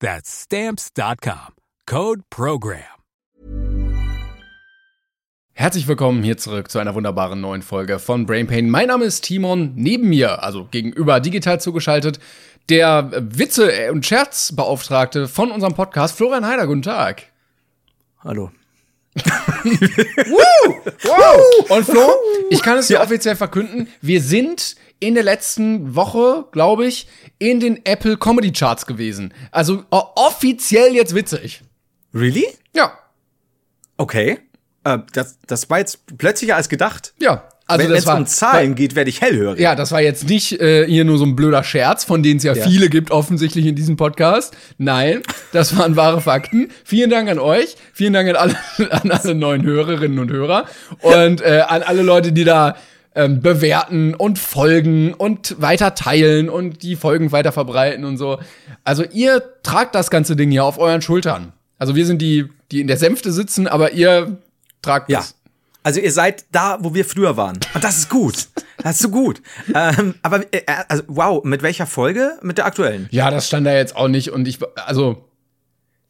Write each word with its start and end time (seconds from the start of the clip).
That's 0.00 0.42
stamps.com. 0.42 1.54
Code 1.86 2.22
program. 2.30 2.82
Herzlich 5.52 5.88
willkommen 5.88 6.22
hier 6.22 6.36
zurück 6.36 6.70
zu 6.70 6.78
einer 6.78 6.94
wunderbaren 6.94 7.40
neuen 7.40 7.62
Folge 7.62 7.98
von 7.98 8.26
Brain 8.26 8.46
Pain. 8.46 8.68
Mein 8.68 8.88
Name 8.88 9.06
ist 9.06 9.22
Timon. 9.22 9.72
Neben 9.74 10.10
mir, 10.10 10.42
also 10.42 10.68
gegenüber 10.70 11.18
digital 11.18 11.62
zugeschaltet, 11.62 12.20
der 12.68 13.10
Witze- 13.14 13.90
und 13.90 14.04
Scherzbeauftragte 14.04 15.28
von 15.28 15.50
unserem 15.50 15.72
Podcast, 15.72 16.14
Florian 16.14 16.46
Heider. 16.46 16.66
Guten 16.66 16.82
Tag. 16.82 17.32
Hallo. 18.18 18.50
Wow! 21.02 21.70
Und 21.70 21.84
Flo, 21.84 22.12
ich 22.50 22.62
kann 22.62 22.78
es 22.78 22.88
dir 22.88 23.00
offiziell 23.00 23.36
verkünden, 23.36 23.88
wir 24.00 24.20
sind 24.22 24.76
in 25.00 25.14
der 25.14 25.24
letzten 25.24 25.94
Woche, 25.94 26.46
glaube 26.52 26.86
ich, 26.86 27.06
in 27.38 27.60
den 27.60 27.84
Apple 27.84 28.16
Comedy 28.16 28.52
Charts 28.52 28.86
gewesen. 28.86 29.34
Also 29.50 29.84
offiziell 29.90 30.94
jetzt 30.94 31.14
witzig. 31.14 31.62
Really? 32.14 32.46
Ja, 32.74 32.92
Okay. 33.96 34.38
Äh, 34.84 34.98
das, 35.12 35.38
das 35.46 35.68
war 35.70 35.78
jetzt 35.78 36.18
plötzlicher 36.18 36.56
als 36.56 36.68
gedacht. 36.68 37.14
ja. 37.18 37.48
Also 37.68 37.82
Wenn 37.84 37.90
das 37.92 38.04
es 38.04 38.10
um 38.10 38.26
Zahlen 38.26 38.74
geht, 38.76 38.94
werde 38.94 39.10
ich 39.10 39.20
hellhörig. 39.20 39.58
Ja, 39.58 39.74
das 39.74 39.90
war 39.90 40.00
jetzt 40.00 40.28
nicht 40.28 40.60
äh, 40.60 40.86
hier 40.86 41.04
nur 41.04 41.18
so 41.18 41.24
ein 41.24 41.34
blöder 41.34 41.64
Scherz, 41.64 42.04
von 42.04 42.22
denen 42.22 42.36
es 42.36 42.44
ja, 42.44 42.54
Ja. 42.54 42.64
viele 42.64 42.88
gibt 42.88 43.10
offensichtlich 43.10 43.66
in 43.66 43.74
diesem 43.74 43.96
Podcast. 43.96 44.56
Nein, 44.78 45.22
das 45.52 45.76
waren 45.76 45.96
wahre 45.96 46.20
Fakten. 46.20 46.68
Vielen 46.84 47.10
Dank 47.10 47.28
an 47.28 47.40
euch, 47.40 47.76
vielen 47.92 48.12
Dank 48.12 48.28
an 48.28 48.36
alle, 48.36 48.56
an 48.92 49.10
alle 49.10 49.34
neuen 49.34 49.64
Hörerinnen 49.64 50.18
und 50.20 50.30
Hörer 50.30 50.66
und 51.00 51.40
äh, 51.40 51.62
an 51.66 51.82
alle 51.82 52.02
Leute, 52.02 52.30
die 52.32 52.44
da 52.44 52.76
ähm, 53.16 53.40
bewerten 53.40 54.14
und 54.14 54.38
folgen 54.38 55.12
und 55.14 55.60
weiter 55.60 55.94
teilen 55.96 56.48
und 56.48 56.84
die 56.84 56.94
Folgen 56.94 57.32
weiter 57.32 57.50
verbreiten 57.50 58.04
und 58.04 58.16
so. 58.16 58.38
Also 58.84 59.02
ihr 59.02 59.42
tragt 59.64 59.96
das 59.96 60.10
ganze 60.10 60.36
Ding 60.36 60.52
hier 60.52 60.64
auf 60.64 60.78
euren 60.78 61.02
Schultern. 61.02 61.52
Also 61.78 61.96
wir 61.96 62.06
sind 62.06 62.22
die, 62.22 62.44
die 62.70 62.80
in 62.80 62.86
der 62.86 62.96
Sänfte 62.96 63.32
sitzen, 63.32 63.66
aber 63.66 63.92
ihr 63.92 64.38
tragt 64.82 65.10
Ja. 65.10 65.18
es. 65.20 65.34
Also 65.86 66.00
ihr 66.00 66.10
seid 66.10 66.46
da, 66.50 66.78
wo 66.80 66.94
wir 66.94 67.04
früher 67.04 67.36
waren. 67.36 67.60
Und 67.72 67.84
das 67.84 67.98
ist 67.98 68.10
gut. 68.10 68.48
Das 68.78 68.96
ist 68.96 69.02
so 69.02 69.08
gut. 69.08 69.40
ähm, 69.72 70.16
aber 70.20 70.42
äh, 70.52 70.62
also, 70.88 71.04
wow, 71.06 71.44
mit 71.44 71.62
welcher 71.62 71.86
Folge? 71.86 72.40
Mit 72.42 72.58
der 72.58 72.66
aktuellen. 72.66 73.06
Ja, 73.12 73.30
das 73.30 73.46
stand 73.46 73.68
da 73.68 73.72
jetzt 73.72 73.94
auch 73.94 74.08
nicht 74.08 74.32
und 74.32 74.48
ich, 74.48 74.58
also, 74.74 75.28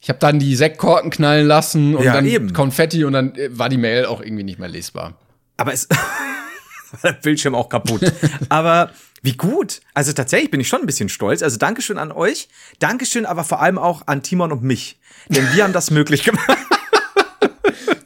ich 0.00 0.08
habe 0.08 0.18
dann 0.18 0.38
die 0.38 0.56
Sektkorken 0.56 1.10
knallen 1.10 1.46
lassen 1.46 1.94
und 1.94 2.04
Ja, 2.04 2.14
dann 2.14 2.24
eben. 2.24 2.54
Konfetti 2.54 3.04
und 3.04 3.12
dann 3.12 3.34
äh, 3.34 3.50
war 3.58 3.68
die 3.68 3.76
Mail 3.76 4.06
auch 4.06 4.22
irgendwie 4.22 4.44
nicht 4.44 4.58
mehr 4.58 4.70
lesbar. 4.70 5.18
Aber 5.58 5.74
es 5.74 5.86
war 6.92 7.12
der 7.12 7.12
Bildschirm 7.12 7.54
auch 7.54 7.68
kaputt. 7.68 8.00
aber 8.48 8.92
wie 9.20 9.36
gut. 9.36 9.82
Also 9.92 10.14
tatsächlich 10.14 10.50
bin 10.50 10.62
ich 10.62 10.68
schon 10.68 10.80
ein 10.80 10.86
bisschen 10.86 11.10
stolz. 11.10 11.42
Also 11.42 11.58
Dankeschön 11.58 11.98
an 11.98 12.12
euch. 12.12 12.48
Dankeschön 12.78 13.26
aber 13.26 13.44
vor 13.44 13.60
allem 13.60 13.76
auch 13.76 14.06
an 14.06 14.22
Timon 14.22 14.52
und 14.52 14.62
mich. 14.62 14.98
Denn 15.28 15.46
wir 15.52 15.64
haben 15.64 15.74
das 15.74 15.90
möglich 15.90 16.22
gemacht. 16.24 16.48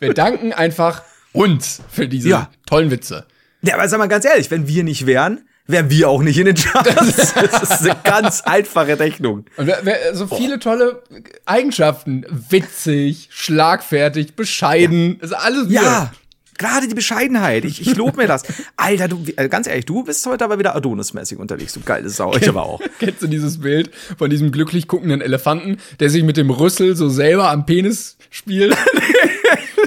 Wir 0.00 0.14
danken 0.14 0.52
einfach 0.52 1.02
uns 1.32 1.80
für 1.90 2.08
diese 2.08 2.28
Ja. 2.28 2.50
tollen 2.66 2.90
Witze. 2.90 3.26
Ja, 3.62 3.74
aber 3.74 3.88
sag 3.88 3.98
mal 3.98 4.06
ganz 4.08 4.24
ehrlich, 4.24 4.50
wenn 4.50 4.66
wir 4.66 4.84
nicht 4.84 5.06
wären, 5.06 5.42
wären 5.66 5.90
wir 5.90 6.08
auch 6.08 6.22
nicht 6.22 6.38
in 6.38 6.46
den 6.46 6.56
Charts. 6.56 7.34
Das 7.34 7.62
ist 7.62 7.82
eine 7.82 7.96
ganz 8.02 8.40
einfache 8.42 8.98
Rechnung. 8.98 9.44
Und 9.56 9.66
wer, 9.66 9.80
wer, 9.82 10.14
so 10.14 10.26
viele 10.26 10.58
tolle 10.58 11.02
Eigenschaften. 11.46 12.24
Witzig, 12.48 13.28
schlagfertig, 13.30 14.34
bescheiden. 14.34 15.20
Ist 15.20 15.32
alles 15.32 15.68
wir. 15.68 15.82
Ja, 15.82 16.12
gerade 16.58 16.88
die 16.88 16.94
Bescheidenheit. 16.94 17.64
Ich, 17.64 17.80
ich 17.80 17.96
lobe 17.96 18.18
mir 18.18 18.26
das. 18.26 18.42
Alter, 18.76 19.08
du, 19.08 19.24
äh, 19.36 19.48
ganz 19.48 19.66
ehrlich, 19.66 19.86
du 19.86 20.04
bist 20.04 20.24
heute 20.26 20.44
aber 20.44 20.58
wieder 20.58 20.74
Adonis-mäßig 20.76 21.38
unterwegs, 21.38 21.72
du 21.74 21.80
geile 21.80 22.08
Sau. 22.08 22.34
Ich 22.36 22.48
aber 22.48 22.62
auch. 22.64 22.80
Kennst 22.98 23.22
du 23.22 23.26
dieses 23.26 23.60
Bild 23.60 23.90
von 24.18 24.30
diesem 24.30 24.52
glücklich 24.52 24.88
guckenden 24.88 25.20
Elefanten, 25.20 25.78
der 26.00 26.10
sich 26.10 26.22
mit 26.22 26.36
dem 26.36 26.50
Rüssel 26.50 26.96
so 26.96 27.08
selber 27.08 27.50
am 27.50 27.66
Penis 27.66 28.16
spielt? 28.30 28.76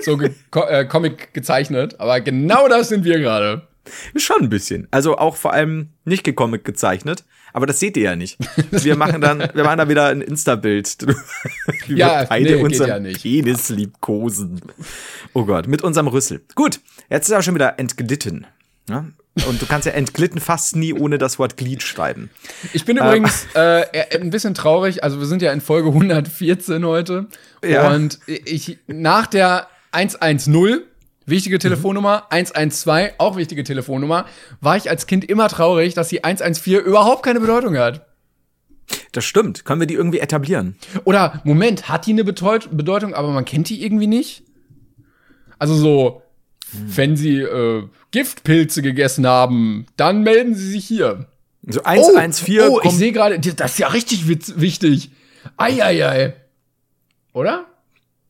so 0.03 0.17
ge 0.17 0.31
äh, 0.53 0.85
Comic 0.85 1.33
gezeichnet. 1.33 1.99
Aber 1.99 2.21
genau 2.21 2.67
das 2.67 2.89
sind 2.89 3.03
wir 3.03 3.19
gerade. 3.19 3.67
Schon 4.15 4.43
ein 4.43 4.49
bisschen. 4.49 4.87
Also 4.91 5.17
auch 5.17 5.35
vor 5.35 5.53
allem 5.53 5.89
nicht 6.05 6.23
gecomic 6.23 6.63
gezeichnet. 6.63 7.23
Aber 7.53 7.67
das 7.67 7.79
seht 7.79 7.95
ihr 7.97 8.03
ja 8.03 8.15
nicht. 8.15 8.37
Wir 8.71 8.95
machen 8.95 9.21
dann, 9.21 9.39
wir 9.53 9.63
machen 9.63 9.77
da 9.77 9.87
wieder 9.87 10.07
ein 10.07 10.21
Insta-Bild. 10.21 11.05
Wie 11.87 11.95
Ja, 11.95 12.21
wir 12.21 12.27
beide 12.27 12.55
nee, 12.55 12.63
unseren 12.63 12.87
ja 12.87 12.99
nicht. 12.99 13.21
Penis 13.21 13.69
liebkosen. 13.69 14.61
Oh 15.33 15.45
Gott, 15.45 15.67
mit 15.67 15.83
unserem 15.83 16.07
Rüssel. 16.07 16.41
Gut, 16.55 16.79
jetzt 17.09 17.27
ist 17.27 17.31
er 17.31 17.43
schon 17.43 17.53
wieder 17.53 17.77
entglitten. 17.77 18.47
Ja? 18.89 19.05
Und 19.47 19.61
du 19.61 19.65
kannst 19.65 19.85
ja 19.85 19.93
entglitten 19.93 20.39
fast 20.39 20.75
nie 20.75 20.93
ohne 20.93 21.17
das 21.17 21.39
Wort 21.39 21.57
Glied 21.57 21.81
schreiben. 21.81 22.29
Ich 22.73 22.85
bin 22.85 22.97
übrigens 22.97 23.47
äh, 23.55 23.85
ein 24.19 24.29
bisschen 24.29 24.53
traurig. 24.53 25.03
Also 25.03 25.19
wir 25.19 25.25
sind 25.25 25.41
ja 25.41 25.51
in 25.51 25.61
Folge 25.61 25.89
114 25.89 26.85
heute. 26.85 27.27
Ja. 27.63 27.93
Und 27.93 28.19
ich 28.25 28.79
nach 28.87 29.27
der 29.27 29.67
110, 29.93 30.81
wichtige 31.25 31.59
Telefonnummer, 31.59 32.27
112, 32.29 33.13
auch 33.17 33.37
wichtige 33.37 33.63
Telefonnummer, 33.63 34.25
war 34.61 34.77
ich 34.77 34.89
als 34.89 35.07
Kind 35.07 35.25
immer 35.25 35.47
traurig, 35.47 35.93
dass 35.93 36.09
die 36.09 36.23
114 36.23 36.79
überhaupt 36.79 37.23
keine 37.23 37.39
Bedeutung 37.39 37.77
hat. 37.77 38.05
Das 39.11 39.23
stimmt. 39.23 39.65
Können 39.65 39.79
wir 39.79 39.87
die 39.87 39.93
irgendwie 39.93 40.19
etablieren? 40.19 40.75
Oder, 41.03 41.41
Moment, 41.43 41.87
hat 41.89 42.05
die 42.05 42.11
eine 42.11 42.23
Bedeut 42.23 42.75
Bedeutung, 42.75 43.13
aber 43.13 43.29
man 43.29 43.45
kennt 43.45 43.69
die 43.69 43.83
irgendwie 43.83 44.07
nicht? 44.07 44.43
Also 45.59 45.75
so, 45.75 46.23
wenn 46.73 47.15
sie 47.15 47.37
äh, 47.37 47.87
Giftpilze 48.11 48.81
gegessen 48.81 49.25
haben, 49.25 49.85
dann 49.95 50.23
melden 50.23 50.55
sie 50.55 50.69
sich 50.69 50.85
hier. 50.85 51.27
So 51.65 51.83
114 51.83 52.69
oh, 52.69 52.77
ich 52.77 52.81
kommt 52.81 52.95
sehe 52.95 53.11
gerade, 53.11 53.39
das 53.39 53.73
ist 53.73 53.79
ja 53.79 53.87
richtig 53.87 54.27
witz 54.27 54.53
wichtig. 54.57 55.11
Eieiei. 55.55 56.35
Oder? 57.31 57.65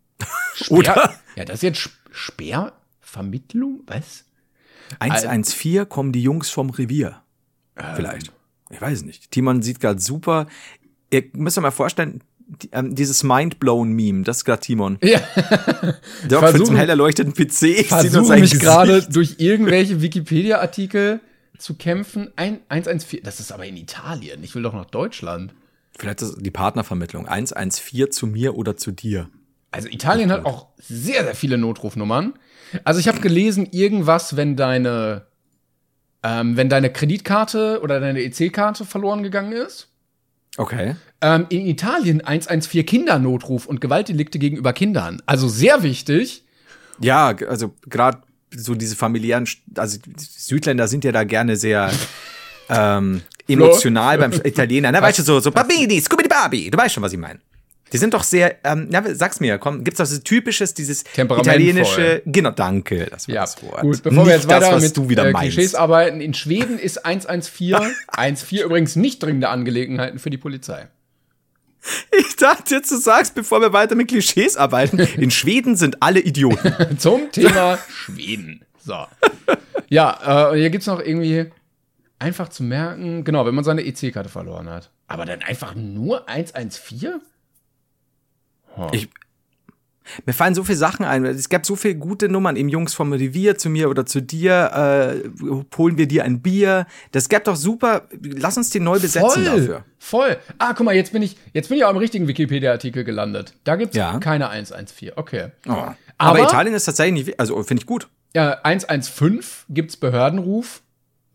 Oder? 0.69 1.15
Ja, 1.35 1.45
das 1.45 1.55
ist 1.57 1.63
jetzt 1.63 1.79
Sp- 1.81 1.99
Sperrvermittlung? 2.11 3.81
Was? 3.87 4.25
114 4.99 5.87
kommen 5.89 6.11
die 6.11 6.21
Jungs 6.23 6.49
vom 6.49 6.69
Revier. 6.69 7.21
Vielleicht. 7.95 8.31
Ich 8.69 8.81
weiß 8.81 9.03
nicht. 9.03 9.31
Timon 9.31 9.61
sieht 9.61 9.79
gerade 9.79 9.99
super. 9.99 10.47
Ihr 11.11 11.23
müsst 11.33 11.57
euch 11.57 11.61
mal 11.63 11.71
vorstellen, 11.71 12.21
ähm, 12.71 12.93
dieses 12.95 13.23
Mindblown-Meme, 13.23 14.23
das 14.23 14.37
ist 14.37 14.45
gerade 14.45 14.61
Timon. 14.61 14.97
Ja, 15.01 15.21
Der 16.29 16.39
versuche- 16.39 16.51
für 16.59 16.63
zum 16.65 16.75
hell 16.75 16.89
erleuchteten 16.89 17.33
PC. 17.33 17.79
uns 17.79 17.87
versuche 17.87 18.37
mich 18.39 18.59
gerade 18.59 19.01
durch 19.09 19.35
irgendwelche 19.39 20.01
Wikipedia-Artikel 20.01 21.21
zu 21.57 21.75
kämpfen. 21.75 22.31
Ein, 22.35 22.59
114, 22.69 23.21
das 23.23 23.39
ist 23.39 23.51
aber 23.51 23.65
in 23.65 23.77
Italien. 23.77 24.43
Ich 24.43 24.53
will 24.55 24.63
doch 24.63 24.73
nach 24.73 24.85
Deutschland. 24.85 25.53
Vielleicht 25.97 26.21
ist 26.21 26.35
die 26.39 26.51
Partnervermittlung. 26.51 27.27
114 27.27 28.11
zu 28.11 28.27
mir 28.27 28.55
oder 28.55 28.75
zu 28.77 28.91
dir. 28.91 29.29
Also 29.73 29.87
Italien 29.89 30.31
hat 30.31 30.45
auch 30.45 30.67
sehr, 30.77 31.23
sehr 31.23 31.33
viele 31.33 31.57
Notrufnummern. 31.57 32.33
Also 32.83 32.99
ich 32.99 33.07
habe 33.07 33.19
gelesen, 33.21 33.67
irgendwas, 33.71 34.35
wenn 34.35 34.55
deine, 34.55 35.25
ähm, 36.21 36.55
wenn 36.57 36.69
deine 36.69 36.91
Kreditkarte 36.91 37.79
oder 37.81 37.99
deine 37.99 38.21
EC-Karte 38.21 38.85
verloren 38.85 39.23
gegangen 39.23 39.51
ist. 39.51 39.89
Okay. 40.57 40.95
Ähm, 41.21 41.47
in 41.49 41.65
Italien 41.65 42.21
114 42.21 42.85
Kindernotruf 42.85 43.65
und 43.65 43.81
Gewaltdelikte 43.81 44.37
gegenüber 44.37 44.73
Kindern. 44.73 45.23
Also 45.25 45.47
sehr 45.47 45.81
wichtig. 45.81 46.43
Ja, 46.99 47.35
also 47.47 47.73
gerade 47.89 48.19
so 48.55 48.75
diese 48.75 48.95
familiären, 48.95 49.47
also 49.75 49.97
Südländer 50.17 50.87
sind 50.87 51.03
ja 51.03 51.11
da 51.11 51.23
gerne 51.23 51.55
sehr 51.55 51.91
ähm, 52.69 53.21
emotional 53.47 54.19
beim 54.19 54.33
Italiener. 54.33 54.91
Na, 54.91 55.01
weißt 55.01 55.17
du, 55.17 55.23
so, 55.23 55.39
so 55.39 55.49
Babini, 55.49 55.99
Scooby 55.99 56.27
Babi. 56.27 56.69
Du 56.69 56.77
weißt 56.77 56.93
schon, 56.93 57.01
was 57.01 57.13
ich 57.13 57.19
meine. 57.19 57.39
Die 57.91 57.97
sind 57.97 58.13
doch 58.15 58.23
sehr, 58.23 58.55
ähm, 58.63 58.89
ja, 58.91 59.03
sag's 59.13 59.39
mir, 59.39 59.59
komm, 59.59 59.83
gibt's 59.83 59.99
doch 59.99 60.05
so 60.05 60.17
typisches, 60.17 60.73
dieses 60.73 61.03
italienische, 61.15 62.23
genau, 62.25 62.49
danke, 62.49 63.05
das 63.05 63.27
war 63.27 63.35
Ja, 63.35 63.41
das 63.41 63.61
Wort. 63.61 63.81
gut. 63.81 64.01
Bevor 64.03 64.23
Nicht 64.23 64.27
wir 64.27 64.35
jetzt 64.35 64.47
weiter 64.47 64.71
das, 64.71 64.83
mit 64.83 64.97
du 64.97 65.09
wieder 65.09 65.27
äh, 65.27 65.31
meinst. 65.31 65.53
Klischees 65.53 65.75
arbeiten, 65.75 66.19
in 66.19 66.33
Schweden 66.33 66.79
ist 66.79 67.05
114, 67.05 67.75
114 68.07 68.59
übrigens 68.65 68.95
nicht 68.95 69.21
dringende 69.21 69.49
Angelegenheiten 69.49 70.17
für 70.17 70.31
die 70.31 70.37
Polizei. 70.37 70.87
Ich 72.17 72.35
dachte 72.37 72.75
jetzt, 72.75 72.91
du 72.91 72.97
sagst, 72.97 73.35
bevor 73.35 73.61
wir 73.61 73.73
weiter 73.73 73.95
mit 73.95 74.07
Klischees 74.07 74.55
arbeiten, 74.57 74.99
in 74.99 75.29
Schweden 75.31 75.75
sind 75.75 76.01
alle 76.01 76.21
Idioten. 76.21 76.73
Zum 76.97 77.31
Thema 77.31 77.77
Schweden. 77.89 78.63
So. 78.83 79.05
Ja, 79.89 80.51
äh, 80.53 80.57
hier 80.57 80.69
gibt's 80.69 80.87
noch 80.87 80.99
irgendwie 80.99 81.51
einfach 82.19 82.49
zu 82.49 82.63
merken, 82.63 83.23
genau, 83.23 83.45
wenn 83.45 83.53
man 83.53 83.63
seine 83.65 83.85
EC-Karte 83.85 84.29
verloren 84.29 84.69
hat. 84.69 84.89
Aber 85.07 85.25
dann 85.25 85.41
einfach 85.41 85.75
nur 85.75 86.27
114? 86.29 87.19
Ich, 88.91 89.09
mir 90.25 90.33
fallen 90.33 90.53
so 90.53 90.63
viele 90.65 90.77
Sachen 90.77 91.05
ein. 91.05 91.23
Es 91.25 91.47
gab 91.47 91.65
so 91.65 91.75
viele 91.77 91.95
gute 91.95 92.27
Nummern, 92.27 92.57
eben 92.57 92.67
Jungs 92.69 92.93
vom 92.93 93.13
Revier 93.13 93.57
zu 93.57 93.69
mir 93.69 93.89
oder 93.89 94.05
zu 94.05 94.21
dir, 94.21 95.23
äh, 95.23 95.29
holen 95.77 95.97
wir 95.97 96.07
dir 96.07 96.25
ein 96.25 96.41
Bier. 96.41 96.85
Das 97.13 97.29
gab 97.29 97.45
doch 97.45 97.55
super, 97.55 98.07
lass 98.21 98.57
uns 98.57 98.69
den 98.69 98.83
neu 98.83 98.99
besetzen 98.99 99.45
dafür. 99.45 99.85
Voll. 99.99 100.37
Ah, 100.59 100.73
guck 100.75 100.85
mal, 100.85 100.93
jetzt 100.95 101.13
bin 101.13 101.21
ich, 101.21 101.37
jetzt 101.53 101.69
bin 101.69 101.77
ich 101.77 101.85
auch 101.85 101.91
im 101.91 101.97
richtigen 101.97 102.27
Wikipedia-Artikel 102.27 103.03
gelandet. 103.05 103.53
Da 103.63 103.77
gibt's 103.77 103.95
Ja. 103.95 104.17
keine 104.19 104.49
114. 104.49 105.13
Okay. 105.15 105.51
Oh. 105.67 105.71
Aber, 105.71 105.95
Aber- 106.17 106.43
Italien 106.43 106.75
ist 106.75 106.85
tatsächlich 106.85 107.25
nicht, 107.25 107.39
also 107.39 107.63
finde 107.63 107.81
ich 107.81 107.87
gut. 107.87 108.07
Ja, 108.35 108.59
115 108.63 109.39
gibt's 109.69 109.95
Behördenruf. 109.97 110.82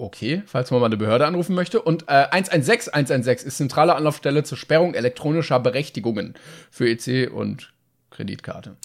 Okay, 0.00 0.42
falls 0.46 0.70
man 0.70 0.78
mal 0.78 0.86
eine 0.86 0.96
Behörde 0.96 1.26
anrufen 1.26 1.56
möchte. 1.56 1.82
Und 1.82 2.04
äh, 2.04 2.28
116, 2.30 2.94
116 2.94 3.48
ist 3.48 3.56
zentrale 3.56 3.96
Anlaufstelle 3.96 4.44
zur 4.44 4.56
Sperrung 4.56 4.94
elektronischer 4.94 5.58
Berechtigungen 5.58 6.34
für 6.70 6.88
EC 6.88 7.30
und 7.32 7.74
Kreditkarte. 8.10 8.76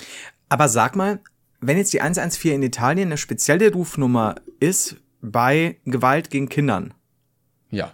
Aber 0.50 0.68
sag 0.68 0.95
mal, 0.95 1.19
wenn 1.62 1.77
jetzt 1.77 1.94
die 1.94 2.01
114 2.01 2.54
in 2.56 2.63
Italien 2.63 3.10
eine 3.10 3.18
spezielle 3.18 3.71
Rufnummer 3.71 4.36
ist 4.60 4.98
bei 5.21 5.77
Gewalt 5.86 6.31
gegen 6.31 6.50
Kindern, 6.50 6.95
Ja. 7.69 7.94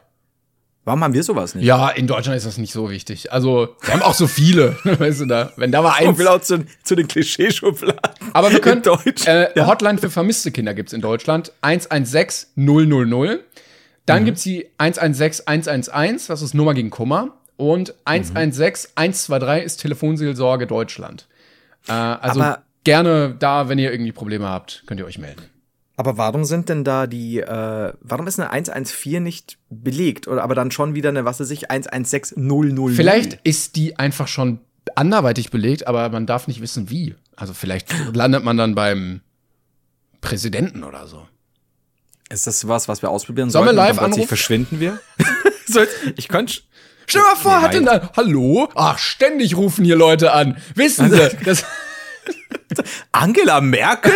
Warum 0.89 1.03
haben 1.03 1.13
wir 1.13 1.23
sowas 1.23 1.55
nicht? 1.55 1.63
Ja, 1.65 1.89
in 1.89 2.07
Deutschland 2.07 2.35
ist 2.35 2.45
das 2.45 2.57
nicht 2.57 2.73
so 2.73 2.89
wichtig. 2.89 3.31
Also, 3.31 3.75
wir 3.81 3.93
haben 3.93 4.01
auch 4.01 4.13
so 4.15 4.27
viele, 4.27 4.75
weißt 4.83 5.21
du 5.21 5.25
da. 5.27 5.53
Wenn 5.55 5.71
da 5.71 5.81
mal 5.81 5.93
Ich 6.01 6.07
eins. 6.07 6.17
will 6.17 6.27
auch 6.27 6.41
zu, 6.41 6.65
zu 6.83 6.95
den 6.95 7.07
Klischeeschubladen. 7.07 7.99
Aber 8.33 8.51
wir 8.51 8.59
können. 8.59 8.81
Deutsch. 8.81 9.25
Äh, 9.27 9.49
ja. 9.55 9.67
Hotline 9.67 9.97
für 9.99 10.09
vermisste 10.09 10.51
Kinder 10.51 10.73
gibt's 10.73 10.91
in 10.93 11.01
Deutschland. 11.01 11.51
116 11.61 12.49
000. 12.55 13.39
Dann 14.05 14.25
gibt's 14.25 14.43
die 14.43 14.67
116 14.79 15.47
111, 15.47 16.27
das 16.27 16.41
ist 16.41 16.53
Nummer 16.53 16.73
gegen 16.73 16.89
Kummer. 16.89 17.37
Und 17.57 17.93
116 18.05 18.91
123 18.95 19.65
ist 19.65 19.77
Telefonseelsorge 19.77 20.65
Deutschland. 20.65 21.27
Äh, 21.87 21.91
also 21.91 22.41
Aber- 22.41 22.63
gerne 22.83 23.35
da, 23.37 23.69
wenn 23.69 23.77
ihr 23.79 23.91
irgendwie 23.91 24.11
Probleme 24.11 24.47
habt, 24.47 24.83
könnt 24.87 24.99
ihr 24.99 25.05
euch 25.05 25.19
melden. 25.19 25.43
Aber 25.99 26.17
warum 26.17 26.45
sind 26.45 26.69
denn 26.69 26.85
da 26.85 27.07
die, 27.07 27.41
äh, 27.41 27.91
warum 27.99 28.25
ist 28.25 28.39
eine 28.39 28.51
114 28.51 29.21
nicht 29.21 29.57
belegt? 29.69 30.29
Oder 30.29 30.43
aber 30.43 30.55
dann 30.55 30.71
schon 30.71 30.95
wieder 30.95 31.09
eine, 31.09 31.25
was 31.25 31.41
weiß 31.41 31.49
ich, 31.49 31.69
116000? 31.69 32.95
Vielleicht 32.95 33.33
ist 33.43 33.75
die 33.75 33.99
einfach 33.99 34.29
schon 34.29 34.59
anderweitig 34.95 35.51
belegt, 35.51 35.87
aber 35.87 36.07
man 36.07 36.25
darf 36.25 36.47
nicht 36.47 36.61
wissen, 36.61 36.89
wie. 36.89 37.15
Also 37.35 37.53
vielleicht 37.53 37.93
landet 38.13 38.45
man 38.45 38.55
dann 38.55 38.75
beim 38.75 39.19
Präsidenten 40.21 40.85
oder 40.85 41.05
so. 41.05 41.27
Ist 42.29 42.47
das 42.47 42.65
was, 42.65 42.87
was 42.87 43.01
wir 43.01 43.09
ausprobieren 43.09 43.49
Sollen 43.49 43.65
wir 43.65 43.73
sollten? 43.73 43.79
Und 43.89 43.95
live 43.97 43.99
anrufen? 44.01 44.27
verschwinden 44.29 44.79
wir? 44.79 45.01
Soll- 45.67 45.89
ich 46.15 46.29
könnte. 46.29 46.61
Stell 47.07 47.21
dir 47.21 47.27
mal 47.27 47.35
vor, 47.35 47.57
Nee, 47.57 47.65
hat 47.65 47.73
denn 47.73 47.85
da, 47.85 48.11
hallo? 48.15 48.69
Ach, 48.73 48.97
ständig 48.99 49.57
rufen 49.57 49.83
hier 49.83 49.97
Leute 49.97 50.31
an. 50.31 50.55
Wissen 50.75 51.09
Sie, 51.11 51.17
das, 51.43 51.65
Angela 53.11 53.59
Merkel? 53.59 54.13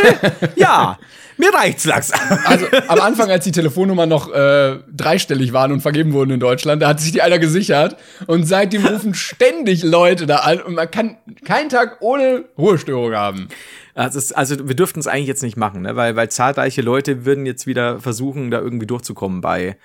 ja, 0.56 0.98
mir 1.38 1.54
reicht's 1.54 1.86
langsam. 1.86 2.20
also 2.46 2.66
am 2.88 3.00
Anfang, 3.00 3.30
als 3.30 3.44
die 3.44 3.52
Telefonnummern 3.52 4.10
noch 4.10 4.32
äh, 4.34 4.80
dreistellig 4.92 5.54
waren 5.54 5.72
und 5.72 5.82
vergeben 5.82 6.14
wurden 6.14 6.32
in 6.32 6.40
Deutschland, 6.40 6.82
da 6.82 6.90
hat 6.90 7.00
sich 7.00 7.12
die 7.12 7.22
einer 7.22 7.40
gesichert 7.40 7.98
und 8.28 8.46
seitdem 8.46 8.86
rufen 8.86 9.14
ständig 9.14 9.84
Leute 9.84 10.26
da 10.26 10.38
an 10.38 10.62
und 10.62 10.76
man 10.76 10.90
kann 10.90 11.18
keinen 11.46 11.70
Tag 11.70 11.98
ohne 12.02 12.46
Ruhestörung 12.58 13.14
haben. 13.14 13.48
Also, 13.96 14.18
es, 14.20 14.32
also 14.32 14.68
wir 14.68 14.76
dürften 14.76 15.00
es 15.00 15.08
eigentlich 15.08 15.28
jetzt 15.28 15.44
nicht 15.44 15.58
machen, 15.58 15.84
ne? 15.84 15.96
weil, 15.96 16.16
weil 16.16 16.30
zahlreiche 16.30 16.82
Leute 16.82 17.26
würden 17.26 17.46
jetzt 17.46 17.68
wieder 17.68 18.00
versuchen, 18.00 18.50
da 18.50 18.60
irgendwie 18.60 18.88
durchzukommen 18.88 19.42
bei 19.42 19.78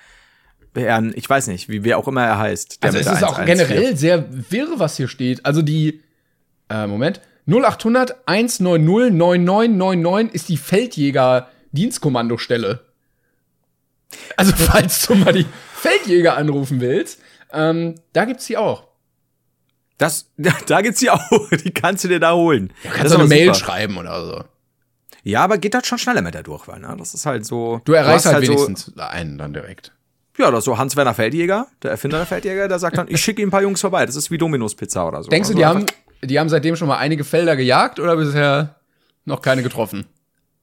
Herrn, 0.75 1.13
ich 1.15 1.29
weiß 1.29 1.47
nicht, 1.47 1.69
wie 1.69 1.83
wer 1.83 1.97
auch 1.97 2.07
immer 2.07 2.23
er 2.23 2.37
heißt. 2.37 2.77
Also 2.81 2.97
es 2.97 3.07
ist 3.07 3.23
auch 3.23 3.37
114. 3.37 3.67
generell 3.67 3.97
sehr 3.97 4.25
wirr, 4.51 4.67
was 4.77 4.97
hier 4.97 5.07
steht. 5.07 5.45
Also 5.45 5.61
die, 5.61 6.01
äh, 6.69 6.87
Moment, 6.87 7.21
0800 7.49 8.27
190 8.27 9.13
9999 9.13 10.33
ist 10.35 10.49
die 10.49 10.57
Feldjäger-Dienstkommandostelle. 10.57 12.81
Also 14.37 14.51
falls 14.55 15.05
du 15.07 15.15
mal 15.15 15.33
die 15.33 15.45
Feldjäger 15.73 16.37
anrufen 16.37 16.81
willst, 16.81 17.19
ähm, 17.51 17.95
da 18.13 18.25
gibt's 18.25 18.45
die 18.45 18.57
auch. 18.57 18.83
Das, 19.97 20.29
da 20.67 20.81
gibt's 20.81 20.99
die 20.99 21.09
auch, 21.09 21.19
die 21.63 21.71
kannst 21.71 22.03
du 22.03 22.07
dir 22.07 22.19
da 22.19 22.33
holen. 22.33 22.71
Du 22.83 22.87
Das 22.89 22.97
kannst 22.97 23.13
du 23.13 23.19
eine 23.19 23.27
Mail 23.27 23.53
super. 23.53 23.65
schreiben 23.65 23.97
oder 23.97 24.25
so. 24.25 24.43
Ja, 25.23 25.43
aber 25.43 25.57
geht 25.57 25.73
das 25.73 25.85
schon 25.85 25.97
schneller 25.97 26.21
mit 26.21 26.33
der 26.33 26.43
Durchwahl, 26.43 26.79
ne? 26.79 26.95
Das 26.97 27.13
ist 27.13 27.25
halt 27.25 27.45
so. 27.45 27.81
Du 27.83 27.91
erreichst 27.93 28.25
halt, 28.25 28.45
so- 28.45 28.53
wenigstens 28.53 28.97
einen 28.97 29.37
dann 29.37 29.53
direkt. 29.53 29.91
Ja, 30.37 30.49
das 30.51 30.59
ist 30.59 30.65
so 30.65 30.77
Hans-Werner 30.77 31.13
Feldjäger, 31.13 31.67
der 31.83 31.91
Erfinder 31.91 32.17
der 32.17 32.25
Feldjäger, 32.25 32.69
der 32.69 32.79
sagt 32.79 32.97
dann, 32.97 33.07
ich 33.09 33.21
schicke 33.21 33.41
ihm 33.41 33.49
ein 33.49 33.51
paar 33.51 33.61
Jungs 33.61 33.81
vorbei. 33.81 34.05
Das 34.05 34.15
ist 34.15 34.31
wie 34.31 34.37
Dominus 34.37 34.73
Pizza 34.73 35.05
oder 35.05 35.21
so. 35.21 35.29
Denkst 35.29 35.49
du, 35.49 35.55
Also 35.55 35.59
die 35.59 35.65
haben, 35.65 35.85
die 36.23 36.39
haben 36.39 36.49
seitdem 36.49 36.75
schon 36.75 36.87
mal 36.87 36.97
einige 36.97 37.23
Felder 37.23 37.55
gejagt 37.55 37.99
oder 37.99 38.15
bisher 38.15 38.75
noch 39.25 39.41
keine 39.41 39.63
getroffen? 39.63 40.05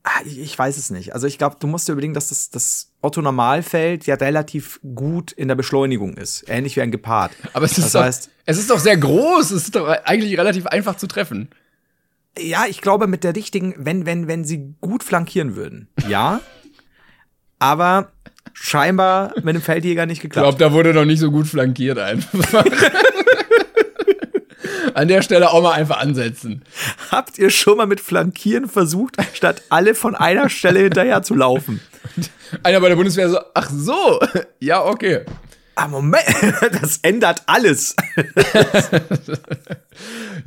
Ah, 0.02 0.20
ich, 0.24 0.38
ich 0.38 0.56
weiß 0.58 0.76
es 0.76 0.90
nicht. 0.90 1.14
Also 1.14 1.26
ich 1.26 1.36
glaube, 1.38 1.56
du 1.58 1.66
musst 1.66 1.88
dir 1.88 1.92
überlegen, 1.92 2.14
dass 2.14 2.28
das, 2.28 2.50
das 2.50 2.92
Otto 3.00 3.22
Normalfeld 3.22 4.06
ja 4.06 4.14
relativ 4.14 4.78
gut 4.94 5.32
in 5.32 5.48
der 5.48 5.56
Beschleunigung 5.56 6.14
ist. 6.14 6.44
Ähnlich 6.48 6.76
wie 6.76 6.82
ein 6.82 6.92
Gepard. 6.92 7.32
Aber 7.54 7.64
es 7.64 7.72
ist, 7.76 7.86
das 7.86 7.92
doch, 7.92 8.02
heißt, 8.02 8.30
es 8.44 8.58
ist 8.58 8.70
doch 8.70 8.78
sehr 8.78 8.96
groß. 8.96 9.50
Es 9.50 9.64
ist 9.64 9.74
doch 9.74 9.88
eigentlich 9.88 10.38
relativ 10.38 10.66
einfach 10.66 10.96
zu 10.96 11.08
treffen. 11.08 11.48
ja, 12.38 12.66
ich 12.68 12.80
glaube, 12.82 13.08
mit 13.08 13.24
der 13.24 13.34
richtigen, 13.34 13.74
wenn, 13.78 14.06
wenn, 14.06 14.28
wenn 14.28 14.44
sie 14.44 14.74
gut 14.80 15.02
flankieren 15.02 15.56
würden. 15.56 15.88
Ja. 16.08 16.40
aber 17.58 18.12
scheinbar 18.52 19.32
mit 19.42 19.56
dem 19.56 19.62
Feldjäger 19.62 20.06
nicht 20.06 20.18
Ich 20.18 20.22
geklappt. 20.22 20.58
glaube, 20.58 20.58
da 20.58 20.72
wurde 20.72 20.94
noch 20.94 21.04
nicht 21.04 21.18
so 21.18 21.30
gut 21.32 21.46
flankiert 21.48 21.98
einfach. 21.98 22.64
An 24.96 25.08
der 25.08 25.20
Stelle 25.20 25.50
auch 25.50 25.62
mal 25.62 25.72
einfach 25.72 25.98
ansetzen. 25.98 26.62
Habt 27.10 27.36
ihr 27.38 27.50
schon 27.50 27.76
mal 27.76 27.86
mit 27.86 28.00
Flankieren 28.00 28.66
versucht, 28.66 29.16
statt 29.34 29.60
alle 29.68 29.94
von 29.94 30.14
einer 30.14 30.48
Stelle 30.48 30.80
hinterher 30.80 31.22
zu 31.22 31.34
laufen? 31.34 31.80
Einer 32.62 32.80
bei 32.80 32.88
der 32.88 32.96
Bundeswehr 32.96 33.28
so, 33.28 33.38
ach 33.52 33.68
so, 33.70 34.18
ja, 34.58 34.82
okay. 34.82 35.20
Ah, 35.74 35.88
Moment, 35.88 36.24
das 36.80 37.00
ändert 37.02 37.42
alles. 37.44 37.94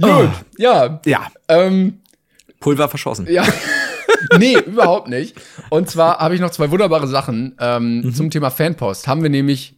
Gut, 0.01 0.29
ja, 0.57 0.99
Ja, 1.05 1.27
ähm, 1.47 2.01
Pulver 2.59 2.89
verschossen. 2.89 3.27
ja. 3.29 3.43
nee, 4.39 4.57
überhaupt 4.57 5.07
nicht. 5.09 5.39
Und 5.69 5.89
zwar 5.91 6.17
habe 6.17 6.33
ich 6.33 6.41
noch 6.41 6.49
zwei 6.49 6.71
wunderbare 6.71 7.07
Sachen 7.07 7.55
ähm, 7.59 8.13
zum 8.15 8.31
Thema 8.31 8.49
Fanpost. 8.49 9.07
Haben 9.07 9.21
wir 9.21 9.29
nämlich 9.29 9.75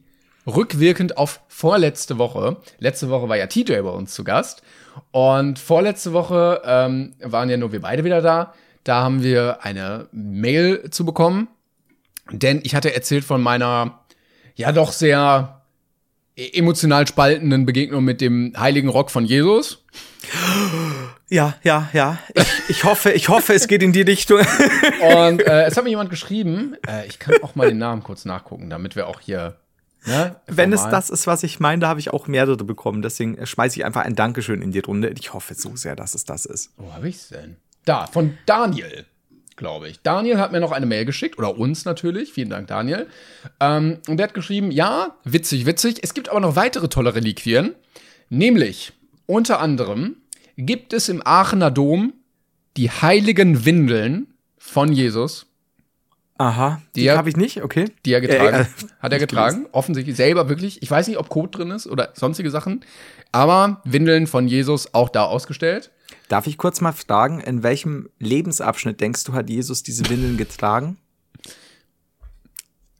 rückwirkend 0.47 1.17
auf 1.17 1.41
vorletzte 1.47 2.17
Woche. 2.17 2.57
Letzte 2.79 3.09
Woche 3.09 3.29
war 3.29 3.37
ja 3.37 3.47
TJ 3.47 3.81
bei 3.81 3.89
uns 3.89 4.13
zu 4.13 4.23
Gast. 4.23 4.63
Und 5.11 5.59
vorletzte 5.59 6.13
Woche 6.13 6.61
ähm, 6.65 7.13
waren 7.21 7.49
ja 7.49 7.57
nur 7.57 7.71
wir 7.71 7.81
beide 7.81 8.03
wieder 8.03 8.21
da. 8.21 8.53
Da 8.83 9.01
haben 9.03 9.23
wir 9.23 9.63
eine 9.63 10.07
Mail 10.11 10.89
zu 10.89 11.05
bekommen. 11.05 11.47
Denn 12.31 12.61
ich 12.63 12.75
hatte 12.75 12.93
erzählt 12.95 13.23
von 13.23 13.41
meiner 13.41 13.99
ja 14.55 14.71
doch 14.71 14.91
sehr 14.91 15.61
e- 16.35 16.57
emotional 16.57 17.07
spaltenden 17.07 17.65
Begegnung 17.65 18.03
mit 18.03 18.21
dem 18.21 18.53
heiligen 18.57 18.89
Rock 18.89 19.11
von 19.11 19.25
Jesus. 19.25 19.83
Ja, 21.29 21.55
ja, 21.63 21.89
ja. 21.93 22.19
Ich, 22.33 22.69
ich 22.69 22.83
hoffe, 22.83 23.11
ich 23.11 23.29
hoffe, 23.29 23.53
es 23.53 23.67
geht 23.67 23.81
in 23.83 23.93
die 23.93 24.01
Richtung. 24.01 24.39
Und 24.39 25.41
äh, 25.41 25.63
es 25.63 25.77
hat 25.77 25.83
mir 25.83 25.89
jemand 25.89 26.09
geschrieben, 26.09 26.75
äh, 26.87 27.07
ich 27.07 27.19
kann 27.19 27.35
auch 27.41 27.55
mal 27.55 27.69
den 27.69 27.77
Namen 27.77 28.03
kurz 28.03 28.25
nachgucken, 28.25 28.69
damit 28.69 28.95
wir 28.95 29.07
auch 29.07 29.19
hier. 29.19 29.57
Ne, 30.05 30.35
Wenn 30.47 30.73
es 30.73 30.81
das 30.89 31.09
ist, 31.09 31.27
was 31.27 31.43
ich 31.43 31.59
meine, 31.59 31.81
da 31.81 31.87
habe 31.87 31.99
ich 31.99 32.11
auch 32.11 32.27
mehrere 32.27 32.63
bekommen. 32.63 33.01
Deswegen 33.01 33.45
schmeiße 33.45 33.77
ich 33.77 33.85
einfach 33.85 34.01
ein 34.01 34.15
Dankeschön 34.15 34.61
in 34.61 34.71
die 34.71 34.79
Runde. 34.79 35.13
Ich 35.19 35.33
hoffe 35.33 35.53
so 35.53 35.75
sehr, 35.75 35.95
dass 35.95 36.15
es 36.15 36.25
das 36.25 36.45
ist. 36.45 36.71
Wo 36.77 36.91
habe 36.93 37.07
ich's 37.07 37.29
denn? 37.29 37.57
Da, 37.85 38.07
von 38.07 38.37
Daniel, 38.47 39.05
glaube 39.55 39.89
ich. 39.89 40.01
Daniel 40.01 40.39
hat 40.39 40.51
mir 40.51 40.59
noch 40.59 40.71
eine 40.71 40.87
Mail 40.87 41.05
geschickt, 41.05 41.37
oder 41.37 41.57
uns 41.57 41.85
natürlich. 41.85 42.33
Vielen 42.33 42.49
Dank, 42.49 42.67
Daniel. 42.67 43.07
Ähm, 43.59 43.99
und 44.07 44.17
der 44.17 44.27
hat 44.27 44.33
geschrieben, 44.33 44.71
ja, 44.71 45.17
witzig, 45.23 45.65
witzig. 45.67 45.99
Es 46.01 46.13
gibt 46.13 46.29
aber 46.29 46.39
noch 46.39 46.55
weitere 46.55 46.89
tolle 46.89 47.13
Reliquien. 47.13 47.75
Nämlich, 48.29 48.93
unter 49.27 49.59
anderem, 49.59 50.17
gibt 50.57 50.93
es 50.93 51.09
im 51.09 51.21
Aachener 51.25 51.69
Dom 51.69 52.13
die 52.77 52.89
heiligen 52.89 53.65
Windeln 53.65 54.33
von 54.57 54.91
Jesus. 54.91 55.47
Aha, 56.41 56.81
die, 56.95 57.01
Die 57.01 57.11
habe 57.11 57.29
ich 57.29 57.37
nicht, 57.37 57.61
okay. 57.61 57.85
Die 58.03 58.13
er 58.13 58.21
getragen. 58.21 58.55
Äh, 58.55 58.61
äh, 58.61 58.65
hat 58.99 59.13
er 59.13 59.19
getragen. 59.19 59.67
Offensichtlich 59.73 60.15
selber 60.15 60.49
wirklich. 60.49 60.81
Ich 60.81 60.89
weiß 60.89 61.07
nicht, 61.07 61.17
ob 61.19 61.29
Code 61.29 61.51
drin 61.55 61.69
ist 61.69 61.85
oder 61.85 62.09
sonstige 62.15 62.49
Sachen. 62.49 62.83
Aber 63.31 63.79
Windeln 63.83 64.25
von 64.25 64.47
Jesus 64.47 64.93
auch 64.95 65.09
da 65.09 65.25
ausgestellt. 65.25 65.91
Darf 66.29 66.47
ich 66.47 66.57
kurz 66.57 66.81
mal 66.81 66.93
fragen, 66.93 67.41
in 67.41 67.61
welchem 67.61 68.09
Lebensabschnitt 68.17 68.99
denkst 69.01 69.23
du, 69.25 69.33
hat 69.33 69.49
Jesus 69.51 69.83
diese 69.83 70.09
Windeln 70.09 70.35
getragen? 70.37 70.97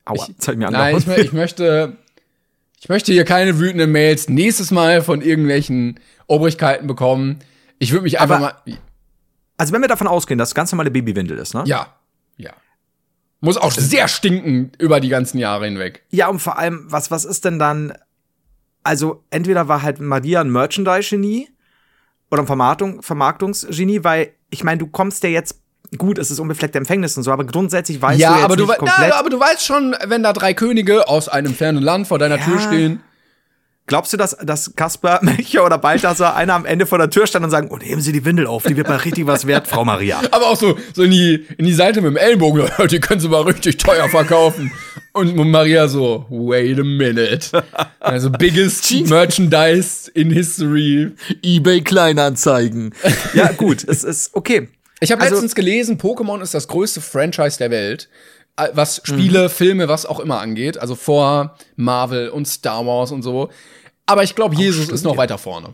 Aua, 0.05 0.27
Ich- 0.29 0.35
das 0.37 0.47
ich 0.49 0.57
mir 0.57 0.69
Nein, 0.69 0.97
ich, 0.97 1.07
ich 1.07 1.33
möchte. 1.33 1.97
Ich 2.79 2.89
möchte 2.89 3.11
hier 3.11 3.25
keine 3.25 3.57
wütenden 3.59 3.91
Mails 3.91 4.27
nächstes 4.29 4.69
Mal 4.71 5.01
von 5.01 5.21
irgendwelchen 5.21 5.99
Obrigkeiten 6.27 6.85
bekommen. 6.87 7.39
Ich 7.79 7.91
würde 7.91 8.03
mich 8.03 8.19
einfach 8.19 8.35
Aber- 8.35 8.55
mal. 8.67 8.77
Also 9.57 9.73
wenn 9.73 9.81
wir 9.81 9.87
davon 9.87 10.07
ausgehen, 10.07 10.37
dass 10.37 10.49
es 10.49 10.55
ganz 10.55 10.71
normale 10.71 10.89
Babywindel 10.91 11.37
ist, 11.39 11.53
ne? 11.53 11.63
Ja. 11.65 11.95
Muss 13.41 13.57
auch 13.57 13.71
sehr 13.71 14.07
stinken 14.07 14.71
über 14.77 14.99
die 14.99 15.09
ganzen 15.09 15.39
Jahre 15.39 15.65
hinweg. 15.65 16.03
Ja, 16.11 16.27
und 16.27 16.39
vor 16.39 16.57
allem, 16.59 16.85
was, 16.87 17.09
was 17.09 17.25
ist 17.25 17.43
denn 17.43 17.57
dann? 17.57 17.93
Also, 18.83 19.23
entweder 19.31 19.67
war 19.67 19.81
halt 19.81 19.99
Maria 19.99 20.41
ein 20.41 20.51
Merchandise-Genie 20.51 21.49
oder 22.29 22.43
ein 22.43 22.47
Vermarktung, 22.47 23.01
Vermarktungsgenie, 23.01 24.03
weil 24.03 24.29
ich 24.51 24.63
meine, 24.63 24.77
du 24.77 24.87
kommst 24.87 25.23
ja 25.23 25.29
jetzt, 25.29 25.59
gut, 25.97 26.17
es 26.19 26.29
ist 26.31 26.39
unbefleckte 26.39 26.77
Empfängnis 26.77 27.17
und 27.17 27.23
so, 27.23 27.31
aber 27.31 27.43
grundsätzlich 27.45 28.01
weißt 28.01 28.19
ja, 28.19 28.29
du 28.29 28.35
jetzt 28.35 28.43
aber 28.45 28.55
du, 28.55 28.65
nicht 28.65 28.77
komplett. 28.77 29.13
aber 29.13 29.29
du 29.29 29.39
weißt 29.39 29.65
schon, 29.65 29.95
wenn 30.05 30.23
da 30.23 30.33
drei 30.33 30.53
Könige 30.53 31.07
aus 31.07 31.27
einem 31.27 31.53
fernen 31.55 31.81
Land 31.83 32.07
vor 32.07 32.19
deiner 32.19 32.37
Ja. 32.37 32.45
Tür 32.45 32.59
stehen. 32.59 33.01
Glaubst 33.91 34.13
du, 34.13 34.17
dass, 34.17 34.37
dass 34.41 34.73
Kaspar, 34.77 35.19
Melchior 35.21 35.65
oder 35.65 35.77
Balthasar 35.77 36.33
einer 36.33 36.53
am 36.53 36.63
Ende 36.63 36.85
vor 36.85 36.97
der 36.97 37.09
Tür 37.09 37.27
stand 37.27 37.43
und 37.43 37.51
sagen, 37.51 37.67
oh, 37.71 37.75
nehmen 37.75 38.01
Sie 38.01 38.13
die 38.13 38.23
Windel 38.23 38.47
auf, 38.47 38.63
die 38.63 38.77
wird 38.77 38.87
mal 38.87 38.95
richtig 38.95 39.27
was 39.27 39.45
wert, 39.47 39.67
Frau 39.67 39.83
Maria. 39.83 40.21
Aber 40.31 40.47
auch 40.47 40.55
so, 40.55 40.77
so 40.93 41.03
in, 41.03 41.11
die, 41.11 41.45
in 41.57 41.65
die 41.65 41.73
Seite 41.73 41.99
mit 41.99 42.11
dem 42.11 42.15
Ellbogen, 42.15 42.69
die 42.89 43.01
können 43.01 43.19
sie 43.19 43.27
mal 43.27 43.41
richtig 43.41 43.75
teuer 43.75 44.07
verkaufen. 44.07 44.71
Und 45.11 45.35
Maria 45.35 45.89
so, 45.89 46.25
wait 46.29 46.79
a 46.79 46.83
minute. 46.85 47.63
Also 47.99 48.29
biggest 48.29 48.89
Merchandise 49.09 50.09
in 50.13 50.31
history. 50.31 51.11
Ebay 51.43 51.81
Kleinanzeigen. 51.81 52.93
ja, 53.33 53.51
gut, 53.51 53.83
es 53.85 54.05
ist 54.05 54.33
okay. 54.35 54.69
Ich 55.01 55.11
habe 55.11 55.21
Also- 55.21 55.33
letztens 55.35 55.53
gelesen, 55.53 55.97
Pokémon 55.97 56.41
ist 56.41 56.53
das 56.53 56.69
größte 56.69 57.01
Franchise 57.01 57.57
der 57.57 57.71
Welt. 57.71 58.07
äh, 58.55 58.69
Was 58.73 59.01
Spiele, 59.03 59.49
Filme, 59.49 59.89
was 59.89 60.05
auch 60.05 60.21
immer 60.21 60.39
angeht. 60.39 60.77
Also 60.77 60.95
vor 60.95 61.57
Marvel 61.75 62.29
und 62.29 62.47
Star 62.47 62.85
Wars 62.85 63.11
und 63.11 63.21
so. 63.23 63.49
Aber 64.05 64.23
ich 64.23 64.35
glaube, 64.35 64.55
Jesus 64.55 64.89
ist 64.89 65.03
noch 65.03 65.17
weiter 65.17 65.37
vorne. 65.37 65.73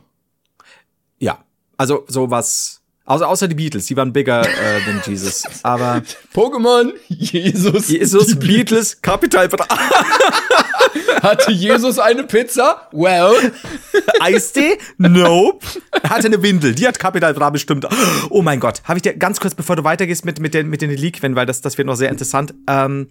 Ja, 1.19 1.39
also 1.77 2.05
sowas. 2.07 2.81
Also 3.07 3.23
außer 3.23 3.47
die 3.47 3.55
Beatles, 3.55 3.85
die 3.85 3.95
waren 3.95 4.11
bigger 4.11 4.41
äh, 4.41 4.81
than 4.85 5.01
Jesus. 5.05 5.43
Aber 5.63 6.01
Pokémon, 6.35 6.91
Jesus. 7.07 7.87
Jesus, 7.87 8.37
Beatles, 8.37 9.01
Capital 9.01 9.47
Bra 9.47 9.65
Hatte 11.23 11.51
Jesus 11.51 11.99
eine 11.99 12.25
Pizza? 12.25 12.89
Well. 12.91 13.53
Eistee? 14.19 14.77
Nope. 14.97 15.65
Hatte 16.03 16.27
eine 16.27 16.43
Windel, 16.43 16.75
die 16.75 16.85
hat 16.85 16.99
Capital 16.99 17.33
Bra 17.33 17.49
bestimmt. 17.49 17.87
Oh 18.29 18.41
mein 18.41 18.59
Gott, 18.59 18.81
habe 18.83 18.97
ich 18.97 19.03
dir 19.03 19.15
ganz 19.15 19.39
kurz, 19.39 19.55
bevor 19.55 19.77
du 19.77 19.85
weitergehst 19.85 20.25
mit, 20.25 20.41
mit, 20.41 20.53
den, 20.53 20.67
mit 20.67 20.81
den 20.81 20.89
Reliquien, 20.89 21.35
weil 21.35 21.45
das, 21.45 21.61
das 21.61 21.77
wird 21.77 21.87
noch 21.87 21.95
sehr 21.95 22.09
interessant. 22.09 22.53
Ähm, 22.67 23.09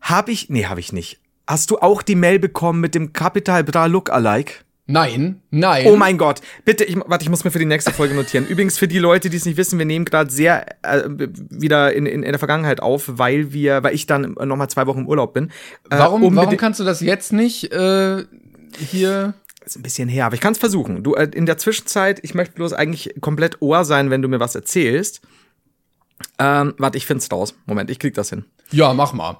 habe 0.00 0.32
ich, 0.32 0.50
nee, 0.50 0.66
habe 0.66 0.80
ich 0.80 0.92
nicht. 0.92 1.20
Hast 1.52 1.70
du 1.70 1.76
auch 1.80 2.00
die 2.00 2.14
Mail 2.14 2.38
bekommen 2.38 2.80
mit 2.80 2.94
dem 2.94 3.12
Capital 3.12 3.62
Bra 3.62 3.84
Look-alike? 3.84 4.54
Nein, 4.86 5.42
nein. 5.50 5.86
Oh 5.86 5.96
mein 5.96 6.16
Gott. 6.16 6.40
Bitte, 6.64 6.82
ich, 6.84 6.96
warte, 6.96 7.24
ich 7.24 7.28
muss 7.28 7.44
mir 7.44 7.50
für 7.50 7.58
die 7.58 7.66
nächste 7.66 7.90
Folge 7.92 8.14
notieren. 8.14 8.46
Übrigens, 8.46 8.78
für 8.78 8.88
die 8.88 8.98
Leute, 8.98 9.28
die 9.28 9.36
es 9.36 9.44
nicht 9.44 9.58
wissen, 9.58 9.78
wir 9.78 9.84
nehmen 9.84 10.06
gerade 10.06 10.30
sehr 10.30 10.64
äh, 10.82 11.02
wieder 11.08 11.92
in, 11.92 12.06
in, 12.06 12.22
in 12.22 12.32
der 12.32 12.38
Vergangenheit 12.38 12.80
auf, 12.80 13.04
weil 13.06 13.52
wir, 13.52 13.82
weil 13.82 13.94
ich 13.94 14.06
dann 14.06 14.32
noch 14.32 14.56
mal 14.56 14.68
zwei 14.70 14.86
Wochen 14.86 15.00
im 15.00 15.06
Urlaub 15.08 15.34
bin. 15.34 15.48
Äh, 15.48 15.50
Warum, 15.90 16.22
warum 16.22 16.38
unbedingt- 16.38 16.58
kannst 16.58 16.80
du 16.80 16.84
das 16.84 17.02
jetzt 17.02 17.34
nicht 17.34 17.70
äh, 17.70 18.24
hier? 18.78 19.34
ist 19.62 19.76
ein 19.76 19.82
bisschen 19.82 20.08
her, 20.08 20.24
aber 20.24 20.34
ich 20.36 20.40
kann 20.40 20.52
es 20.54 20.58
versuchen. 20.58 21.02
Du, 21.02 21.14
äh, 21.16 21.28
in 21.34 21.44
der 21.44 21.58
Zwischenzeit, 21.58 22.18
ich 22.22 22.34
möchte 22.34 22.54
bloß 22.54 22.72
eigentlich 22.72 23.14
komplett 23.20 23.60
Ohr 23.60 23.84
sein, 23.84 24.08
wenn 24.08 24.22
du 24.22 24.28
mir 24.28 24.40
was 24.40 24.54
erzählst. 24.54 25.20
Ähm, 26.38 26.74
warte, 26.78 26.96
ich 26.96 27.04
find's 27.04 27.30
raus. 27.30 27.54
Moment, 27.66 27.90
ich 27.90 27.98
krieg 27.98 28.14
das 28.14 28.30
hin. 28.30 28.46
Ja, 28.70 28.94
mach 28.94 29.12
mal. 29.12 29.36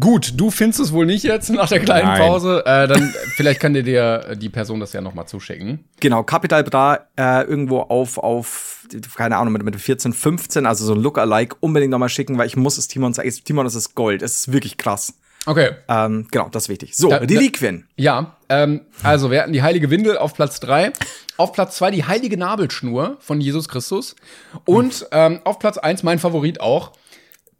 Gut, 0.00 0.32
du 0.36 0.50
findest 0.50 0.80
es 0.80 0.92
wohl 0.92 1.06
nicht 1.06 1.22
jetzt 1.22 1.50
nach 1.50 1.68
der 1.68 1.78
kleinen 1.80 2.08
Nein. 2.08 2.20
Pause. 2.20 2.64
Äh, 2.66 2.88
dann 2.88 3.14
vielleicht 3.36 3.60
kann 3.60 3.74
dir 3.74 4.26
äh, 4.28 4.36
die 4.36 4.48
Person 4.48 4.80
das 4.80 4.92
ja 4.92 5.00
noch 5.00 5.14
mal 5.14 5.26
zuschicken. 5.26 5.84
Genau, 6.00 6.24
Capital 6.24 6.64
Bra 6.64 7.06
äh, 7.16 7.42
irgendwo 7.44 7.80
auf, 7.80 8.18
auf, 8.18 8.86
keine 9.14 9.36
Ahnung, 9.36 9.52
mit, 9.52 9.62
mit 9.62 9.76
14, 9.76 10.12
15, 10.12 10.66
also 10.66 10.84
so 10.84 10.94
ein 10.94 11.00
Lookalike 11.00 11.56
unbedingt 11.60 11.92
nochmal 11.92 12.08
schicken, 12.08 12.38
weil 12.38 12.46
ich 12.48 12.56
muss 12.56 12.76
es 12.76 12.88
Timon 12.88 13.12
sagen. 13.14 13.30
Timon, 13.44 13.64
das 13.64 13.74
ist 13.76 13.94
Gold. 13.94 14.22
Es 14.22 14.34
ist 14.36 14.52
wirklich 14.52 14.76
krass. 14.78 15.14
Okay. 15.46 15.72
Ähm, 15.88 16.26
genau, 16.30 16.48
das 16.48 16.64
ist 16.64 16.68
wichtig. 16.70 16.96
So, 16.96 17.10
Da- 17.10 17.18
da- 17.20 17.24
Reliquien. 17.26 17.86
Ja, 17.96 18.34
ähm, 18.48 18.80
also 19.02 19.30
wir 19.30 19.42
hatten 19.42 19.52
die 19.52 19.62
heilige 19.62 19.90
Windel 19.90 20.16
auf 20.16 20.34
Platz 20.34 20.58
drei, 20.58 20.92
auf 21.36 21.52
Platz 21.52 21.76
zwei 21.76 21.90
die 21.90 22.04
heilige 22.04 22.36
Nabelschnur 22.38 23.18
von 23.20 23.40
Jesus 23.40 23.68
Christus 23.68 24.16
und 24.64 25.06
ähm, 25.12 25.40
auf 25.44 25.58
Platz 25.58 25.76
eins 25.78 26.02
mein 26.02 26.18
Favorit 26.18 26.60
auch, 26.60 26.92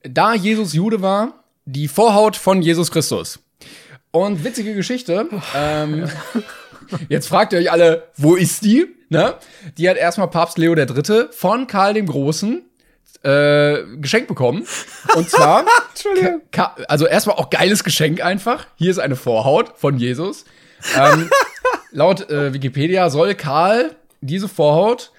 da 0.03 0.35
Jesus 0.35 0.73
Jude 0.73 1.03
war, 1.03 1.44
die 1.65 1.89
Vorhaut 1.89 2.37
von 2.37 2.63
Jesus 2.63 2.91
Christus. 2.91 3.41
Und 4.11 4.45
witzige 4.45 4.75
Geschichte, 4.75 5.29
ähm, 5.57 6.09
jetzt 7.09 7.27
fragt 7.27 7.53
ihr 7.53 7.59
euch 7.59 7.73
alle, 7.73 8.05
wo 8.17 8.37
ist 8.37 8.65
die? 8.65 8.87
Ne? 9.09 9.35
Die 9.77 9.89
hat 9.89 9.97
erstmal 9.97 10.29
Papst 10.29 10.59
Leo 10.59 10.75
III. 10.75 11.27
von 11.31 11.67
Karl 11.67 11.95
dem 11.95 12.07
Großen 12.07 12.63
äh, 13.23 13.83
geschenkt 13.97 14.29
bekommen. 14.29 14.67
Und 15.17 15.31
zwar, 15.31 15.65
Ka 16.53 16.77
also 16.89 17.07
erstmal 17.07 17.37
auch 17.37 17.51
geiles 17.51 17.83
Geschenk 17.83 18.23
einfach. 18.23 18.67
Hier 18.77 18.91
ist 18.91 18.99
eine 18.99 19.17
Vorhaut 19.17 19.73
von 19.77 19.99
Jesus. 19.99 20.45
Ähm, 20.97 21.31
laut 21.91 22.29
äh, 22.31 22.53
Wikipedia 22.53 23.11
soll 23.11 23.35
Karl 23.35 23.97
diese 24.21 24.49
Vorhaut 24.49 25.11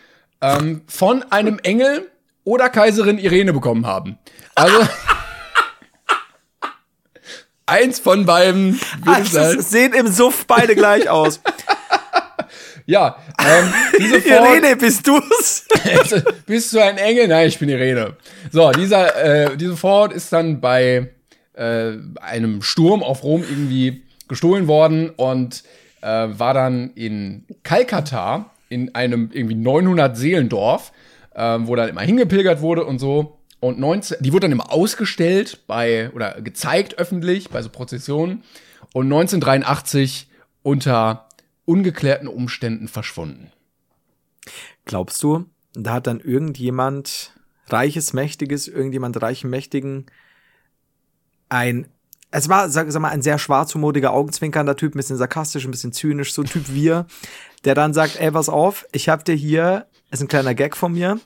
ähm, 0.41 0.81
von 0.87 1.23
einem 1.31 1.59
Engel 1.59 2.09
oder 2.43 2.69
Kaiserin 2.69 3.17
Irene 3.17 3.53
bekommen 3.53 3.85
haben. 3.85 4.19
Also 4.53 4.77
eins 7.65 7.99
von 7.99 8.25
beiden 8.25 8.79
sein. 9.29 9.59
Es 9.59 9.69
sehen 9.69 9.93
im 9.93 10.07
Suff 10.07 10.45
beide 10.45 10.75
gleich 10.75 11.09
aus. 11.09 11.41
Ja, 12.87 13.17
ähm, 13.39 13.73
diese 13.99 14.21
Vorhaut 14.21 14.47
Irene, 14.61 14.75
bist 14.75 15.07
du's? 15.07 15.65
Bist 16.45 16.71
du 16.73 16.79
ein 16.79 16.97
Engel? 16.97 17.27
Nein, 17.27 17.47
ich 17.47 17.57
bin 17.57 17.67
Irene. 17.67 18.15
So, 18.51 18.71
dieser, 18.71 19.15
äh, 19.15 19.57
diese 19.57 19.75
Vorhaut 19.75 20.13
ist 20.13 20.31
dann 20.31 20.61
bei 20.61 21.09
äh, 21.53 21.93
einem 22.21 22.61
Sturm 22.61 23.01
auf 23.01 23.23
Rom 23.23 23.41
irgendwie 23.41 24.03
gestohlen 24.27 24.67
worden 24.67 25.09
und 25.09 25.63
äh, 26.01 26.07
war 26.07 26.53
dann 26.53 26.91
in 26.93 27.45
Kalkata 27.63 28.51
in 28.69 28.93
einem 28.93 29.29
irgendwie 29.33 29.55
900 29.55 30.15
Seelendorf, 30.15 30.91
äh, 31.33 31.57
wo 31.61 31.75
dann 31.75 31.89
immer 31.89 32.01
hingepilgert 32.01 32.61
wurde 32.61 32.85
und 32.85 32.99
so. 32.99 33.34
Und 33.65 33.79
19, 33.79 34.17
die 34.19 34.31
wurde 34.31 34.41
dann 34.41 34.51
immer 34.51 34.71
ausgestellt 34.71 35.63
bei 35.65 36.11
oder 36.11 36.39
gezeigt 36.39 36.99
öffentlich 36.99 37.49
bei 37.49 37.63
so 37.63 37.69
Prozessionen 37.69 38.43
und 38.93 39.05
1983 39.05 40.29
unter 40.61 41.29
ungeklärten 41.65 42.27
Umständen 42.27 42.87
verschwunden. 42.87 43.51
Glaubst 44.85 45.23
du, 45.23 45.45
da 45.73 45.93
hat 45.93 46.05
dann 46.05 46.19
irgendjemand 46.19 47.33
reiches, 47.65 48.13
mächtiges, 48.13 48.67
irgendjemand 48.67 49.19
reichen, 49.19 49.49
mächtigen 49.49 50.05
ein 51.49 51.87
es 52.29 52.49
war, 52.49 52.69
sag, 52.69 52.91
sag 52.91 53.01
mal, 53.01 53.09
ein 53.09 53.21
sehr 53.21 53.39
schwarzhumoriger, 53.39 54.11
augenzwinkernder 54.11 54.75
Typ, 54.75 54.93
ein 54.93 54.97
bisschen 54.97 55.17
sarkastisch, 55.17 55.65
ein 55.65 55.71
bisschen 55.71 55.93
zynisch, 55.93 56.33
so 56.33 56.43
ein 56.43 56.47
Typ 56.47 56.71
wir, 56.71 57.07
der 57.63 57.73
dann 57.73 57.93
sagt, 57.93 58.19
ey, 58.19 58.29
pass 58.29 58.49
auf, 58.49 58.85
ich 58.91 59.09
hab 59.09 59.25
dir 59.25 59.35
hier, 59.35 59.87
ist 60.11 60.21
ein 60.21 60.27
kleiner 60.27 60.53
Gag 60.53 60.75
von 60.75 60.91
mir, 60.91 61.19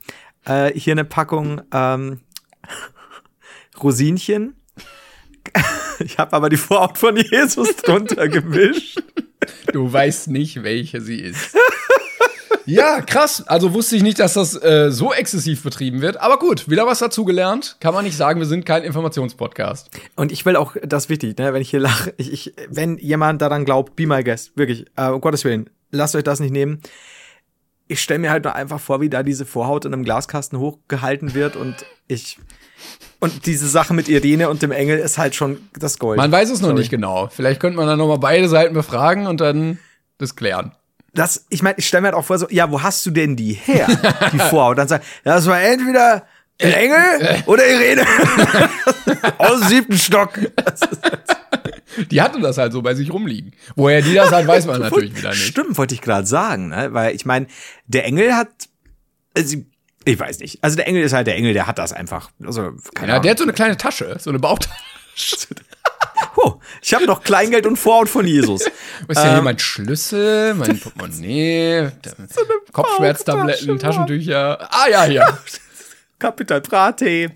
äh, 0.46 0.72
hier 0.74 0.94
eine 0.94 1.06
Packung 1.06 1.62
ähm, 1.74 2.22
Rosinchen. 3.84 4.56
Ich 6.02 6.18
habe 6.18 6.32
aber 6.32 6.48
die 6.48 6.56
Vorhaut 6.56 6.98
von 6.98 7.18
Jesus 7.18 7.76
drunter 7.76 8.28
gemischt. 8.30 9.04
Du 9.74 9.92
weißt 9.92 10.28
nicht, 10.30 10.64
welche 10.64 11.02
sie 11.02 11.20
ist. 11.20 11.56
Ja, 12.70 13.02
krass. 13.02 13.44
Also 13.48 13.74
wusste 13.74 13.96
ich 13.96 14.04
nicht, 14.04 14.20
dass 14.20 14.34
das 14.34 14.62
äh, 14.62 14.92
so 14.92 15.12
exzessiv 15.12 15.64
betrieben 15.64 16.02
wird. 16.02 16.18
Aber 16.22 16.38
gut, 16.38 16.70
wieder 16.70 16.86
was 16.86 17.00
dazugelernt. 17.00 17.78
Kann 17.80 17.96
man 17.96 18.06
nicht 18.06 18.16
sagen, 18.16 18.40
wir 18.40 18.46
sind 18.46 18.64
kein 18.64 18.84
Informationspodcast. 18.84 19.90
Und 20.16 20.32
ich 20.32 20.46
will 20.46 20.56
auch, 20.56 20.76
das 20.84 21.06
ist 21.06 21.10
wichtig, 21.10 21.38
ne, 21.40 21.52
wenn 21.52 21.64
ich 21.64 21.72
hier 21.72 21.80
lache, 21.80 22.14
ich, 22.18 22.32
ich, 22.32 22.54
wenn 22.70 23.00
jemand 23.00 23.42
daran 23.42 23.66
glaubt, 23.66 23.96
be 23.96 24.06
my 24.06 24.24
guest, 24.24 24.56
wirklich, 24.56 24.86
äh, 24.98 25.08
um 25.08 25.20
Gottes 25.20 25.46
Willen, 25.46 25.70
lasst 25.90 26.16
euch 26.16 26.24
das 26.24 26.40
nicht 26.40 26.52
nehmen. 26.52 26.82
Ich 27.88 28.02
stelle 28.02 28.20
mir 28.20 28.30
halt 28.30 28.44
nur 28.44 28.54
einfach 28.54 28.80
vor, 28.80 29.02
wie 29.02 29.10
da 29.10 29.24
diese 29.24 29.48
Vorhaut 29.48 29.86
in 29.86 29.94
einem 29.94 30.04
Glaskasten 30.04 30.60
hochgehalten 30.60 31.34
wird 31.34 31.56
und 31.56 31.76
ich 32.08 32.38
und 33.20 33.46
diese 33.46 33.68
Sache 33.68 33.94
mit 33.94 34.08
Irene 34.10 34.50
und 34.50 34.62
dem 34.62 34.72
Engel 34.72 35.00
ist 35.00 35.18
halt 35.18 35.36
schon 35.36 35.58
das 35.78 36.00
Gold. 36.00 36.18
Man 36.18 36.32
weiß 36.32 36.50
es 36.50 36.62
noch 36.62 36.70
Sorry. 36.70 36.80
nicht 36.80 36.90
genau. 36.90 37.30
Vielleicht 37.32 37.60
könnte 37.60 37.78
man 37.78 37.88
dann 37.88 37.98
noch 37.98 38.08
mal 38.08 38.18
beide 38.18 38.48
Seiten 38.48 38.74
befragen 38.74 39.28
und 39.28 39.42
dann 39.42 39.80
das 40.18 40.36
klären. 40.36 40.74
Das, 41.14 41.46
ich 41.50 41.64
meine, 41.64 41.78
ich 41.78 41.88
stelle 41.88 42.02
mir 42.02 42.08
halt 42.10 42.16
auch 42.16 42.26
vor, 42.26 42.38
so, 42.38 42.48
ja, 42.50 42.72
wo 42.72 42.82
hast 42.82 43.06
du 43.06 43.12
denn 43.12 43.36
die 43.36 43.54
her, 43.54 43.88
die 44.32 44.40
Vorhaut? 44.50 44.78
Dann 44.78 44.88
sagt, 44.88 45.06
das 45.24 45.48
war 45.48 45.60
entweder 45.62 46.26
Der 46.62 46.78
Engel 46.78 47.44
oder 47.46 47.64
Irene? 47.68 48.06
Aus 49.38 49.60
dem 49.62 49.70
siebten 49.70 49.98
Stock. 49.98 50.40
Die 52.12 52.22
hatte 52.22 52.40
das 52.40 52.58
halt 52.58 52.72
so 52.74 52.82
bei 52.82 52.94
sich 52.94 53.12
rumliegen. 53.12 53.54
Woher 53.76 54.02
die 54.02 54.14
das 54.14 54.32
hat, 54.32 54.46
weiß 54.48 54.66
man 54.68 54.82
natürlich 54.82 55.16
wieder 55.18 55.30
nicht. 55.30 55.48
Stimmt, 55.48 55.78
wollte 55.78 55.96
ich 55.96 56.02
gerade 56.02 56.28
sagen, 56.28 56.70
ne? 56.70 56.94
weil 56.94 57.16
ich 57.16 57.26
meine, 57.26 57.48
der 57.88 58.06
Engel 58.06 58.36
hat, 58.36 58.50
also, 59.36 59.58
ich 60.06 60.20
weiß 60.20 60.40
nicht, 60.40 60.64
also 60.64 60.76
der 60.76 60.88
Engel 60.88 61.04
ist 61.04 61.14
halt 61.14 61.28
der 61.28 61.36
Engel, 61.36 61.54
der 61.54 61.68
hat 61.68 61.78
das 61.78 61.94
einfach. 61.94 62.32
Also, 62.44 62.72
keine 62.94 63.10
Ja, 63.10 63.14
Ahnung. 63.16 63.24
der 63.24 63.32
hat 63.32 63.38
so 63.38 63.44
eine 63.44 63.54
kleine 63.54 63.78
Tasche, 63.78 64.18
so 64.20 64.30
eine 64.30 64.40
Bauchtasche. 64.40 64.78
Huh, 66.36 66.60
ich 66.82 66.94
habe 66.94 67.06
noch 67.06 67.24
Kleingeld 67.24 67.66
und 67.66 67.76
Vorhaut 67.78 68.08
von 68.10 68.26
Jesus. 68.28 68.66
Was 69.08 69.18
ist 69.18 69.24
ja 69.24 69.30
hier 69.30 69.38
Ähm. 69.40 69.44
mein 69.46 69.60
Schlüssel, 69.60 70.54
mein 70.54 70.80
Portemonnaie, 70.80 71.90
Kopfschmerztabletten, 72.72 73.68
Bauchtasche, 73.68 73.78
Taschentücher. 73.78 74.70
Ah 74.72 74.88
ja, 74.90 75.04
hier. 75.06 75.40
Kapital 76.20 76.62
Prate. 76.62 77.32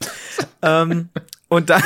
ähm, 0.61 1.09
und 1.49 1.69
dann, 1.69 1.83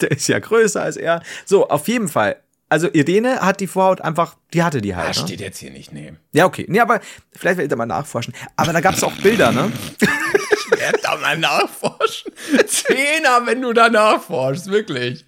der 0.00 0.10
ist 0.10 0.28
ja 0.28 0.38
größer 0.38 0.82
als 0.82 0.96
er. 0.96 1.22
So, 1.44 1.68
auf 1.68 1.88
jeden 1.88 2.08
Fall. 2.08 2.36
Also 2.68 2.88
Irene 2.92 3.40
hat 3.40 3.60
die 3.60 3.68
Vorhaut 3.68 4.00
einfach, 4.00 4.34
die 4.52 4.62
hatte 4.64 4.80
die 4.80 4.96
halt. 4.96 5.08
Das 5.10 5.18
Ne? 5.20 5.28
steht 5.28 5.40
jetzt 5.40 5.58
hier 5.58 5.70
nicht, 5.70 5.92
nee. 5.92 6.14
Ja, 6.32 6.46
okay. 6.46 6.66
Nee, 6.68 6.80
aber 6.80 7.00
vielleicht 7.32 7.58
werdet 7.58 7.70
ihr 7.72 7.76
mal 7.76 7.86
nachforschen. 7.86 8.34
Aber 8.56 8.72
da 8.72 8.80
gab 8.80 8.94
es 8.94 9.04
auch 9.04 9.12
Bilder, 9.18 9.52
ne? 9.52 9.70
Ich 10.00 10.80
werde 10.80 10.98
da 11.02 11.16
mal 11.16 11.38
nachforschen. 11.38 12.32
Zehner, 12.66 13.42
wenn 13.46 13.62
du 13.62 13.72
da 13.72 13.88
nachforschst, 13.88 14.68
wirklich. 14.70 15.24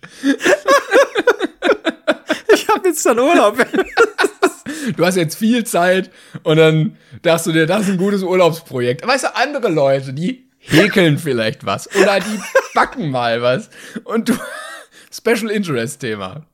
Ich 2.52 2.68
habe 2.68 2.88
jetzt 2.88 3.04
dann 3.06 3.18
Urlaub. 3.18 3.56
Du 4.96 5.04
hast 5.06 5.16
jetzt 5.16 5.36
viel 5.36 5.64
Zeit 5.64 6.10
und 6.42 6.56
dann 6.56 6.96
dachtest 7.22 7.46
du 7.46 7.52
dir, 7.52 7.66
das 7.66 7.82
ist 7.82 7.88
ein 7.90 7.98
gutes 7.98 8.22
Urlaubsprojekt. 8.22 9.06
Weißt 9.06 9.24
du, 9.24 9.36
andere 9.36 9.68
Leute, 9.68 10.12
die 10.12 10.48
häkeln 10.58 11.18
vielleicht 11.18 11.64
was 11.66 11.88
oder 11.94 12.20
die 12.20 12.40
backen 12.74 13.10
mal 13.10 13.42
was 13.42 13.70
und 14.04 14.28
du 14.28 14.34
Special 15.12 15.50
Interest 15.50 16.00
Thema. 16.00 16.44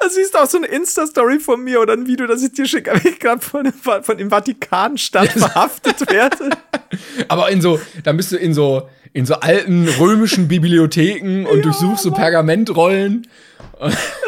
Da 0.00 0.08
siehst 0.08 0.34
du 0.34 0.38
auch 0.38 0.46
so 0.46 0.58
eine 0.58 0.66
Insta-Story 0.66 1.38
von 1.40 1.62
mir 1.62 1.80
oder 1.80 1.92
ein 1.94 2.06
Video, 2.06 2.26
das 2.26 2.42
ich 2.42 2.52
dir 2.52 2.66
schicke, 2.66 2.92
wie 3.02 3.08
ich 3.08 3.18
gerade 3.18 3.40
von, 3.40 3.64
dem- 3.64 4.02
von 4.02 4.16
dem 4.18 4.30
Vatikanstadt 4.30 5.30
verhaftet 5.32 6.10
werde. 6.10 6.50
Aber 7.28 7.50
in 7.50 7.60
so, 7.60 7.80
dann 8.04 8.16
bist 8.16 8.32
du 8.32 8.36
in 8.36 8.54
so 8.54 8.88
in 9.12 9.24
so 9.24 9.34
alten 9.36 9.88
römischen 9.98 10.46
Bibliotheken 10.46 11.46
und 11.46 11.64
durchsuchst 11.64 12.02
so 12.02 12.10
Pergamentrollen. 12.10 13.26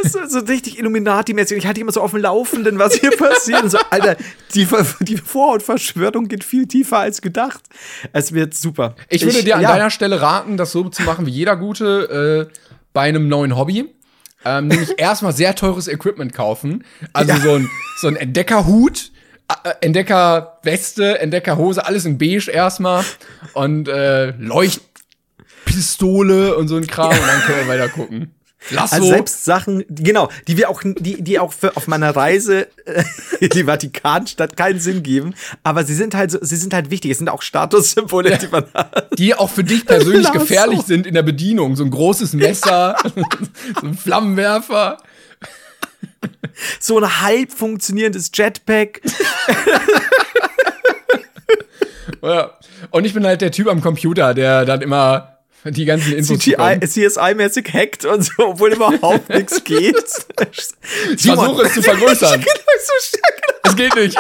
Das 0.03 0.15
ist 0.15 0.31
so, 0.31 0.39
richtig 0.41 0.79
Illuminati-mäßig. 0.79 1.59
Ich 1.59 1.67
hatte 1.67 1.81
immer 1.81 1.93
so 1.93 2.01
auf 2.01 2.13
dem 2.13 2.21
Laufenden, 2.23 2.79
was 2.79 2.95
hier 2.95 3.11
passiert. 3.11 3.63
Und 3.65 3.71
so, 3.71 3.79
Alter, 3.91 4.17
die, 4.55 4.67
die 5.01 5.17
Vorhautverschwörung 5.19 6.29
geht 6.29 6.43
viel 6.43 6.67
tiefer 6.67 6.99
als 7.01 7.21
gedacht. 7.21 7.61
Es 8.15 8.33
wird 8.33 8.55
super. 8.55 8.95
Ich 9.11 9.25
würde 9.27 9.43
dir 9.45 9.57
an 9.57 9.63
ja, 9.63 9.73
deiner 9.73 9.91
Stelle 9.91 10.23
raten, 10.23 10.57
das 10.57 10.73
so 10.73 10.89
zu 10.89 11.03
machen 11.03 11.27
wie 11.27 11.31
jeder 11.33 11.57
Gute 11.57 12.49
äh, 12.51 12.59
bei 12.95 13.03
einem 13.03 13.29
neuen 13.29 13.57
Hobby. 13.57 13.91
Ähm, 14.45 14.69
nämlich 14.69 14.99
erstmal 14.99 15.33
sehr 15.33 15.55
teures 15.55 15.89
Equipment 15.89 16.33
kaufen. 16.33 16.85
Also 17.13 17.33
Ja. 17.33 17.41
so 17.41 17.55
ein, 17.55 17.69
so 18.01 18.09
ein 18.09 18.17
Entdeckerhut, 18.17 19.11
äh, 19.65 19.71
Entdeckerweste, 19.81 21.19
Entdeckerhose, 21.19 21.85
alles 21.85 22.05
in 22.05 22.19
beige 22.19 22.51
erstmal. 22.51 23.05
Und 23.55 23.89
äh, 23.89 24.31
Leuchtpistole 25.65 26.57
und 26.57 26.69
so 26.69 26.77
ein 26.77 26.87
Kram. 26.87 27.11
Und 27.11 27.27
dann 27.27 27.41
können 27.43 27.59
wir 27.67 27.69
weiter 27.69 27.89
gucken. 27.89 28.35
Lasso. 28.71 28.97
Also 28.97 29.09
selbst 29.09 29.45
Sachen, 29.45 29.85
genau, 29.89 30.29
die 30.47 30.57
wir 30.57 30.69
auch, 30.69 30.83
die, 30.85 31.23
die 31.23 31.39
auch 31.39 31.53
für, 31.53 31.77
auf 31.77 31.87
meiner 31.87 32.15
Reise 32.15 32.67
äh, 32.85 33.05
in 33.41 33.51
die 33.51 33.65
Vatikanstadt 33.65 34.57
keinen 34.57 34.81
Sinn 34.81 35.03
geben, 35.03 35.35
aber 35.63 35.85
sie 35.85 35.95
sind 35.95 36.15
halt 36.15 36.31
so, 36.31 36.39
sie 36.43 36.57
sind 36.57 36.75
halt 36.75 36.91
wichtig. 36.91 37.13
Es 37.13 37.19
sind 37.19 37.29
auch 37.29 37.43
Statussymbole, 37.43 38.37
die 38.37 38.49
man 38.49 38.65
hat. 38.75 39.19
die 39.19 39.35
auch 39.35 39.51
für 39.51 39.65
dich 39.65 39.87
persönlich 39.87 40.25
Lasso. 40.25 40.39
gefährlich 40.41 40.83
sind 40.83 41.07
in 41.07 41.15
der 41.15 41.23
Bedienung. 41.23 41.77
So 41.77 41.85
ein 41.85 41.91
großes 41.91 42.35
Messer, 42.35 42.97
so 43.81 43.87
ein 43.87 43.95
Flammenwerfer. 43.95 44.99
So 46.81 46.99
ein 46.99 47.21
halb 47.23 47.53
funktionierendes 47.53 48.31
Jetpack. 48.35 49.01
Ja. 52.23 52.59
Und 52.91 53.05
ich 53.05 53.15
bin 53.15 53.27
halt 53.27 53.41
der 53.41 53.51
Typ 53.51 53.69
am 53.69 53.81
Computer, 53.81 54.35
der 54.35 54.65
dann 54.65 54.83
immer 54.83 55.38
die 55.65 55.85
ganzen 55.85 56.15
Infos. 56.15 56.39
CSI-mäßig 56.39 57.73
hackt 57.73 58.05
und 58.05 58.23
so, 58.23 58.33
obwohl 58.39 58.73
überhaupt 58.73 59.29
nichts 59.31 59.65
geht. 59.65 59.97
Ich 61.15 61.23
versuche 61.23 61.63
es 61.63 61.75
zu 61.75 61.83
vergrößern. 61.83 62.45
Es 63.65 63.77
geht 63.77 63.95
nicht. 63.95 64.19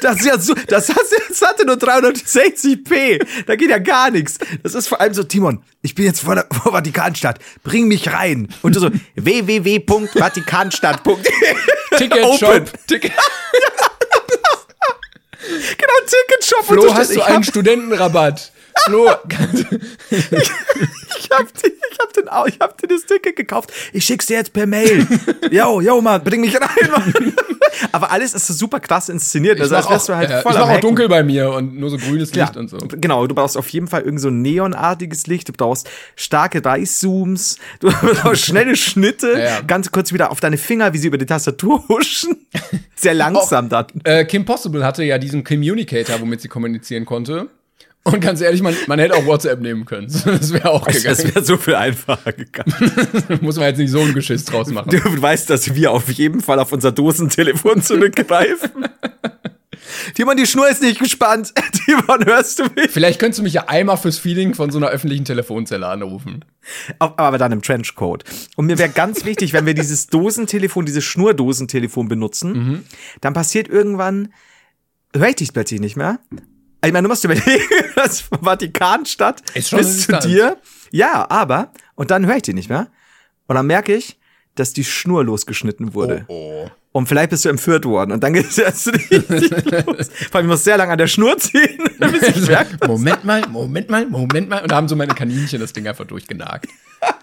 Das 0.00 0.20
ist 0.20 0.26
ja 0.26 0.38
so, 0.38 0.54
das, 0.54 0.88
hat, 0.88 1.04
das 1.28 1.42
hatte 1.42 1.66
nur 1.66 1.76
360p. 1.76 3.20
Da 3.46 3.56
geht 3.56 3.68
ja 3.70 3.78
gar 3.78 4.10
nichts. 4.10 4.38
Das 4.62 4.74
ist 4.74 4.88
vor 4.88 4.98
allem 5.00 5.12
so, 5.12 5.22
Timon, 5.22 5.62
ich 5.82 5.94
bin 5.94 6.06
jetzt 6.06 6.20
vor 6.20 6.34
der 6.34 6.46
vor 6.62 6.72
Vatikanstadt. 6.72 7.40
Bring 7.62 7.88
mich 7.88 8.10
rein. 8.12 8.48
Und 8.62 8.74
du 8.76 8.80
so, 8.80 8.90
www.vatikanstadt.de. 9.16 11.14
Ticket 11.98 12.24
Open. 12.24 12.38
Shop. 12.38 12.72
Ticket. 12.86 13.12
Genau, 15.46 15.92
Ticketshop. 16.06 16.66
Flo, 16.66 16.94
hast 16.94 17.14
du 17.14 17.22
einen 17.22 17.44
Studentenrabatt? 17.44 18.52
Flo, 18.84 19.08
ich 20.10 21.30
hab, 21.30 21.52
die- 21.54 21.66
ich 21.90 21.98
hab, 21.98 22.12
den, 22.12 22.24
ich 22.46 22.58
hab 22.60 22.78
dir 22.78 22.86
das 22.88 23.04
Ticket 23.06 23.36
gekauft. 23.36 23.72
Ich 23.92 24.04
schick's 24.04 24.26
dir 24.26 24.34
jetzt 24.36 24.52
per 24.52 24.66
Mail. 24.66 25.06
Yo, 25.50 25.80
yo, 25.80 26.00
Mann, 26.00 26.22
bring 26.22 26.40
mich 26.42 26.54
rein, 26.54 26.90
Mann. 26.90 27.34
Aber 27.92 28.10
alles 28.10 28.32
ist 28.34 28.46
so 28.46 28.54
super 28.54 28.80
krass 28.80 29.08
inszeniert. 29.08 29.56
ich 29.56 29.62
Also, 29.62 29.76
als 29.76 29.88
wärst 29.90 30.02
auch, 30.04 30.06
du 30.14 30.16
halt 30.16 30.30
äh, 30.30 30.42
voll 30.42 30.52
ich 30.52 30.58
mach 30.58 30.68
auch 30.68 30.80
dunkel 30.80 31.08
bei 31.08 31.22
mir 31.22 31.50
und 31.50 31.76
nur 31.78 31.90
so 31.90 31.98
grünes 31.98 32.32
Licht 32.34 32.54
Ja, 32.54 32.60
und 32.60 32.68
so. 32.70 32.78
Genau, 32.78 33.26
du 33.26 33.34
brauchst 33.34 33.56
auf 33.56 33.68
jeden 33.70 33.86
Fall 33.88 34.02
irgend 34.02 34.20
so 34.20 34.28
ein 34.28 34.40
neonartiges 34.42 35.26
Licht, 35.26 35.48
du 35.48 35.52
brauchst 35.52 35.88
starke 36.14 36.64
Reißzooms, 36.64 37.58
du 37.80 37.90
brauchst 37.90 38.44
schnelle 38.46 38.76
Schnitte, 38.76 39.32
Ja, 39.32 39.38
ja. 39.38 39.60
ganz 39.62 39.90
kurz 39.90 40.12
wieder 40.12 40.30
auf 40.30 40.40
deine 40.40 40.56
Finger, 40.58 40.92
wie 40.94 40.98
sie 40.98 41.08
über 41.08 41.18
die 41.18 41.26
Tastatur 41.26 41.84
huschen. 41.88 42.46
Sehr 42.94 43.14
langsam 43.14 43.68
dann. 43.68 43.86
Äh, 44.04 44.24
Kim 44.24 44.44
Possible 44.44 44.84
hatte 44.84 45.04
ja 45.04 45.18
diesen 45.18 45.44
Communicator, 45.44 46.20
womit 46.20 46.40
sie 46.40 46.48
kommunizieren 46.48 47.04
konnte. 47.04 47.48
Und 48.06 48.20
ganz 48.20 48.40
ehrlich, 48.40 48.62
man, 48.62 48.74
man 48.86 48.98
hätte 48.98 49.14
auch 49.14 49.26
WhatsApp 49.26 49.60
nehmen 49.60 49.84
können. 49.84 50.06
Das 50.24 50.52
wäre 50.52 50.70
auch 50.70 50.86
Das 50.86 50.96
gegangen. 51.02 51.34
wäre 51.34 51.44
so 51.44 51.56
viel 51.56 51.74
einfacher 51.74 52.32
gegangen. 52.32 52.72
Muss 53.40 53.56
man 53.56 53.66
jetzt 53.66 53.78
nicht 53.78 53.90
so 53.90 54.00
ein 54.00 54.14
Geschiss 54.14 54.44
draus 54.44 54.68
machen. 54.70 54.90
Du 54.90 55.00
weißt, 55.22 55.50
dass 55.50 55.74
wir 55.74 55.90
auf 55.92 56.08
jeden 56.10 56.40
Fall 56.40 56.58
auf 56.58 56.72
unser 56.72 56.92
Dosentelefon 56.92 57.82
zurückgreifen. 57.82 58.86
Timon, 60.14 60.36
die 60.36 60.46
Schnur 60.46 60.68
ist 60.68 60.82
nicht 60.82 60.98
gespannt. 61.00 61.52
Timon, 61.84 62.24
hörst 62.24 62.58
du 62.58 62.64
mich? 62.74 62.90
Vielleicht 62.90 63.18
könntest 63.18 63.38
du 63.40 63.42
mich 63.42 63.52
ja 63.54 63.64
einmal 63.68 63.96
fürs 63.96 64.18
Feeling 64.18 64.54
von 64.54 64.70
so 64.70 64.78
einer 64.78 64.88
öffentlichen 64.88 65.24
Telefonzelle 65.24 65.86
anrufen. 65.86 66.44
Aber 66.98 67.38
dann 67.38 67.52
im 67.52 67.62
Trenchcoat. 67.62 68.24
Und 68.56 68.66
mir 68.66 68.78
wäre 68.78 68.88
ganz 68.88 69.24
wichtig, 69.24 69.52
wenn 69.52 69.66
wir 69.66 69.74
dieses 69.74 70.06
Dosentelefon, 70.08 70.86
dieses 70.86 71.04
Schnurdosentelefon 71.04 72.08
benutzen, 72.08 72.52
Mhm. 72.52 72.84
dann 73.20 73.32
passiert 73.34 73.68
irgendwann, 73.68 74.32
höre 75.14 75.28
ich 75.28 75.36
dich 75.36 75.52
plötzlich 75.52 75.80
nicht 75.80 75.96
mehr. 75.96 76.18
Ich 76.84 76.92
meine, 76.92 77.02
du 77.02 77.08
musst 77.08 77.24
überlegen, 77.24 77.64
das 77.96 78.20
Vatikanstadt 78.20 79.42
Ist 79.54 79.70
schon 79.70 79.78
bis 79.80 80.06
zu 80.06 80.18
dir. 80.18 80.56
Ja, 80.90 81.28
aber, 81.30 81.72
und 81.94 82.10
dann 82.10 82.26
höre 82.26 82.36
ich 82.36 82.42
dich 82.42 82.54
nicht 82.54 82.68
mehr. 82.68 82.88
Und 83.46 83.56
dann 83.56 83.66
merke 83.66 83.94
ich, 83.94 84.18
dass 84.54 84.72
die 84.72 84.84
Schnur 84.84 85.24
losgeschnitten 85.24 85.94
wurde. 85.94 86.24
oh. 86.28 86.68
Und 86.96 87.08
vielleicht 87.08 87.28
bist 87.28 87.44
du 87.44 87.50
entführt 87.50 87.84
worden. 87.84 88.10
Und 88.12 88.24
dann 88.24 88.32
geht 88.32 88.46
es 88.46 88.86
richtig 88.86 89.28
los. 89.84 90.08
Vor 90.30 90.36
allem, 90.36 90.46
ich 90.46 90.50
muss 90.50 90.64
sehr 90.64 90.78
lange 90.78 90.92
an 90.92 90.98
der 90.98 91.08
Schnur 91.08 91.36
ziehen, 91.36 91.78
merke, 92.48 92.86
Moment 92.86 93.22
mal, 93.22 93.46
Moment 93.48 93.90
mal, 93.90 94.06
Moment 94.06 94.48
mal. 94.48 94.62
Und 94.62 94.70
da 94.70 94.76
haben 94.76 94.88
so 94.88 94.96
meine 94.96 95.12
Kaninchen 95.14 95.60
das 95.60 95.74
Ding 95.74 95.86
einfach 95.86 96.06
durchgenagt. 96.06 96.68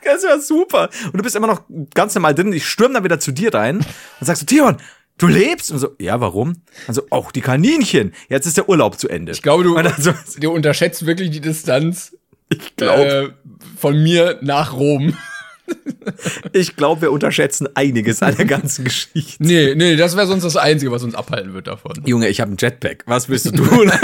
Das 0.04 0.24
war 0.26 0.40
super. 0.40 0.92
Und 1.06 1.18
du 1.18 1.24
bist 1.24 1.36
immer 1.36 1.48
noch 1.48 1.64
ganz 1.96 2.14
normal 2.14 2.36
drin. 2.36 2.54
Ich 2.54 2.68
stürme 2.68 2.94
dann 2.94 3.04
wieder 3.04 3.20
zu 3.20 3.32
dir 3.32 3.52
rein 3.52 3.78
und 3.78 4.28
sagst 4.28 4.42
so, 4.42 4.46
Tion, 4.46 4.78
du 5.18 5.28
lebst? 5.28 5.72
Und 5.72 5.80
so, 5.80 5.90
ja, 6.00 6.20
warum? 6.20 6.62
Also, 6.88 7.04
auch 7.10 7.32
die 7.32 7.42
Kaninchen. 7.42 8.14
Jetzt 8.30 8.46
ist 8.46 8.58
der 8.58 8.70
Urlaub 8.70 9.00
zu 9.00 9.10
Ende. 9.10 9.32
Ich 9.32 9.42
glaube, 9.42 9.64
du, 9.64 9.78
Und 9.78 9.84
dann 9.84 10.02
so, 10.02 10.14
du 10.40 10.52
unterschätzt 10.52 11.06
wirklich 11.06 11.30
die 11.32 11.42
Distanz 11.42 12.14
ich 12.50 12.76
glaube, 12.76 13.02
äh, 13.04 13.30
von 13.78 14.02
mir 14.02 14.40
nach 14.42 14.74
Rom. 14.74 15.18
ich 16.54 16.76
glaub, 16.76 17.02
wir 17.02 17.12
unterschätzen 17.12 17.68
einiges 17.76 18.22
an 18.22 18.36
der 18.36 18.46
ganzen 18.46 18.84
Geschichte. 18.90 19.42
Nee, 19.44 19.76
nee, 19.76 19.96
das 19.96 20.16
wäre 20.16 20.28
sonst 20.28 20.44
das 20.44 20.58
Einzige, 20.58 20.92
was 20.92 21.04
uns 21.04 21.16
abhalten 21.16 21.54
wird 21.54 21.68
davon. 21.68 21.94
Junge, 22.06 22.28
ich 22.28 22.42
habe 22.42 22.50
einen 22.50 22.58
Jetpack. 22.58 23.04
Was 23.06 23.30
willst 23.30 23.46
du 23.46 23.52
tun? 23.52 23.92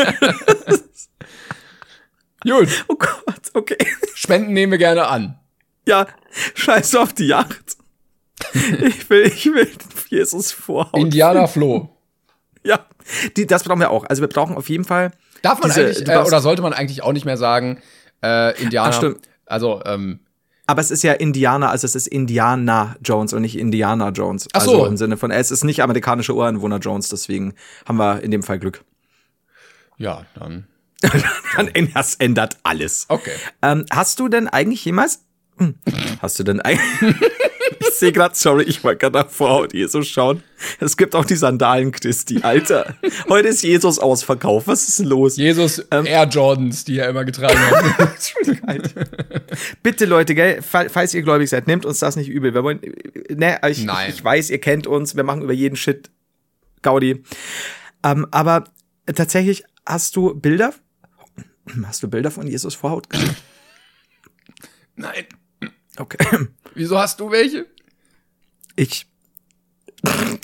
Gut, 2.47 2.85
oh 2.87 2.95
Gott, 2.95 3.41
okay. 3.53 3.77
Spenden 4.15 4.53
nehmen 4.53 4.71
wir 4.71 4.77
gerne 4.77 5.07
an. 5.07 5.37
Ja, 5.85 6.07
scheiß 6.55 6.95
auf 6.95 7.11
die 7.13 7.27
Yacht. 7.27 7.75
Ich 8.53 9.09
will, 9.09 9.21
ich 9.27 9.45
will 9.45 9.67
Jesus 10.09 10.51
vorhauen. 10.51 11.01
Indianer 11.05 11.47
Flo. 11.47 11.89
Ja, 12.63 12.85
die, 13.37 13.45
das 13.47 13.63
brauchen 13.63 13.79
wir 13.79 13.89
auch. 13.91 14.05
Also 14.05 14.21
wir 14.21 14.27
brauchen 14.29 14.55
auf 14.55 14.69
jeden 14.69 14.83
Fall. 14.85 15.11
Darf 15.41 15.59
man 15.59 15.69
diese- 15.69 15.85
eigentlich, 15.85 16.07
äh, 16.07 16.17
oder 16.17 16.41
sollte 16.41 16.61
man 16.61 16.73
eigentlich 16.73 17.03
auch 17.03 17.13
nicht 17.13 17.25
mehr 17.25 17.37
sagen, 17.37 17.81
äh, 18.23 18.59
Indianer. 18.61 18.89
Ach, 18.89 18.93
stimmt. 18.93 19.19
Also, 19.45 19.81
ähm, 19.85 20.19
Aber 20.67 20.81
es 20.81 20.91
ist 20.91 21.03
ja 21.03 21.13
Indianer, 21.13 21.69
also 21.69 21.85
es 21.85 21.95
ist 21.95 22.07
Indiana 22.07 22.95
Jones 23.03 23.33
und 23.33 23.41
nicht 23.41 23.57
Indiana 23.57 24.09
Jones. 24.09 24.47
Ach 24.53 24.61
so. 24.61 24.71
Also 24.71 24.85
im 24.87 24.97
Sinne 24.97 25.17
von, 25.17 25.31
es 25.31 25.49
ist 25.51 25.63
nicht 25.63 25.81
amerikanische 25.81 26.33
Ureinwohner 26.35 26.77
Jones, 26.79 27.07
deswegen 27.09 27.53
haben 27.87 27.97
wir 27.97 28.21
in 28.21 28.31
dem 28.31 28.43
Fall 28.43 28.59
Glück. 28.59 28.83
ja, 29.97 30.25
dann. 30.35 30.67
dann 31.55 31.71
das 31.93 32.15
ändert 32.15 32.57
alles. 32.63 33.05
Okay. 33.07 33.31
Ähm, 33.61 33.85
hast 33.89 34.19
du 34.19 34.27
denn 34.27 34.47
eigentlich 34.49 34.83
jemals. 34.83 35.23
Hm, 35.57 35.75
Hast 36.21 36.37
du 36.39 36.43
denn 36.43 36.59
eigentlich. 36.61 37.15
ich 37.89 37.95
sehe 37.95 38.11
gerade, 38.11 38.35
sorry, 38.35 38.63
ich 38.63 38.83
wollte 38.83 38.99
gerade 38.99 39.17
nach 39.19 39.29
Vorhaut 39.29 39.73
Jesus 39.73 40.07
schauen. 40.07 40.43
Es 40.79 40.97
gibt 40.97 41.15
auch 41.15 41.25
die 41.25 41.35
Sandalen-Christi, 41.35 42.39
Alter. 42.41 42.95
Heute 43.29 43.47
ist 43.49 43.61
Jesus 43.63 43.99
Ausverkauf. 43.99 44.67
Was 44.67 44.87
ist 44.87 44.99
denn 44.99 45.07
los? 45.07 45.37
Jesus 45.37 45.79
Air 45.89 46.27
Jordans, 46.27 46.83
die 46.85 46.97
er 46.99 47.09
immer 47.09 47.23
getragen 47.25 47.57
hat. 47.57 47.99
Entschuldigung, 48.15 48.67
Alter. 48.69 49.05
Bitte, 49.83 50.05
Leute, 50.05 50.35
gell, 50.35 50.61
fall- 50.61 50.89
falls 50.89 51.13
ihr 51.13 51.21
gläubig 51.21 51.49
seid, 51.49 51.67
nehmt 51.67 51.85
uns 51.85 51.99
das 51.99 52.15
nicht 52.15 52.29
übel. 52.29 52.53
Wir 52.53 52.63
wollen. 52.63 52.79
Ne, 53.29 53.59
ich, 53.69 53.83
Nein. 53.85 54.09
ich 54.13 54.23
weiß, 54.23 54.49
ihr 54.49 54.59
kennt 54.59 54.87
uns, 54.87 55.15
wir 55.15 55.23
machen 55.23 55.41
über 55.41 55.53
jeden 55.53 55.75
Shit 55.75 56.09
Gaudi. 56.81 57.23
Ähm, 58.03 58.27
aber 58.31 58.65
tatsächlich 59.13 59.63
hast 59.85 60.15
du 60.15 60.33
Bilder. 60.35 60.73
Hast 61.85 62.01
du 62.03 62.07
Bilder 62.09 62.31
von 62.31 62.47
Jesus 62.47 62.75
Vorhaut 62.75 63.09
gesehen? 63.09 63.35
Nein. 64.95 65.25
Okay. 65.97 66.17
Wieso 66.75 66.97
hast 66.99 67.19
du 67.19 67.31
welche? 67.31 67.65
Ich 68.79 69.07
bin 70.03 70.39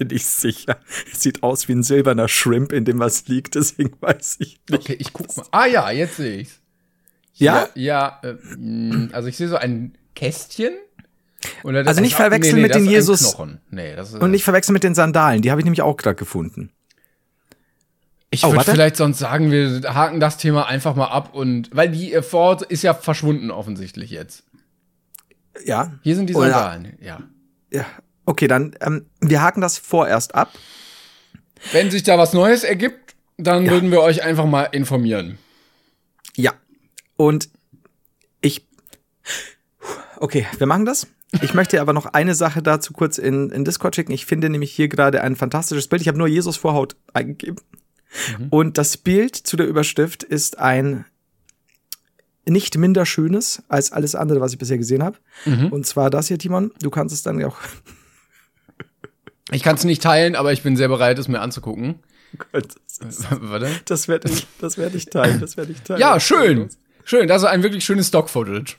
ich 0.00 0.10
nicht 0.10 0.26
sicher. 0.26 0.78
Es 1.12 1.22
sieht 1.22 1.42
aus 1.42 1.66
wie 1.68 1.72
ein 1.72 1.82
silberner 1.82 2.28
Shrimp, 2.28 2.72
in 2.72 2.84
dem 2.84 2.98
was 2.98 3.26
liegt, 3.26 3.54
deswegen 3.54 3.96
weiß 4.00 4.36
ich 4.40 4.60
nicht. 4.68 4.80
Okay, 4.80 4.96
ich 4.98 5.12
guck 5.12 5.34
mal. 5.36 5.46
Ah 5.50 5.66
ja, 5.66 5.90
jetzt 5.90 6.16
sehe 6.16 6.36
ich's. 6.40 6.60
Ja? 7.34 7.68
Ja, 7.74 8.18
ja 8.22 8.30
äh, 8.30 8.34
mh, 8.56 9.14
also 9.14 9.28
ich 9.28 9.36
sehe 9.36 9.48
so 9.48 9.56
ein 9.56 9.96
Kästchen. 10.14 10.74
Oder 11.62 11.82
das 11.82 11.88
Also 11.88 12.00
nicht 12.00 12.12
ist- 12.12 12.16
verwechseln 12.16 12.60
mit 12.62 12.70
das 12.70 12.76
dem 12.78 12.84
ist 12.84 12.88
ein 12.88 12.92
Jesus- 12.92 13.20
Knochen. 13.34 13.60
Nee, 13.70 13.94
das 13.96 14.12
ist, 14.12 14.20
Und 14.20 14.30
nicht 14.30 14.44
verwechseln 14.44 14.72
mit 14.74 14.84
den 14.84 14.94
Sandalen, 14.94 15.42
die 15.42 15.50
habe 15.50 15.60
ich 15.60 15.64
nämlich 15.64 15.82
auch 15.82 15.96
gerade 15.96 16.16
gefunden. 16.16 16.70
ich 18.30 18.44
Oh, 18.44 18.52
würde 18.52 18.64
vielleicht 18.70 18.96
sonst 18.96 19.18
sagen, 19.18 19.50
wir 19.50 19.94
haken 19.94 20.20
das 20.20 20.36
Thema 20.38 20.66
einfach 20.66 20.94
mal 20.96 21.06
ab 21.08 21.34
und 21.34 21.70
weil 21.72 21.88
die 21.90 22.12
äh, 22.12 22.22
Ford 22.22 22.62
ist 22.62 22.82
ja 22.82 22.92
verschwunden 22.94 23.50
offensichtlich 23.50 24.10
jetzt. 24.10 24.44
Ja. 25.64 25.92
Hier 26.02 26.16
sind 26.16 26.28
die 26.28 26.34
Sandalen, 26.34 26.96
ja. 27.00 27.20
ja. 27.70 27.84
Okay, 28.26 28.48
dann, 28.48 28.74
ähm, 28.80 29.06
wir 29.20 29.42
haken 29.42 29.60
das 29.60 29.78
vorerst 29.78 30.34
ab. 30.34 30.52
Wenn 31.72 31.90
sich 31.90 32.02
da 32.02 32.18
was 32.18 32.32
Neues 32.32 32.64
ergibt, 32.64 33.14
dann 33.36 33.66
Ja. 33.66 33.72
würden 33.72 33.90
wir 33.90 34.00
euch 34.00 34.22
einfach 34.22 34.46
mal 34.46 34.64
informieren. 34.64 35.38
Ja. 36.36 36.52
Und 37.16 37.48
ich. 38.40 38.66
Okay, 40.18 40.46
wir 40.58 40.66
machen 40.66 40.84
das. 40.84 41.06
Ich 41.42 41.54
möchte 41.54 41.80
aber 41.80 41.92
noch 41.92 42.06
eine 42.06 42.34
Sache 42.34 42.62
dazu 42.62 42.92
kurz 42.92 43.18
in, 43.18 43.50
in 43.50 43.64
Discord 43.64 43.96
schicken. 43.96 44.12
Ich 44.12 44.24
finde 44.26 44.48
nämlich 44.48 44.72
hier 44.72 44.88
gerade 44.88 45.20
ein 45.22 45.34
fantastisches 45.36 45.88
Bild. 45.88 46.00
Ich 46.02 46.08
habe 46.08 46.18
nur 46.18 46.28
Jesus 46.28 46.56
Vorhaut 46.56 46.96
eingegeben. 47.12 47.56
Und 48.50 48.78
das 48.78 48.96
Bild 48.96 49.34
zu 49.34 49.56
der 49.56 49.66
Überschrift 49.66 50.22
ist 50.22 50.58
ein 50.58 51.04
nicht 52.46 52.76
minder 52.76 53.06
schönes 53.06 53.62
als 53.68 53.92
alles 53.92 54.14
andere, 54.14 54.40
was 54.40 54.52
ich 54.52 54.58
bisher 54.58 54.78
gesehen 54.78 55.02
habe. 55.02 55.18
Und 55.70 55.86
zwar 55.86 56.10
das 56.10 56.28
hier, 56.28 56.38
Timon. 56.38 56.72
Du 56.80 56.90
kannst 56.90 57.14
es 57.14 57.22
dann 57.22 57.42
auch. 57.44 57.56
Ich 59.50 59.62
kann 59.62 59.76
es 59.76 59.84
nicht 59.84 60.02
teilen, 60.02 60.36
aber 60.36 60.52
ich 60.52 60.62
bin 60.62 60.76
sehr 60.76 60.88
bereit, 60.88 61.18
es 61.18 61.28
mir 61.28 61.40
anzugucken. 61.40 62.00
Warte. 62.52 63.70
Das 63.84 64.08
werde 64.08 64.30
ich, 64.30 64.46
das 64.60 64.78
werde 64.78 64.96
ich 64.96 65.06
teilen. 65.06 65.40
Das 65.40 65.56
werde 65.56 65.72
ich 65.72 65.82
teilen. 65.82 66.00
Ja, 66.00 66.18
schön. 66.18 66.68
Schön, 67.04 67.28
das 67.28 67.42
ist 67.42 67.48
ein 67.48 67.62
wirklich 67.62 67.84
schönes 67.84 68.08
Stock-Footage. 68.08 68.76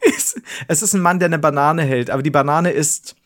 Es, 0.00 0.40
es 0.68 0.82
ist 0.82 0.94
ein 0.94 1.00
Mann, 1.00 1.18
der 1.18 1.26
eine 1.26 1.38
Banane 1.38 1.82
hält, 1.82 2.10
aber 2.10 2.22
die 2.22 2.30
Banane 2.30 2.70
ist 2.70 3.16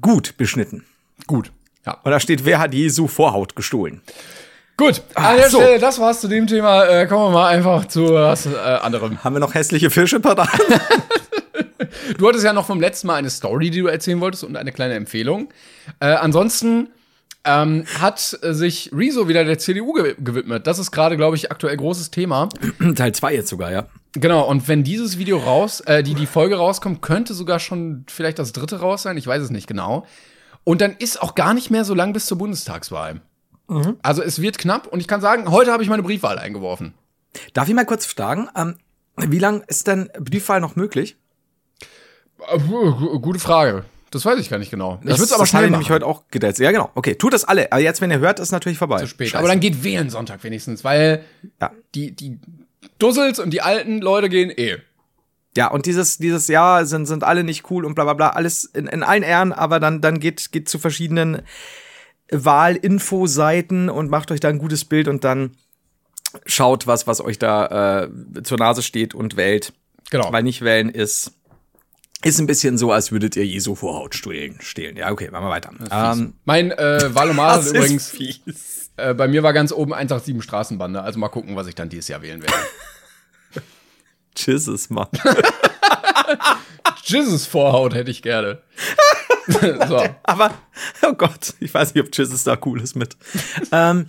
gut 0.00 0.36
beschnitten. 0.36 0.84
Gut. 1.26 1.52
Ja. 1.86 1.94
Und 2.02 2.10
da 2.10 2.20
steht, 2.20 2.44
wer 2.44 2.58
hat 2.58 2.74
Jesu 2.74 3.06
Vorhaut 3.06 3.54
gestohlen? 3.56 4.00
Gut, 4.78 5.02
Ah, 5.14 5.30
an 5.32 5.36
der 5.36 5.50
so. 5.50 5.58
Stelle, 5.58 5.78
das 5.80 5.98
war's 5.98 6.20
zu 6.20 6.28
dem 6.28 6.46
Thema. 6.46 6.84
Äh, 6.84 7.06
kommen 7.06 7.24
wir 7.26 7.30
mal 7.30 7.48
einfach 7.48 7.86
zu 7.88 8.14
was 8.14 8.46
äh, 8.46 8.56
anderem. 8.56 9.22
Haben 9.24 9.34
wir 9.34 9.40
noch 9.40 9.52
hässliche 9.54 9.90
Fische 9.90 10.20
parat? 10.20 10.48
Du 12.16 12.26
hattest 12.26 12.44
ja 12.44 12.52
noch 12.52 12.66
vom 12.66 12.80
letzten 12.80 13.06
Mal 13.06 13.14
eine 13.16 13.30
Story, 13.30 13.70
die 13.70 13.80
du 13.80 13.86
erzählen 13.86 14.20
wolltest 14.20 14.42
und 14.42 14.56
eine 14.56 14.72
kleine 14.72 14.94
Empfehlung. 14.94 15.48
Äh, 16.00 16.06
ansonsten 16.06 16.88
ähm, 17.44 17.84
hat 18.00 18.18
sich 18.18 18.90
Rezo 18.92 19.28
wieder 19.28 19.44
der 19.44 19.58
CDU 19.58 19.92
ge 19.92 20.14
gewidmet. 20.18 20.66
Das 20.66 20.78
ist 20.78 20.90
gerade, 20.90 21.16
glaube 21.16 21.36
ich, 21.36 21.50
aktuell 21.52 21.76
großes 21.76 22.10
Thema. 22.10 22.48
Teil 22.96 23.12
2 23.12 23.34
jetzt 23.34 23.48
sogar, 23.48 23.70
ja. 23.70 23.86
Genau, 24.12 24.46
und 24.48 24.68
wenn 24.68 24.82
dieses 24.84 25.18
Video 25.18 25.38
raus, 25.38 25.80
äh, 25.80 26.02
die, 26.02 26.14
die 26.14 26.26
Folge 26.26 26.56
rauskommt, 26.56 27.00
könnte 27.02 27.34
sogar 27.34 27.58
schon 27.60 28.04
vielleicht 28.08 28.38
das 28.38 28.52
dritte 28.52 28.80
raus 28.80 29.02
sein, 29.02 29.16
ich 29.16 29.26
weiß 29.26 29.42
es 29.42 29.50
nicht 29.50 29.66
genau. 29.68 30.04
Und 30.64 30.80
dann 30.80 30.96
ist 30.98 31.22
auch 31.22 31.34
gar 31.34 31.54
nicht 31.54 31.70
mehr 31.70 31.84
so 31.84 31.94
lang 31.94 32.12
bis 32.12 32.26
zur 32.26 32.38
Bundestagswahl. 32.38 33.20
Also 34.02 34.22
es 34.22 34.40
wird 34.40 34.58
knapp 34.58 34.86
und 34.86 35.00
ich 35.00 35.06
kann 35.08 35.20
sagen, 35.20 35.50
heute 35.50 35.72
habe 35.72 35.82
ich 35.82 35.88
meine 35.88 36.02
Briefwahl 36.02 36.38
eingeworfen. 36.38 36.94
Darf 37.52 37.68
ich 37.68 37.74
mal 37.74 37.84
kurz 37.84 38.06
fragen, 38.06 38.48
ähm, 38.56 38.76
wie 39.16 39.38
lange 39.38 39.62
ist 39.66 39.86
denn 39.86 40.10
Briefwahl 40.18 40.60
noch 40.60 40.74
möglich? 40.76 41.16
Äh, 42.50 42.58
gu- 42.58 43.18
Gute 43.20 43.38
Frage. 43.38 43.84
Das 44.10 44.24
weiß 44.24 44.38
ich 44.38 44.48
gar 44.48 44.56
nicht 44.58 44.70
genau. 44.70 44.98
ich 45.02 45.08
würde 45.10 45.22
es 45.22 45.32
aber 45.32 45.42
das 45.42 45.50
schnell 45.50 45.62
machen. 45.64 45.72
nämlich 45.72 45.90
heute 45.90 46.06
auch 46.06 46.28
gedacht. 46.30 46.58
Ja, 46.58 46.70
genau. 46.72 46.90
Okay, 46.94 47.14
tut 47.16 47.34
das 47.34 47.44
alle. 47.44 47.70
Aber 47.70 47.80
jetzt, 47.82 48.00
wenn 48.00 48.10
ihr 48.10 48.20
hört, 48.20 48.40
ist 48.40 48.52
natürlich 48.52 48.78
vorbei. 48.78 49.00
zu 49.00 49.06
spät. 49.06 49.28
Scheiße. 49.28 49.38
Aber 49.38 49.48
dann 49.48 49.60
geht 49.60 49.84
wählen 49.84 50.08
Sonntag 50.08 50.42
wenigstens, 50.44 50.82
weil 50.82 51.24
Ja. 51.60 51.72
die, 51.94 52.12
die 52.16 52.38
Dussels 52.98 53.38
und 53.38 53.50
die 53.50 53.60
alten 53.60 54.00
Leute 54.00 54.30
gehen 54.30 54.50
eh. 54.50 54.78
Ja, 55.58 55.66
und 55.68 55.84
dieses, 55.84 56.16
dieses 56.16 56.48
Jahr 56.48 56.86
sind, 56.86 57.04
sind 57.06 57.22
alle 57.22 57.44
nicht 57.44 57.70
cool 57.70 57.84
und 57.84 57.94
bla 57.96 58.04
bla 58.04 58.14
bla, 58.14 58.28
alles 58.30 58.64
in, 58.64 58.86
in 58.86 59.02
allen 59.02 59.22
Ehren, 59.24 59.52
aber 59.52 59.78
dann, 59.80 60.00
dann 60.00 60.20
geht, 60.20 60.52
geht 60.52 60.68
zu 60.70 60.78
verschiedenen 60.78 61.42
Wahlinfoseiten 62.30 63.88
und 63.88 64.10
macht 64.10 64.30
euch 64.30 64.40
da 64.40 64.48
ein 64.48 64.58
gutes 64.58 64.84
Bild 64.84 65.08
und 65.08 65.24
dann 65.24 65.56
schaut 66.46 66.86
was, 66.86 67.06
was 67.06 67.20
euch 67.20 67.38
da 67.38 68.04
äh, 68.04 68.42
zur 68.42 68.58
Nase 68.58 68.82
steht 68.82 69.14
und 69.14 69.36
wählt. 69.36 69.72
Genau. 70.10 70.32
Weil 70.32 70.42
nicht 70.42 70.62
wählen 70.62 70.88
ist, 70.90 71.32
ist 72.22 72.38
ein 72.40 72.46
bisschen 72.46 72.78
so, 72.78 72.90
als 72.92 73.12
würdet 73.12 73.36
ihr 73.36 73.46
Jesu 73.46 73.74
Vorhaut 73.74 74.14
stehlen. 74.14 74.56
stehlen. 74.60 74.96
Ja, 74.96 75.10
okay, 75.12 75.30
machen 75.30 75.44
wir 75.44 75.50
weiter. 75.50 75.70
Ähm, 75.90 76.34
Mein 76.44 76.72
äh, 76.72 77.14
Valomat 77.14 77.66
übrigens, 77.68 78.10
fies. 78.10 78.90
äh, 78.96 79.14
bei 79.14 79.28
mir 79.28 79.42
war 79.42 79.52
ganz 79.52 79.72
oben 79.72 79.92
187 79.94 80.42
Straßenbande. 80.42 81.00
Also 81.00 81.18
mal 81.18 81.28
gucken, 81.28 81.54
was 81.56 81.66
ich 81.66 81.74
dann 81.74 81.88
dieses 81.88 82.08
Jahr 82.08 82.22
wählen 82.22 82.42
werde. 82.42 82.54
Jesus, 84.36 84.90
Mann. 84.90 85.08
Jesus 87.04 87.46
Vorhaut 87.46 87.94
hätte 87.94 88.10
ich 88.10 88.22
gerne. 88.22 88.62
so. 89.88 90.04
Aber, 90.22 90.54
oh 91.02 91.12
Gott, 91.14 91.54
ich 91.60 91.72
weiß 91.72 91.94
nicht, 91.94 92.04
ob 92.04 92.14
Jesus 92.16 92.44
da 92.44 92.58
cool 92.64 92.80
ist 92.80 92.96
mit. 92.96 93.16
ähm, 93.72 94.06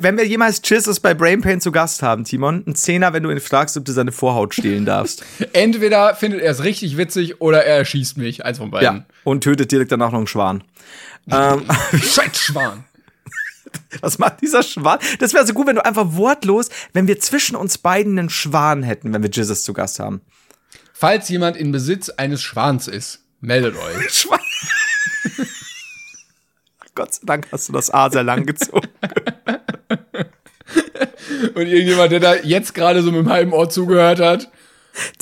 wenn 0.00 0.18
wir 0.18 0.26
jemals 0.26 0.60
Jesus 0.62 1.00
bei 1.00 1.14
Brainpain 1.14 1.60
zu 1.60 1.72
Gast 1.72 2.02
haben, 2.02 2.24
Timon, 2.24 2.62
ein 2.66 2.74
Zehner, 2.74 3.12
wenn 3.14 3.22
du 3.22 3.30
ihn 3.30 3.40
fragst, 3.40 3.76
ob 3.76 3.84
du 3.84 3.92
seine 3.92 4.12
Vorhaut 4.12 4.54
stehlen 4.54 4.84
darfst. 4.84 5.24
Entweder 5.54 6.14
findet 6.14 6.42
er 6.42 6.50
es 6.50 6.62
richtig 6.62 6.98
witzig 6.98 7.40
oder 7.40 7.64
er 7.64 7.78
erschießt 7.78 8.18
mich. 8.18 8.44
Eins 8.44 8.58
von 8.58 8.70
beiden. 8.70 8.96
ja. 8.98 9.04
Und 9.24 9.42
tötet 9.42 9.72
direkt 9.72 9.90
danach 9.90 10.12
noch 10.12 10.18
einen 10.18 10.26
Schwan. 10.26 10.62
ähm, 11.30 11.64
Scheiß 11.92 12.38
Schwan. 12.38 12.84
was 14.02 14.18
macht 14.18 14.42
dieser 14.42 14.62
Schwan? 14.62 14.98
Das 15.20 15.32
wäre 15.32 15.46
so 15.46 15.54
gut, 15.54 15.66
wenn 15.66 15.76
du 15.76 15.84
einfach 15.84 16.06
wortlos, 16.12 16.68
wenn 16.92 17.06
wir 17.06 17.18
zwischen 17.18 17.56
uns 17.56 17.78
beiden 17.78 18.18
einen 18.18 18.30
Schwan 18.30 18.82
hätten, 18.82 19.14
wenn 19.14 19.22
wir 19.22 19.30
Jesus 19.30 19.62
zu 19.62 19.72
Gast 19.72 19.98
haben. 19.98 20.20
Falls 20.92 21.30
jemand 21.30 21.56
in 21.56 21.72
Besitz 21.72 22.10
eines 22.10 22.42
Schwans 22.42 22.88
ist, 22.88 23.20
meldet 23.40 23.74
euch. 23.76 24.10
Schwan. 24.10 24.38
Gott 26.94 27.14
sei 27.14 27.22
Dank 27.24 27.48
hast 27.50 27.68
du 27.68 27.72
das 27.72 27.90
A 27.90 28.10
sehr 28.10 28.22
lang 28.22 28.44
gezogen. 28.46 28.88
Und 31.54 31.66
irgendjemand, 31.66 32.12
der 32.12 32.20
da 32.20 32.34
jetzt 32.36 32.74
gerade 32.74 33.02
so 33.02 33.10
mit 33.12 33.26
halben 33.26 33.52
Ohr 33.52 33.68
zugehört 33.70 34.20
hat, 34.20 34.50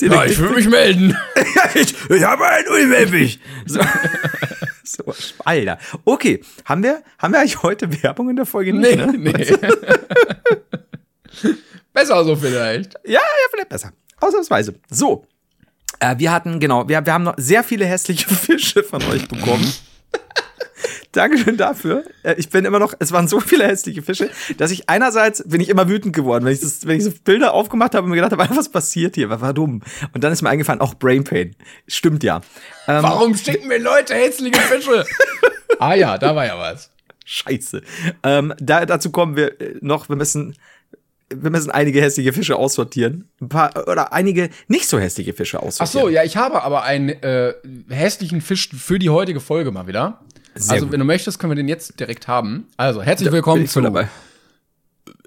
ja, 0.01 0.25
ich 0.25 0.37
würde 0.37 0.55
mich 0.55 0.67
melden. 0.67 1.17
ich, 1.75 1.95
ich 2.09 2.23
habe 2.23 2.45
einen 2.45 2.67
Ulmepich. 2.67 3.39
So. 3.65 3.79
so, 4.83 5.13
Alter. 5.45 5.77
Okay, 6.03 6.41
haben 6.65 6.83
wir, 6.83 7.03
haben 7.17 7.33
wir 7.33 7.39
eigentlich 7.39 7.63
heute 7.63 8.03
Werbung 8.03 8.29
in 8.29 8.35
der 8.35 8.45
Folge? 8.45 8.73
Nee, 8.73 8.95
Nicht, 8.95 9.07
ne? 9.07 9.17
nee. 9.17 9.55
Besser 11.93 12.23
so 12.25 12.35
vielleicht. 12.35 12.95
Ja, 13.05 13.13
ja, 13.13 13.19
vielleicht 13.49 13.69
besser. 13.69 13.93
Ausnahmsweise. 14.19 14.75
So. 14.89 15.25
Äh, 16.01 16.17
wir 16.17 16.31
hatten, 16.31 16.59
genau, 16.59 16.89
wir, 16.89 17.05
wir 17.05 17.13
haben 17.13 17.23
noch 17.23 17.35
sehr 17.37 17.63
viele 17.63 17.85
hässliche 17.85 18.27
Fische 18.35 18.83
von 18.83 19.01
euch 19.03 19.27
bekommen. 19.27 19.71
Dankeschön 21.11 21.57
dafür. 21.57 22.05
Äh, 22.23 22.35
Ich 22.37 22.49
bin 22.49 22.65
immer 22.65 22.79
noch, 22.79 22.93
es 22.99 23.11
waren 23.11 23.27
so 23.27 23.39
viele 23.39 23.65
hässliche 23.67 24.01
Fische, 24.01 24.29
dass 24.57 24.71
ich 24.71 24.89
einerseits 24.89 25.43
bin 25.47 25.61
ich 25.61 25.69
immer 25.69 25.87
wütend 25.87 26.15
geworden, 26.15 26.43
wenn 26.45 26.53
ich, 26.53 26.61
das, 26.61 26.87
wenn 26.87 26.97
ich 26.97 27.03
so 27.03 27.11
Bilder 27.23 27.53
aufgemacht 27.53 27.93
habe 27.93 28.05
und 28.05 28.09
mir 28.09 28.15
gedacht 28.15 28.31
habe, 28.31 28.55
was 28.57 28.69
passiert 28.69 29.15
hier? 29.15 29.29
Was 29.29 29.41
war 29.41 29.53
dumm? 29.53 29.81
Und 30.13 30.23
dann 30.23 30.33
ist 30.33 30.41
mir 30.41 30.49
eingefallen, 30.49 30.81
auch 30.81 30.95
Brain 30.95 31.23
Pain. 31.23 31.55
Stimmt 31.87 32.23
ja. 32.23 32.37
Ähm, 32.87 33.03
Warum 33.03 33.35
schicken 33.35 33.67
mir 33.67 33.77
Leute 33.79 34.15
hässliche 34.15 34.59
Fische? 34.59 35.05
ah 35.79 35.93
ja, 35.93 36.17
da 36.17 36.35
war 36.35 36.45
ja 36.47 36.57
was. 36.57 36.89
Scheiße. 37.25 37.81
Ähm, 38.23 38.53
da, 38.59 38.85
dazu 38.87 39.11
kommen 39.11 39.35
wir 39.35 39.61
äh, 39.61 39.75
noch, 39.81 40.09
wir 40.09 40.15
müssen, 40.15 40.55
wir 41.35 41.49
müssen 41.49 41.71
einige 41.71 42.01
hässliche 42.01 42.33
Fische 42.33 42.55
aussortieren. 42.55 43.29
Ein 43.39 43.49
paar, 43.49 43.87
oder 43.87 44.13
einige 44.13 44.49
nicht 44.67 44.87
so 44.87 44.99
hässliche 44.99 45.33
Fische 45.33 45.59
Ach 45.59 45.63
aussortieren. 45.63 46.05
so, 46.05 46.09
ja, 46.09 46.23
ich 46.23 46.37
habe 46.37 46.63
aber 46.63 46.83
einen 46.83 47.09
äh, 47.09 47.53
hässlichen 47.89 48.41
Fisch 48.41 48.69
für 48.69 48.99
die 48.99 49.09
heutige 49.09 49.39
Folge 49.39 49.71
mal 49.71 49.87
wieder. 49.87 50.21
Sehr 50.55 50.73
also, 50.73 50.85
gut. 50.85 50.93
wenn 50.93 50.99
du 50.99 51.05
möchtest, 51.05 51.39
können 51.39 51.51
wir 51.51 51.55
den 51.55 51.67
jetzt 51.67 51.99
direkt 51.99 52.27
haben. 52.27 52.67
Also, 52.77 53.01
herzlich 53.01 53.31
willkommen 53.31 53.67
zu 53.67 53.81
dabei. 53.81 54.09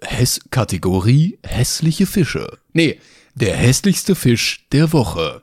Häss 0.03 0.41
Kategorie 0.51 1.39
hässliche 1.45 2.07
Fische. 2.07 2.59
Nee, 2.73 3.01
der 3.35 3.57
hässlichste 3.57 4.15
Fisch 4.15 4.67
der 4.73 4.93
Woche. 4.93 5.43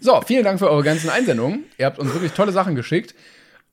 So, 0.00 0.20
vielen 0.26 0.44
Dank 0.44 0.58
für 0.58 0.70
eure 0.70 0.82
ganzen 0.82 1.08
Einsendungen. 1.08 1.64
Ihr 1.78 1.86
habt 1.86 1.98
uns 1.98 2.12
wirklich 2.12 2.32
tolle 2.32 2.52
Sachen 2.52 2.74
geschickt. 2.74 3.14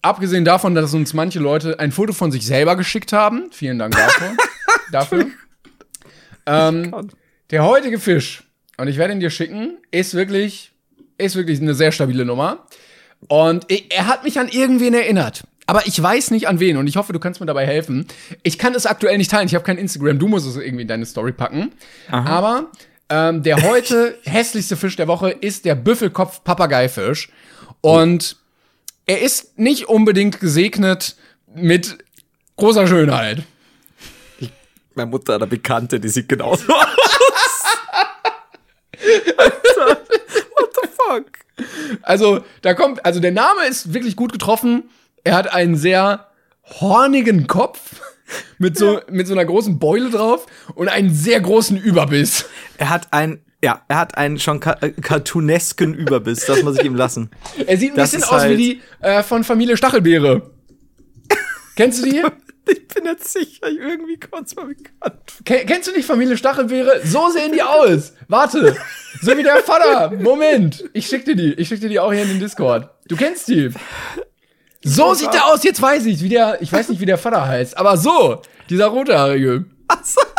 Abgesehen 0.01 0.45
davon, 0.45 0.75
dass 0.75 0.93
uns 0.93 1.13
manche 1.13 1.39
Leute 1.39 1.79
ein 1.79 1.91
Foto 1.91 2.13
von 2.13 2.31
sich 2.31 2.45
selber 2.45 2.75
geschickt 2.75 3.13
haben. 3.13 3.49
Vielen 3.51 3.79
Dank 3.79 3.95
dafür. 3.95 4.35
dafür. 4.91 5.27
Ähm, 6.45 7.09
der 7.51 7.63
heutige 7.65 7.99
Fisch, 7.99 8.43
und 8.77 8.87
ich 8.87 8.97
werde 8.97 9.13
ihn 9.13 9.19
dir 9.19 9.29
schicken, 9.29 9.77
ist 9.91 10.13
wirklich, 10.13 10.71
ist 11.17 11.35
wirklich 11.35 11.61
eine 11.61 11.73
sehr 11.73 11.91
stabile 11.91 12.25
Nummer. 12.25 12.65
Und 13.27 13.65
er 13.69 14.07
hat 14.07 14.23
mich 14.23 14.39
an 14.39 14.49
irgendwen 14.49 14.93
erinnert. 14.93 15.43
Aber 15.65 15.87
ich 15.87 16.01
weiß 16.01 16.31
nicht 16.31 16.47
an 16.47 16.59
wen 16.59 16.77
und 16.77 16.87
ich 16.87 16.97
hoffe, 16.97 17.13
du 17.13 17.19
kannst 17.19 17.39
mir 17.39 17.45
dabei 17.45 17.65
helfen. 17.65 18.05
Ich 18.43 18.57
kann 18.57 18.75
es 18.75 18.85
aktuell 18.85 19.17
nicht 19.17 19.31
teilen. 19.31 19.47
Ich 19.47 19.55
habe 19.55 19.63
kein 19.63 19.77
Instagram. 19.77 20.19
Du 20.19 20.27
musst 20.27 20.45
es 20.45 20.57
irgendwie 20.57 20.81
in 20.81 20.87
deine 20.87 21.05
Story 21.05 21.31
packen. 21.31 21.71
Aha. 22.09 22.29
Aber 22.29 22.71
ähm, 23.09 23.43
der 23.43 23.61
heute 23.63 24.17
hässlichste 24.23 24.75
Fisch 24.75 24.95
der 24.97 25.07
Woche 25.07 25.29
ist 25.29 25.65
der 25.65 25.75
Büffelkopf-Papageifisch. 25.75 27.29
Und 27.79 28.37
er 29.05 29.21
ist 29.21 29.57
nicht 29.57 29.87
unbedingt 29.87 30.39
gesegnet 30.39 31.15
mit 31.53 31.97
großer 32.57 32.87
Schönheit. 32.87 33.43
Meine 34.95 35.09
Mutter 35.09 35.33
hat 35.33 35.41
eine 35.41 35.49
Bekannte, 35.49 35.99
die 35.99 36.09
sieht 36.09 36.29
genauso 36.29 36.71
aus. 36.71 36.83
What 40.55 40.69
the 40.81 40.87
fuck? 40.95 41.25
Also, 42.01 42.43
da 42.61 42.73
kommt, 42.73 43.05
also 43.05 43.19
der 43.19 43.31
Name 43.31 43.65
ist 43.67 43.93
wirklich 43.93 44.15
gut 44.15 44.31
getroffen. 44.31 44.89
Er 45.23 45.35
hat 45.35 45.53
einen 45.53 45.75
sehr 45.75 46.27
hornigen 46.63 47.47
Kopf 47.47 48.01
mit 48.57 48.77
so, 48.77 48.95
ja. 48.95 49.01
mit 49.09 49.27
so 49.27 49.33
einer 49.33 49.45
großen 49.45 49.79
Beule 49.79 50.09
drauf 50.09 50.45
und 50.75 50.87
einen 50.89 51.13
sehr 51.13 51.41
großen 51.41 51.77
Überbiss. 51.77 52.45
Er 52.77 52.89
hat 52.89 53.07
ein, 53.11 53.41
ja, 53.63 53.81
er 53.87 53.97
hat 53.97 54.17
einen 54.17 54.39
schon 54.39 54.59
ka 54.59 54.77
äh, 54.81 54.91
cartoonesken 54.91 55.93
Überbiss, 55.93 56.45
das 56.45 56.63
muss 56.63 56.77
ich 56.77 56.85
ihm 56.85 56.95
lassen. 56.95 57.31
Er 57.65 57.77
sieht 57.77 57.93
ein 57.93 57.97
das 57.97 58.11
bisschen 58.11 58.23
aus 58.25 58.41
halt 58.41 58.57
wie 58.57 58.75
die 58.75 58.81
äh, 59.01 59.23
von 59.23 59.43
Familie 59.43 59.77
Stachelbeere. 59.77 60.51
Kennst 61.75 62.03
du 62.03 62.09
die? 62.09 62.23
Ich 62.69 62.87
bin 62.87 63.05
jetzt 63.05 63.33
sicher, 63.33 63.67
irgendwie 63.67 64.17
es 64.43 64.55
mal 64.55 64.67
bekannt. 64.67 65.19
Ken 65.45 65.65
kennst 65.65 65.87
du 65.87 65.91
nicht 65.91 66.05
Familie 66.05 66.37
Stachelbeere? 66.37 67.01
So 67.03 67.29
sehen 67.29 67.51
die 67.51 67.61
aus. 67.61 68.13
Warte. 68.27 68.75
So 69.21 69.35
wie 69.37 69.43
der 69.43 69.57
Vater. 69.57 70.11
Moment. 70.11 70.83
Ich 70.93 71.07
schick 71.07 71.25
dir 71.25 71.35
die. 71.35 71.53
Ich 71.53 71.67
schick 71.67 71.81
dir 71.81 71.89
die 71.89 71.99
auch 71.99 72.13
hier 72.13 72.21
in 72.23 72.29
den 72.29 72.39
Discord. 72.39 72.89
Du 73.07 73.15
kennst 73.15 73.47
die. 73.47 73.71
So 74.83 75.13
sieht 75.13 75.33
der 75.33 75.45
aus, 75.45 75.63
jetzt 75.63 75.81
weiß 75.81 76.05
ich, 76.05 76.21
wie 76.21 76.29
der, 76.29 76.61
ich 76.61 76.71
weiß 76.71 76.89
nicht, 76.89 76.99
wie 76.99 77.05
der 77.05 77.17
Vater 77.17 77.47
heißt, 77.47 77.77
aber 77.77 77.95
so, 77.95 78.41
dieser 78.69 78.87
rothaarige. 78.87 79.65
Achso. 79.87 80.19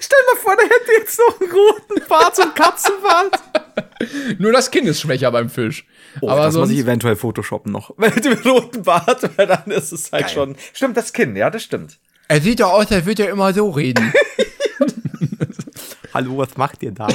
Stell 0.00 0.18
mal 0.26 0.36
vor, 0.42 0.54
der 0.56 0.66
hätte 0.66 0.92
jetzt 0.98 1.18
noch 1.18 1.40
einen 1.40 1.50
roten 1.50 2.06
Bart, 2.06 2.36
so 2.36 2.42
einen 2.42 2.54
Katzenbart. 2.54 3.40
Nur 4.38 4.52
das 4.52 4.70
Kinn 4.70 4.86
ist 4.86 5.00
schwächer 5.00 5.30
beim 5.30 5.48
Fisch. 5.50 5.86
Oh, 6.20 6.28
aber 6.28 6.44
das 6.44 6.54
muss 6.54 6.70
ich 6.70 6.78
eventuell 6.78 7.16
photoshoppen 7.16 7.72
noch. 7.72 7.94
Mit 7.98 8.24
dem 8.24 8.34
roten 8.34 8.82
Bart, 8.82 9.30
weil 9.36 9.46
dann 9.46 9.70
ist 9.70 9.92
es 9.92 10.12
halt 10.12 10.26
Geil. 10.26 10.34
schon. 10.34 10.56
Stimmt, 10.72 10.96
das 10.96 11.12
Kinn, 11.12 11.36
ja, 11.36 11.50
das 11.50 11.62
stimmt. 11.62 11.98
Er 12.28 12.40
sieht 12.40 12.60
doch 12.60 12.72
aus, 12.72 12.90
als 12.92 13.06
würde 13.06 13.24
er 13.24 13.30
immer 13.30 13.52
so 13.52 13.70
reden. 13.70 14.12
Hallo, 16.14 16.38
was 16.38 16.56
macht 16.56 16.82
ihr 16.82 16.92
da? 16.92 17.08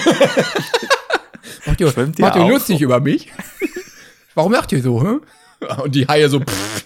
macht 1.66 1.82
ihr, 1.82 1.92
Schwimmt 1.92 2.20
macht 2.20 2.36
ihr 2.36 2.48
lustig 2.48 2.82
über 2.82 3.00
mich? 3.00 3.32
Warum 4.34 4.52
macht 4.52 4.72
ihr 4.72 4.82
so, 4.82 5.04
hä? 5.04 5.20
Und 5.82 5.96
die 5.96 6.08
Haie 6.08 6.30
so, 6.30 6.40
pff, 6.40 6.86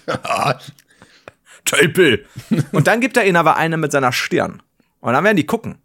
Tölpel. 1.64 2.24
Und 2.72 2.86
dann 2.86 3.00
gibt 3.00 3.16
er 3.16 3.26
ihnen 3.26 3.36
aber 3.36 3.56
eine 3.56 3.76
mit 3.76 3.92
seiner 3.92 4.12
Stirn. 4.12 4.62
Und 5.00 5.12
dann 5.12 5.24
werden 5.24 5.36
die 5.36 5.46
gucken. 5.46 5.78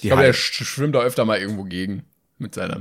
Die 0.00 0.06
ich 0.06 0.10
glaube, 0.10 0.24
er 0.26 0.32
schwimmt 0.32 0.94
da 0.94 1.00
öfter 1.00 1.24
mal 1.24 1.38
irgendwo 1.38 1.64
gegen 1.64 2.04
mit 2.38 2.54
seiner. 2.54 2.80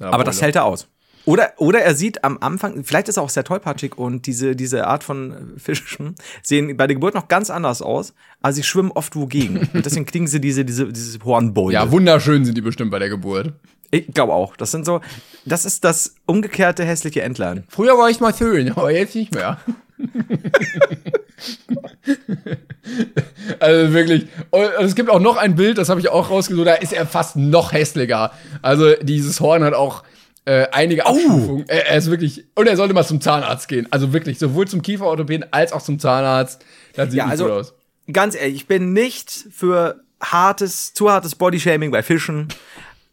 Aber 0.00 0.24
das 0.24 0.42
hält 0.42 0.56
er 0.56 0.64
aus. 0.64 0.88
Oder, 1.24 1.52
oder 1.58 1.80
er 1.80 1.94
sieht 1.94 2.24
am 2.24 2.38
Anfang, 2.40 2.82
vielleicht 2.84 3.08
ist 3.08 3.16
er 3.16 3.22
auch 3.22 3.30
sehr 3.30 3.44
tollpatschig 3.44 3.96
und 3.96 4.26
diese, 4.26 4.56
diese 4.56 4.86
Art 4.86 5.04
von 5.04 5.52
Fischen 5.56 6.16
sehen 6.42 6.76
bei 6.76 6.86
der 6.86 6.96
Geburt 6.96 7.14
noch 7.14 7.28
ganz 7.28 7.48
anders 7.48 7.80
aus, 7.80 8.12
aber 8.40 8.52
sie 8.52 8.64
schwimmen 8.64 8.90
oft 8.90 9.14
wogegen. 9.14 9.58
und 9.72 9.86
deswegen 9.86 10.06
kriegen 10.06 10.26
sie 10.26 10.40
diese, 10.40 10.64
diese, 10.64 10.92
diese 10.92 11.20
Hornbeule. 11.24 11.74
Ja, 11.74 11.90
wunderschön 11.90 12.44
sind 12.44 12.56
die 12.56 12.62
bestimmt 12.62 12.90
bei 12.90 12.98
der 12.98 13.08
Geburt. 13.08 13.52
Ich 13.92 14.08
glaube 14.08 14.32
auch. 14.32 14.56
Das 14.56 14.70
sind 14.70 14.84
so, 14.84 15.00
das 15.44 15.64
ist 15.64 15.84
das 15.84 16.14
umgekehrte 16.26 16.84
hässliche 16.84 17.22
Entlein. 17.22 17.64
Früher 17.68 17.96
war 17.98 18.10
ich 18.10 18.20
mal 18.20 18.34
schön, 18.34 18.72
aber 18.72 18.90
jetzt 18.90 19.14
nicht 19.14 19.34
mehr. 19.34 19.58
also 23.60 23.92
wirklich. 23.92 24.26
Und 24.50 24.62
es 24.80 24.94
gibt 24.94 25.10
auch 25.10 25.20
noch 25.20 25.36
ein 25.36 25.54
Bild, 25.54 25.78
das 25.78 25.88
habe 25.88 26.00
ich 26.00 26.08
auch 26.08 26.30
rausgesucht, 26.30 26.66
da 26.66 26.74
ist 26.74 26.92
er 26.92 27.06
fast 27.06 27.36
noch 27.36 27.72
hässlicher. 27.72 28.32
Also 28.60 28.92
dieses 29.02 29.40
Horn 29.40 29.64
hat 29.64 29.74
auch 29.74 30.02
äh, 30.44 30.66
einige 30.72 31.06
Abstufungen. 31.06 31.62
Oh. 31.62 31.64
Er, 31.68 31.88
er, 31.88 31.98
ist 31.98 32.10
wirklich. 32.10 32.44
Und 32.54 32.66
er 32.66 32.76
sollte 32.76 32.94
mal 32.94 33.04
zum 33.04 33.20
Zahnarzt 33.20 33.68
gehen. 33.68 33.86
Also 33.90 34.12
wirklich, 34.12 34.38
sowohl 34.38 34.66
zum 34.66 34.82
Kieferorthopäden 34.82 35.52
als 35.52 35.72
auch 35.72 35.82
zum 35.82 35.98
Zahnarzt. 35.98 36.64
Das 36.94 37.10
sieht 37.10 37.18
ja, 37.18 37.24
nicht 37.24 37.32
also, 37.32 37.44
gut 37.44 37.52
aus. 37.52 37.74
Ganz 38.12 38.34
ehrlich, 38.34 38.56
ich 38.56 38.66
bin 38.66 38.92
nicht 38.92 39.30
für 39.30 40.02
hartes, 40.20 40.94
zu 40.94 41.10
hartes 41.10 41.34
Bodyshaming 41.34 41.90
bei 41.90 42.02
Fischen, 42.02 42.48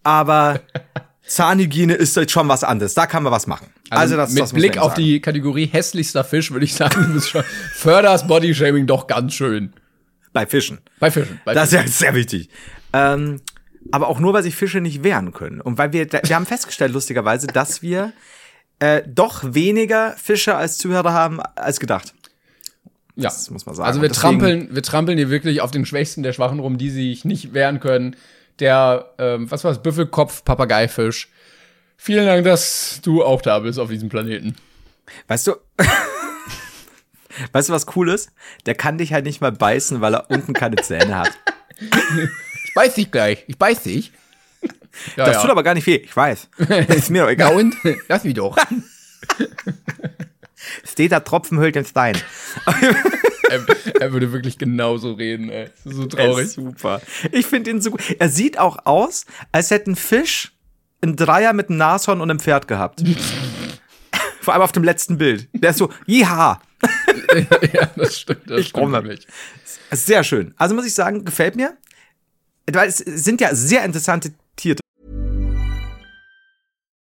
aber 0.03 0.59
Zahnhygiene 1.29 1.93
ist 1.93 2.15
jetzt 2.15 2.31
schon 2.31 2.47
was 2.47 2.63
anderes. 2.63 2.93
Da 2.93 3.05
kann 3.05 3.23
man 3.23 3.31
was 3.31 3.47
machen. 3.47 3.67
Also, 3.89 4.01
also 4.01 4.17
das, 4.17 4.31
mit 4.31 4.43
das 4.43 4.53
Blick 4.53 4.77
auf 4.77 4.91
sagen. 4.91 5.03
die 5.03 5.19
Kategorie 5.21 5.67
hässlichster 5.67 6.23
Fisch 6.23 6.51
würde 6.51 6.65
ich 6.65 6.73
sagen, 6.73 7.13
du 7.13 7.21
schon 7.21 7.43
förderst 7.75 8.27
Bodyshaming 8.27 8.87
doch 8.87 9.07
ganz 9.07 9.33
schön. 9.33 9.73
Bei 10.33 10.45
Fischen. 10.45 10.79
Bei 10.99 11.11
Fischen. 11.11 11.39
Bei 11.45 11.53
das 11.53 11.69
Fischen. 11.69 11.85
ist 11.85 12.01
ja 12.01 12.07
sehr 12.07 12.15
wichtig. 12.15 12.49
Ähm, 12.93 13.41
aber 13.91 14.07
auch 14.07 14.19
nur, 14.19 14.33
weil 14.33 14.43
sich 14.43 14.55
Fische 14.55 14.81
nicht 14.81 15.03
wehren 15.03 15.31
können. 15.31 15.61
Und 15.61 15.77
weil 15.77 15.93
wir, 15.93 16.11
wir 16.11 16.35
haben 16.35 16.45
festgestellt, 16.45 16.91
lustigerweise, 16.91 17.47
dass 17.47 17.81
wir 17.81 18.13
äh, 18.79 19.03
doch 19.07 19.53
weniger 19.53 20.15
Fische 20.17 20.55
als 20.55 20.77
Zuhörer 20.77 21.13
haben 21.13 21.39
als 21.39 21.79
gedacht. 21.79 22.13
Ja, 23.15 23.29
das 23.29 23.49
muss 23.49 23.65
man 23.65 23.75
sagen. 23.75 23.87
Also 23.87 24.01
wir 24.01 24.11
trampeln, 24.11 24.69
wir 24.73 24.81
trampeln 24.81 25.17
hier 25.17 25.29
wirklich 25.29 25.61
auf 25.61 25.71
den 25.71 25.85
Schwächsten 25.85 26.23
der 26.23 26.33
Schwachen 26.33 26.59
rum, 26.59 26.77
die 26.77 26.89
sich 26.89 27.25
nicht 27.25 27.53
wehren 27.53 27.79
können. 27.79 28.15
Der, 28.59 29.13
ähm, 29.17 29.49
was 29.49 29.63
war 29.63 29.71
das, 29.71 29.81
Büffelkopf, 29.81 30.43
Papageifisch. 30.43 31.29
Vielen 31.97 32.25
Dank, 32.25 32.45
dass 32.45 32.99
du 33.03 33.23
auch 33.23 33.41
da 33.41 33.59
bist 33.59 33.79
auf 33.79 33.89
diesem 33.89 34.09
Planeten. 34.09 34.55
Weißt 35.27 35.47
du, 35.47 35.55
weißt 37.51 37.69
du, 37.69 37.73
was 37.73 37.85
cool 37.95 38.09
ist? 38.09 38.31
Der 38.65 38.75
kann 38.75 38.97
dich 38.97 39.13
halt 39.13 39.25
nicht 39.25 39.41
mal 39.41 39.51
beißen, 39.51 40.01
weil 40.01 40.15
er 40.15 40.29
unten 40.29 40.53
keine 40.53 40.77
Zähne 40.77 41.17
hat. 41.17 41.31
Ich 42.69 42.75
beiß 42.75 42.93
dich 42.93 43.09
gleich. 43.09 43.45
Ich 43.47 43.57
beiß 43.57 43.81
dich. 43.81 44.11
Ja, 45.15 45.25
das 45.25 45.35
ja. 45.35 45.41
tut 45.41 45.49
aber 45.49 45.63
gar 45.63 45.73
nicht 45.73 45.87
weh. 45.87 45.95
Ich 45.95 46.15
weiß. 46.15 46.49
ist 46.87 47.09
mir 47.09 47.23
doch 47.23 47.29
egal. 47.29 47.51
Ja 47.51 47.57
und? 47.57 47.75
Lass 48.07 48.23
mich 48.23 48.35
doch. 48.35 48.55
Steht 50.83 51.11
da 51.11 51.19
Tropfen 51.19 51.57
hüllt 51.57 51.73
den 51.73 51.85
Stein. 51.85 52.15
Er, 53.49 53.65
er, 53.99 54.13
würde 54.13 54.31
wirklich 54.31 54.57
genauso 54.57 55.13
reden, 55.13 55.49
ey. 55.49 55.69
So 55.85 56.05
traurig. 56.05 56.45
Ist 56.45 56.53
super. 56.53 57.01
Ich 57.31 57.45
finde 57.45 57.71
ihn 57.71 57.81
so 57.81 57.91
gut. 57.91 58.01
Er 58.19 58.29
sieht 58.29 58.57
auch 58.59 58.85
aus, 58.85 59.25
als 59.51 59.71
hätte 59.71 59.91
ein 59.91 59.95
Fisch 59.95 60.53
ein 61.01 61.15
Dreier 61.15 61.53
mit 61.53 61.69
einem 61.69 61.77
Nashorn 61.77 62.21
und 62.21 62.29
einem 62.29 62.39
Pferd 62.39 62.67
gehabt. 62.67 63.03
Vor 64.41 64.53
allem 64.53 64.63
auf 64.63 64.71
dem 64.71 64.83
letzten 64.83 65.17
Bild. 65.17 65.47
Der 65.53 65.71
ist 65.71 65.77
so, 65.77 65.89
jiha. 66.05 66.61
ja, 67.73 67.89
das 67.95 68.19
stimmt. 68.19 68.49
Das 68.49 68.59
ich 68.61 68.69
stimmt 68.69 68.91
wirklich. 68.91 69.27
Sehr 69.91 70.23
schön. 70.23 70.53
Also 70.57 70.75
muss 70.75 70.85
ich 70.85 70.93
sagen, 70.93 71.25
gefällt 71.25 71.55
mir. 71.55 71.77
Weil 72.71 72.89
es 72.89 72.97
sind 72.97 73.41
ja 73.41 73.53
sehr 73.55 73.83
interessante 73.83 74.33
Tiere. 74.55 74.79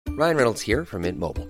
Ryan 0.07 0.37
Reynolds 0.37 0.61
here 0.61 0.85
from 0.85 1.01
Mint 1.01 1.19
Mobile. 1.19 1.49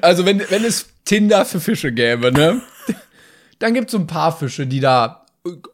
Also, 0.00 0.24
wenn, 0.26 0.42
wenn 0.50 0.64
es 0.64 0.86
Tinder 1.04 1.44
für 1.44 1.60
Fische 1.60 1.92
gäbe, 1.92 2.32
ne? 2.32 2.60
Dann 3.58 3.74
gibt 3.74 3.86
es 3.86 3.92
so 3.92 3.98
ein 3.98 4.06
paar 4.06 4.36
Fische, 4.36 4.66
die 4.66 4.80
da 4.80 5.24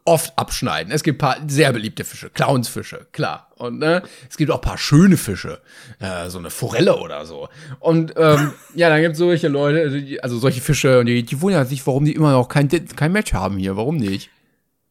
oft 0.04 0.36
abschneiden. 0.36 0.92
Es 0.92 1.04
gibt 1.04 1.22
ein 1.22 1.26
paar 1.26 1.36
sehr 1.46 1.72
beliebte 1.72 2.04
Fische, 2.04 2.28
Clownsfische, 2.30 3.06
klar. 3.12 3.48
Und 3.56 3.78
ne, 3.78 4.02
es 4.28 4.36
gibt 4.36 4.50
auch 4.50 4.56
ein 4.56 4.60
paar 4.62 4.78
schöne 4.78 5.16
Fische, 5.16 5.60
äh, 6.00 6.28
so 6.28 6.38
eine 6.38 6.50
Forelle 6.50 6.96
oder 6.98 7.24
so. 7.24 7.48
Und 7.78 8.14
ähm, 8.16 8.52
ja, 8.74 8.88
dann 8.88 9.00
gibt 9.00 9.12
es 9.12 9.18
solche 9.18 9.46
Leute, 9.46 9.90
die, 9.90 10.22
also 10.22 10.38
solche 10.38 10.60
Fische, 10.60 11.04
die, 11.04 11.22
die 11.22 11.40
wundern 11.40 11.66
sich, 11.66 11.86
warum 11.86 12.04
die 12.04 12.14
immer 12.14 12.32
noch 12.32 12.48
kein, 12.48 12.68
kein 12.68 13.12
Match 13.12 13.32
haben 13.32 13.58
hier. 13.58 13.76
Warum 13.76 13.96
nicht? 13.96 14.30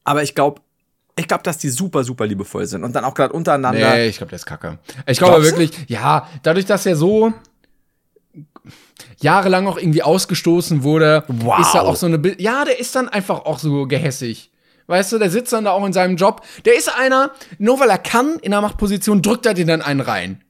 Aber 0.06 0.24
ich 0.24 0.34
glaube, 0.34 0.62
ich 1.18 1.28
glaube, 1.28 1.44
dass 1.44 1.58
die 1.58 1.70
super, 1.70 2.06
super 2.06 2.26
liebevoll 2.26 2.66
sind 2.66 2.86
und 2.86 2.96
dann 2.96 3.04
auch 3.04 3.14
gerade 3.14 3.34
untereinander. 3.34 3.96
Nee, 3.96 4.08
ich 4.08 4.18
glaube, 4.18 4.30
der 4.30 4.38
ist 4.38 4.46
kacke. 4.46 4.80
Ich 5.06 5.18
glaube 5.18 5.44
wirklich, 5.44 5.72
ja, 5.88 6.30
dadurch, 6.44 6.66
dass 6.66 6.86
er 6.86 6.96
so 6.96 7.34
jahrelang 9.22 9.68
auch 9.68 9.78
irgendwie 9.78 10.04
ausgestoßen 10.04 10.84
wurde, 10.84 11.24
Wow. 11.28 11.60
ist 11.60 11.74
er 11.76 11.84
auch 11.84 11.96
so 11.96 12.06
eine, 12.06 12.18
Bi- 12.20 12.36
ja, 12.40 12.66
der 12.66 12.80
ist 12.80 12.96
dann 12.96 13.10
einfach 13.10 13.46
auch 13.46 13.60
so 13.60 13.86
gehässig. 13.88 14.52
Weißt 14.88 15.12
du, 15.12 15.20
der 15.20 15.30
sitzt 15.30 15.54
dann 15.54 15.66
da 15.66 15.72
auch 15.72 15.86
in 15.86 15.94
seinem 15.94 16.16
Job. 16.16 16.42
Der 16.66 16.76
ist 16.76 16.90
einer, 16.96 17.32
nur 17.60 17.80
weil 17.80 17.90
er 17.90 18.00
kann, 18.00 18.38
in 18.42 18.52
der 18.52 18.62
Machtposition, 18.62 19.22
drückt 19.22 19.46
er 19.46 19.54
dir 19.54 19.66
dann 19.66 19.82
einen 19.84 20.02
rein. 20.02 20.44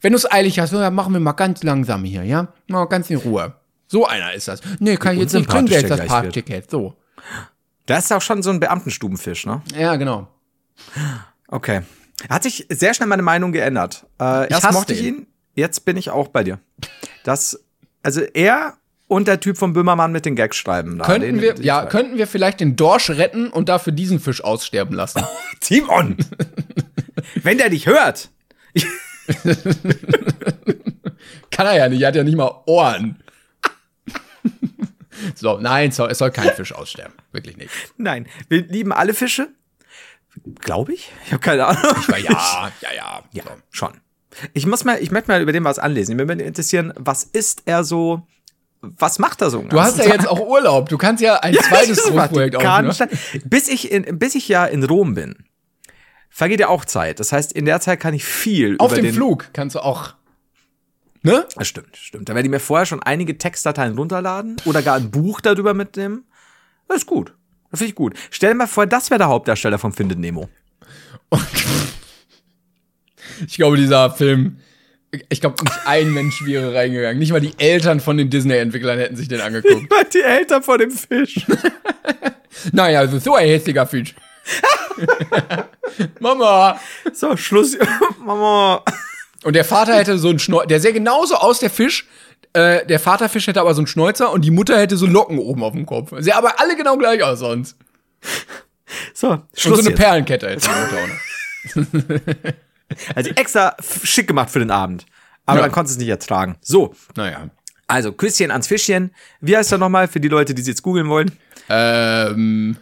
Wenn 0.00 0.12
du 0.12 0.16
es 0.18 0.30
eilig 0.30 0.58
hast, 0.60 0.72
ja, 0.72 0.90
machen 0.90 1.12
wir 1.14 1.20
mal 1.20 1.32
ganz 1.32 1.62
langsam 1.62 2.04
hier, 2.04 2.22
ja? 2.22 2.48
Mal 2.68 2.84
ganz 2.84 3.08
in 3.10 3.16
Ruhe. 3.16 3.54
So 3.86 4.06
einer 4.06 4.34
ist 4.34 4.46
das. 4.46 4.60
Nee, 4.78 4.96
kann 4.96 5.14
ich 5.14 5.20
jetzt 5.22 5.32
nicht 5.32 5.50
der 5.50 5.62
jetzt 5.80 5.90
das. 5.90 6.06
Parkticket. 6.06 6.70
So. 6.70 6.94
Das 7.86 8.04
ist 8.04 8.12
auch 8.12 8.20
schon 8.20 8.42
so 8.42 8.50
ein 8.50 8.60
Beamtenstubenfisch, 8.60 9.46
ne? 9.46 9.62
Ja, 9.74 9.96
genau. 9.96 10.28
Okay. 11.48 11.80
Hat 12.28 12.42
sich 12.42 12.66
sehr 12.68 12.94
schnell 12.94 13.08
meine 13.08 13.22
Meinung 13.22 13.52
geändert. 13.52 14.06
Äh, 14.20 14.50
erst 14.50 14.70
mochte 14.72 14.92
ich 14.92 15.02
ihn, 15.02 15.26
jetzt 15.54 15.84
bin 15.84 15.96
ich 15.96 16.10
auch 16.10 16.28
bei 16.28 16.44
dir. 16.44 16.58
Das, 17.24 17.58
also 18.08 18.22
er 18.22 18.78
und 19.06 19.28
der 19.28 19.38
Typ 19.38 19.58
vom 19.58 19.74
Böhmermann 19.74 20.12
mit 20.12 20.24
den 20.24 20.34
Gags 20.34 20.56
schreiben. 20.56 20.98
Da, 20.98 21.04
Könnten 21.04 21.20
den- 21.34 21.40
wir, 21.42 21.52
den- 21.54 21.62
ja, 21.62 21.84
könnten 21.84 22.16
wir 22.16 22.26
vielleicht 22.26 22.60
den 22.60 22.74
Dorsch 22.74 23.10
retten 23.10 23.48
und 23.50 23.68
dafür 23.68 23.92
diesen 23.92 24.18
Fisch 24.18 24.42
aussterben 24.42 24.94
lassen? 24.96 25.22
Timon! 25.60 26.16
Wenn 27.42 27.58
der 27.58 27.68
dich 27.68 27.84
hört! 27.86 28.30
Kann 31.50 31.66
er 31.66 31.76
ja 31.76 31.88
nicht, 31.90 32.00
er 32.00 32.08
hat 32.08 32.16
ja 32.16 32.24
nicht 32.24 32.36
mal 32.36 32.62
Ohren. 32.66 33.22
so, 35.34 35.58
nein, 35.58 35.90
so, 35.92 36.06
es 36.06 36.16
soll 36.18 36.30
kein 36.30 36.54
Fisch 36.54 36.72
aussterben. 36.72 37.12
Wirklich 37.32 37.56
nicht. 37.58 37.70
Nein, 37.98 38.26
wir 38.48 38.62
lieben 38.62 38.92
alle 38.92 39.12
Fische. 39.14 39.48
Glaube 40.60 40.94
ich? 40.94 41.10
Ich 41.26 41.32
habe 41.32 41.40
keine 41.42 41.66
Ahnung. 41.66 41.82
Aber 41.84 42.18
ja, 42.18 42.70
ja, 42.80 42.92
ja. 42.94 43.22
Ja, 43.32 43.42
So. 43.44 43.50
schon. 43.70 43.92
Ich 44.52 44.66
muss 44.66 44.84
mal, 44.84 44.98
ich 45.00 45.10
möchte 45.10 45.30
mal 45.30 45.40
über 45.42 45.52
den 45.52 45.64
was 45.64 45.78
anlesen. 45.78 46.16
Mir 46.16 46.28
würde 46.28 46.42
interessieren, 46.42 46.92
was 46.96 47.24
ist 47.24 47.62
er 47.66 47.84
so, 47.84 48.26
was 48.80 49.18
macht 49.18 49.42
er 49.42 49.50
so? 49.50 49.62
Du 49.62 49.80
hast 49.80 49.98
ja 49.98 50.04
jetzt 50.04 50.28
auch 50.28 50.40
Urlaub. 50.40 50.88
Du 50.88 50.98
kannst 50.98 51.22
ja 51.22 51.36
ein 51.36 51.54
zweites 51.68 52.02
Großprojekt 52.04 52.56
aufnehmen. 52.56 52.94
Bis 53.44 53.68
ich, 53.68 53.90
in, 53.90 54.18
bis 54.18 54.34
ich 54.34 54.48
ja 54.48 54.64
in 54.66 54.84
Rom 54.84 55.14
bin, 55.14 55.36
vergeht 56.30 56.60
ja 56.60 56.68
auch 56.68 56.84
Zeit. 56.84 57.20
Das 57.20 57.32
heißt, 57.32 57.52
in 57.52 57.64
der 57.64 57.80
Zeit 57.80 58.00
kann 58.00 58.14
ich 58.14 58.24
viel 58.24 58.76
Auf 58.78 58.94
dem 58.94 59.12
Flug 59.12 59.50
kannst 59.52 59.74
du 59.74 59.80
auch. 59.80 60.14
Ne? 61.22 61.44
Das 61.56 61.66
stimmt, 61.66 61.96
stimmt. 61.96 62.28
Da 62.28 62.34
werde 62.34 62.46
ich 62.46 62.50
mir 62.50 62.60
vorher 62.60 62.86
schon 62.86 63.02
einige 63.02 63.36
Textdateien 63.36 63.98
runterladen 63.98 64.56
oder 64.64 64.82
gar 64.82 64.96
ein 64.96 65.10
Buch 65.10 65.40
darüber 65.40 65.74
mitnehmen. 65.74 66.24
Das 66.86 66.98
ist 66.98 67.06
gut. 67.06 67.34
Das 67.70 67.80
finde 67.80 67.90
ich 67.90 67.96
gut. 67.96 68.14
Stell 68.30 68.52
dir 68.52 68.56
mal 68.56 68.66
vor, 68.66 68.86
das 68.86 69.10
wäre 69.10 69.18
der 69.18 69.28
Hauptdarsteller 69.28 69.78
von 69.78 69.92
Findet 69.92 70.18
Nemo. 70.18 70.48
Ich 73.46 73.56
glaube, 73.56 73.76
dieser 73.76 74.10
Film. 74.10 74.58
Ich 75.30 75.40
glaube, 75.40 75.62
nicht 75.64 75.78
ein 75.86 76.12
Mensch 76.12 76.44
wäre 76.44 76.74
reingegangen. 76.74 77.18
Nicht 77.18 77.32
mal 77.32 77.40
die 77.40 77.54
Eltern 77.58 77.98
von 78.00 78.18
den 78.18 78.28
Disney-Entwicklern 78.28 78.98
hätten 78.98 79.16
sich 79.16 79.28
den 79.28 79.40
angeguckt. 79.40 79.86
Die 80.12 80.20
Eltern 80.20 80.62
von 80.62 80.78
dem 80.78 80.90
Fisch. 80.90 81.46
naja, 82.72 83.00
also 83.00 83.18
so 83.18 83.34
ein 83.34 83.48
hässlicher 83.48 83.86
Fisch. 83.86 84.14
Mama. 86.20 86.78
So, 87.12 87.36
Schluss. 87.36 87.78
Mama. 88.24 88.84
Und 89.44 89.54
der 89.56 89.64
Vater 89.64 89.94
hätte 89.94 90.18
so 90.18 90.28
einen 90.28 90.38
Schnäuzer, 90.38 90.66
der 90.66 90.80
sähe 90.80 90.92
genauso 90.92 91.36
aus, 91.36 91.60
der 91.60 91.70
Fisch. 91.70 92.06
Äh, 92.52 92.84
der 92.86 92.98
Vaterfisch 92.98 93.46
hätte 93.46 93.60
aber 93.60 93.74
so 93.74 93.80
einen 93.80 93.86
Schnäuzer 93.86 94.32
und 94.32 94.44
die 94.44 94.50
Mutter 94.50 94.78
hätte 94.78 94.96
so 94.96 95.06
Locken 95.06 95.38
oben 95.38 95.62
auf 95.62 95.72
dem 95.72 95.86
Kopf. 95.86 96.12
Sähe 96.18 96.34
aber 96.34 96.58
alle 96.60 96.76
genau 96.76 96.96
gleich 96.96 97.22
aus 97.22 97.38
sonst. 97.40 97.76
So, 99.14 99.30
Und 99.30 99.42
Schluss 99.54 99.76
so 99.76 99.80
eine 99.82 99.90
jetzt. 99.90 99.98
Perlenkette 99.98 100.48
hätte 100.48 100.68
die 100.68 101.76
Mutter 101.76 101.92
auch 101.92 102.44
noch. 102.46 102.52
Also 103.14 103.30
extra 103.30 103.76
schick 104.02 104.26
gemacht 104.26 104.50
für 104.50 104.58
den 104.60 104.70
Abend. 104.70 105.06
Aber 105.46 105.58
Ja. 105.58 105.62
dann 105.64 105.72
konntest 105.72 105.96
du 105.96 105.98
es 105.98 106.04
nicht 106.04 106.10
ertragen. 106.10 106.56
So, 106.60 106.94
Naja. 107.16 107.48
also 107.86 108.12
Küsschen 108.12 108.50
ans 108.50 108.66
Fischchen. 108.66 109.12
Wie 109.40 109.56
heißt 109.56 109.72
er 109.72 109.78
nochmal 109.78 110.08
für 110.08 110.20
die 110.20 110.28
Leute, 110.28 110.54
die 110.54 110.62
es 110.62 110.68
jetzt 110.68 110.82
googeln 110.82 111.08
wollen? 111.08 111.32
Ähm, 111.68 112.76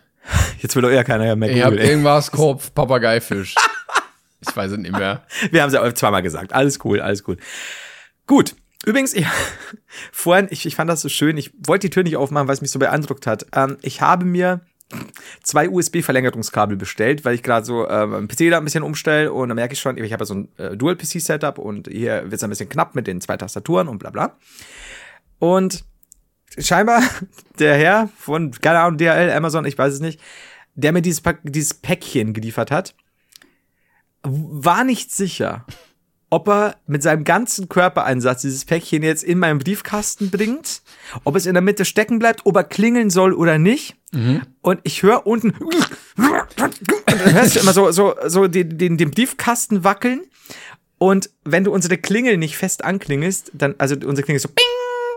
Jetzt 0.58 0.74
will 0.74 0.82
doch 0.82 0.90
eher 0.90 1.04
keiner 1.04 1.36
mehr 1.36 1.50
ich 1.50 1.62
hab 1.62 1.70
googeln. 1.70 1.84
ey. 1.84 1.90
irgendwas 1.90 2.30
Kopf, 2.30 2.72
Papageifisch. 2.74 3.54
Ich 4.40 4.56
weiß 4.56 4.72
es 4.72 4.78
nicht 4.78 4.92
mehr. 4.96 5.24
Wir 5.50 5.62
haben 5.62 5.68
es 5.68 5.74
ja 5.74 5.94
zweimal 5.94 6.22
gesagt. 6.22 6.52
Alles 6.52 6.78
cool, 6.84 7.00
alles 7.00 7.22
cool. 7.28 7.36
Gut. 8.26 8.54
Übrigens, 8.84 9.14
ich, 9.14 9.26
vorhin, 10.12 10.46
ich, 10.50 10.66
ich 10.66 10.76
fand 10.76 10.90
das 10.90 11.00
so 11.00 11.08
schön. 11.08 11.36
Ich 11.36 11.52
wollte 11.66 11.88
die 11.88 11.90
Tür 11.94 12.02
nicht 12.04 12.16
aufmachen, 12.16 12.46
weil 12.48 12.54
es 12.54 12.60
mich 12.60 12.70
so 12.70 12.78
beeindruckt 12.78 13.26
hat. 13.26 13.46
Ähm, 13.54 13.76
ich 13.82 14.00
habe 14.00 14.24
mir 14.24 14.60
zwei 15.42 15.68
USB-Verlängerungskabel 15.68 16.76
bestellt, 16.76 17.24
weil 17.24 17.34
ich 17.34 17.42
gerade 17.42 17.66
so 17.66 17.88
ähm, 17.88 18.28
PC 18.28 18.50
da 18.50 18.58
ein 18.58 18.64
bisschen 18.64 18.84
umstelle 18.84 19.32
und 19.32 19.48
dann 19.48 19.56
merke 19.56 19.74
ich 19.74 19.80
schon, 19.80 19.98
ich 19.98 20.12
habe 20.12 20.22
ja 20.22 20.26
so 20.26 20.34
ein 20.34 20.48
äh, 20.58 20.76
Dual-PC-Setup 20.76 21.58
und 21.58 21.88
hier 21.88 22.22
wird 22.24 22.34
es 22.34 22.44
ein 22.44 22.50
bisschen 22.50 22.68
knapp 22.68 22.94
mit 22.94 23.06
den 23.06 23.20
zwei 23.20 23.36
Tastaturen 23.36 23.88
und 23.88 23.98
bla 23.98 24.10
bla. 24.10 24.36
Und 25.38 25.84
scheinbar 26.58 27.02
der 27.58 27.76
Herr 27.76 28.08
von, 28.16 28.52
keine 28.52 28.80
Ahnung, 28.80 28.98
DHL, 28.98 29.30
Amazon, 29.30 29.64
ich 29.64 29.76
weiß 29.76 29.94
es 29.94 30.00
nicht, 30.00 30.20
der 30.74 30.92
mir 30.92 31.02
dieses, 31.02 31.20
Pack, 31.20 31.40
dieses 31.42 31.74
Päckchen 31.74 32.32
geliefert 32.32 32.70
hat, 32.70 32.94
war 34.22 34.84
nicht 34.84 35.10
sicher, 35.12 35.66
ob 36.28 36.48
er 36.48 36.76
mit 36.86 37.02
seinem 37.02 37.24
ganzen 37.24 37.68
Körpereinsatz 37.68 38.42
dieses 38.42 38.64
Päckchen 38.64 39.02
jetzt 39.02 39.22
in 39.22 39.38
meinen 39.38 39.58
Briefkasten 39.58 40.30
bringt, 40.30 40.82
ob 41.24 41.36
es 41.36 41.46
in 41.46 41.54
der 41.54 41.62
Mitte 41.62 41.84
stecken 41.84 42.18
bleibt, 42.18 42.40
ob 42.44 42.56
er 42.56 42.64
klingeln 42.64 43.10
soll 43.10 43.32
oder 43.32 43.58
nicht. 43.58 43.96
Und 44.62 44.80
ich 44.82 45.02
höre 45.02 45.26
unten 45.26 45.50
und 45.50 45.74
dann 47.06 47.32
hörst 47.32 47.56
du 47.56 47.60
immer 47.60 47.72
so, 47.72 47.90
so, 47.92 48.14
so 48.26 48.48
den, 48.48 48.78
den, 48.78 48.96
den 48.96 49.10
Briefkasten 49.10 49.84
wackeln. 49.84 50.22
Und 50.98 51.30
wenn 51.44 51.64
du 51.64 51.72
unsere 51.72 51.98
Klingel 51.98 52.38
nicht 52.38 52.56
fest 52.56 52.84
anklingelst, 52.84 53.52
dann, 53.52 53.74
also 53.78 53.94
unsere 53.94 54.24
Klingel 54.24 54.36
ist 54.36 54.42
so, 54.42 54.48
bing, 54.48 54.64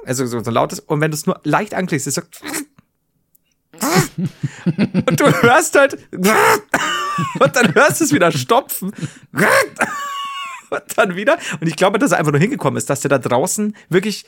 also 0.05 0.25
so, 0.25 0.43
so 0.43 0.51
laut 0.51 0.73
ist, 0.73 0.81
und 0.81 0.99
wenn 1.01 1.11
du 1.11 1.15
es 1.15 1.25
nur 1.25 1.39
leicht 1.43 1.73
anklingst, 1.73 2.07
ist 2.07 2.15
so, 2.15 2.21
und 5.07 5.19
du 5.19 5.41
hörst 5.41 5.77
halt, 5.77 5.97
und 6.11 7.55
dann 7.55 7.73
hörst 7.73 8.01
du 8.01 8.03
es 8.03 8.11
wieder 8.11 8.31
stopfen. 8.31 8.91
Und 10.69 10.81
dann 10.97 11.15
wieder. 11.15 11.37
Und 11.59 11.67
ich 11.67 11.75
glaube, 11.75 11.99
dass 11.99 12.11
er 12.11 12.19
einfach 12.19 12.31
nur 12.31 12.41
hingekommen 12.41 12.77
ist, 12.77 12.89
dass 12.89 13.01
der 13.01 13.09
da 13.09 13.17
draußen 13.17 13.75
wirklich 13.89 14.25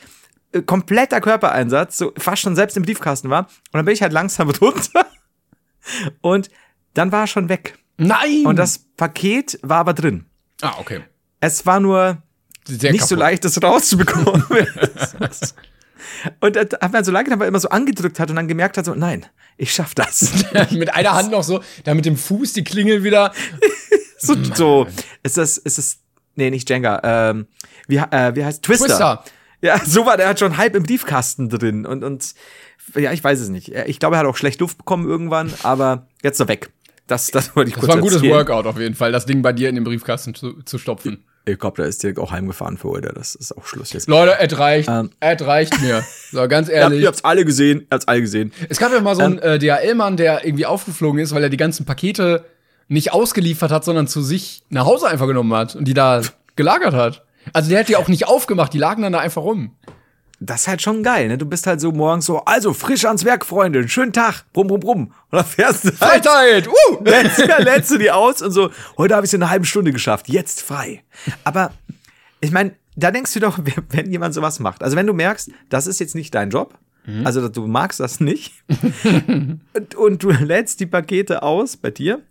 äh, 0.52 0.62
kompletter 0.62 1.20
Körpereinsatz, 1.20 1.98
so 1.98 2.12
fast 2.16 2.42
schon 2.42 2.56
selbst 2.56 2.76
im 2.76 2.82
Briefkasten 2.84 3.30
war. 3.30 3.46
Und 3.46 3.74
dann 3.74 3.84
bin 3.84 3.94
ich 3.94 4.02
halt 4.02 4.12
langsam 4.12 4.50
runter. 4.60 5.06
Und 6.20 6.50
dann 6.94 7.12
war 7.12 7.22
er 7.22 7.26
schon 7.26 7.48
weg. 7.48 7.78
Nein! 7.96 8.44
Und 8.46 8.56
das 8.56 8.78
Paket 8.96 9.58
war 9.62 9.78
aber 9.78 9.94
drin. 9.94 10.26
Ah, 10.60 10.74
okay. 10.78 11.00
Es 11.40 11.66
war 11.66 11.80
nur 11.80 12.22
Sehr 12.66 12.92
nicht 12.92 13.02
so 13.02 13.16
kaputt. 13.16 13.18
leicht, 13.18 13.44
das 13.44 13.62
rauszubekommen. 13.62 14.44
und 16.40 16.56
da 16.56 16.62
hat 16.80 16.92
man 16.92 17.04
so 17.04 17.10
lange, 17.10 17.32
aber 17.32 17.46
immer 17.46 17.60
so 17.60 17.68
angedrückt 17.68 18.20
hat 18.20 18.30
und 18.30 18.36
dann 18.36 18.48
gemerkt 18.48 18.78
hat, 18.78 18.84
so, 18.84 18.94
nein, 18.94 19.26
ich 19.56 19.72
schaff 19.72 19.94
das. 19.94 20.44
mit 20.70 20.94
einer 20.94 21.12
Hand 21.14 21.30
noch 21.30 21.42
so, 21.42 21.62
da 21.84 21.94
mit 21.94 22.04
dem 22.04 22.16
Fuß 22.16 22.52
die 22.52 22.64
Klingel 22.64 23.02
wieder. 23.02 23.32
so, 24.18 24.36
so. 24.54 24.86
Ist 25.22 25.36
das, 25.36 25.58
ist 25.58 25.78
das, 25.78 25.98
nee, 26.36 26.50
nicht 26.50 26.68
Jenga, 26.70 27.00
ähm, 27.30 27.46
wie, 27.88 27.96
äh, 27.96 28.34
wie 28.34 28.44
heißt 28.44 28.62
Twister? 28.62 28.86
Twister. 28.86 29.24
Ja, 29.60 29.78
so 29.84 30.06
war 30.06 30.16
der 30.16 30.28
hat 30.28 30.38
schon 30.40 30.56
halb 30.56 30.74
im 30.74 30.82
Briefkasten 30.82 31.48
drin 31.48 31.86
und, 31.86 32.02
und, 32.02 32.34
ja, 32.96 33.12
ich 33.12 33.22
weiß 33.22 33.38
es 33.38 33.48
nicht. 33.48 33.68
Ich 33.86 34.00
glaube, 34.00 34.16
er 34.16 34.20
hat 34.20 34.26
auch 34.26 34.36
schlecht 34.36 34.60
Luft 34.60 34.78
bekommen 34.78 35.08
irgendwann, 35.08 35.52
aber 35.62 36.06
jetzt 36.22 36.38
so 36.38 36.48
weg. 36.48 36.70
Das, 37.06 37.28
das 37.28 37.54
wollte 37.54 37.68
ich 37.68 37.74
Das 37.74 37.80
kurz 37.80 37.88
war 37.90 37.96
ein 37.96 38.00
gutes 38.00 38.16
erzählen. 38.16 38.34
Workout 38.34 38.66
auf 38.66 38.78
jeden 38.78 38.94
Fall, 38.94 39.12
das 39.12 39.24
Ding 39.26 39.42
bei 39.42 39.52
dir 39.52 39.68
in 39.68 39.74
den 39.76 39.84
Briefkasten 39.84 40.34
zu, 40.34 40.62
zu 40.64 40.78
stopfen. 40.78 41.24
Ich 41.44 41.58
glaube, 41.58 41.82
da 41.82 41.88
ist 41.88 42.02
direkt 42.02 42.20
auch 42.20 42.30
heimgefahren 42.30 42.78
für 42.78 42.88
heute. 42.88 43.12
Das 43.12 43.34
ist 43.34 43.56
auch 43.56 43.66
Schluss 43.66 43.92
jetzt. 43.92 44.08
Leute, 44.08 44.36
es 44.38 44.56
reicht. 44.58 44.88
Ähm. 44.88 45.10
Es 45.18 45.44
reicht 45.44 45.80
mir. 45.80 46.04
So, 46.30 46.46
ganz 46.46 46.68
Ihr 46.68 46.76
habt, 46.76 46.82
ehrlich. 46.92 47.00
ihr 47.02 47.08
habt's 47.08 47.24
alle 47.24 47.44
gesehen, 47.44 47.80
ihr 47.80 47.86
habt's 47.90 48.06
alle 48.08 48.20
gesehen. 48.20 48.52
Es 48.68 48.78
gab 48.78 48.92
ja 48.92 49.00
mal 49.00 49.16
so 49.16 49.22
einen 49.22 49.40
Ähm. 49.42 49.42
äh, 49.42 49.58
DHL-Mann, 49.58 50.16
der 50.16 50.44
irgendwie 50.46 50.66
aufgeflogen 50.66 51.20
ist, 51.20 51.34
weil 51.34 51.42
er 51.42 51.48
die 51.50 51.56
ganzen 51.56 51.84
Pakete 51.84 52.44
nicht 52.88 53.12
ausgeliefert 53.12 53.70
hat, 53.70 53.84
sondern 53.84 54.06
zu 54.06 54.22
sich 54.22 54.62
nach 54.68 54.86
Hause 54.86 55.08
einfach 55.08 55.26
genommen 55.26 55.52
hat 55.54 55.74
und 55.74 55.86
die 55.86 55.94
da 55.94 56.22
gelagert 56.56 56.94
hat. 56.94 57.24
Also 57.52 57.70
der 57.70 57.80
hat 57.80 57.88
die 57.88 57.96
auch 57.96 58.08
nicht 58.08 58.26
aufgemacht, 58.28 58.72
die 58.72 58.78
lagen 58.78 59.02
dann 59.02 59.12
da 59.12 59.18
einfach 59.20 59.42
rum. 59.42 59.74
Das 60.38 60.62
ist 60.62 60.68
halt 60.68 60.82
schon 60.82 61.04
geil, 61.04 61.28
ne? 61.28 61.38
Du 61.38 61.46
bist 61.46 61.68
halt 61.68 61.80
so 61.80 61.92
morgens 61.92 62.26
so, 62.26 62.44
also 62.44 62.72
frisch 62.72 63.04
ans 63.04 63.24
Werk, 63.24 63.46
Freunde, 63.46 63.88
schönen 63.88 64.12
Tag, 64.12 64.44
brumm, 64.52 64.66
brumm, 64.66 64.80
brumm. 64.80 65.00
Und 65.30 65.36
dann 65.38 65.44
fährst 65.44 65.84
du 65.84 65.88
halt, 66.00 66.24
Freizeit! 66.24 66.68
Uh! 66.68 66.98
lädst, 67.04 67.38
lädst 67.58 67.90
du 67.92 67.98
die 67.98 68.10
aus 68.10 68.42
und 68.42 68.50
so, 68.50 68.70
heute 68.98 69.14
habe 69.14 69.24
ich 69.24 69.30
es 69.30 69.34
in 69.34 69.42
einer 69.42 69.50
halben 69.50 69.64
Stunde 69.64 69.92
geschafft, 69.92 70.28
jetzt 70.28 70.62
frei. 70.62 71.04
Aber 71.44 71.72
ich 72.40 72.50
meine, 72.50 72.72
da 72.96 73.12
denkst 73.12 73.32
du 73.34 73.40
doch, 73.40 73.60
wenn 73.90 74.10
jemand 74.10 74.34
sowas 74.34 74.58
macht, 74.58 74.82
also 74.82 74.96
wenn 74.96 75.06
du 75.06 75.12
merkst, 75.12 75.50
das 75.68 75.86
ist 75.86 76.00
jetzt 76.00 76.16
nicht 76.16 76.34
dein 76.34 76.50
Job, 76.50 76.76
Also 77.24 77.48
du 77.48 77.66
magst 77.66 78.00
das 78.00 78.20
nicht. 78.20 78.52
und, 79.74 79.94
und 79.94 80.22
du 80.22 80.30
lädst 80.30 80.80
die 80.80 80.86
Pakete 80.86 81.42
aus 81.42 81.76
bei 81.76 81.90
dir. 81.90 82.22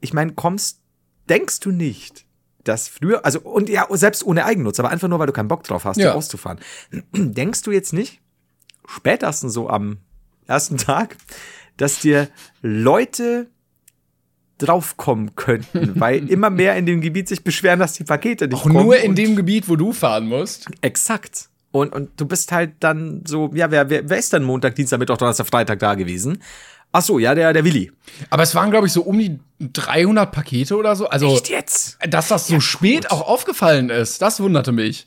Ich 0.00 0.12
meine, 0.12 0.32
kommst, 0.32 0.80
denkst 1.28 1.60
du 1.60 1.70
nicht, 1.70 2.24
dass 2.64 2.88
früher, 2.88 3.24
also 3.24 3.40
und 3.40 3.68
ja, 3.68 3.86
selbst 3.90 4.24
ohne 4.24 4.44
Eigennutz, 4.44 4.78
aber 4.80 4.90
einfach 4.90 5.08
nur, 5.08 5.18
weil 5.18 5.26
du 5.26 5.32
keinen 5.32 5.48
Bock 5.48 5.64
drauf 5.64 5.84
hast, 5.84 5.96
Ja. 5.98 6.14
auszufahren. 6.14 6.58
Denkst 7.14 7.62
du 7.62 7.70
jetzt 7.70 7.92
nicht, 7.92 8.20
spätestens 8.86 9.52
so 9.52 9.68
am 9.68 9.98
ersten 10.46 10.76
Tag, 10.76 11.16
dass 11.76 12.00
dir 12.00 12.28
Leute 12.62 13.48
draufkommen 14.58 15.36
könnten, 15.36 15.92
weil 16.00 16.28
immer 16.30 16.50
mehr 16.50 16.76
in 16.76 16.86
dem 16.86 17.00
Gebiet 17.00 17.28
sich 17.28 17.44
beschweren, 17.44 17.78
dass 17.78 17.92
die 17.94 18.04
Pakete 18.04 18.48
nicht 18.48 18.56
Auch 18.58 18.62
kommen. 18.62 18.84
nur 18.84 18.96
in 18.96 19.14
dem 19.14 19.36
Gebiet, 19.36 19.68
wo 19.68 19.76
du 19.76 19.92
fahren 19.92 20.26
musst. 20.28 20.66
Exakt. 20.80 21.48
Und, 21.72 21.92
und 21.94 22.18
du 22.18 22.26
bist 22.26 22.52
halt 22.52 22.72
dann 22.80 23.22
so, 23.26 23.50
ja, 23.52 23.70
wer, 23.70 23.90
wer, 23.90 24.08
wer 24.08 24.16
ist 24.18 24.32
denn 24.32 24.42
Montag, 24.44 24.74
Dienstag, 24.76 24.98
Mittwoch, 24.98 25.18
Donnerstag, 25.18 25.46
Freitag 25.46 25.78
da 25.80 25.94
gewesen? 25.94 26.38
Ach 26.98 27.02
so, 27.02 27.18
ja, 27.18 27.34
der, 27.34 27.52
der 27.52 27.62
Willi. 27.64 27.92
Aber 28.30 28.42
es 28.42 28.54
waren, 28.54 28.70
glaube 28.70 28.86
ich, 28.86 28.92
so 28.94 29.02
um 29.02 29.18
die 29.18 29.38
300 29.60 30.32
Pakete 30.32 30.76
oder 30.76 30.96
so. 30.96 31.08
Also, 31.08 31.26
Echt 31.34 31.50
jetzt? 31.50 31.98
dass 32.08 32.28
das 32.28 32.46
so 32.46 32.58
spät 32.60 33.10
auch 33.10 33.20
aufgefallen 33.28 33.90
ist, 33.90 34.22
das 34.22 34.40
wunderte 34.40 34.72
mich. 34.72 35.06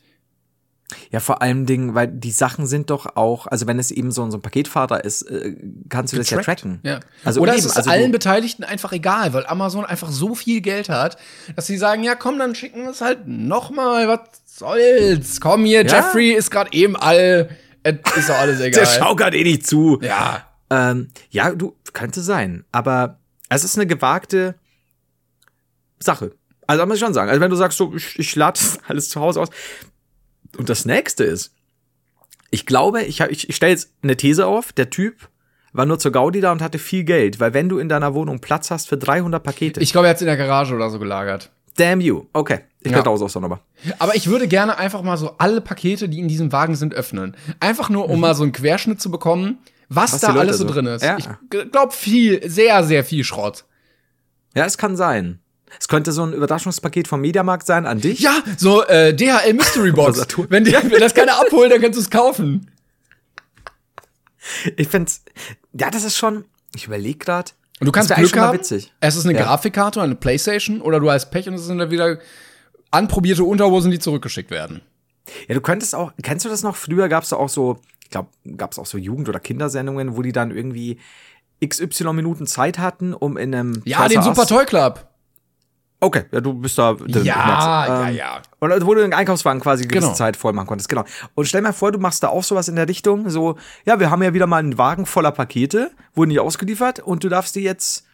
Ja, 1.11 1.19
vor 1.19 1.41
allem 1.41 1.65
Dingen, 1.65 1.95
weil 1.95 2.07
die 2.07 2.29
Sachen 2.31 2.67
sind 2.67 2.91
doch 2.91 3.15
auch, 3.15 3.47
also 3.47 3.65
wenn 3.65 3.79
es 3.79 3.89
eben 3.89 4.11
so, 4.11 4.23
ein- 4.23 4.29
so 4.31 4.37
ein 4.37 4.41
Paketfahrer 4.41 5.03
ist, 5.03 5.23
äh, 5.23 5.55
kannst 5.87 6.13
du 6.13 6.17
das 6.17 6.29
ja 6.29 6.37
Getrackt. 6.37 6.61
tracken. 6.61 6.79
Ja. 6.83 6.99
Also 7.23 7.41
Oder 7.41 7.53
eben, 7.53 7.59
es 7.59 7.65
ist 7.65 7.77
also 7.77 7.89
allen 7.89 8.11
Beteiligten 8.11 8.63
einfach 8.63 8.91
egal, 8.91 9.33
weil 9.33 9.45
Amazon 9.47 9.85
einfach 9.85 10.09
so 10.11 10.35
viel 10.35 10.61
Geld 10.61 10.89
hat, 10.89 11.17
dass 11.55 11.65
sie 11.67 11.77
sagen, 11.77 12.03
ja 12.03 12.13
komm, 12.15 12.37
dann 12.37 12.53
schicken 12.55 12.83
wir 12.83 12.89
es 12.91 13.01
halt 13.01 13.27
nochmal, 13.27 14.07
was 14.07 14.19
soll's. 14.45 15.39
Komm 15.41 15.65
hier, 15.65 15.85
Ja. 15.85 15.97
Jeffrey 15.97 16.31
ist 16.33 16.51
gerade 16.51 16.71
eben 16.73 16.95
all, 16.95 17.49
es 17.83 17.95
ist 18.17 18.29
doch 18.29 18.35
alles 18.37 18.59
egal. 18.59 18.83
der 18.83 18.89
schaukert 18.91 19.33
eh 19.35 19.43
nicht 19.43 19.65
zu. 19.67 19.99
ja. 20.01 20.43
Ähm, 20.69 21.09
ja, 21.29 21.51
du, 21.53 21.75
könnte 21.93 22.21
sein. 22.21 22.63
Aber 22.71 23.19
es 23.49 23.63
ist 23.63 23.75
eine 23.77 23.87
gewagte 23.87 24.55
Sache. 25.99 26.31
Also, 26.67 26.85
muss 26.85 26.95
ich 26.95 27.01
schon 27.01 27.13
sagen. 27.13 27.29
Also, 27.29 27.41
wenn 27.41 27.49
du 27.49 27.55
sagst, 27.55 27.77
so, 27.77 27.93
ich, 27.95 28.17
ich 28.19 28.35
lade 28.35 28.59
alles 28.87 29.09
zu 29.09 29.19
Hause 29.19 29.41
aus. 29.41 29.49
Und 30.57 30.69
das 30.69 30.85
nächste 30.85 31.23
ist, 31.23 31.53
ich 32.51 32.65
glaube, 32.65 33.03
ich, 33.03 33.21
hab- 33.21 33.31
ich, 33.31 33.49
ich 33.49 33.55
stelle 33.55 33.71
jetzt 33.71 33.91
eine 34.01 34.17
These 34.17 34.45
auf, 34.47 34.71
der 34.73 34.89
Typ 34.89 35.29
war 35.71 35.85
nur 35.85 35.99
zur 35.99 36.11
Gaudi 36.11 36.41
da 36.41 36.51
und 36.51 36.63
hatte 36.63 36.79
viel 36.79 37.03
Geld, 37.03 37.39
weil 37.39 37.53
wenn 37.53 37.69
du 37.69 37.77
in 37.77 37.89
deiner 37.89 38.15
Wohnung 38.15 38.39
Platz 38.39 38.71
hast 38.71 38.87
für 38.87 38.97
300 38.97 39.43
Pakete, 39.43 39.79
Ich 39.81 39.91
glaube, 39.91 40.07
er 40.07 40.09
hat 40.11 40.15
es 40.15 40.21
in 40.23 40.25
der 40.27 40.35
Garage 40.35 40.73
oder 40.73 40.89
so 40.89 40.97
gelagert. 40.97 41.51
damn 41.77 42.01
you. 42.01 42.25
Okay, 42.33 42.61
ich 42.81 42.89
Ja. 42.89 42.97
werde 42.97 43.09
raus 43.09 43.21
aus 43.21 43.33
der 43.33 43.43
Nummer. 43.43 43.61
Aber 43.99 44.15
ich 44.15 44.25
würde 44.27 44.47
gerne 44.47 44.79
einfach 44.79 45.03
mal 45.03 45.15
so 45.15 45.35
alle 45.37 45.61
Pakete, 45.61 46.09
die 46.09 46.17
in 46.17 46.27
diesem 46.27 46.51
Wagen 46.51 46.75
sind, 46.75 46.95
öffnen. 46.95 47.37
Einfach 47.59 47.89
nur, 47.91 48.09
um 48.09 48.19
mal 48.19 48.33
so 48.33 48.41
einen 48.41 48.51
Querschnitt 48.51 48.99
zu 48.99 49.11
bekommen, 49.11 49.59
was. 49.89 50.13
Was 50.13 50.21
da 50.21 50.35
alles 50.35 50.57
so 50.59 50.65
drin 50.65 50.85
ist. 50.85 51.03
Ja. 51.03 51.17
Ich 51.17 51.71
glaube 51.71 51.93
viel, 51.93 52.47
sehr, 52.49 52.83
sehr 52.83 53.03
viel 53.03 53.23
Schrott. 53.23 53.65
Ja, 54.55 54.65
es 54.65 54.77
kann 54.77 54.95
sein. 54.95 55.39
Es 55.79 55.87
könnte 55.87 56.11
so 56.11 56.23
ein 56.23 56.33
Überraschungspaket 56.33 57.07
vom 57.07 57.21
Mediamarkt 57.21 57.65
sein 57.67 57.85
an 57.85 57.99
dich. 58.01 58.19
Ja, 58.21 58.41
so 58.57 58.83
äh, 58.85 59.13
DHL 59.13 59.53
Mystery 59.53 59.91
Box. 59.91 60.25
Wenn, 60.49 60.63
die, 60.63 60.73
wenn 60.73 60.99
das 60.99 61.13
keiner 61.13 61.39
abholt, 61.39 61.71
dann 61.71 61.79
kannst 61.81 61.97
du 61.97 62.01
es 62.01 62.09
kaufen. 62.09 62.71
Ich 64.77 64.87
find's, 64.87 65.23
ja, 65.73 65.91
das 65.91 66.03
ist 66.03 66.17
schon, 66.17 66.45
ich 66.75 66.85
überlege 66.87 67.19
gerade. 67.19 67.51
Und 67.79 67.85
du 67.85 67.91
kannst 67.91 68.13
Glück 68.13 68.35
haben. 68.37 68.57
witzig. 68.57 68.91
Es 68.99 69.15
ist 69.15 69.25
eine 69.25 69.37
Ja. 69.37 69.45
Grafikkarte, 69.45 70.01
eine 70.01 70.15
Playstation, 70.15 70.81
oder 70.81 70.99
du 70.99 71.09
hast 71.11 71.29
Pech 71.29 71.47
und 71.47 71.53
es 71.53 71.65
sind 71.65 71.77
dann 71.77 71.91
wieder 71.91 72.17
anprobierte 72.91 73.43
Unterhosen, 73.43 73.91
die 73.91 73.99
zurückgeschickt 73.99 74.51
werden. 74.51 74.81
Ja, 75.47 75.53
du 75.55 75.61
könntest 75.61 75.93
auch, 75.93 76.11
kennst 76.23 76.45
du 76.45 76.49
das 76.49 76.63
noch? 76.63 76.75
Früher 76.75 77.07
gab's 77.07 77.29
da 77.29 77.35
auch 77.35 77.49
so, 77.49 77.79
ich 78.09 78.11
glaube, 78.11 78.29
gab's 78.57 78.79
auch 78.79 78.87
so 78.87 78.97
Jugend- 78.97 79.29
oder 79.29 79.39
Kindersendungen, 79.39 80.17
wo 80.17 80.23
die 80.23 80.31
dann 80.31 80.49
irgendwie 80.49 80.97
XY 81.63 82.13
Minuten 82.13 82.47
Zeit 82.47 82.79
hatten, 82.79 83.13
um 83.13 83.37
in 83.37 83.53
einem. 83.53 83.83
Ja, 83.85 83.99
Toys 83.99 84.13
den 84.13 84.23
Super 84.23 84.47
Toy 84.47 84.65
Club. 84.65 85.05
Okay, 85.99 86.23
ja, 86.31 86.39
du 86.41 86.53
bist 86.53 86.75
da 86.79 86.93
drin. 86.93 87.23
Ja, 87.25 87.35
merkst. 87.35 87.67
ja, 87.67 88.07
Ähm, 88.09 88.15
ja. 88.15 88.41
Und 88.59 88.71
wo 88.87 88.95
du 88.95 89.01
den 89.01 89.13
Einkaufswagen 89.13 89.61
quasi 89.61 89.83
eine 89.83 89.89
gewisse 89.89 90.07
Genau. 90.07 90.15
Zeit 90.17 90.37
voll 90.37 90.53
machen 90.53 90.65
konntest, 90.67 90.89
genau. 90.89 91.03
Und 91.35 91.45
stell 91.45 91.61
mal 91.61 91.73
vor, 91.73 91.91
du 91.91 91.99
machst 91.99 92.23
da 92.23 92.29
auch 92.29 92.43
sowas 92.43 92.67
in 92.69 92.77
der 92.77 92.87
Richtung, 92.87 93.29
so, 93.29 93.57
ja, 93.85 93.99
wir 93.99 94.09
haben 94.09 94.23
ja 94.23 94.33
wieder 94.33 94.47
mal 94.47 94.57
einen 94.57 94.77
Wagen 94.77 95.05
voller 95.05 95.31
Pakete, 95.33 95.91
wurden 96.15 96.29
nicht 96.29 96.39
ausgeliefert 96.39 96.99
und 97.01 97.23
du 97.25 97.29
darfst 97.29 97.53
die 97.55 97.59
jetzt 97.61 98.05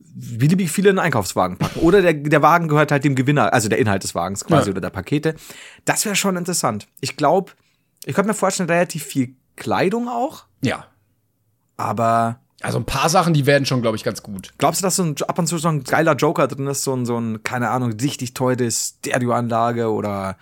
beliebig 0.00 0.70
viele 0.72 0.88
in 0.90 0.96
den 0.96 1.04
Einkaufswagen 1.04 1.58
packen. 1.58 1.80
Oder 1.80 2.00
der, 2.00 2.14
der 2.14 2.40
Wagen 2.42 2.66
gehört 2.68 2.90
halt 2.90 3.04
dem 3.04 3.14
Gewinner, 3.14 3.52
also 3.52 3.68
der 3.68 3.78
Inhalt 3.78 4.02
des 4.04 4.14
Wagens 4.14 4.44
quasi 4.46 4.68
Ja. 4.68 4.72
oder 4.72 4.80
der 4.80 4.90
Pakete. 4.90 5.34
Das 5.84 6.04
wäre 6.06 6.16
schon 6.16 6.36
interessant. 6.38 6.86
Ich 7.00 7.16
glaube, 7.16 7.52
ich 8.06 8.14
könnte 8.14 8.28
mir 8.28 8.34
vorstellen, 8.34 8.70
relativ 8.70 9.02
viel 9.04 9.36
Kleidung 9.56 10.08
auch, 10.08 10.44
Ja. 10.62 10.86
aber 11.76 12.40
Also 12.62 12.78
ein 12.78 12.84
paar 12.86 13.08
Sachen, 13.08 13.34
die 13.34 13.46
werden 13.46 13.66
schon, 13.66 13.82
glaube 13.82 13.96
ich, 13.96 14.04
ganz 14.04 14.22
gut. 14.22 14.52
glaubst 14.58 14.80
du, 14.80 14.84
dass 14.84 14.96
so 14.96 15.02
ein, 15.04 15.14
ab 15.28 15.38
und 15.38 15.46
zu 15.46 15.58
so 15.58 15.68
ein 15.68 15.84
geiler 15.84 16.14
Joker 16.16 16.46
drin 16.48 16.66
ist, 16.66 16.82
so 16.84 16.94
ein, 16.94 17.04
so 17.06 17.18
ein, 17.18 17.42
keine 17.42 17.70
Ahnung, 17.70 17.92
richtig 18.00 18.34
teure 18.34 18.70
Stereoanlage 18.70 19.90
oder 19.92 20.36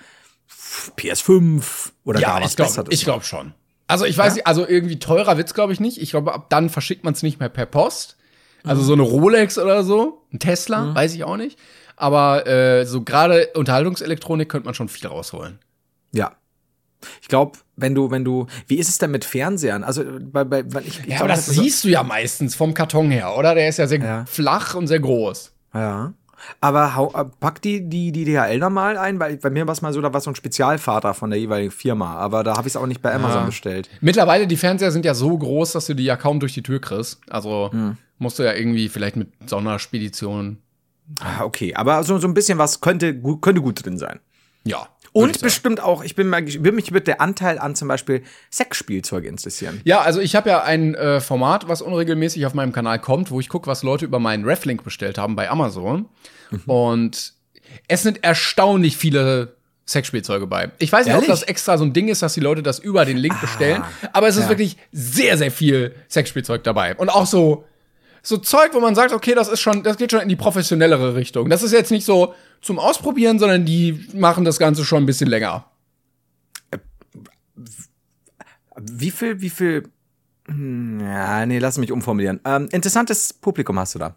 PS5 0.96 1.90
oder 2.04 2.20
gar 2.20 2.40
was 2.42 2.50
ich 2.50 2.56
glaube 2.56 2.68
Besseres? 2.70 2.88
ich 2.90 3.04
glaub 3.04 3.24
schon. 3.24 3.54
Also 3.88 4.04
ich 4.06 4.16
weiß 4.16 4.34
nicht, 4.34 4.46
also 4.46 4.66
irgendwie 4.66 4.98
teurer 4.98 5.36
wird's, 5.36 5.52
glaube 5.54 5.72
ich, 5.72 5.80
nicht. 5.80 6.00
Ich 6.00 6.10
glaube, 6.10 6.32
ab 6.32 6.46
dann 6.48 6.70
verschickt 6.70 7.04
man 7.04 7.12
es 7.14 7.22
nicht 7.22 7.40
mehr 7.40 7.48
per 7.50 7.66
Post. 7.66 8.16
Also 8.64 8.82
so 8.82 8.92
eine 8.92 9.02
Rolex 9.02 9.58
oder 9.58 9.82
so, 9.82 10.22
ein 10.32 10.38
Tesla, 10.38 10.94
weiß 10.94 11.14
ich 11.14 11.24
auch 11.24 11.36
nicht. 11.36 11.58
Aber 11.96 12.46
äh, 12.46 12.86
so 12.86 13.02
gerade 13.02 13.48
Unterhaltungselektronik 13.54 14.48
könnte 14.48 14.66
man 14.66 14.74
schon 14.74 14.88
viel 14.88 15.08
rausholen. 15.08 15.58
Ja. 16.12 16.36
Ich 17.20 17.28
glaube, 17.28 17.59
wenn 17.76 17.94
du, 17.94 18.11
wenn 18.11 18.24
du, 18.24 18.46
wie 18.66 18.76
ist 18.78 18.88
es 18.88 18.98
denn 18.98 19.11
mit 19.11 19.24
Fernsehern? 19.24 19.84
Also, 19.84 20.05
bei, 20.20 20.44
bei, 20.44 20.62
ich, 20.80 20.86
ich 20.86 20.96
Ja, 21.00 21.05
glaub, 21.05 21.20
aber 21.20 21.28
das 21.28 21.46
so- 21.46 21.53
siehst 21.62 21.84
du 21.84 21.88
ja 21.88 22.03
meistens 22.03 22.55
vom 22.55 22.74
Karton 22.74 23.11
her, 23.11 23.36
oder? 23.36 23.55
Der 23.55 23.68
ist 23.68 23.78
ja 23.78 23.86
sehr 23.86 24.00
Ja. 24.00 24.24
flach 24.26 24.74
und 24.74 24.86
sehr 24.86 25.00
groß. 25.00 25.53
Ja. 25.74 26.12
Aber 26.61 26.96
hau, 26.96 27.12
äh, 27.14 27.24
pack 27.38 27.62
die, 27.62 27.88
die, 27.88 28.11
die 28.11 28.24
DHL 28.24 28.59
nochmal 28.59 28.96
ein, 28.98 29.20
weil 29.20 29.36
bei 29.36 29.48
mir 29.48 29.64
war 29.68 29.72
es 29.72 29.80
mal 29.80 29.92
so, 29.92 30.00
da 30.00 30.12
war 30.12 30.20
so 30.20 30.28
ein 30.30 30.34
Spezialvater 30.34 31.14
von 31.14 31.30
der 31.30 31.38
jeweiligen 31.38 31.70
Firma, 31.70 32.16
aber 32.16 32.42
da 32.42 32.57
habe 32.57 32.66
ich 32.66 32.72
es 32.74 32.76
auch 32.76 32.86
nicht 32.86 33.00
bei 33.00 33.14
Amazon 33.14 33.46
bestellt. 33.46 33.88
Mittlerweile, 34.00 34.48
die 34.48 34.57
Fernseher 34.57 34.90
sind 34.90 35.05
ja 35.05 35.14
so 35.14 35.38
groß, 35.38 35.70
dass 35.72 35.86
du 35.86 35.94
die 35.94 36.03
ja 36.05 36.16
kaum 36.16 36.40
durch 36.40 36.53
die 36.55 36.64
Tür 36.64 36.80
kriegst. 36.80 37.20
Also 37.30 37.70
musst 38.18 38.40
du 38.40 38.42
ja 38.42 38.55
irgendwie 38.55 38.88
vielleicht 38.88 39.14
mit 39.14 39.28
Sonderspeditionen. 39.48 40.59
Ah, 41.20 41.44
okay, 41.44 41.74
aber 41.74 42.03
so, 42.05 42.18
so 42.18 42.26
ein 42.26 42.34
bisschen 42.34 42.59
was 42.59 42.80
könnte, 42.80 43.14
könnte 43.40 43.61
gut 43.61 43.84
drin 43.84 43.98
sein. 43.98 44.18
Ja. 44.64 44.88
Und 45.12 45.40
bestimmt 45.40 45.80
auch, 45.80 46.02
ich 46.02 46.14
bin 46.14 46.28
mal, 46.28 46.46
ich 46.48 46.60
würde 46.60 46.72
mich 46.72 46.90
mit 46.90 47.06
der 47.06 47.20
Anteil 47.20 47.58
an 47.58 47.74
zum 47.74 47.88
Beispiel 47.88 48.22
Sexspielzeug 48.50 49.24
interessieren. 49.24 49.80
Ja, 49.84 50.00
also 50.00 50.20
ich 50.20 50.34
habe 50.34 50.48
ja 50.48 50.62
ein 50.62 50.94
äh, 50.94 51.20
Format, 51.20 51.68
was 51.68 51.82
unregelmäßig 51.82 52.46
auf 52.46 52.54
meinem 52.54 52.72
Kanal 52.72 52.98
kommt, 52.98 53.30
wo 53.30 53.38
ich 53.38 53.48
gucke, 53.48 53.66
was 53.66 53.82
Leute 53.82 54.06
über 54.06 54.18
meinen 54.18 54.44
Reflink 54.44 54.84
bestellt 54.84 55.18
haben 55.18 55.36
bei 55.36 55.50
Amazon. 55.50 56.06
Und 56.66 57.34
es 57.88 58.02
sind 58.02 58.24
erstaunlich 58.24 58.96
viele 58.96 59.56
Sexspielzeuge 59.86 60.46
bei. 60.46 60.70
Ich 60.78 60.92
weiß 60.92 61.06
nicht, 61.06 61.16
ob 61.16 61.26
das 61.26 61.42
extra 61.42 61.76
so 61.76 61.84
ein 61.84 61.92
Ding 61.92 62.08
ist, 62.08 62.22
dass 62.22 62.34
die 62.34 62.40
Leute 62.40 62.62
das 62.62 62.78
über 62.78 63.04
den 63.04 63.16
Link 63.16 63.40
bestellen, 63.40 63.82
aber 64.12 64.28
es 64.28 64.36
ist 64.36 64.48
wirklich 64.48 64.76
sehr, 64.92 65.36
sehr 65.36 65.50
viel 65.50 65.94
Sexspielzeug 66.08 66.62
dabei. 66.64 66.94
Und 66.94 67.08
auch 67.08 67.26
so, 67.26 67.64
so 68.22 68.36
Zeug, 68.36 68.72
wo 68.72 68.80
man 68.80 68.94
sagt, 68.94 69.12
okay, 69.12 69.34
das 69.34 69.48
ist 69.48 69.60
schon, 69.60 69.82
das 69.82 69.96
geht 69.96 70.12
schon 70.12 70.20
in 70.20 70.28
die 70.28 70.36
professionellere 70.36 71.14
Richtung. 71.16 71.50
Das 71.50 71.62
ist 71.62 71.72
jetzt 71.72 71.90
nicht 71.90 72.04
so 72.04 72.34
zum 72.60 72.78
Ausprobieren, 72.78 73.38
sondern 73.38 73.64
die 73.64 74.06
machen 74.14 74.44
das 74.44 74.58
Ganze 74.58 74.84
schon 74.84 75.02
ein 75.02 75.06
bisschen 75.06 75.28
länger. 75.28 75.66
Wie 78.80 79.10
viel, 79.10 79.40
wie 79.40 79.50
viel, 79.50 79.88
hm, 80.46 81.00
ja, 81.00 81.44
nee, 81.46 81.58
lass 81.58 81.78
mich 81.78 81.92
umformulieren. 81.92 82.40
Ähm, 82.44 82.68
interessantes 82.70 83.32
Publikum 83.32 83.78
hast 83.78 83.96
du 83.96 83.98
da. 83.98 84.16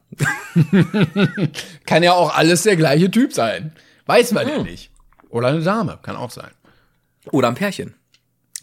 Kann 1.86 2.04
ja 2.04 2.14
auch 2.14 2.36
alles 2.36 2.64
der 2.64 2.76
gleiche 2.76 3.10
Typ 3.10 3.34
sein. 3.34 3.74
Weiß 4.06 4.32
man 4.32 4.48
ja 4.48 4.62
nicht. 4.62 4.92
Oder 5.30 5.50
eine 5.50 5.62
Dame, 5.62 6.00
kann 6.02 6.16
auch 6.16 6.32
sein. 6.32 6.52
Oder 7.32 7.48
ein 7.50 7.56
Pärchen. 7.56 7.96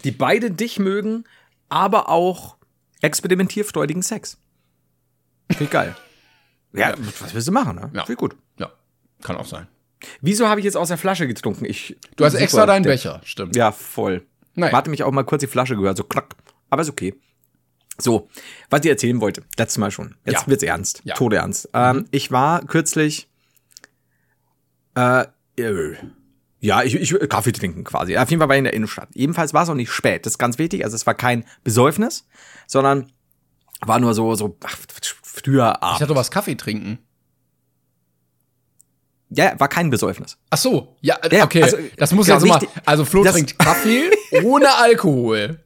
Die 0.04 0.12
beide 0.12 0.50
dich 0.50 0.78
mögen, 0.78 1.24
aber 1.68 2.08
auch 2.08 2.56
experimentierfreudigen 3.02 4.02
Sex. 4.02 4.38
Finde 5.52 5.64
ich 5.64 5.70
geil. 5.70 5.96
ja, 6.72 6.94
was 7.20 7.34
willst 7.34 7.48
du 7.48 7.52
machen, 7.52 7.76
ne? 7.76 7.82
Ja. 7.94 8.00
Finde 8.04 8.12
ich 8.12 8.18
gut. 8.18 8.36
Ja, 8.58 8.70
kann 9.22 9.36
auch 9.36 9.46
sein. 9.46 9.66
Wieso 10.20 10.48
habe 10.48 10.60
ich 10.60 10.64
jetzt 10.64 10.76
aus 10.76 10.88
der 10.88 10.98
Flasche 10.98 11.26
getrunken? 11.28 11.64
Ich, 11.64 11.96
Du 12.16 12.24
hast 12.24 12.32
Super, 12.32 12.44
extra 12.44 12.66
deinen 12.66 12.82
Becher, 12.82 13.20
stimmt. 13.24 13.54
Ja, 13.54 13.70
voll. 13.72 14.26
Naja. 14.54 14.72
Warte 14.72 14.90
mich 14.90 15.02
auch 15.04 15.12
mal 15.12 15.22
kurz 15.24 15.40
die 15.40 15.46
Flasche 15.46 15.76
gehört, 15.76 15.96
so 15.96 16.04
klack. 16.04 16.34
Aber 16.70 16.82
ist 16.82 16.90
okay. 16.90 17.14
So, 17.98 18.28
was 18.70 18.80
ich 18.84 18.90
erzählen 18.90 19.20
wollte, 19.20 19.42
letztes 19.58 19.78
Mal 19.78 19.90
schon. 19.90 20.16
Jetzt 20.24 20.42
Ja. 20.42 20.46
wird's 20.48 20.62
ernst. 20.62 21.02
Ja. 21.04 21.14
Mhm. 21.14 21.18
Todernst. 21.18 21.68
Ähm, 21.74 22.06
ich 22.10 22.32
war 22.32 22.64
kürzlich 22.64 23.28
äh, 24.96 25.24
äh, 25.58 25.96
ja, 26.60 26.82
ich, 26.82 26.94
ich 26.94 27.28
Kaffee 27.28 27.52
trinken 27.52 27.82
quasi. 27.84 28.16
Auf 28.16 28.30
jeden 28.30 28.40
Fall 28.40 28.48
war 28.48 28.54
ich 28.56 28.58
in 28.60 28.64
der 28.64 28.74
Innenstadt. 28.74 29.08
Jedenfalls 29.14 29.52
war 29.52 29.64
es 29.64 29.68
auch 29.68 29.74
nicht 29.74 29.90
spät. 29.90 30.26
Das 30.26 30.34
ist 30.34 30.38
ganz 30.38 30.58
wichtig. 30.58 30.84
Also 30.84 30.94
es 30.94 31.06
war 31.06 31.14
kein 31.14 31.44
Besäufnis, 31.64 32.26
sondern 32.66 33.10
war 33.80 33.98
nur 33.98 34.14
so, 34.14 34.34
so 34.36 34.56
ach, 34.64 34.76
früher 35.44 35.72
Ich 35.76 35.82
Abend. 35.82 36.00
dachte, 36.00 36.06
du 36.06 36.14
warst 36.14 36.30
Kaffee 36.30 36.54
trinken. 36.56 36.98
Ja, 39.30 39.58
war 39.58 39.68
kein 39.68 39.88
Besäufnis. 39.88 40.36
Ach 40.50 40.58
so, 40.58 40.96
ja, 41.00 41.16
äh, 41.22 41.36
Ja, 41.36 41.44
okay. 41.44 41.62
also, 41.62 41.78
das 41.96 42.12
muss 42.12 42.26
genau, 42.26 42.38
jetzt 42.44 42.48
mal. 42.48 42.68
Also 42.84 43.04
Flo 43.06 43.24
trinkt 43.24 43.58
Kaffee 43.58 44.10
ohne 44.44 44.74
Alkohol. 44.74 45.58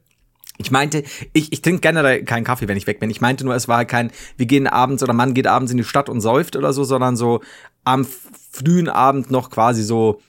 Ich 0.57 0.71
meinte, 0.71 1.03
ich, 1.33 1.51
ich 1.51 1.61
trinke 1.61 1.81
generell 1.81 2.23
keinen 2.23 2.43
Kaffee, 2.45 2.67
wenn 2.67 2.77
ich 2.77 2.87
weg 2.87 2.99
bin. 2.99 3.09
Ich 3.09 3.21
meinte 3.21 3.43
nur, 3.45 3.53
es 3.55 3.67
war 3.67 3.83
kein, 3.85 4.11
wir 4.37 4.45
gehen 4.45 4.67
abends 4.67 5.03
oder 5.03 5.13
Mann 5.13 5.33
geht 5.33 5.47
abends 5.47 5.71
in 5.71 5.77
die 5.77 5.83
Stadt 5.83 6.09
und 6.09 6.21
säuft 6.21 6.55
oder 6.55 6.71
so, 6.73 6.83
sondern 6.83 7.15
so 7.17 7.41
am 7.83 8.07
frühen 8.51 8.89
Abend 8.89 9.29
noch 9.31 9.49
quasi 9.51 9.83
so 9.83 10.21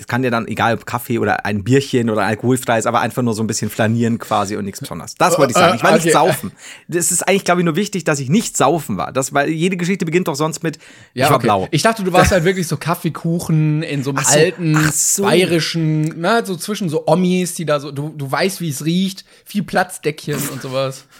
das 0.00 0.06
kann 0.06 0.22
dir 0.22 0.30
dann, 0.30 0.48
egal 0.48 0.72
ob 0.72 0.86
Kaffee 0.86 1.18
oder 1.18 1.44
ein 1.44 1.62
Bierchen 1.62 2.08
oder 2.08 2.22
alkoholfreies, 2.22 2.86
aber 2.86 3.02
einfach 3.02 3.20
nur 3.20 3.34
so 3.34 3.42
ein 3.42 3.46
bisschen 3.46 3.68
flanieren 3.68 4.18
quasi 4.18 4.56
und 4.56 4.64
nichts 4.64 4.80
Besonderes. 4.80 5.14
Das 5.16 5.38
wollte 5.38 5.50
ich 5.50 5.58
sagen. 5.58 5.76
Ich 5.76 5.82
war 5.82 5.92
nicht 5.92 6.00
Okay. 6.06 6.12
saufen. 6.12 6.52
Das 6.88 7.12
ist 7.12 7.28
eigentlich, 7.28 7.44
glaube 7.44 7.60
ich, 7.60 7.66
nur 7.66 7.76
wichtig, 7.76 8.04
dass 8.04 8.18
ich 8.18 8.30
nicht 8.30 8.56
saufen 8.56 8.96
war. 8.96 9.12
Das, 9.12 9.34
weil 9.34 9.50
jede 9.50 9.76
Geschichte 9.76 10.06
beginnt 10.06 10.26
doch 10.26 10.36
sonst 10.36 10.62
mit, 10.62 10.78
ich 11.12 11.22
war 11.22 11.32
okay. 11.32 11.42
blau. 11.42 11.68
Ich 11.70 11.82
dachte, 11.82 12.02
du 12.02 12.14
warst 12.14 12.32
halt 12.32 12.44
wirklich 12.44 12.66
so 12.66 12.78
Kaffeekuchen 12.78 13.82
in 13.82 14.02
so 14.02 14.10
einem 14.10 14.24
so, 14.24 14.38
alten, 14.38 14.90
so. 14.90 15.24
bayerischen, 15.24 16.14
na, 16.18 16.42
so 16.46 16.56
zwischen 16.56 16.88
so 16.88 17.06
Omis, 17.06 17.56
die 17.56 17.66
da 17.66 17.78
so, 17.78 17.92
du, 17.92 18.14
du 18.16 18.32
weißt, 18.32 18.62
wie 18.62 18.70
es 18.70 18.86
riecht, 18.86 19.26
viel 19.44 19.64
Platzdeckchen 19.64 20.36
und 20.48 20.62
sowas. 20.62 21.04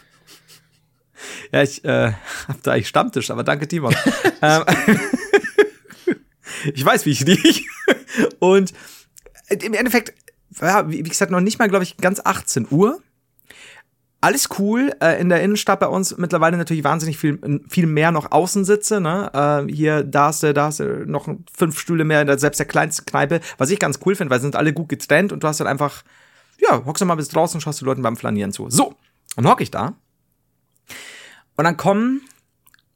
Ja, 1.52 1.62
ich 1.62 1.84
äh, 1.84 2.12
hab 2.48 2.62
da 2.62 2.72
eigentlich 2.72 2.88
Stammtisch, 2.88 3.30
aber 3.30 3.44
danke, 3.44 3.68
Timon. 3.68 3.94
ähm, 4.40 4.64
ich 6.72 6.82
weiß, 6.82 7.04
wie 7.04 7.10
ich 7.10 7.26
riech. 7.26 7.66
Und 8.38 8.72
im 9.48 9.74
Endeffekt, 9.74 10.14
ja, 10.60 10.88
wie 10.90 11.02
gesagt, 11.02 11.30
noch 11.30 11.40
nicht 11.40 11.58
mal, 11.58 11.68
glaube 11.68 11.84
ich, 11.84 11.96
ganz 11.96 12.20
18 12.22 12.68
Uhr. 12.70 13.00
Alles 14.22 14.50
cool. 14.58 14.92
Äh, 15.00 15.18
in 15.20 15.30
der 15.30 15.42
Innenstadt 15.42 15.80
bei 15.80 15.86
uns 15.86 16.16
mittlerweile 16.18 16.58
natürlich 16.58 16.84
wahnsinnig 16.84 17.16
viel, 17.16 17.62
viel 17.68 17.86
mehr 17.86 18.12
noch 18.12 18.32
Außensitze. 18.32 19.00
Ne? 19.00 19.30
Äh, 19.32 19.72
hier, 19.72 20.04
da 20.04 20.26
hast 20.26 20.42
du, 20.42 20.52
da 20.52 20.66
hast 20.66 20.80
du 20.80 21.06
noch 21.06 21.26
fünf 21.52 21.78
Stühle 21.78 22.04
mehr 22.04 22.20
in 22.20 22.26
der, 22.26 22.38
selbst 22.38 22.58
der 22.58 22.66
kleinsten 22.66 23.06
Kneipe. 23.06 23.40
Was 23.56 23.70
ich 23.70 23.78
ganz 23.78 23.98
cool 24.04 24.14
finde, 24.14 24.30
weil 24.30 24.40
sie 24.40 24.44
sind 24.44 24.56
alle 24.56 24.74
gut 24.74 24.90
getrennt 24.90 25.32
und 25.32 25.42
du 25.42 25.48
hast 25.48 25.60
dann 25.60 25.66
einfach, 25.66 26.02
ja, 26.58 26.84
hockst 26.84 27.00
du 27.00 27.06
mal 27.06 27.14
bis 27.14 27.28
draußen 27.28 27.60
schaust 27.62 27.80
den 27.80 27.86
Leuten 27.86 28.02
beim 28.02 28.16
Flanieren 28.16 28.52
zu. 28.52 28.68
So, 28.68 28.94
und 29.36 29.48
hock 29.48 29.62
ich 29.62 29.70
da. 29.70 29.94
Und 31.56 31.64
dann 31.64 31.78
kommen, 31.78 32.20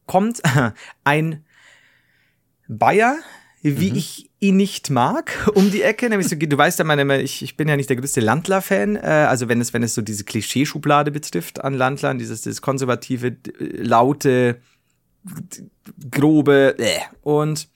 kommt 0.07 0.43
ein 1.05 1.45
Bayer, 2.69 3.17
wie 3.65 3.91
Mhm. 3.91 3.97
ich 3.97 4.31
ihn 4.41 4.57
nicht 4.57 4.91
mag, 4.91 5.33
um 5.55 5.71
die 5.71 5.83
Ecke. 5.83 6.09
Nämlich 6.09 6.29
so, 6.29 6.37
du 6.37 6.57
weißt 6.59 6.79
ja, 6.79 6.85
meine, 6.85 7.23
ich, 7.23 7.43
ich 7.43 7.57
bin 7.57 7.67
ja 7.67 7.77
nicht 7.77 7.89
der 7.89 7.97
größte 7.97 8.21
Landler-Fan. 8.21 8.97
Äh, 8.97 9.01
also 9.01 9.49
wenn 9.49 9.61
es, 9.61 9.73
wenn 9.73 9.83
es 9.83 9.95
so 9.95 10.03
diese 10.03 10.25
Klischeeschublade 10.25 11.11
betrifft 11.11 11.65
an 11.65 11.75
Landlern, 11.75 12.19
dieses, 12.19 12.43
dieses 12.43 12.61
konservative, 12.61 13.37
laute, 13.59 14.61
grobe. 16.11 16.75
Äh. 16.79 17.01
Und 17.23 17.69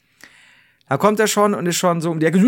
da 0.89 0.97
kommt 0.99 1.20
er 1.20 1.26
schon 1.26 1.55
und 1.55 1.66
ist 1.66 1.76
schon 1.76 2.01
so 2.01 2.11
um 2.11 2.20
die 2.20 2.26
Ecke. 2.26 2.39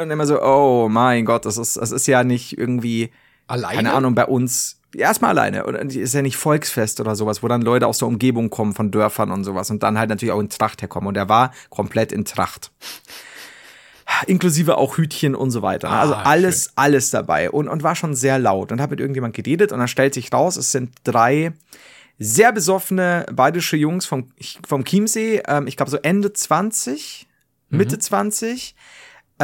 Und 0.00 0.10
immer 0.10 0.26
so, 0.26 0.40
oh 0.42 0.88
mein 0.88 1.24
Gott, 1.24 1.44
das 1.46 1.58
ist, 1.58 1.76
das 1.76 1.90
ist 1.90 2.06
ja 2.06 2.24
nicht 2.24 2.56
irgendwie 2.56 3.10
Alleine? 3.46 3.76
keine 3.76 3.92
Ahnung, 3.92 4.14
bei 4.14 4.24
uns 4.24 4.80
erstmal 4.96 5.30
alleine. 5.30 5.64
Und 5.64 5.94
ist 5.94 6.14
ja 6.14 6.22
nicht 6.22 6.36
Volksfest 6.36 7.00
oder 7.00 7.16
sowas, 7.16 7.42
wo 7.42 7.48
dann 7.48 7.62
Leute 7.62 7.86
aus 7.86 7.98
der 7.98 8.08
Umgebung 8.08 8.50
kommen 8.50 8.74
von 8.74 8.90
Dörfern 8.90 9.30
und 9.30 9.44
sowas 9.44 9.70
und 9.70 9.82
dann 9.82 9.98
halt 9.98 10.10
natürlich 10.10 10.32
auch 10.32 10.40
in 10.40 10.48
Tracht 10.48 10.82
herkommen. 10.82 11.08
Und 11.08 11.16
er 11.16 11.28
war 11.28 11.52
komplett 11.70 12.12
in 12.12 12.24
Tracht. 12.24 12.70
Inklusive 14.26 14.76
auch 14.76 14.96
Hütchen 14.96 15.34
und 15.34 15.50
so 15.50 15.62
weiter. 15.62 15.88
Ah, 15.88 16.00
also 16.00 16.14
alles, 16.14 16.72
alles 16.76 17.10
dabei. 17.10 17.50
Und, 17.50 17.68
und 17.68 17.82
war 17.82 17.96
schon 17.96 18.14
sehr 18.14 18.38
laut. 18.38 18.70
Und 18.70 18.80
habe 18.80 18.92
mit 18.92 19.00
irgendjemand 19.00 19.34
geredet 19.34 19.72
und 19.72 19.78
dann 19.78 19.88
stellt 19.88 20.14
sich 20.14 20.32
raus, 20.32 20.56
es 20.56 20.72
sind 20.72 20.92
drei 21.04 21.52
sehr 22.18 22.52
besoffene 22.52 23.26
bayerische 23.32 23.76
Jungs 23.76 24.06
vom, 24.06 24.28
vom 24.66 24.84
Chiemsee. 24.84 25.42
Ähm, 25.48 25.66
ich 25.66 25.76
glaube 25.76 25.90
so 25.90 25.96
Ende 25.98 26.32
20, 26.32 27.26
Mitte 27.70 27.98
20 27.98 28.76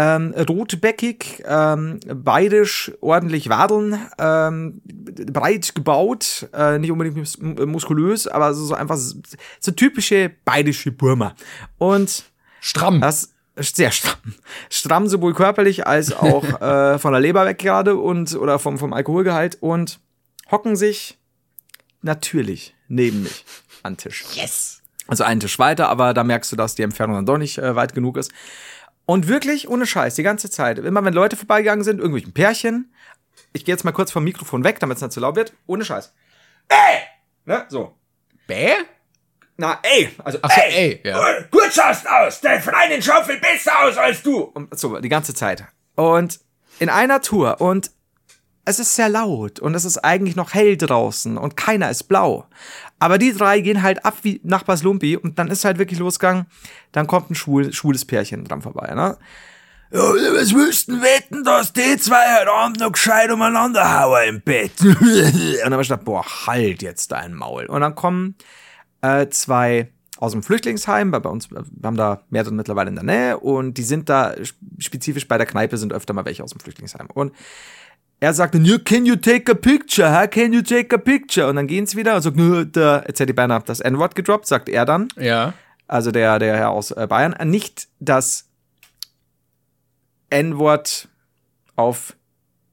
ähm, 0.01 0.35
rotbäckig, 0.49 1.43
ähm, 1.47 2.01
bayerisch, 2.07 2.93
ordentlich 3.01 3.49
wadeln, 3.51 3.99
ähm, 4.19 4.81
breit 4.85 5.75
gebaut, 5.75 6.49
äh, 6.55 6.79
nicht 6.79 6.91
unbedingt 6.91 7.17
mus 7.17 7.39
muskulös, 7.39 8.27
aber 8.27 8.55
so, 8.55 8.65
so 8.65 8.75
einfach 8.75 8.97
so, 8.97 9.17
so 9.59 9.73
typische 9.73 10.31
bayerische 10.45 10.91
Burma. 10.91 11.35
Und 11.77 12.25
Stramm. 12.61 13.01
das 13.03 13.35
ist 13.57 13.77
sehr 13.77 13.91
stramm. 13.91 14.35
Stramm 14.71 15.07
sowohl 15.07 15.35
körperlich 15.35 15.87
als 15.87 16.13
auch 16.17 16.45
äh, 16.63 16.99
von 16.99 17.13
der 17.13 17.21
Leber 17.21 17.45
weg 17.45 17.59
gerade 17.59 17.97
und 17.97 18.35
oder 18.35 18.59
vom, 18.59 18.79
vom 18.79 18.95
Alkoholgehalt 18.95 19.59
und 19.61 20.01
hocken 20.51 20.77
sich 20.77 21.19
natürlich 22.01 22.75
neben 22.89 23.25
mich 23.25 23.45
an 23.83 23.99
Tisch. 23.99 24.25
Yes! 24.33 24.81
Also 25.09 25.25
einen 25.25 25.41
Tisch 25.41 25.59
weiter, 25.59 25.89
aber 25.89 26.15
da 26.15 26.23
merkst 26.23 26.53
du, 26.53 26.57
dass 26.57 26.77
die 26.77 26.83
Entfernung 26.83 27.17
dann 27.17 27.27
doch 27.27 27.37
nicht 27.37 27.59
äh, 27.59 27.75
weit 27.75 27.95
genug 27.95 28.17
ist. 28.17 28.31
Und 29.11 29.27
wirklich, 29.27 29.69
ohne 29.69 29.87
Scheiß, 29.87 30.15
die 30.15 30.23
ganze 30.23 30.51
Zeit, 30.51 30.79
immer 30.79 31.05
wenn 31.05 31.13
Leute 31.13 31.35
vorbeigegangen 31.35 31.83
sind, 31.83 31.99
irgendwelchen 31.99 32.33
Pärchen, 32.33 32.95
ich 33.53 33.65
gehe 33.65 33.73
jetzt 33.75 33.83
mal 33.83 33.91
kurz 33.91 34.13
vom 34.13 34.23
Mikrofon 34.23 34.63
weg, 34.63 34.79
damit 34.79 34.99
es 34.99 35.03
nicht 35.03 35.11
zu 35.11 35.19
laut 35.19 35.35
wird, 35.35 35.53
ohne 35.67 35.85
Scheiß. 35.85 36.15
Ey! 36.69 37.01
Ne, 37.45 37.67
so. 37.69 37.97
Bäh? 38.47 38.71
Na, 39.57 39.81
ey! 39.83 40.11
Also, 40.23 40.39
Ach 40.43 40.51
so, 40.53 40.61
ey, 40.61 41.01
ja. 41.03 41.29
äh, 41.29 41.45
Gut 41.51 41.73
schaust 41.73 42.09
aus! 42.09 42.41
Dein 42.41 42.63
Freundin 42.63 43.03
schaut 43.03 43.27
viel 43.27 43.41
besser 43.41 43.73
aus 43.83 43.97
als 43.97 44.23
du! 44.23 44.43
Und 44.43 44.79
so, 44.79 45.01
die 45.01 45.09
ganze 45.09 45.35
Zeit. 45.35 45.65
Und 45.97 46.39
in 46.79 46.89
einer 46.89 47.21
Tour. 47.21 47.61
Und 47.61 47.91
es 48.71 48.79
ist 48.79 48.95
sehr 48.95 49.09
laut. 49.09 49.61
Und 49.61 49.75
es 49.75 49.85
ist 49.85 49.99
eigentlich 49.99 50.37
noch 50.37 50.55
hell 50.55 50.77
draußen. 50.77 51.37
Und 51.37 51.57
keiner 51.57 51.91
ist 51.91 52.05
blau. 52.05 52.47
Aber 52.99 53.19
die 53.19 53.33
drei 53.33 53.61
gehen 53.61 53.83
halt 53.83 54.05
ab 54.05 54.19
wie 54.23 54.41
Nachbars 54.45 54.83
Lumpi. 54.83 55.17
Und 55.17 55.39
dann 55.39 55.49
ist 55.49 55.65
halt 55.65 55.79
wirklich 55.79 55.99
losgegangen. 55.99 56.47
Dann 56.93 57.07
kommt 57.07 57.31
ein 57.31 57.35
schwul, 57.35 57.73
schwules 57.73 58.05
Pärchen 58.05 58.45
dran 58.45 58.63
vorbei, 58.63 58.95
ne? 58.95 59.19
Ja, 59.93 59.99
was 59.99 60.55
willst 60.55 60.87
du 60.87 61.03
wetten, 61.03 61.43
dass 61.43 61.73
die 61.73 61.97
zwei 61.97 62.39
heute 62.39 62.53
Abend 62.53 62.79
noch 62.79 62.93
gescheit 62.93 63.29
umeinander 63.33 64.01
hauen 64.01 64.29
im 64.29 64.41
Bett? 64.41 64.71
und 64.81 65.01
dann 65.65 65.73
hab 65.73 65.81
ich 65.81 65.89
gedacht, 65.89 66.05
boah, 66.05 66.25
halt 66.47 66.81
jetzt 66.81 67.11
dein 67.11 67.35
Maul. 67.35 67.67
Und 67.67 67.81
dann 67.81 67.97
kommen 67.97 68.37
äh, 69.01 69.29
zwei 69.31 69.91
aus 70.19 70.33
dem 70.33 70.45
Flüchtlingsheim, 70.45 71.11
weil 71.11 71.21
bei 71.21 71.31
uns, 71.31 71.51
wir 71.51 71.65
haben 71.83 71.97
da 71.97 72.23
mehrere 72.31 72.53
mittlerweile 72.53 72.91
in 72.91 72.95
der 72.95 73.05
Nähe 73.05 73.39
und 73.39 73.79
die 73.79 73.83
sind 73.83 74.09
da 74.09 74.35
spezifisch 74.79 75.27
bei 75.27 75.39
der 75.39 75.47
Kneipe 75.47 75.79
sind 75.79 75.93
öfter 75.93 76.13
mal 76.13 76.27
welche 76.27 76.45
aus 76.45 76.51
dem 76.51 76.61
Flüchtlingsheim. 76.61 77.09
Und 77.13 77.33
er 78.23 78.35
sagt 78.35 78.55
dann, 78.55 78.85
can 78.85 79.07
you 79.07 79.17
take 79.17 79.51
a 79.51 79.55
picture, 79.55 80.11
huh? 80.21 80.29
Can 80.29 80.53
you 80.53 80.61
take 80.63 80.95
a 80.95 80.99
picture? 80.99 81.49
Und 81.49 81.57
dann 81.57 81.67
gehen 81.67 81.87
sie 81.87 81.97
wieder 81.97 82.17
und 82.17 82.23
sagt, 82.23 82.37
nö, 82.37 82.67
da, 82.67 83.03
jetzt 83.07 83.19
hätte 83.19 83.33
ich 83.33 83.37
beinahe 83.37 83.63
das 83.65 83.81
N-Wort 83.81 84.15
gedroppt, 84.15 84.47
sagt 84.47 84.69
er 84.69 84.85
dann 84.85 85.09
Ja. 85.17 85.55
also 85.89 86.11
der, 86.11 86.39
der 86.39 86.57
Herr 86.57 86.71
aus 86.71 86.91
äh, 86.91 87.07
Bayern, 87.09 87.35
nicht 87.49 87.89
das 87.99 88.47
N-Wort 90.29 91.09
auf 91.77 92.15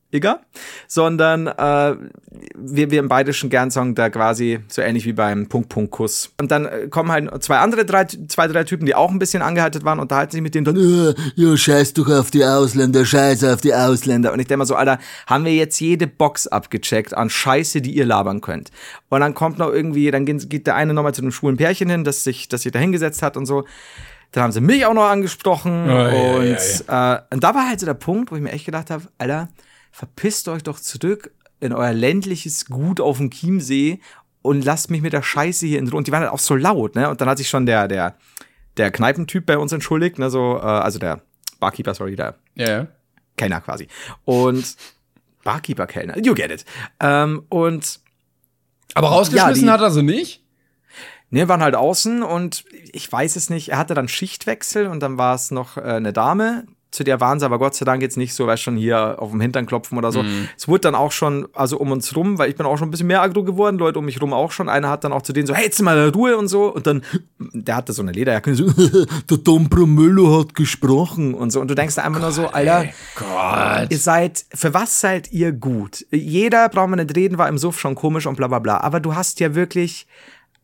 Igger, 0.09 0.39
sondern 0.87 1.47
äh, 1.47 1.95
wir, 2.55 2.91
wir 2.91 2.99
im 2.99 3.09
Bayerischen 3.09 3.49
gern 3.49 3.71
sagen 3.71 3.93
da 3.93 4.09
quasi 4.09 4.59
so 4.69 4.81
ähnlich 4.81 5.05
wie 5.05 5.11
beim 5.11 5.47
Punkt-Punkt-Kuss. 5.47 6.31
Und 6.39 6.49
dann 6.49 6.65
äh, 6.65 6.87
kommen 6.87 7.11
halt 7.11 7.43
zwei 7.43 7.57
andere, 7.57 7.83
drei, 7.83 8.05
zwei, 8.05 8.47
drei 8.47 8.63
Typen, 8.63 8.85
die 8.85 8.95
auch 8.95 9.11
ein 9.11 9.19
bisschen 9.19 9.41
angehalten 9.41 9.83
waren, 9.83 9.99
unterhalten 9.99 10.31
sich 10.31 10.41
mit 10.41 10.55
denen 10.55 10.63
dann, 10.63 10.77
äh, 10.77 11.13
ja, 11.35 11.57
scheiß 11.57 11.93
doch 11.93 12.09
auf 12.09 12.31
die 12.31 12.45
Ausländer, 12.45 13.03
scheiß 13.05 13.43
auf 13.43 13.59
die 13.59 13.73
Ausländer. 13.73 14.31
Und 14.31 14.39
ich 14.39 14.47
denke 14.47 14.59
mal 14.59 14.65
so, 14.65 14.75
Alter, 14.75 14.97
haben 15.25 15.43
wir 15.43 15.53
jetzt 15.53 15.79
jede 15.81 16.07
Box 16.07 16.47
abgecheckt 16.47 17.13
an 17.13 17.29
Scheiße, 17.29 17.81
die 17.81 17.91
ihr 17.91 18.05
labern 18.05 18.39
könnt. 18.39 18.71
Und 19.09 19.19
dann 19.19 19.33
kommt 19.33 19.57
noch 19.57 19.71
irgendwie, 19.73 20.09
dann 20.09 20.25
geht, 20.25 20.67
der 20.67 20.75
eine 20.75 20.93
nochmal 20.93 21.13
zu 21.13 21.21
einem 21.21 21.31
schwulen 21.31 21.57
Pärchen 21.57 21.89
hin, 21.89 22.05
das 22.05 22.23
sich, 22.23 22.47
das 22.47 22.61
sich 22.61 22.71
da 22.71 22.79
hingesetzt 22.79 23.21
hat 23.21 23.35
und 23.35 23.45
so. 23.45 23.65
Dann 24.31 24.43
haben 24.43 24.51
sie 24.51 24.61
mich 24.61 24.85
auch 24.85 24.93
noch 24.93 25.05
angesprochen. 25.09 25.85
Oh, 25.85 25.93
ja, 25.93 26.35
und, 26.37 26.57
ja, 26.87 27.15
Äh, 27.15 27.21
und 27.33 27.43
da 27.43 27.55
war 27.55 27.67
halt 27.67 27.79
so 27.81 27.85
der 27.85 27.93
Punkt, 27.93 28.31
wo 28.31 28.35
ich 28.35 28.41
mir 28.41 28.51
echt 28.51 28.65
gedacht 28.65 28.89
habe, 28.89 29.03
Alter, 29.17 29.49
verpisst 29.91 30.47
euch 30.47 30.63
doch 30.63 30.79
zurück 30.79 31.31
in 31.59 31.73
euer 31.73 31.93
ländliches 31.93 32.65
Gut 32.67 32.99
auf 33.01 33.17
dem 33.17 33.31
Chiemsee 33.31 33.99
und 34.41 34.63
lasst 34.63 34.91
mich 34.91 35.01
mit 35.01 35.13
der 35.13 35.23
Scheiße 35.23 35.65
hier 35.65 35.79
in 35.79 35.87
Ruhe. 35.87 35.97
Und 35.97 36.07
die 36.07 36.11
waren 36.11 36.21
halt 36.21 36.31
auch 36.31 36.39
so 36.39 36.55
laut, 36.55 36.95
ne? 36.95 37.09
Und 37.09 37.19
dann 37.21 37.27
hat 37.29 37.37
sich 37.37 37.49
schon 37.49 37.65
der, 37.65 37.87
der, 37.87 38.15
der 38.77 38.91
Kneipentyp 38.91 39.45
bei 39.45 39.57
uns 39.57 39.71
entschuldigt, 39.71 40.19
ne? 40.19 40.29
So, 40.29 40.57
äh, 40.57 40.61
also 40.61 40.99
der 40.99 41.21
Barkeeper, 41.59 41.93
sorry, 41.95 42.15
der 42.15 42.35
Ja, 42.55 42.69
ja. 42.69 42.87
Kellner 43.35 43.61
quasi. 43.61 43.87
Und 44.25 44.75
Barkeeper, 45.43 45.87
Kellner, 45.87 46.17
you 46.19 46.33
get 46.35 46.51
it. 46.51 46.65
Ähm, 46.99 47.43
und 47.49 47.99
Aber 48.93 49.07
rausgeschmissen 49.09 49.65
Ja, 49.65 49.77
die- 49.77 49.83
hat 49.83 49.87
er 49.87 49.91
sie 49.91 50.03
nicht? 50.03 50.43
Ne, 51.29 51.49
waren 51.49 51.61
halt 51.61 51.75
außen 51.75 52.23
und 52.23 52.63
ich 52.93 53.11
weiß 53.11 53.35
es 53.35 53.49
nicht. 53.49 53.69
Er 53.69 53.77
hatte 53.79 53.93
dann 53.93 54.07
Schichtwechsel 54.07 54.87
und 54.87 55.01
dann 55.01 55.17
war 55.17 55.35
es 55.35 55.51
noch 55.51 55.75
äh, 55.75 55.81
eine 55.81 56.13
Dame. 56.13 56.65
Zu 56.97 57.03
der 57.03 57.21
waren 57.21 57.39
sie 57.39 57.45
aber 57.45 57.59
Gott 57.59 57.75
sei 57.75 57.85
Dank 57.85 58.01
jetzt 58.01 58.17
nicht 58.17 58.33
so, 58.33 58.47
weil 58.47 58.57
schon 58.57 58.75
hier 58.75 59.21
auf 59.21 59.29
dem 59.29 59.39
Hintern 59.39 59.67
klopfen 59.67 59.99
oder 59.99 60.11
so. 60.11 60.25
Es 60.57 60.67
wurde 60.67 60.81
dann 60.81 60.95
auch 60.95 61.11
schon, 61.11 61.47
also 61.53 61.77
um 61.77 61.91
uns 61.91 62.15
rum, 62.15 62.39
weil 62.39 62.49
ich 62.49 62.55
bin 62.55 62.65
auch 62.65 62.75
schon 62.79 62.87
ein 62.87 62.91
bisschen 62.91 63.05
mehr 63.05 63.21
aggro 63.21 63.43
geworden, 63.43 63.77
Leute 63.77 63.99
um 63.99 64.05
mich 64.05 64.19
rum 64.19 64.33
auch 64.33 64.51
schon. 64.51 64.67
Einer 64.67 64.89
hat 64.89 65.03
dann 65.03 65.13
auch 65.13 65.21
zu 65.21 65.31
denen 65.31 65.45
so, 65.45 65.53
hey, 65.53 65.65
jetzt 65.65 65.79
mal 65.79 66.09
Ruhe 66.09 66.35
und 66.35 66.47
so. 66.47 66.73
Und 66.73 66.87
dann, 66.87 67.03
der 67.37 67.75
hatte 67.75 67.93
so 67.93 68.01
eine 68.01 68.13
Lederjacke, 68.13 68.55
so, 68.55 68.65
der 69.29 69.37
Dom 69.37 69.69
Promillo 69.69 70.39
hat 70.39 70.55
gesprochen 70.55 71.35
und 71.35 71.51
so. 71.51 71.61
Und 71.61 71.69
du 71.69 71.75
denkst 71.75 71.93
da 71.93 72.01
einfach 72.01 72.19
nur 72.19 72.31
so, 72.31 72.47
Alter, 72.47 72.85
Gott. 73.13 73.91
ihr 73.91 73.99
seid, 73.99 74.43
für 74.55 74.73
was 74.73 74.99
seid 74.99 75.31
ihr 75.31 75.51
gut? 75.51 76.03
Jeder, 76.09 76.67
braucht 76.69 76.89
man 76.89 76.97
nicht 76.97 77.15
reden, 77.15 77.37
war 77.37 77.47
im 77.47 77.59
Suff 77.59 77.79
schon 77.79 77.93
komisch 77.93 78.25
und 78.25 78.37
bla 78.37 78.47
bla 78.47 78.57
bla. 78.57 78.79
Aber 78.79 78.99
du 78.99 79.13
hast 79.13 79.39
ja 79.39 79.53
wirklich 79.53 80.07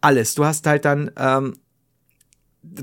alles. 0.01 0.33
Du 0.33 0.45
hast 0.45 0.65
halt 0.65 0.83
dann 0.85 1.11
ähm, 1.15 1.53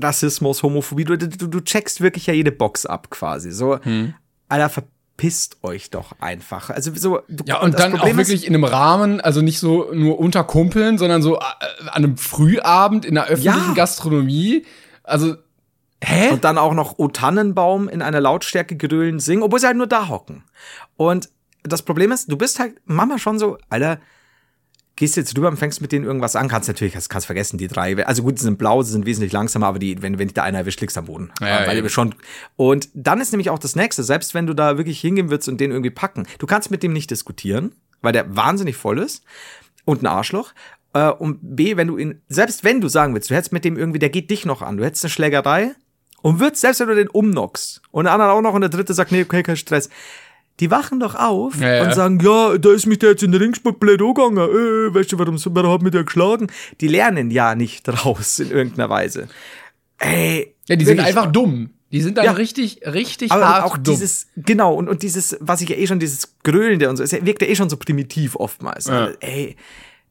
Rassismus, 0.01 0.63
Homophobie, 0.63 1.03
du, 1.05 1.17
du, 1.17 1.47
du 1.47 1.59
checkst 1.61 2.01
wirklich 2.01 2.27
ja 2.27 2.33
jede 2.33 2.51
Box 2.51 2.85
ab 2.85 3.09
quasi. 3.09 3.51
So, 3.51 3.79
Alter, 4.47 4.69
verpisst 4.69 5.57
euch 5.63 5.89
doch 5.89 6.13
einfach. 6.19 6.69
Also 6.69 6.91
so 6.95 7.21
du, 7.27 7.43
Ja, 7.45 7.59
und 7.61 7.77
dann 7.79 7.93
auch 7.93 7.99
Problem 7.99 8.19
ist- 8.19 8.27
wirklich 8.29 8.47
in 8.47 8.53
einem 8.55 8.63
Rahmen, 8.63 9.21
also 9.21 9.41
nicht 9.41 9.59
so 9.59 9.91
nur 9.93 10.19
unter 10.19 10.43
Kumpeln, 10.43 10.97
sondern 10.97 11.21
so 11.21 11.37
äh, 11.37 11.41
an 11.87 11.89
einem 12.03 12.17
Frühabend 12.17 13.05
in 13.05 13.15
der 13.15 13.25
öffentlichen 13.25 13.69
Ja. 13.69 13.73
Gastronomie. 13.73 14.65
Also, 15.03 15.35
hä? 16.03 16.29
Und 16.31 16.43
dann 16.43 16.57
auch 16.57 16.73
noch 16.73 16.99
O 16.99 17.07
Tannenbaum 17.07 17.89
in 17.89 18.01
einer 18.01 18.21
Lautstärke 18.21 18.77
grölen 18.77 19.19
singen, 19.19 19.43
obwohl 19.43 19.59
sie 19.59 19.67
halt 19.67 19.77
nur 19.77 19.87
da 19.87 20.07
hocken. 20.09 20.43
Und 20.95 21.29
das 21.63 21.81
Problem 21.83 22.11
ist, 22.11 22.31
du 22.31 22.37
bist 22.37 22.59
halt 22.59 22.75
Mama 22.85 23.17
schon 23.19 23.37
so, 23.39 23.57
Alter, 23.69 23.99
gehst 25.01 25.17
jetzt 25.17 25.35
rüber 25.35 25.47
und 25.47 25.57
fängst 25.57 25.81
mit 25.81 25.91
denen 25.91 26.05
irgendwas 26.05 26.35
an, 26.35 26.47
kannst 26.47 26.67
natürlich, 26.67 26.93
kannst, 26.93 27.09
kannst 27.09 27.25
vergessen, 27.25 27.57
die 27.57 27.67
drei, 27.67 28.05
also 28.05 28.21
gut, 28.21 28.37
sie 28.37 28.43
sind 28.43 28.59
blau, 28.59 28.83
sie 28.83 28.91
sind 28.91 29.07
wesentlich 29.07 29.31
langsamer, 29.31 29.65
aber 29.65 29.79
die, 29.79 29.99
wenn, 30.03 30.19
wenn 30.19 30.27
dich 30.27 30.35
da 30.35 30.43
einer 30.43 30.59
erwischt, 30.59 30.79
liegst 30.79 30.95
am 30.95 31.05
Boden. 31.05 31.33
Ja, 31.41 31.65
Weil 31.65 31.77
eben. 31.77 31.87
du 31.87 31.89
schon, 31.89 32.13
und 32.55 32.87
dann 32.93 33.19
ist 33.19 33.31
nämlich 33.31 33.49
auch 33.49 33.57
das 33.57 33.75
nächste, 33.75 34.03
selbst 34.03 34.35
wenn 34.35 34.45
du 34.45 34.53
da 34.53 34.77
wirklich 34.77 35.01
hingehen 35.01 35.31
würdest 35.31 35.49
und 35.49 35.59
den 35.59 35.71
irgendwie 35.71 35.89
packen, 35.89 36.27
du 36.37 36.45
kannst 36.45 36.69
mit 36.69 36.83
dem 36.83 36.93
nicht 36.93 37.09
diskutieren, 37.09 37.71
weil 38.03 38.13
der 38.13 38.35
wahnsinnig 38.35 38.75
voll 38.75 38.99
ist 38.99 39.23
und 39.85 40.03
ein 40.03 40.05
Arschloch. 40.05 40.53
Äh, 40.93 41.09
und 41.09 41.39
B, 41.41 41.77
wenn 41.77 41.87
du 41.87 41.97
ihn, 41.97 42.21
selbst 42.29 42.63
wenn 42.63 42.79
du 42.79 42.87
sagen 42.87 43.15
willst, 43.15 43.31
du 43.31 43.33
hättest 43.33 43.53
mit 43.53 43.65
dem 43.65 43.77
irgendwie, 43.77 43.97
der 43.97 44.11
geht 44.11 44.29
dich 44.29 44.45
noch 44.45 44.61
an, 44.61 44.77
du 44.77 44.85
hättest 44.85 45.03
eine 45.03 45.09
Schlägerei 45.09 45.71
und 46.21 46.39
würdest, 46.39 46.61
selbst 46.61 46.79
wenn 46.79 46.89
du 46.89 46.95
den 46.95 47.09
umnockst 47.09 47.81
und 47.89 48.03
der 48.03 48.13
andere 48.13 48.33
auch 48.33 48.41
noch 48.41 48.53
und 48.53 48.61
der 48.61 48.69
dritte 48.69 48.93
sagt, 48.93 49.11
nee, 49.11 49.23
okay, 49.23 49.41
kein 49.41 49.57
Stress. 49.57 49.89
Die 50.59 50.69
wachen 50.69 50.99
doch 50.99 51.15
auf 51.15 51.59
Ja, 51.59 51.75
ja. 51.75 51.83
und 51.83 51.93
sagen, 51.93 52.19
ja, 52.19 52.57
da 52.57 52.71
ist 52.71 52.85
mich 52.85 52.99
der 52.99 53.11
jetzt 53.11 53.23
in 53.23 53.31
den 53.31 53.41
Ringsport 53.41 53.79
blöd 53.79 54.01
angegangen. 54.01 54.37
Äh, 54.37 54.93
weißt 54.93 55.11
du, 55.11 55.17
warum, 55.19 55.37
warum 55.43 55.71
hat 55.71 55.81
mich 55.81 55.91
der 55.91 56.03
geschlagen? 56.03 56.47
Die 56.81 56.87
lernen 56.87 57.31
ja 57.31 57.55
nicht 57.55 57.87
raus 58.05 58.39
in 58.39 58.51
irgendeiner 58.51 58.89
Weise. 58.89 59.27
Ey. 59.97 60.55
ja, 60.67 60.75
die 60.75 60.85
sind 60.85 60.99
einfach 60.99 61.31
dumm. 61.31 61.71
Die 61.91 62.01
sind 62.01 62.17
dann 62.17 62.25
Ja. 62.25 62.31
richtig, 62.31 62.81
richtig 62.85 63.31
Aber 63.31 63.47
hart 63.47 63.65
auch 63.65 63.77
dumm. 63.77 63.93
dieses, 63.95 64.27
genau, 64.37 64.73
und, 64.75 64.87
und 64.87 65.03
dieses, 65.03 65.35
was 65.41 65.61
ich 65.61 65.69
ja 65.69 65.75
eh 65.75 65.87
schon, 65.87 65.99
dieses 65.99 66.35
Gröhlende 66.43 66.89
und 66.89 66.95
so, 66.97 67.03
es 67.03 67.11
wirkt 67.11 67.41
ja 67.41 67.47
eh 67.47 67.55
schon 67.55 67.69
so 67.69 67.75
primitiv 67.75 68.35
oftmals. 68.35 68.85
Ja. 68.87 69.05
Also, 69.05 69.17
ey, 69.19 69.57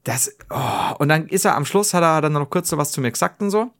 das, 0.03 0.35
oh. 0.49 0.95
und 0.99 1.09
dann 1.09 1.27
ist 1.27 1.45
er 1.45 1.55
am 1.55 1.65
Schluss, 1.65 1.93
hat 1.93 2.03
er 2.03 2.21
dann 2.21 2.33
noch 2.33 2.49
kurz 2.49 2.69
so 2.69 2.77
was 2.77 2.91
zu 2.91 3.01
mir 3.01 3.11
gesagt 3.11 3.41
und 3.41 3.49
so. 3.51 3.71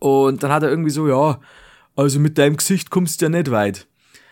Und 0.00 0.42
dann 0.42 0.50
hat 0.52 0.62
er 0.64 0.70
irgendwie 0.70 0.90
so, 0.90 1.08
ja, 1.08 1.40
also 1.96 2.18
mit 2.20 2.36
deinem 2.38 2.56
Gesicht 2.56 2.90
kommst 2.90 3.20
du 3.20 3.26
ja 3.26 3.28
nicht 3.30 3.50
weit. 3.50 3.86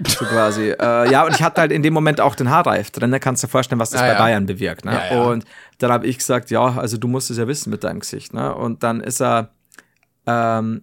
So 0.06 0.24
quasi. 0.24 0.70
äh, 0.70 1.10
ja, 1.10 1.24
und 1.24 1.34
ich 1.34 1.42
hatte 1.42 1.60
halt 1.60 1.72
in 1.72 1.82
dem 1.82 1.94
Moment 1.94 2.20
auch 2.20 2.34
den 2.34 2.50
Haarreif 2.50 2.90
drin, 2.90 3.10
da 3.10 3.18
kannst 3.18 3.42
du 3.42 3.46
dir 3.46 3.50
vorstellen, 3.50 3.78
was 3.80 3.90
das 3.90 4.00
Ja, 4.00 4.06
bei 4.08 4.12
ja. 4.14 4.18
Bayern 4.18 4.46
bewirkt. 4.46 4.84
Ne? 4.84 5.00
Ja. 5.10 5.22
Und 5.22 5.44
dann 5.78 5.92
habe 5.92 6.06
ich 6.06 6.18
gesagt, 6.18 6.50
ja, 6.50 6.76
also 6.76 6.96
du 6.96 7.08
musst 7.08 7.30
es 7.30 7.38
ja 7.38 7.46
wissen 7.48 7.70
mit 7.70 7.84
deinem 7.84 8.00
Gesicht. 8.00 8.34
Ne? 8.34 8.54
Und 8.54 8.82
dann 8.82 9.00
ist 9.00 9.20
er 9.20 9.50
ähm, 10.26 10.82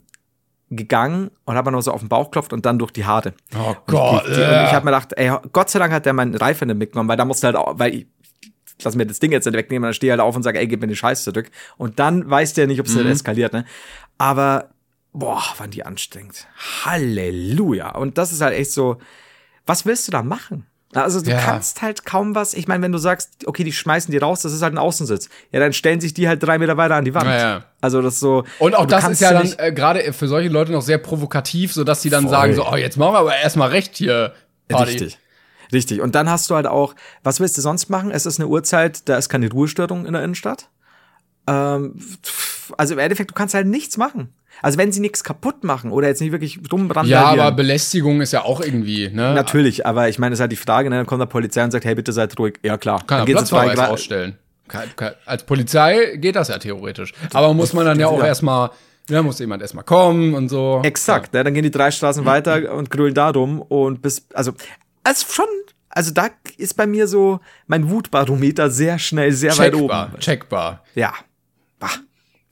gegangen 0.70 1.32
und 1.46 1.56
hat 1.56 1.66
mir 1.66 1.72
noch 1.72 1.82
so 1.82 1.92
auf 1.92 2.02
den 2.02 2.10
Bauch 2.10 2.26
geklopft 2.26 2.54
und 2.54 2.66
dann 2.66 2.78
durch 2.78 2.92
die 2.92 3.06
Haare. 3.06 3.34
oh 3.56 3.70
Und 3.70 3.78
Gott. 3.88 4.24
ich, 4.26 4.38
und 4.38 4.44
ich 4.44 4.74
habe 4.74 4.86
mir 4.86 4.92
gedacht, 4.92 5.14
ey, 5.16 5.32
Gott 5.52 5.70
sei 5.70 5.80
Dank 5.80 5.92
hat 5.94 6.06
der 6.06 6.14
meinen 6.14 6.36
Reifen 6.36 6.68
nicht 6.68 6.78
mitgenommen, 6.78 7.10
weil 7.10 7.18
da 7.18 7.26
musste 7.26 7.48
halt 7.48 7.56
auch, 7.56 7.80
weil 7.80 7.94
ich 7.96 8.08
lass 8.84 8.96
mir 8.96 9.06
das 9.06 9.20
Ding 9.20 9.32
jetzt 9.32 9.46
nicht 9.46 9.56
wegnehmen, 9.58 9.84
dann 9.88 9.94
stehe 9.94 10.12
halt 10.12 10.22
auf 10.22 10.36
und 10.36 10.44
sage, 10.44 10.60
ey, 10.60 10.68
gib 10.68 10.80
mir 10.82 10.88
den 10.88 10.96
Scheiß 10.96 11.24
zurück. 11.24 11.50
Und 11.78 12.00
dann 12.00 12.30
weiß 12.30 12.54
der 12.54 12.68
nicht, 12.68 12.80
ob 12.80 12.86
es 12.86 12.96
Mhm. 12.96 13.08
eskaliert, 13.08 13.52
ne? 13.52 13.66
Aber, 14.18 14.70
boah, 15.14 15.44
waren 15.58 15.72
die 15.72 15.86
anstrengend. 15.86 16.48
Halleluja. 16.86 17.92
Und 17.96 18.18
das 18.18 18.32
ist 18.32 18.42
halt 18.42 18.54
echt 18.58 18.72
so, 18.72 18.98
was 19.66 19.86
willst 19.86 20.08
du 20.08 20.12
da 20.12 20.24
machen? 20.24 20.66
Also 20.94 21.22
du 21.22 21.30
Ja. 21.30 21.40
kannst 21.40 21.84
halt 21.84 22.04
kaum 22.04 22.34
was, 22.34 22.56
ich 22.56 22.68
meine, 22.68 22.82
wenn 22.84 22.92
du 22.92 22.98
sagst, 22.98 23.46
okay, 23.46 23.64
die 23.64 23.72
schmeißen 23.72 24.12
die 24.12 24.18
raus, 24.18 24.42
das 24.42 24.54
ist 24.54 24.64
halt 24.64 24.74
ein 24.74 24.80
Außensitz. 24.80 25.30
Ja, 25.52 25.60
dann 25.60 25.72
stellen 25.72 26.02
sich 26.02 26.16
die 26.16 26.28
halt 26.28 26.42
drei 26.42 26.58
Meter 26.58 26.78
weiter 26.78 26.96
an 26.96 27.06
die 27.06 27.14
Wand. 27.14 27.28
Ja, 27.28 27.38
ja. 27.38 27.66
Also 27.80 28.02
das 28.02 28.16
ist 28.16 28.20
so. 28.22 28.44
Und 28.58 28.74
auch 28.76 28.88
das 28.88 29.08
ist 29.08 29.22
ja 29.22 29.32
dann 29.34 29.54
äh, 29.60 29.72
gerade 29.72 30.12
für 30.14 30.28
solche 30.28 30.50
Leute 30.50 30.72
noch 30.72 30.82
sehr 30.82 30.98
provokativ, 30.98 31.74
so 31.74 31.84
dass 31.84 32.02
sie 32.02 32.10
dann 32.10 32.24
Voll. 32.24 32.32
sagen 32.32 32.56
so, 32.56 32.68
oh, 32.68 32.76
jetzt 32.76 32.98
machen 32.98 33.14
wir 33.14 33.20
aber 33.20 33.36
erstmal 33.36 33.70
recht 33.70 33.96
hier. 33.98 34.34
Party. 34.68 34.92
Richtig. 34.94 35.20
Richtig. 35.72 36.02
Und 36.02 36.16
dann 36.16 36.28
hast 36.28 36.50
du 36.50 36.56
halt 36.56 36.66
auch, 36.66 36.96
was 37.22 37.40
willst 37.40 37.56
du 37.58 37.62
sonst 37.62 37.90
machen? 37.90 38.10
Es 38.10 38.26
ist 38.26 38.40
eine 38.40 38.48
Uhrzeit, 38.48 39.08
da 39.08 39.18
ist 39.18 39.30
keine 39.30 39.52
Ruhestörung 39.52 40.08
in 40.08 40.14
der 40.14 40.24
Innenstadt. 40.24 40.70
Ähm, 41.46 42.00
also 42.78 42.94
im 42.96 43.00
Endeffekt, 43.00 43.30
du 43.30 43.36
kannst 43.36 43.54
halt 43.54 43.68
nichts 43.68 43.98
machen. 43.98 44.34
Also 44.62 44.78
wenn 44.78 44.92
sie 44.92 45.00
nichts 45.00 45.24
kaputt 45.24 45.64
machen 45.64 45.92
oder 45.92 46.08
jetzt 46.08 46.22
nicht 46.22 46.32
wirklich 46.32 46.60
dumm 46.70 46.88
Ja, 46.88 46.94
randalieren. 46.94 47.40
aber 47.48 47.52
Belästigung 47.56 48.22
ist 48.22 48.34
ja 48.34 48.44
auch 48.44 48.62
irgendwie, 48.62 49.10
ne? 49.10 49.34
Natürlich, 49.34 49.86
aber 49.86 50.10
ich 50.10 50.20
meine, 50.20 50.34
es 50.34 50.40
ist 50.40 50.42
halt 50.42 50.52
die 50.52 50.56
Frage, 50.58 50.90
ne? 50.90 50.98
dann 50.98 51.06
kommt 51.06 51.22
der 51.22 51.28
Polizei 51.28 51.64
und 51.64 51.72
sagt, 51.72 51.86
hey, 51.86 51.96
bitte 51.96 52.12
seid 52.12 52.38
ruhig. 52.40 52.56
Ja, 52.64 52.78
klar. 52.78 53.00
Kann 53.00 53.08
dann 53.08 53.20
er 53.20 53.26
geht 53.26 53.38
es 53.42 53.50
drei 53.50 53.64
Platzverweis 53.66 53.90
ausstellen. 53.92 54.38
Kann, 54.68 54.84
kann, 54.96 55.14
als 55.26 55.44
Polizei 55.44 56.16
geht 56.18 56.36
das 56.36 56.50
ja 56.50 56.58
theoretisch. 56.58 57.14
Aber 57.34 57.54
muss 57.54 57.74
man 57.74 57.86
dann 57.86 58.00
ja 58.00 58.08
auch 58.08 58.20
Ja. 58.20 58.28
erstmal, 58.28 58.70
da 59.08 59.24
muss 59.24 59.40
jemand 59.40 59.62
erstmal 59.62 59.84
kommen 59.86 60.34
und 60.36 60.50
so. 60.50 60.82
Exakt, 60.84 61.34
ne? 61.34 61.44
dann 61.44 61.54
gehen 61.54 61.64
die 61.64 61.72
drei 61.72 61.90
Straßen 61.90 62.26
weiter 62.26 62.74
und 62.74 62.92
grölen 62.92 63.14
da 63.14 63.30
rum 63.30 63.62
und 63.62 64.02
bis, 64.02 64.28
also, 64.34 64.52
also 65.04 65.26
schon, 65.32 65.46
also 65.90 66.12
da 66.14 66.28
ist 66.58 66.76
bei 66.76 66.86
mir 66.86 67.08
so 67.08 67.40
mein 67.66 67.90
Wutbarometer 67.90 68.70
sehr 68.70 69.00
schnell, 69.00 69.32
sehr 69.32 69.58
weit 69.58 69.74
Checkbar, 69.74 70.10
oben. 70.12 70.20
checkbar. 70.20 70.84
Ja. 70.94 71.14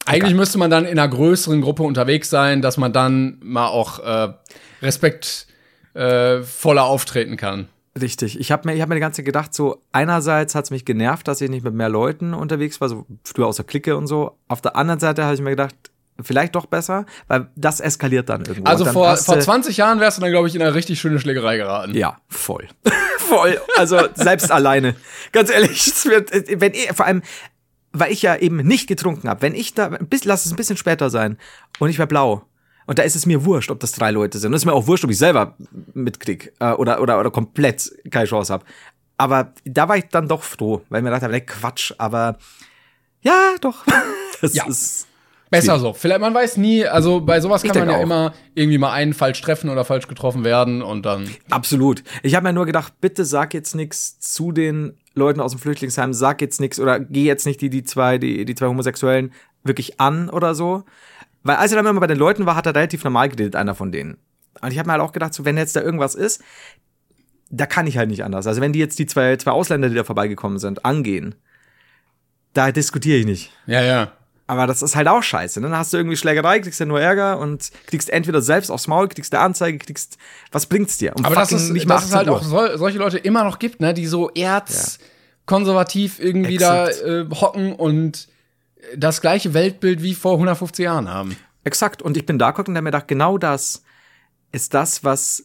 Eigentlich 0.07 0.35
müsste 0.35 0.57
man 0.57 0.69
dann 0.69 0.85
in 0.85 0.97
einer 0.97 1.07
größeren 1.07 1.61
Gruppe 1.61 1.83
unterwegs 1.83 2.29
sein, 2.29 2.61
dass 2.61 2.77
man 2.77 2.93
dann 2.93 3.37
mal 3.41 3.67
auch 3.67 3.99
äh, 3.99 4.33
Respekt 4.81 5.47
äh, 5.93 6.39
auftreten 6.63 7.37
kann. 7.37 7.67
Richtig. 7.99 8.39
Ich 8.39 8.51
habe 8.51 8.67
mir, 8.67 8.75
ich 8.75 8.81
hab 8.81 8.89
mir 8.89 8.95
die 8.95 9.01
ganze 9.01 9.17
Zeit 9.17 9.25
gedacht, 9.25 9.53
so 9.53 9.81
einerseits 9.91 10.55
hat's 10.55 10.69
mich 10.69 10.85
genervt, 10.85 11.27
dass 11.27 11.41
ich 11.41 11.49
nicht 11.49 11.63
mit 11.63 11.73
mehr 11.73 11.89
Leuten 11.89 12.33
unterwegs 12.33 12.79
war, 12.79 12.89
so 12.89 13.05
früher 13.23 13.47
aus 13.47 13.55
der 13.55 13.65
Clique 13.65 13.97
und 13.97 14.07
so. 14.07 14.37
Auf 14.47 14.61
der 14.61 14.75
anderen 14.75 14.99
Seite 14.99 15.23
habe 15.23 15.33
ich 15.33 15.41
mir 15.41 15.49
gedacht, 15.51 15.75
vielleicht 16.21 16.55
doch 16.55 16.65
besser, 16.65 17.05
weil 17.27 17.47
das 17.55 17.79
eskaliert 17.79 18.29
dann 18.29 18.45
irgendwo. 18.45 18.69
Also 18.69 18.83
dann 18.85 18.93
vor, 18.93 19.09
hast 19.09 19.25
vor 19.25 19.35
du- 19.35 19.41
20 19.41 19.77
Jahren 19.77 19.99
wärst 19.99 20.17
du 20.17 20.21
dann, 20.21 20.31
glaube 20.31 20.47
ich, 20.47 20.55
in 20.55 20.61
eine 20.61 20.73
richtig 20.73 20.99
schöne 20.99 21.19
Schlägerei 21.19 21.57
geraten. 21.57 21.95
Ja, 21.95 22.17
voll. 22.27 22.67
voll. 23.17 23.59
Also 23.77 23.99
selbst 24.15 24.51
alleine. 24.51 24.95
Ganz 25.31 25.49
ehrlich, 25.49 25.87
es 25.87 26.05
wird, 26.05 26.31
wenn 26.61 26.73
ich, 26.73 26.89
vor 26.93 27.05
allem, 27.05 27.21
weil 27.93 28.11
ich 28.11 28.21
ja 28.21 28.35
eben 28.35 28.57
nicht 28.57 28.87
getrunken 28.87 29.29
habe, 29.29 29.41
wenn 29.41 29.55
ich 29.55 29.73
da, 29.73 29.89
bis, 29.89 30.25
lass 30.25 30.45
es 30.45 30.51
ein 30.51 30.55
bisschen 30.57 30.77
später 30.77 31.09
sein 31.09 31.37
und 31.79 31.89
ich 31.89 31.97
wäre 31.97 32.07
blau. 32.07 32.43
Und 32.85 32.99
da 32.99 33.03
ist 33.03 33.15
es 33.15 33.25
mir 33.25 33.43
wurscht, 33.43 33.69
ob 33.69 33.79
das 33.81 33.91
drei 33.91 34.11
Leute 34.11 34.39
sind. 34.39 34.49
Und 34.49 34.53
es 34.55 34.61
ist 34.61 34.65
mir 34.65 34.71
auch 34.73 34.87
wurscht, 34.87 35.03
ob 35.03 35.11
ich 35.11 35.17
selber 35.17 35.55
mitkrieg 35.93 36.53
äh, 36.59 36.71
oder, 36.71 37.01
oder, 37.01 37.19
oder 37.19 37.31
komplett 37.31 37.91
keine 38.11 38.27
Chance 38.27 38.53
habe. 38.53 38.65
Aber 39.17 39.51
da 39.65 39.89
war 39.89 39.97
ich 39.97 40.05
dann 40.09 40.27
doch 40.27 40.43
froh, 40.43 40.81
weil 40.89 40.99
ich 40.99 41.03
mir 41.03 41.09
dachte, 41.09 41.27
nee, 41.27 41.41
Quatsch, 41.41 41.91
aber 41.97 42.37
ja, 43.21 43.55
doch. 43.61 43.85
Das 44.41 44.53
Ja. 44.53 44.65
ist 44.67 45.06
Besser 45.49 45.79
so. 45.79 45.93
Vielleicht, 45.93 46.19
man 46.19 46.33
weiß 46.33 46.57
nie, 46.57 46.85
also 46.85 47.21
bei 47.21 47.39
sowas 47.39 47.63
kann 47.63 47.77
man 47.77 47.89
ja 47.89 47.97
auch. 47.97 48.01
immer 48.01 48.33
irgendwie 48.53 48.77
mal 48.77 48.91
einen 48.91 49.13
falsch 49.13 49.41
treffen 49.41 49.69
oder 49.69 49.85
falsch 49.85 50.07
getroffen 50.07 50.43
werden 50.43 50.81
und 50.81 51.05
dann. 51.05 51.29
Absolut. 51.49 52.03
Ich 52.23 52.35
habe 52.35 52.45
mir 52.47 52.53
nur 52.53 52.65
gedacht, 52.65 52.93
bitte 52.99 53.23
sag 53.23 53.53
jetzt 53.53 53.75
nichts 53.75 54.19
zu 54.19 54.51
den 54.51 54.97
Leuten 55.13 55.39
aus 55.39 55.51
dem 55.51 55.59
Flüchtlingsheim, 55.59 56.13
sag 56.13 56.41
jetzt 56.41 56.59
nichts 56.59 56.79
oder 56.79 56.99
geh 56.99 57.23
jetzt 57.23 57.45
nicht 57.45 57.61
die, 57.61 57.69
die 57.69 57.83
zwei, 57.83 58.17
die, 58.17 58.43
die 58.45 58.55
zwei 58.55 58.67
Homosexuellen 58.67 59.31
wirklich 59.63 59.99
an 59.99 60.29
oder 60.29 60.53
so. 60.53 60.83
Weil 61.43 61.57
als 61.57 61.71
er 61.71 61.77
dann 61.77 61.85
immer 61.85 62.01
bei 62.01 62.07
den 62.07 62.17
Leuten 62.17 62.45
war, 62.45 62.55
hat 62.55 62.65
er 62.65 62.75
relativ 62.75 63.03
normal 63.03 63.29
geredet, 63.29 63.55
einer 63.55 63.75
von 63.75 63.91
denen. 63.91 64.17
Und 64.61 64.71
ich 64.71 64.79
habe 64.79 64.87
mir 64.87 64.93
halt 64.93 65.01
auch 65.01 65.13
gedacht, 65.13 65.33
so, 65.33 65.45
wenn 65.45 65.57
jetzt 65.57 65.75
da 65.75 65.81
irgendwas 65.81 66.15
ist, 66.15 66.43
da 67.49 67.65
kann 67.65 67.87
ich 67.87 67.97
halt 67.97 68.09
nicht 68.09 68.23
anders. 68.23 68.47
Also 68.47 68.59
wenn 68.59 68.73
die 68.73 68.79
jetzt 68.79 68.99
die 68.99 69.05
zwei, 69.05 69.37
zwei 69.37 69.51
Ausländer, 69.51 69.87
die 69.89 69.95
da 69.95 70.03
vorbeigekommen 70.03 70.59
sind, 70.59 70.83
angehen, 70.83 71.35
da 72.53 72.71
diskutiere 72.71 73.19
ich 73.19 73.25
nicht. 73.25 73.51
Ja, 73.65 73.81
ja. 73.81 74.11
Aber 74.49 74.65
das 74.65 74.81
ist 74.81 74.95
halt 74.95 75.09
auch 75.09 75.21
scheiße. 75.21 75.59
ne? 75.59 75.67
Dann 75.67 75.77
hast 75.77 75.91
du 75.91 75.97
irgendwie 75.97 76.15
Schlägerei, 76.15 76.61
kriegst 76.61 76.79
ja 76.79 76.85
nur 76.85 77.01
Ärger 77.01 77.37
und 77.39 77.69
kriegst 77.85 78.09
entweder 78.09 78.41
selbst 78.41 78.69
aufs 78.69 78.87
Maul, 78.87 79.09
kriegst 79.09 79.33
eine 79.35 79.43
Anzeige, 79.43 79.77
kriegst, 79.77 80.17
was 80.53 80.65
bringt's 80.65 80.97
dir? 80.97 81.13
Um 81.15 81.25
Aber 81.25 81.35
das 81.35 81.51
ist, 81.51 81.69
nicht 81.71 81.85
mal 81.85 81.95
dass 81.95 82.05
es 82.05 82.15
halt 82.15 82.29
18 82.29 82.33
auch 82.33 82.43
sol 82.43 82.77
solche 82.77 82.97
Leute 82.97 83.17
immer 83.17 83.43
noch 83.43 83.59
gibt, 83.59 83.81
ne, 83.81 83.93
die 83.93 84.07
so 84.07 84.29
erzkonservativ 84.29 86.19
irgendwie 86.19 86.55
Exakt. 86.55 87.01
da 87.01 87.07
äh, 87.07 87.29
hocken 87.29 87.73
und 87.73 88.29
das 88.95 89.19
gleiche 89.19 89.53
Weltbild 89.53 90.01
wie 90.01 90.15
vor 90.15 90.33
150 90.33 90.83
Jahren 90.83 91.09
haben. 91.09 91.35
Exakt. 91.65 92.01
Und 92.01 92.15
ich 92.15 92.25
bin 92.25 92.39
da 92.39 92.49
und 92.49 92.57
hab 92.57 92.67
mir 92.69 92.83
gedacht, 92.83 93.09
genau 93.09 93.37
das 93.37 93.83
ist 94.53 94.73
das, 94.73 95.03
was, 95.03 95.43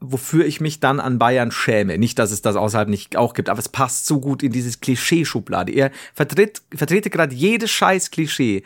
wofür 0.00 0.46
ich 0.46 0.60
mich 0.60 0.80
dann 0.80 0.98
an 1.00 1.18
Bayern 1.18 1.50
schäme. 1.50 1.98
Nicht, 1.98 2.18
dass 2.18 2.30
es 2.30 2.42
das 2.42 2.56
außerhalb 2.56 2.88
nicht 2.88 3.16
auch 3.16 3.34
gibt, 3.34 3.48
aber 3.48 3.58
es 3.58 3.68
passt 3.68 4.06
so 4.06 4.20
gut 4.20 4.42
in 4.42 4.52
dieses 4.52 4.80
Klischee-Schublade. 4.80 5.72
Ihr 5.72 5.90
vertritt, 6.14 6.62
vertretet 6.74 7.12
gerade 7.12 7.34
jedes 7.34 7.70
scheiß 7.70 8.10
Klischee, 8.10 8.62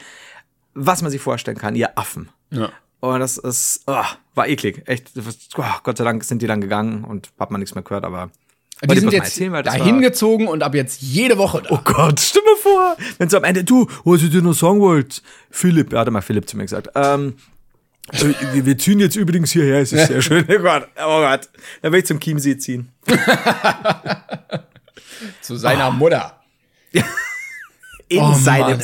was 0.74 1.03
man 1.03 1.11
sich 1.11 1.20
vorstellen 1.20 1.59
kann, 1.59 1.74
ihr 1.76 1.99
Affen. 1.99 2.28
Ja. 2.51 2.70
Und 3.01 3.20
das 3.20 3.37
ist, 3.37 3.82
oh, 3.87 4.03
war 4.35 4.49
eklig. 4.49 4.82
Echt, 4.87 5.11
oh, 5.57 5.62
Gott 5.82 5.99
sei 5.99 6.05
Dank 6.05 6.24
sind 6.24 6.41
die 6.41 6.47
dann 6.47 6.61
gegangen 6.61 7.05
und 7.05 7.30
hat 7.39 7.51
man 7.51 7.61
nichts 7.61 7.74
mehr 7.74 7.85
gehört, 7.85 8.05
aber. 8.05 8.30
Die 8.82 8.99
sind 8.99 9.12
jetzt 9.12 9.24
erzählen, 9.24 9.53
weil 9.53 9.62
das 9.62 9.76
dahin 9.76 9.97
war- 9.97 10.03
gezogen 10.03 10.49
und 10.49 10.62
ab 10.62 10.74
jetzt 10.74 11.01
jede 11.01 11.39
Woche 11.39 11.62
da. 11.62 11.70
Oh 11.70 11.80
Gott, 11.85 12.20
mir 12.45 12.57
vor, 12.57 12.97
wenn 13.18 13.28
sie 13.28 13.37
am 13.37 13.45
Ende, 13.45 13.64
du, 13.64 13.87
was 14.05 14.22
ich 14.22 14.30
dir 14.30 14.43
noch 14.43 14.61
wollte, 14.62 15.20
Philipp, 15.51 15.93
er 15.93 16.01
hat 16.01 16.11
mal 16.11 16.22
Philipp 16.22 16.49
zu 16.49 16.57
mir 16.57 16.64
gesagt, 16.64 16.89
ähm, 16.95 17.35
äh, 17.37 17.54
wir, 18.13 18.67
wir 18.67 18.79
ziehen 18.79 19.01
jetzt 19.01 19.17
übrigens 19.17 19.51
hierher, 19.53 19.81
es 19.81 19.93
ist 19.93 20.09
sehr 20.09 20.21
schön. 20.23 20.45
Oh 20.49 20.59
Gott, 20.63 20.89
oh 20.99 21.21
Gott, 21.21 21.49
dann 21.83 21.93
will 21.93 22.01
ich 22.01 22.07
zum 22.07 22.21
Chiemsee 22.21 22.57
ziehen. 22.59 22.91
Zu 25.41 25.57
seiner 25.57 25.91
Mutter. 25.91 26.41
In 28.09 28.21
Oh, 28.21 28.35
seinem. 28.35 28.79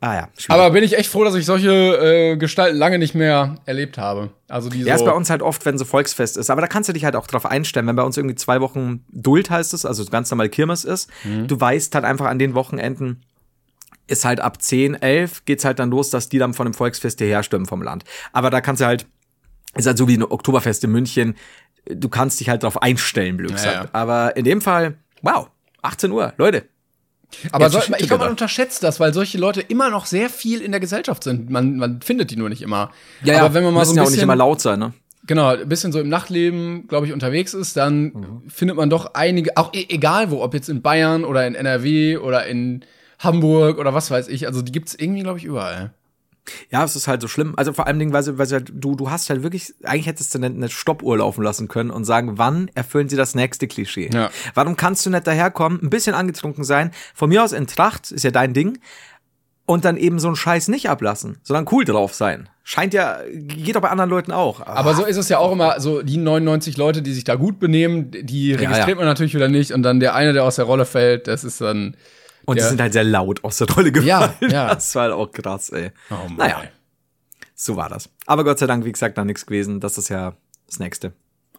Ah 0.00 0.14
ja, 0.14 0.28
schwierig. 0.36 0.50
Aber 0.50 0.70
bin 0.70 0.82
ich 0.84 0.96
echt 0.96 1.10
froh, 1.10 1.24
dass 1.24 1.34
ich 1.34 1.44
solche 1.46 1.70
äh, 1.70 2.36
Gestalten 2.36 2.76
lange 2.78 2.98
nicht 2.98 3.14
mehr 3.14 3.56
erlebt 3.66 3.98
habe. 3.98 4.30
Also 4.48 4.68
die 4.68 4.80
Ja, 4.82 4.96
so, 4.98 5.04
ist 5.04 5.10
bei 5.10 5.16
uns 5.16 5.30
halt 5.30 5.42
oft, 5.42 5.64
wenn 5.64 5.78
so 5.78 5.84
Volksfest 5.84 6.36
ist. 6.36 6.50
Aber 6.50 6.60
da 6.60 6.66
kannst 6.66 6.88
du 6.88 6.92
dich 6.92 7.04
halt 7.04 7.14
auch 7.16 7.26
drauf 7.26 7.46
einstellen, 7.46 7.86
wenn 7.86 7.96
bei 7.96 8.02
uns 8.02 8.16
irgendwie 8.16 8.34
zwei 8.36 8.60
Wochen 8.60 9.04
Duld 9.10 9.50
heißt 9.50 9.74
es, 9.74 9.84
also 9.84 10.04
ganz 10.06 10.30
normal 10.30 10.48
Kirmes 10.48 10.84
ist. 10.84 11.08
Mhm. 11.24 11.46
Du 11.48 11.60
weißt 11.60 11.94
halt 11.94 12.04
einfach 12.04 12.26
an 12.26 12.38
den 12.38 12.54
Wochenenden, 12.54 13.22
ist 14.06 14.24
halt 14.24 14.40
ab 14.40 14.60
10, 14.60 14.94
11 14.94 15.44
geht's 15.44 15.64
halt 15.64 15.78
dann 15.78 15.90
los, 15.90 16.10
dass 16.10 16.28
die 16.28 16.38
dann 16.38 16.54
von 16.54 16.66
dem 16.66 16.74
Volksfest 16.74 17.18
hierher 17.18 17.42
stürmen 17.42 17.66
vom 17.66 17.82
Land. 17.82 18.04
Aber 18.32 18.50
da 18.50 18.60
kannst 18.60 18.80
du 18.80 18.86
halt, 18.86 19.06
ist 19.74 19.86
halt 19.86 19.98
so 19.98 20.08
wie 20.08 20.16
ein 20.16 20.22
Oktoberfest 20.22 20.84
in 20.84 20.90
München, 20.90 21.34
du 21.86 22.08
kannst 22.08 22.40
dich 22.40 22.48
halt 22.48 22.62
drauf 22.62 22.80
einstellen, 22.82 23.36
blöd 23.36 23.52
gesagt. 23.52 23.74
Ja, 23.76 23.82
ja. 23.84 23.88
Aber 23.92 24.36
in 24.36 24.44
dem 24.44 24.60
Fall, 24.60 24.96
wow, 25.22 25.48
18 25.82 26.10
Uhr, 26.10 26.32
Leute. 26.36 26.64
Aber 27.50 27.70
schickt 27.70 28.00
ich 28.00 28.08
glaube, 28.08 28.24
man 28.24 28.30
unterschätzt 28.30 28.82
das, 28.82 29.00
weil 29.00 29.14
solche 29.14 29.38
Leute 29.38 29.62
immer 29.62 29.88
noch 29.90 30.04
sehr 30.06 30.28
viel 30.28 30.60
in 30.60 30.70
der 30.70 30.80
Gesellschaft 30.80 31.24
sind. 31.24 31.48
Man, 31.50 31.76
man 31.78 32.02
findet 32.02 32.30
die 32.30 32.36
nur 32.36 32.48
nicht 32.50 32.62
immer. 32.62 32.90
Ja, 33.24 33.42
Aber 33.42 33.54
wenn 33.54 33.64
man 33.64 33.72
mal 33.72 33.84
so 33.86 33.92
ein 33.92 33.96
ja 33.96 34.02
auch 34.02 34.06
bisschen, 34.06 34.16
nicht 34.16 34.22
immer 34.24 34.36
laut 34.36 34.60
sein, 34.60 34.78
ne? 34.78 34.92
genau, 35.26 35.48
ein 35.48 35.68
bisschen 35.68 35.92
so 35.92 36.00
im 36.00 36.08
Nachtleben, 36.08 36.86
glaube 36.88 37.06
ich, 37.06 37.12
unterwegs 37.12 37.54
ist, 37.54 37.76
dann 37.76 38.04
Mhm. 38.04 38.42
findet 38.48 38.76
man 38.76 38.90
doch 38.90 39.14
einige, 39.14 39.56
auch 39.56 39.72
e 39.72 39.86
egal 39.88 40.30
wo, 40.30 40.42
ob 40.42 40.52
jetzt 40.52 40.68
in 40.68 40.82
Bayern 40.82 41.24
oder 41.24 41.46
in 41.46 41.54
NRW 41.54 42.18
oder 42.18 42.44
in 42.46 42.84
Hamburg 43.22 43.78
oder 43.78 43.94
was 43.94 44.10
weiß 44.10 44.28
ich. 44.28 44.46
Also 44.46 44.62
die 44.62 44.72
gibt's 44.72 44.94
irgendwie, 44.94 45.22
glaube 45.22 45.38
ich, 45.38 45.44
überall. 45.44 45.94
Ja, 46.70 46.82
es 46.82 46.96
ist 46.96 47.06
halt 47.06 47.20
so 47.20 47.28
schlimm. 47.28 47.54
Also 47.56 47.72
vor 47.72 47.86
allem 47.86 47.98
Dingen, 47.98 48.12
weil, 48.12 48.38
weil 48.38 48.48
halt, 48.48 48.72
du, 48.74 48.96
du 48.96 49.10
hast 49.10 49.30
halt 49.30 49.42
wirklich, 49.42 49.74
eigentlich 49.84 50.06
hättest 50.06 50.34
du 50.34 50.38
eine, 50.38 50.46
eine 50.46 50.68
Stoppuhr 50.68 51.18
laufen 51.18 51.42
lassen 51.42 51.68
können 51.68 51.90
und 51.90 52.04
sagen, 52.04 52.36
wann 52.36 52.68
erfüllen 52.74 53.08
sie 53.08 53.16
das 53.16 53.34
nächste 53.34 53.68
Klischee? 53.68 54.10
Ja. 54.12 54.30
Warum 54.54 54.76
kannst 54.76 55.06
du 55.06 55.10
nicht 55.10 55.26
daherkommen, 55.26 55.80
ein 55.80 55.90
bisschen 55.90 56.14
angetrunken 56.14 56.64
sein, 56.64 56.90
von 57.14 57.28
mir 57.28 57.44
aus 57.44 57.52
in 57.52 57.68
Tracht, 57.68 58.10
ist 58.10 58.24
ja 58.24 58.32
dein 58.32 58.54
Ding, 58.54 58.78
und 59.64 59.84
dann 59.84 59.96
eben 59.96 60.18
so 60.18 60.26
einen 60.26 60.36
Scheiß 60.36 60.68
nicht 60.68 60.90
ablassen, 60.90 61.38
sondern 61.42 61.66
cool 61.70 61.84
drauf 61.84 62.14
sein. 62.14 62.48
Scheint 62.64 62.94
ja, 62.94 63.20
geht 63.32 63.76
doch 63.76 63.80
bei 63.80 63.90
anderen 63.90 64.10
Leuten 64.10 64.32
auch. 64.32 64.66
Aber 64.66 64.94
so 64.94 65.04
ist 65.04 65.16
es 65.16 65.28
ja 65.28 65.38
auch 65.38 65.52
immer, 65.52 65.80
so 65.80 66.02
die 66.02 66.16
99 66.16 66.76
Leute, 66.76 67.02
die 67.02 67.12
sich 67.12 67.24
da 67.24 67.36
gut 67.36 67.60
benehmen, 67.60 68.10
die 68.10 68.52
registriert 68.52 68.88
ja. 68.88 68.94
man 68.96 69.04
natürlich 69.04 69.34
wieder 69.34 69.48
nicht 69.48 69.72
und 69.72 69.82
dann 69.82 70.00
der 70.00 70.14
eine, 70.14 70.32
der 70.32 70.44
aus 70.44 70.56
der 70.56 70.64
Rolle 70.64 70.84
fällt, 70.84 71.28
das 71.28 71.44
ist 71.44 71.60
dann. 71.60 71.96
Und 72.44 72.56
die 72.56 72.62
ja. 72.62 72.68
sind 72.68 72.80
halt 72.80 72.92
sehr 72.92 73.04
laut 73.04 73.44
aus 73.44 73.58
der 73.58 73.68
Rolle 73.70 73.92
gefallen. 73.92 74.32
Ja, 74.40 74.48
ja. 74.48 74.74
Das 74.74 74.94
war 74.94 75.02
halt 75.04 75.12
auch 75.12 75.30
krass, 75.30 75.70
ey. 75.70 75.90
Oh 76.10 76.14
Mann, 76.28 76.36
naja, 76.36 76.62
so 77.54 77.76
war 77.76 77.88
das. 77.88 78.08
Aber 78.26 78.44
Gott 78.44 78.58
sei 78.58 78.66
Dank, 78.66 78.84
wie 78.84 78.92
gesagt, 78.92 79.18
da 79.18 79.24
nichts 79.24 79.46
gewesen. 79.46 79.80
Das 79.80 79.98
ist 79.98 80.08
ja 80.08 80.34
das 80.66 80.78
Nächste. 80.78 81.12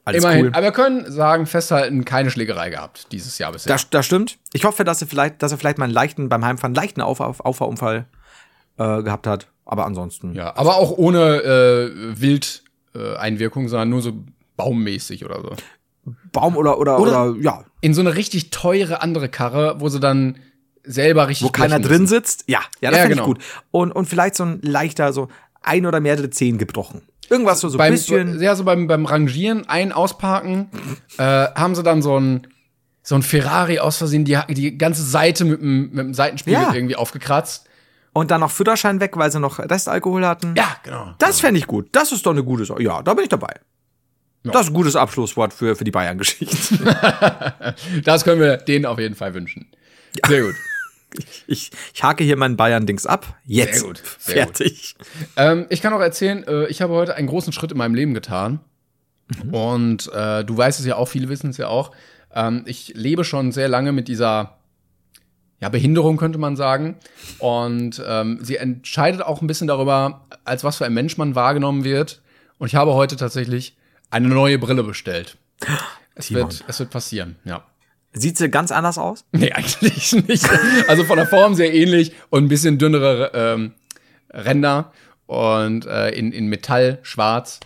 Alles 0.06 0.24
Immerhin. 0.24 0.46
cool. 0.48 0.52
Aber 0.54 0.64
wir 0.64 0.72
können 0.72 1.10
sagen, 1.10 1.46
festhalten, 1.46 2.04
keine 2.04 2.30
Schlägerei 2.30 2.70
gehabt 2.70 3.12
dieses 3.12 3.38
Jahr 3.38 3.54
bisher. 3.54 3.72
Das, 3.72 3.90
das 3.90 4.06
stimmt. 4.06 4.38
Ich 4.52 4.66
hoffe, 4.66 4.84
dass 4.84 5.02
er 5.02 5.08
vielleicht, 5.08 5.42
dass 5.42 5.54
er 5.54 5.58
vielleicht 5.58 5.78
mal 5.78 5.86
einen 5.86 5.94
leichten, 5.94 6.28
beim 6.28 6.44
Heimfahren, 6.44 6.74
leichten 6.76 7.02
Auf, 7.02 7.22
Auf, 7.22 7.40
Auffahrunfall 7.40 8.06
äh, 8.78 9.02
gehabt 9.02 9.28
hat. 9.28 9.48
Aber 9.66 9.86
ansonsten. 9.86 10.34
ja, 10.34 10.56
aber 10.58 10.76
auch 10.76 10.92
ohne 10.98 11.42
äh, 11.42 12.20
Wildeinwirkung, 12.20 13.66
äh, 13.66 13.68
sondern 13.70 13.90
nur 13.90 14.02
so 14.02 14.12
baummäßig 14.58 15.24
oder 15.24 15.42
so. 15.42 15.56
Baum 16.34 16.58
oder, 16.58 16.78
oder, 16.80 17.00
Oder- 17.00 17.30
oder, 17.30 17.40
ja, 17.42 17.64
In 17.80 17.94
so 17.94 18.02
eine 18.02 18.16
richtig 18.16 18.50
teure 18.50 19.02
andere 19.02 19.30
Karre, 19.30 19.80
wo 19.80 19.88
sie 19.88 20.02
dann 20.02 20.38
selber 20.84 21.28
richtig 21.28 21.48
wo 21.48 21.52
keiner 21.52 21.80
drin 21.80 22.08
sitzt. 22.08 22.44
Ja, 22.48 22.60
ja, 22.82 22.90
das 22.92 22.98
Ja, 23.00 23.04
finde 23.06 23.16
genau. 23.22 23.28
ich 23.32 23.36
gut. 23.36 23.44
Und, 23.72 23.92
und 23.92 24.06
vielleicht 24.08 24.36
so 24.36 24.44
ein 24.44 24.60
leichter, 24.62 25.14
so 25.14 25.30
ein 25.62 25.86
oder 25.86 26.00
mehrere 26.00 26.30
Zehen 26.30 26.58
gebrochen. 26.58 27.02
Irgendwas 27.30 27.62
so, 27.62 27.70
so 27.70 27.78
ein 27.80 27.92
bisschen. 27.92 28.42
ja, 28.42 28.54
so 28.56 28.64
beim, 28.66 28.88
beim 28.88 29.06
Rangieren, 29.06 29.68
ein 29.70 29.92
ausparken, 29.94 30.70
äh, 31.18 31.24
haben 31.24 31.74
sie 31.76 31.84
dann 31.84 32.02
so 32.02 32.20
ein, 32.20 32.48
so 33.02 33.16
ein 33.16 33.22
Ferrari 33.24 33.80
aus 33.80 33.98
Versehen, 33.98 34.26
die, 34.26 34.38
die 34.50 34.78
ganze 34.78 35.04
Seite 35.04 35.46
mit 35.46 35.62
dem, 35.62 35.90
mit 35.90 36.00
dem 36.00 36.14
Seitenspiegel 36.14 36.62
Ja. 36.62 36.74
irgendwie 36.74 36.96
aufgekratzt. 36.96 37.68
Und 38.16 38.30
dann 38.30 38.42
noch 38.42 38.52
Führerschein 38.52 39.00
weg, 39.00 39.18
weil 39.18 39.32
sie 39.32 39.40
noch 39.40 39.58
Restalkohol 39.58 40.26
hatten. 40.28 40.54
Ja, 40.56 40.76
genau. 40.84 41.16
Das 41.18 41.40
fände 41.40 41.58
ich 41.60 41.66
gut. 41.66 41.88
Das 41.94 42.12
ist 42.12 42.24
doch 42.26 42.32
eine 42.32 42.44
gute 42.44 42.64
Sache. 42.66 42.84
Ja, 42.84 43.02
da 43.02 43.14
bin 43.16 43.24
ich 43.24 43.30
dabei. 43.30 43.56
Das 44.44 44.64
ist 44.64 44.68
ein 44.68 44.74
gutes 44.74 44.96
Abschlusswort 44.96 45.52
für, 45.54 45.76
für 45.76 45.84
die 45.86 45.92
Bayern-Geschichte. 45.92 46.78
Das 48.04 48.24
können 48.24 48.42
wir 48.42 48.58
denen 48.58 48.86
auf 48.86 49.00
jeden 49.00 49.16
Fall 49.16 49.34
wünschen. 49.34 49.68
Sehr 50.28 50.44
gut. 50.44 50.56
Ich, 51.48 51.72
ich 51.94 52.04
hake 52.04 52.24
hier 52.24 52.38
meinen 52.38 52.58
Bayern-Dings 52.58 53.06
ab. 53.06 53.38
Jetzt. 53.46 53.80
Sehr 53.80 53.84
gut, 53.84 54.02
sehr 54.20 54.46
gut. 54.46 54.58
Fertig. 54.58 54.96
Ähm, 55.36 55.66
ich 55.70 55.82
kann 55.82 55.94
auch 55.94 56.00
erzählen, 56.00 56.44
äh, 56.48 56.66
ich 56.68 56.82
habe 56.82 56.94
heute 56.94 57.16
einen 57.16 57.28
großen 57.28 57.54
Schritt 57.54 57.72
in 57.72 57.78
meinem 57.78 57.96
Leben 57.96 58.14
getan. 58.14 58.60
Und 59.52 60.12
äh, 60.14 60.44
du 60.44 60.58
weißt 60.58 60.80
es 60.80 60.86
ja 60.86 60.96
auch, 60.96 61.08
viele 61.08 61.30
wissen 61.30 61.50
es 61.50 61.58
ja 61.58 61.68
auch. 61.68 61.92
Ähm, 62.34 62.64
ich 62.66 62.94
lebe 62.96 63.24
schon 63.24 63.52
sehr 63.52 63.68
lange 63.68 63.92
mit 63.92 64.08
dieser 64.08 64.58
ja, 65.60 65.70
Behinderung, 65.70 66.18
könnte 66.18 66.40
man 66.40 66.56
sagen. 66.56 66.98
Und 67.40 68.02
ähm, 68.06 68.40
sie 68.42 68.58
entscheidet 68.58 69.22
auch 69.22 69.42
ein 69.42 69.48
bisschen 69.48 69.68
darüber, 69.68 70.26
als 70.44 70.64
was 70.64 70.78
für 70.78 70.86
ein 70.86 70.94
Mensch 70.94 71.18
man 71.18 71.36
wahrgenommen 71.36 71.84
wird. 71.84 72.22
Und 72.58 72.68
ich 72.68 72.76
habe 72.76 72.94
heute 72.94 73.16
tatsächlich 73.16 73.78
eine 74.10 74.28
neue 74.28 74.60
Brille 74.60 74.84
bestellt. 74.84 75.38
Es 76.16 76.28
Timon. 76.28 76.44
wird, 76.44 76.64
es 76.68 76.80
wird 76.80 76.90
passieren, 76.90 77.38
ja. 77.46 77.64
Sieht 78.14 78.38
sie 78.38 78.50
ganz 78.50 78.72
anders 78.72 78.98
aus? 78.98 79.26
Nee, 79.32 79.52
eigentlich 79.54 80.14
nicht. 80.14 80.48
Also 80.88 81.04
von 81.04 81.18
der 81.18 81.28
Form 81.28 81.56
sehr 81.56 81.74
ähnlich 81.74 82.14
und 82.30 82.46
ein 82.46 82.48
bisschen 82.48 82.78
dünnere 82.78 83.32
ähm, 83.34 83.74
Ränder 84.30 84.92
und 85.26 85.86
äh, 85.86 86.10
in, 86.10 86.32
in 86.32 86.48
Metall, 86.48 87.00
schwarz. 87.02 87.60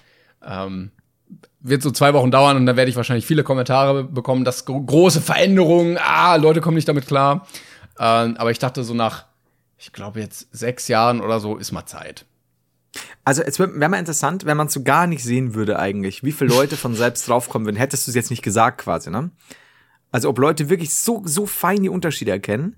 Ähm, 0.45 0.91
wird 1.59 1.81
so 1.81 1.91
zwei 1.91 2.13
Wochen 2.13 2.31
dauern 2.31 2.55
und 2.55 2.65
dann 2.65 2.77
werde 2.77 2.89
ich 2.89 2.95
wahrscheinlich 2.95 3.25
viele 3.25 3.43
Kommentare 3.43 4.03
bekommen, 4.05 4.45
dass 4.45 4.65
gro 4.65 4.81
große 4.81 5.21
Veränderungen, 5.21 5.97
ah, 5.97 6.35
Leute 6.35 6.61
kommen 6.61 6.75
nicht 6.75 6.87
damit 6.87 7.07
klar. 7.07 7.45
Ähm, 7.99 8.37
aber 8.37 8.51
ich 8.51 8.59
dachte 8.59 8.83
so 8.83 8.93
nach, 8.93 9.25
ich 9.77 9.91
glaube 9.91 10.19
jetzt 10.19 10.47
sechs 10.55 10.87
Jahren 10.87 11.19
oder 11.19 11.39
so 11.39 11.57
ist 11.57 11.71
mal 11.71 11.85
Zeit. 11.85 12.25
Also 13.25 13.41
es 13.41 13.59
wäre 13.59 13.79
wär 13.79 13.89
mal 13.89 13.99
interessant, 13.99 14.45
wenn 14.45 14.57
man 14.57 14.67
es 14.67 14.73
so 14.73 14.83
gar 14.83 15.07
nicht 15.07 15.23
sehen 15.23 15.53
würde 15.53 15.77
eigentlich, 15.77 16.23
wie 16.23 16.31
viele 16.31 16.51
Leute 16.51 16.77
von 16.77 16.95
selbst 16.95 17.27
draufkommen 17.27 17.67
würden. 17.67 17.75
Hättest 17.75 18.07
du 18.07 18.11
es 18.11 18.15
jetzt 18.15 18.29
nicht 18.29 18.43
gesagt 18.43 18.79
quasi, 18.79 19.09
ne? 19.09 19.31
Also 20.11 20.29
ob 20.29 20.39
Leute 20.39 20.69
wirklich 20.69 20.93
so, 20.93 21.21
so 21.25 21.45
fein 21.45 21.83
die 21.83 21.89
Unterschiede 21.89 22.31
erkennen. 22.31 22.75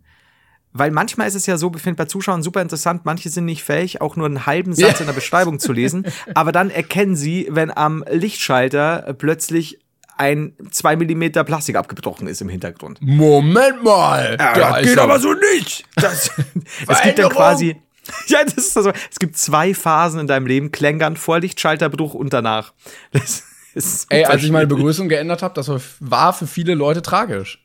Weil 0.71 0.91
manchmal 0.91 1.27
ist 1.27 1.35
es 1.35 1.47
ja 1.47 1.57
so, 1.57 1.71
ich 1.75 1.81
finde 1.81 1.97
bei 1.97 2.05
Zuschauern 2.05 2.43
super 2.43 2.61
interessant, 2.61 3.03
manche 3.03 3.29
sind 3.29 3.45
nicht 3.45 3.63
fähig, 3.63 4.01
auch 4.01 4.15
nur 4.15 4.27
einen 4.27 4.45
halben 4.45 4.73
Satz 4.73 4.99
in 4.99 5.07
der 5.07 5.13
Beschreibung 5.13 5.59
zu 5.59 5.73
lesen. 5.73 6.05
Aber 6.35 6.51
dann 6.51 6.69
erkennen 6.69 7.15
sie, 7.15 7.47
wenn 7.49 7.75
am 7.75 8.03
Lichtschalter 8.07 9.15
plötzlich 9.17 9.79
ein 10.19 10.53
zwei 10.69 10.95
Millimeter 10.95 11.43
Plastik 11.43 11.75
abgebrochen 11.75 12.27
ist 12.27 12.41
im 12.41 12.49
Hintergrund. 12.49 12.99
Moment 13.01 13.83
mal! 13.83 14.35
Ja, 14.37 14.53
das 14.53 14.83
geht 14.83 14.97
aber 14.97 15.17
so 15.17 15.33
nicht. 15.55 15.85
Das, 15.95 16.29
es 16.87 17.01
gibt 17.01 17.19
dann 17.19 17.29
quasi. 17.29 17.77
Ja, 18.25 18.43
das 18.43 18.55
ist 18.55 18.73
so. 18.73 18.91
Es 19.11 19.19
gibt 19.19 19.37
zwei 19.37 19.75
Phasen 19.75 20.19
in 20.19 20.25
deinem 20.25 20.47
Leben: 20.47 20.71
Klängern, 20.71 21.15
Vorlichtschalterbruch 21.15 22.15
und 22.15 22.33
danach. 22.33 22.73
Das 23.11 23.43
Ey, 24.09 24.25
als 24.25 24.43
ich 24.43 24.51
meine. 24.51 24.67
Begrüßung 24.67 25.09
geändert 25.09 25.41
habe, 25.43 25.53
das 25.53 25.69
war 25.99 26.33
für 26.33 26.47
viele 26.47 26.73
Leute 26.75 27.01
tragisch. 27.01 27.63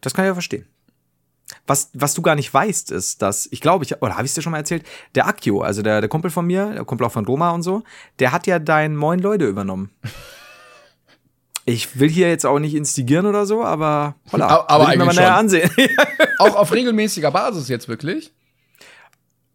Das 0.00 0.12
kann 0.14 0.24
ich 0.24 0.28
ja 0.28 0.34
verstehen. 0.34 0.66
Was, 1.66 1.90
was 1.94 2.14
du 2.14 2.20
gar 2.22 2.34
nicht 2.34 2.52
weißt, 2.52 2.90
ist, 2.90 3.22
dass, 3.22 3.48
ich 3.50 3.60
glaube, 3.60 3.84
ich, 3.84 4.02
oder 4.02 4.16
habe 4.16 4.26
ich 4.26 4.34
dir 4.34 4.42
schon 4.42 4.52
mal 4.52 4.58
erzählt, 4.58 4.84
der 5.14 5.26
Akio, 5.26 5.62
also 5.62 5.80
der, 5.82 6.00
der 6.00 6.08
Kumpel 6.08 6.30
von 6.30 6.46
mir, 6.46 6.72
der 6.74 6.84
Kumpel 6.84 7.06
auch 7.06 7.12
von 7.12 7.24
Roma 7.24 7.50
und 7.50 7.62
so, 7.62 7.84
der 8.18 8.32
hat 8.32 8.46
ja 8.46 8.58
dein 8.58 8.96
Moin 8.96 9.18
Leute 9.20 9.46
übernommen. 9.46 9.90
Ich 11.64 12.00
will 12.00 12.08
hier 12.08 12.30
jetzt 12.30 12.46
auch 12.46 12.58
nicht 12.58 12.74
instigieren 12.74 13.26
oder 13.26 13.44
so, 13.44 13.62
aber 13.62 14.14
holla, 14.32 14.46
Aber- 14.48 14.70
aber 14.70 14.86
will 14.86 14.92
ich 14.94 14.98
mir 14.98 15.04
mal 15.04 15.14
näher 15.14 15.36
ansehen. 15.36 15.70
Auch 16.38 16.56
auf 16.56 16.72
regelmäßiger 16.72 17.30
Basis 17.30 17.68
jetzt 17.68 17.88
wirklich. 17.88 18.32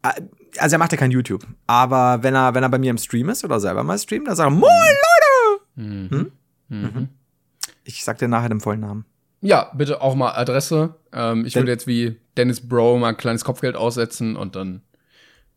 also 0.03 0.75
er 0.75 0.77
macht 0.77 0.91
ja 0.91 0.97
kein 0.99 1.09
YouTube, 1.09 1.43
aber 1.65 2.21
wenn 2.21 2.35
er, 2.35 2.53
wenn 2.53 2.61
er 2.61 2.69
bei 2.69 2.77
mir 2.77 2.91
im 2.91 2.99
Stream 2.99 3.29
ist 3.29 3.43
oder 3.43 3.59
selber 3.59 3.83
mal 3.83 3.97
streamt, 3.97 4.27
dann 4.27 4.35
sagt 4.35 4.45
er, 4.45 4.51
Moin 4.51 4.61
Leute! 4.61 5.12
Hm? 5.75 6.31
Mhm. 6.69 7.09
Ich 7.83 8.03
sag 8.03 8.17
dir 8.17 8.27
nachher 8.27 8.49
den 8.49 8.59
vollen 8.61 8.79
Namen. 8.79 9.05
Ja, 9.41 9.71
bitte 9.75 10.01
auch 10.01 10.15
mal 10.15 10.31
Adresse. 10.31 10.95
Ähm, 11.11 11.45
ich 11.45 11.53
Denn- 11.53 11.63
würde 11.63 11.71
jetzt 11.71 11.87
wie 11.87 12.17
Dennis 12.37 12.67
Bro 12.67 12.97
mal 12.99 13.09
ein 13.09 13.17
kleines 13.17 13.43
Kopfgeld 13.43 13.75
aussetzen 13.75 14.35
und 14.35 14.55
dann 14.55 14.81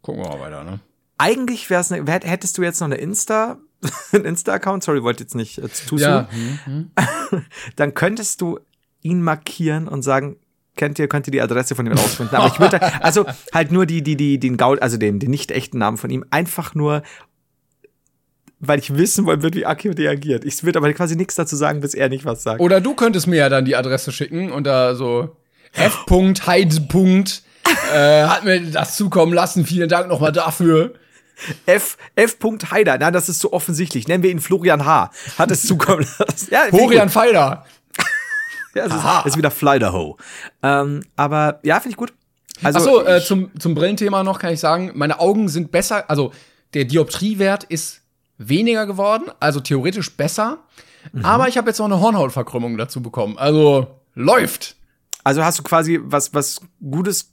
gucken 0.02 0.22
wir 0.24 0.28
mal 0.30 0.40
weiter, 0.40 0.64
ne? 0.64 0.80
Eigentlich 1.18 1.70
wär's 1.70 1.90
ne, 1.90 2.04
hättest 2.04 2.58
du 2.58 2.62
jetzt 2.62 2.80
noch 2.80 2.86
eine 2.86 2.96
Insta, 2.96 3.58
einen 4.12 4.24
Insta-Account, 4.24 4.82
sorry, 4.82 5.02
wollte 5.02 5.22
jetzt 5.22 5.34
nicht 5.34 5.58
äh, 5.58 5.68
zu 5.70 5.96
Ja, 5.96 6.28
soon. 6.66 6.90
dann 7.76 7.94
könntest 7.94 8.40
du 8.40 8.58
ihn 9.02 9.22
markieren 9.22 9.88
und 9.88 10.02
sagen, 10.02 10.36
kennt 10.76 10.98
ihr, 10.98 11.08
könnt 11.08 11.26
ihr 11.28 11.30
die 11.30 11.40
Adresse 11.40 11.74
von 11.74 11.86
ihm 11.86 11.92
rausfinden. 11.92 12.36
Aber 12.36 12.48
ich 12.48 12.60
würde, 12.60 12.82
also 13.02 13.24
halt 13.54 13.72
nur 13.72 13.86
die, 13.86 14.02
die, 14.02 14.16
die, 14.16 14.38
den 14.38 14.56
Gaul, 14.56 14.78
also 14.80 14.96
den, 14.98 15.18
den 15.20 15.30
nicht 15.30 15.50
echten 15.52 15.78
Namen 15.78 15.96
von 15.96 16.10
ihm, 16.10 16.24
einfach 16.30 16.74
nur, 16.74 17.02
weil 18.58 18.78
ich 18.78 18.96
wissen 18.96 19.26
wollen 19.26 19.42
würde, 19.42 19.58
wie 19.58 19.66
Akio 19.66 19.92
reagiert. 19.92 20.44
Ich 20.44 20.64
würde 20.64 20.78
aber 20.78 20.92
quasi 20.92 21.16
nichts 21.16 21.34
dazu 21.34 21.56
sagen, 21.56 21.80
bis 21.80 21.94
er 21.94 22.08
nicht 22.08 22.24
was 22.24 22.42
sagt. 22.42 22.60
Oder 22.60 22.80
du 22.80 22.94
könntest 22.94 23.26
mir 23.26 23.36
ja 23.36 23.48
dann 23.48 23.64
die 23.64 23.76
Adresse 23.76 24.12
schicken 24.12 24.50
und 24.50 24.64
da 24.64 24.94
so 24.94 25.36
f.heide. 25.72 26.76
äh, 27.92 28.24
hat 28.24 28.44
mir 28.44 28.60
das 28.70 28.96
zukommen 28.96 29.32
lassen. 29.32 29.66
Vielen 29.66 29.88
Dank 29.88 30.08
nochmal 30.08 30.32
dafür. 30.32 30.94
F, 31.66 31.98
F. 32.14 32.38
Heider, 32.70 32.96
nein, 32.98 33.12
das 33.12 33.28
ist 33.28 33.40
so 33.40 33.52
offensichtlich. 33.52 34.08
Nennen 34.08 34.22
wir 34.22 34.30
ihn 34.30 34.40
Florian 34.40 34.86
H. 34.86 35.10
Hat 35.38 35.50
es 35.50 35.66
zukommen 35.66 36.06
lassen. 36.18 36.48
Ja, 36.50 36.68
gut. 36.70 37.10
Feider. 37.10 37.64
Ja, 38.74 38.84
es 38.84 38.92
ist, 38.92 39.04
es 39.20 39.26
ist 39.32 39.38
wieder 39.38 39.50
Flyderho. 39.50 40.18
Ähm, 40.62 41.02
aber 41.16 41.60
ja, 41.62 41.80
finde 41.80 41.92
ich 41.92 41.96
gut. 41.96 42.12
Also 42.62 42.78
Achso, 42.78 43.06
äh, 43.06 43.22
zum, 43.24 43.50
zum 43.58 43.74
Brillenthema 43.74 44.22
noch 44.22 44.38
kann 44.38 44.52
ich 44.52 44.60
sagen, 44.60 44.92
meine 44.94 45.18
Augen 45.18 45.48
sind 45.48 45.70
besser, 45.70 46.10
also 46.10 46.30
der 46.74 46.84
Dioptriewert 46.84 47.64
ist 47.64 48.02
weniger 48.38 48.86
geworden, 48.86 49.24
also 49.40 49.60
theoretisch 49.60 50.16
besser. 50.16 50.58
Mhm. 51.12 51.24
Aber 51.24 51.48
ich 51.48 51.56
habe 51.56 51.68
jetzt 51.68 51.78
noch 51.78 51.86
eine 51.86 52.00
Hornhautverkrümmung 52.00 52.76
dazu 52.76 53.02
bekommen. 53.02 53.38
Also 53.38 53.86
läuft. 54.14 54.76
Also 55.26 55.42
hast 55.42 55.58
du 55.58 55.64
quasi 55.64 55.98
was, 56.04 56.32
was 56.34 56.60
Gutes 56.80 57.32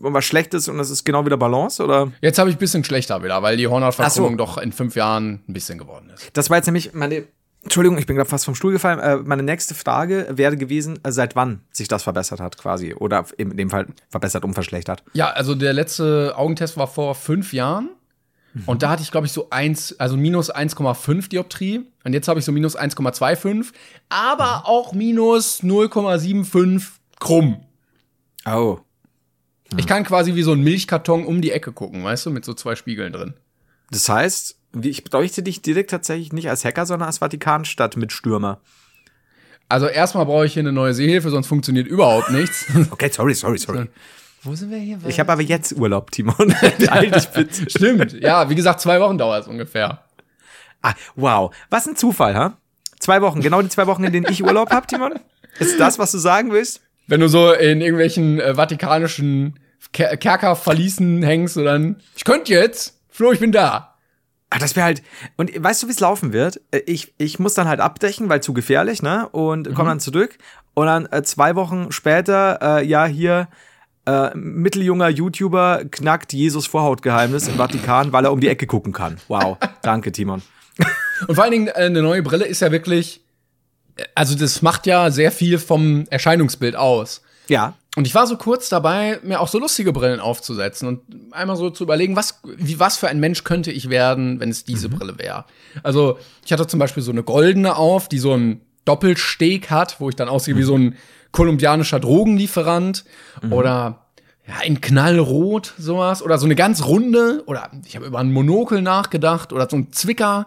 und 0.00 0.12
was 0.12 0.24
Schlechtes 0.24 0.68
und 0.68 0.78
das 0.78 0.90
ist 0.90 1.04
genau 1.04 1.24
wieder 1.24 1.36
Balance, 1.36 1.82
oder? 1.82 2.10
Jetzt 2.20 2.38
habe 2.40 2.50
ich 2.50 2.56
ein 2.56 2.58
bisschen 2.58 2.82
schlechter 2.82 3.22
wieder, 3.22 3.40
weil 3.42 3.56
die 3.56 3.68
Hornhautverkrümmung 3.68 4.32
so. 4.32 4.36
doch 4.38 4.58
in 4.58 4.72
fünf 4.72 4.96
Jahren 4.96 5.44
ein 5.48 5.52
bisschen 5.52 5.78
geworden 5.78 6.10
ist. 6.12 6.30
Das 6.32 6.50
war 6.50 6.56
jetzt 6.56 6.66
nämlich 6.66 6.94
meine. 6.94 7.28
Entschuldigung, 7.62 7.98
ich 7.98 8.06
bin 8.06 8.16
gerade 8.16 8.28
fast 8.28 8.44
vom 8.44 8.56
Stuhl 8.56 8.72
gefallen. 8.72 8.98
Äh, 8.98 9.16
meine 9.18 9.42
nächste 9.42 9.74
Frage 9.74 10.26
wäre 10.30 10.56
gewesen, 10.56 10.98
äh, 11.04 11.12
seit 11.12 11.36
wann 11.36 11.60
sich 11.70 11.86
das 11.86 12.02
verbessert 12.02 12.40
hat, 12.40 12.56
quasi. 12.56 12.94
Oder 12.94 13.24
in 13.36 13.56
dem 13.56 13.70
Fall 13.70 13.86
verbessert 14.08 14.44
und 14.44 14.54
verschlechtert. 14.54 15.04
Ja, 15.12 15.30
also 15.30 15.54
der 15.54 15.72
letzte 15.72 16.34
Augentest 16.36 16.76
war 16.76 16.88
vor 16.88 17.14
fünf 17.14 17.52
Jahren. 17.52 17.90
Und 18.66 18.82
da 18.82 18.90
hatte 18.90 19.02
ich, 19.02 19.10
glaube 19.10 19.26
ich, 19.26 19.32
so 19.32 19.50
eins, 19.50 19.98
also 19.98 20.16
minus 20.16 20.52
1,5 20.52 21.28
Dioptrie. 21.28 21.86
Und 22.04 22.12
jetzt 22.12 22.28
habe 22.28 22.40
ich 22.40 22.44
so 22.44 22.52
minus 22.52 22.76
1,25, 22.76 23.72
aber 24.08 24.66
auch 24.66 24.92
minus 24.92 25.62
0,75 25.62 26.82
krumm. 27.20 27.60
Oh. 28.46 28.78
Ich 29.76 29.86
kann 29.86 30.04
quasi 30.04 30.34
wie 30.34 30.42
so 30.42 30.52
ein 30.52 30.62
Milchkarton 30.62 31.26
um 31.26 31.42
die 31.42 31.50
Ecke 31.50 31.72
gucken, 31.72 32.02
weißt 32.02 32.26
du, 32.26 32.30
mit 32.30 32.44
so 32.44 32.54
zwei 32.54 32.74
Spiegeln 32.74 33.12
drin. 33.12 33.34
Das 33.90 34.08
heißt, 34.08 34.58
ich 34.80 35.04
bräuchte 35.04 35.42
dich 35.42 35.60
direkt 35.60 35.90
tatsächlich 35.90 36.32
nicht 36.32 36.48
als 36.48 36.64
Hacker, 36.64 36.86
sondern 36.86 37.06
als 37.06 37.18
Vatikanstadt 37.18 37.96
mit 37.96 38.12
Stürmer. 38.12 38.60
Also 39.68 39.86
erstmal 39.86 40.24
brauche 40.24 40.46
ich 40.46 40.54
hier 40.54 40.62
eine 40.62 40.72
neue 40.72 40.94
Sehhilfe, 40.94 41.28
sonst 41.28 41.46
funktioniert 41.46 41.86
überhaupt 41.86 42.30
nichts. 42.30 42.66
Okay, 42.90 43.10
sorry, 43.12 43.34
sorry, 43.34 43.58
sorry. 43.58 43.88
Wo 44.42 44.54
sind 44.54 44.70
wir 44.70 44.78
hier? 44.78 44.98
Ich 45.06 45.18
habe 45.20 45.32
aber 45.32 45.42
jetzt 45.42 45.72
Urlaub, 45.72 46.10
Timon. 46.10 46.54
Beeil 46.78 47.10
dich 47.10 47.28
bitte. 47.28 47.68
Stimmt. 47.68 48.12
Ja, 48.20 48.48
wie 48.48 48.54
gesagt, 48.54 48.80
zwei 48.80 49.00
Wochen 49.00 49.18
dauert 49.18 49.42
es 49.42 49.48
ungefähr. 49.48 50.04
Ah, 50.82 50.94
wow. 51.16 51.54
Was 51.70 51.86
ein 51.86 51.96
Zufall, 51.96 52.36
ha? 52.36 52.56
Zwei 53.00 53.20
Wochen, 53.22 53.40
genau 53.40 53.62
die 53.62 53.68
zwei 53.68 53.86
Wochen, 53.86 54.04
in 54.04 54.12
denen 54.12 54.26
ich 54.30 54.44
Urlaub 54.44 54.70
habe, 54.70 54.86
Timon? 54.86 55.14
Ist 55.58 55.78
das, 55.80 55.98
was 55.98 56.12
du 56.12 56.18
sagen 56.18 56.52
willst? 56.52 56.80
Wenn 57.06 57.20
du 57.20 57.28
so 57.28 57.52
in 57.52 57.80
irgendwelchen 57.80 58.38
äh, 58.38 58.54
vatikanischen 58.54 59.58
Ker 59.92 60.16
Kerkerverließen 60.16 61.22
hängst 61.22 61.56
und 61.56 61.64
dann, 61.64 61.96
ich 62.16 62.24
könnte 62.24 62.52
jetzt, 62.52 63.00
Flo, 63.08 63.32
ich 63.32 63.40
bin 63.40 63.52
da. 63.52 63.94
Ah, 64.50 64.58
das 64.58 64.76
wäre 64.76 64.84
halt. 64.86 65.02
Und 65.36 65.50
weißt 65.62 65.82
du, 65.82 65.88
wie 65.88 65.92
es 65.92 66.00
laufen 66.00 66.32
wird? 66.32 66.60
Äh, 66.70 66.80
Ich, 66.86 67.14
ich 67.18 67.38
muss 67.38 67.54
dann 67.54 67.68
halt 67.68 67.80
abdecken, 67.80 68.28
weil 68.28 68.42
zu 68.42 68.52
gefährlich, 68.52 69.02
ne? 69.02 69.28
Und 69.30 69.74
komm 69.74 69.86
dann 69.86 70.00
zurück. 70.00 70.38
Und 70.74 70.86
dann 70.86 71.06
äh, 71.06 71.22
zwei 71.22 71.54
Wochen 71.56 71.90
später, 71.92 72.58
äh, 72.78 72.84
ja, 72.86 73.06
hier, 73.06 73.48
äh, 74.08 74.34
mitteljunger 74.34 75.10
YouTuber 75.10 75.82
knackt 75.90 76.32
Jesus 76.32 76.66
Vorhautgeheimnis 76.66 77.46
im 77.46 77.54
Vatikan, 77.54 78.10
weil 78.12 78.24
er 78.24 78.32
um 78.32 78.40
die 78.40 78.48
Ecke 78.48 78.66
gucken 78.66 78.94
kann. 78.94 79.18
Wow. 79.28 79.58
Danke, 79.82 80.12
Timon. 80.12 80.40
Und 81.26 81.34
vor 81.34 81.44
allen 81.44 81.52
Dingen, 81.52 81.68
äh, 81.68 81.72
eine 81.72 82.00
neue 82.00 82.22
Brille 82.22 82.46
ist 82.46 82.60
ja 82.60 82.72
wirklich, 82.72 83.20
äh, 83.96 84.04
also 84.14 84.34
das 84.34 84.62
macht 84.62 84.86
ja 84.86 85.10
sehr 85.10 85.30
viel 85.30 85.58
vom 85.58 86.06
Erscheinungsbild 86.08 86.74
aus. 86.74 87.20
Ja. 87.48 87.74
Und 87.96 88.06
ich 88.06 88.14
war 88.14 88.26
so 88.26 88.36
kurz 88.36 88.70
dabei, 88.70 89.18
mir 89.22 89.40
auch 89.40 89.48
so 89.48 89.58
lustige 89.58 89.92
Brillen 89.92 90.20
aufzusetzen 90.20 90.88
und 90.88 91.02
einmal 91.32 91.56
so 91.56 91.68
zu 91.68 91.84
überlegen, 91.84 92.16
was, 92.16 92.40
wie, 92.56 92.78
was 92.78 92.96
für 92.96 93.08
ein 93.08 93.20
Mensch 93.20 93.44
könnte 93.44 93.72
ich 93.72 93.90
werden, 93.90 94.40
wenn 94.40 94.50
es 94.50 94.64
diese 94.64 94.88
Brille 94.88 95.18
wäre. 95.18 95.44
Also, 95.82 96.18
ich 96.46 96.52
hatte 96.52 96.66
zum 96.66 96.78
Beispiel 96.78 97.02
so 97.02 97.10
eine 97.10 97.24
goldene 97.24 97.76
auf, 97.76 98.08
die 98.08 98.18
so 98.18 98.32
einen 98.32 98.60
Doppelsteg 98.84 99.70
hat, 99.70 100.00
wo 100.00 100.08
ich 100.08 100.16
dann 100.16 100.28
aussehe 100.28 100.56
wie 100.56 100.62
so 100.62 100.78
ein 100.78 100.96
kolumbianischer 101.32 102.00
Drogenlieferant 102.00 103.04
oder 103.50 104.04
ja, 104.46 104.60
in 104.64 104.80
Knallrot 104.80 105.74
sowas 105.78 106.22
oder 106.22 106.38
so 106.38 106.46
eine 106.46 106.54
ganz 106.54 106.84
runde 106.86 107.42
oder 107.46 107.70
ich 107.86 107.96
habe 107.96 108.06
über 108.06 108.18
einen 108.18 108.32
Monokel 108.32 108.80
nachgedacht 108.82 109.52
oder 109.52 109.68
so 109.68 109.76
ein 109.76 109.92
Zwicker. 109.92 110.46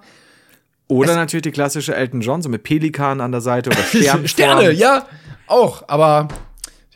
Oder 0.87 1.15
natürlich 1.15 1.43
die 1.43 1.51
klassische 1.51 1.95
Elton 1.95 2.19
John, 2.21 2.41
so 2.41 2.49
mit 2.49 2.63
Pelikan 2.63 3.21
an 3.21 3.31
der 3.31 3.39
Seite 3.41 3.69
oder 3.69 3.79
Stern 3.83 4.27
Sterne, 4.27 4.71
ja, 4.71 5.05
auch, 5.47 5.83
aber 5.87 6.27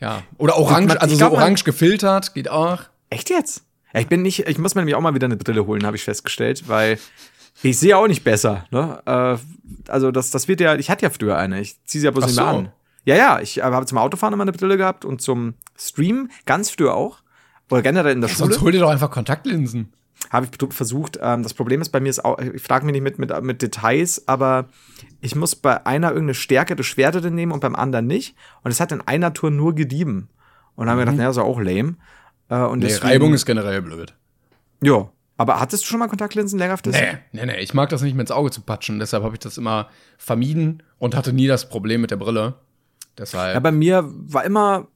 ja, 0.00 0.22
oder 0.36 0.56
orange, 0.58 0.88
man- 0.88 0.98
also 0.98 1.16
so 1.16 1.30
orange 1.30 1.64
gefiltert, 1.64 2.34
geht 2.34 2.50
auch. 2.50 2.80
Echt 3.08 3.30
jetzt? 3.30 3.62
Ja, 3.94 4.00
ich 4.00 4.08
bin 4.08 4.20
nicht, 4.20 4.40
ich 4.40 4.58
muss 4.58 4.74
mir 4.74 4.82
nämlich 4.82 4.96
auch 4.96 5.00
mal 5.00 5.14
wieder 5.14 5.24
eine 5.26 5.36
Brille 5.38 5.66
holen, 5.66 5.86
habe 5.86 5.96
ich 5.96 6.04
festgestellt, 6.04 6.64
weil 6.68 6.98
ich 7.62 7.78
sehe 7.78 7.96
auch 7.96 8.06
nicht 8.06 8.22
besser. 8.24 8.66
Ne? 8.70 9.00
Äh, 9.06 9.90
also 9.90 10.10
das, 10.10 10.30
das 10.30 10.48
wird 10.48 10.60
ja, 10.60 10.74
ich 10.74 10.90
hatte 10.90 11.04
ja 11.06 11.10
früher 11.10 11.38
eine, 11.38 11.60
ich 11.60 11.82
ziehe 11.84 12.00
sie 12.00 12.04
ja 12.06 12.10
bloß 12.10 12.24
Ach 12.24 12.28
nicht 12.28 12.36
mehr 12.36 12.50
so. 12.52 12.58
an. 12.58 12.68
Ja, 13.06 13.14
ja, 13.16 13.40
ich 13.40 13.58
äh, 13.58 13.62
habe 13.62 13.86
zum 13.86 13.98
Autofahren 13.98 14.34
immer 14.34 14.42
eine 14.42 14.52
Brille 14.52 14.76
gehabt 14.76 15.04
und 15.04 15.22
zum 15.22 15.54
Stream 15.78 16.28
ganz 16.44 16.70
früher 16.70 16.94
auch. 16.94 17.20
Oder 17.70 17.82
generell 17.82 18.12
in 18.12 18.20
der 18.20 18.28
Schule 18.28 18.50
Sonst 18.50 18.60
hol 18.60 18.72
dir 18.72 18.80
doch 18.80 18.90
einfach 18.90 19.10
Kontaktlinsen. 19.10 19.92
habe 20.30 20.46
ich 20.46 20.72
versucht. 20.74 21.18
Ähm, 21.22 21.42
das 21.42 21.54
Problem 21.54 21.80
ist 21.80 21.90
bei 21.90 22.00
mir 22.00 22.10
ist 22.10 22.24
auch, 22.24 22.38
ich 22.38 22.62
frage 22.62 22.84
mich 22.84 22.92
nicht 22.92 23.02
mit, 23.02 23.18
mit, 23.18 23.42
mit 23.42 23.62
Details, 23.62 24.26
aber 24.28 24.66
ich 25.20 25.34
muss 25.36 25.54
bei 25.56 25.86
einer 25.86 26.08
irgendeine 26.08 26.34
stärkere 26.34 26.82
Schwerte 26.82 27.30
nehmen 27.30 27.52
und 27.52 27.60
beim 27.60 27.76
anderen 27.76 28.06
nicht. 28.06 28.34
Und 28.62 28.70
es 28.72 28.80
hat 28.80 28.92
in 28.92 29.00
einer 29.00 29.32
Tour 29.32 29.50
nur 29.50 29.74
gedieben. 29.74 30.28
Und 30.74 30.86
dann 30.86 30.90
haben 30.90 30.98
wir 30.98 31.04
gedacht, 31.04 31.16
naja, 31.16 31.30
ist 31.30 31.36
ja 31.36 31.42
auch 31.42 31.60
lame. 31.60 31.94
Äh, 32.48 32.56
und 32.58 32.80
Nee, 32.80 32.86
deswegen- 32.86 33.06
Reibung 33.06 33.34
ist 33.34 33.46
generell 33.46 33.82
blöd. 33.82 34.14
Ja. 34.82 35.10
Aber 35.38 35.60
hattest 35.60 35.84
du 35.84 35.88
schon 35.88 35.98
mal 35.98 36.08
Kontaktlinsen 36.08 36.58
längerfristig? 36.58 37.02
Nee, 37.32 37.44
nee, 37.44 37.46
nee, 37.46 37.60
ich 37.60 37.74
mag 37.74 37.90
das 37.90 38.00
nicht 38.02 38.14
mehr 38.14 38.22
ins 38.22 38.30
Auge 38.30 38.50
zu 38.50 38.62
patschen, 38.62 38.98
deshalb 38.98 39.22
habe 39.22 39.34
ich 39.34 39.38
das 39.40 39.58
immer 39.58 39.90
vermieden 40.16 40.82
und 40.98 41.14
hatte 41.14 41.34
nie 41.34 41.46
das 41.46 41.68
Problem 41.68 42.00
mit 42.00 42.10
der 42.10 42.16
Brille. 42.16 42.54
Deshalb. 43.18 43.54
Ja, 43.54 43.60
bei 43.60 43.72
mir 43.72 44.04
war 44.06 44.44
immer, 44.44 44.88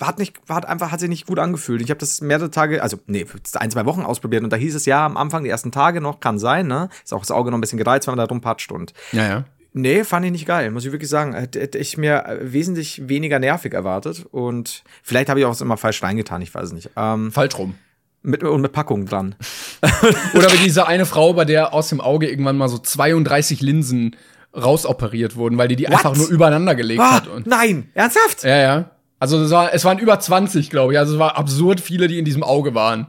hat 0.00 0.18
nicht, 0.18 0.36
hat 0.48 0.66
einfach, 0.66 0.90
hat 0.90 1.00
sich 1.00 1.08
nicht 1.08 1.26
gut 1.26 1.38
angefühlt. 1.38 1.80
Ich 1.80 1.90
habe 1.90 1.98
das 1.98 2.20
mehrere 2.20 2.50
Tage, 2.50 2.82
also 2.82 2.98
nee, 3.06 3.26
ein, 3.54 3.70
zwei 3.70 3.86
Wochen 3.86 4.02
ausprobiert 4.02 4.44
und 4.44 4.52
da 4.52 4.56
hieß 4.56 4.74
es 4.74 4.86
ja 4.86 5.04
am 5.04 5.16
Anfang, 5.16 5.44
die 5.44 5.50
ersten 5.50 5.72
Tage 5.72 6.00
noch, 6.00 6.20
kann 6.20 6.38
sein, 6.38 6.66
ne? 6.66 6.88
Ist 7.04 7.14
auch 7.14 7.20
das 7.20 7.30
Auge 7.30 7.50
noch 7.50 7.58
ein 7.58 7.60
bisschen 7.60 7.78
gereizt, 7.78 8.06
wenn 8.06 8.12
man 8.14 8.26
da 8.26 8.28
rumpatscht 8.28 8.72
und 8.72 8.92
ja, 9.12 9.28
ja. 9.28 9.44
Nee, 9.78 10.04
fand 10.04 10.24
ich 10.24 10.32
nicht 10.32 10.46
geil, 10.46 10.70
muss 10.70 10.86
ich 10.86 10.92
wirklich 10.92 11.10
sagen. 11.10 11.34
Hätte, 11.34 11.76
ich 11.76 11.98
mir 11.98 12.24
äh, 12.24 12.50
wesentlich 12.50 13.10
weniger 13.10 13.38
nervig 13.38 13.74
erwartet 13.74 14.24
und 14.30 14.84
vielleicht 15.02 15.28
habe 15.28 15.38
ich 15.38 15.44
auch 15.44 15.60
immer 15.60 15.76
falsch 15.76 16.02
reingetan, 16.02 16.40
ich 16.40 16.54
weiß 16.54 16.64
es 16.64 16.72
nicht. 16.72 16.90
Ähm, 16.96 17.30
Falsch 17.30 17.58
rum. 17.58 17.74
mit, 18.22 18.42
und 18.42 18.62
mit 18.62 18.72
Packung 18.72 19.04
dran. 19.04 19.34
Oder 20.34 20.50
wie 20.52 20.64
diese 20.64 20.86
eine 20.86 21.04
Frau, 21.04 21.34
bei 21.34 21.44
der 21.44 21.74
aus 21.74 21.90
dem 21.90 22.00
Auge 22.00 22.26
irgendwann 22.26 22.56
mal 22.56 22.70
so 22.70 22.78
32 22.78 23.60
Linsen 23.60 24.16
rausoperiert 24.56 25.36
wurden, 25.36 25.58
weil 25.58 25.68
die 25.68 25.76
die 25.76 25.88
einfach 25.88 26.16
nur 26.16 26.28
übereinander 26.28 26.74
gelegt 26.74 27.00
Ah, 27.00 27.12
hat. 27.12 27.28
Und, 27.28 27.46
nein, 27.46 27.90
ernsthaft? 27.94 28.42
ja, 28.44 28.56
ja. 28.56 28.90
Also 29.18 29.42
es, 29.42 29.50
war, 29.50 29.72
es 29.72 29.84
waren 29.84 29.98
über 29.98 30.18
20, 30.20 30.68
glaube 30.70 30.92
ich. 30.92 30.98
Also 30.98 31.14
es 31.14 31.18
war 31.18 31.36
absurd 31.36 31.80
viele, 31.80 32.06
die 32.08 32.18
in 32.18 32.24
diesem 32.26 32.42
Auge 32.42 32.74
waren. 32.74 33.06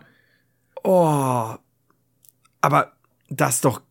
Oh. 0.84 1.56
Aber 2.62 2.94
das 3.30 3.56
ist 3.56 3.66
doch, 3.66 3.82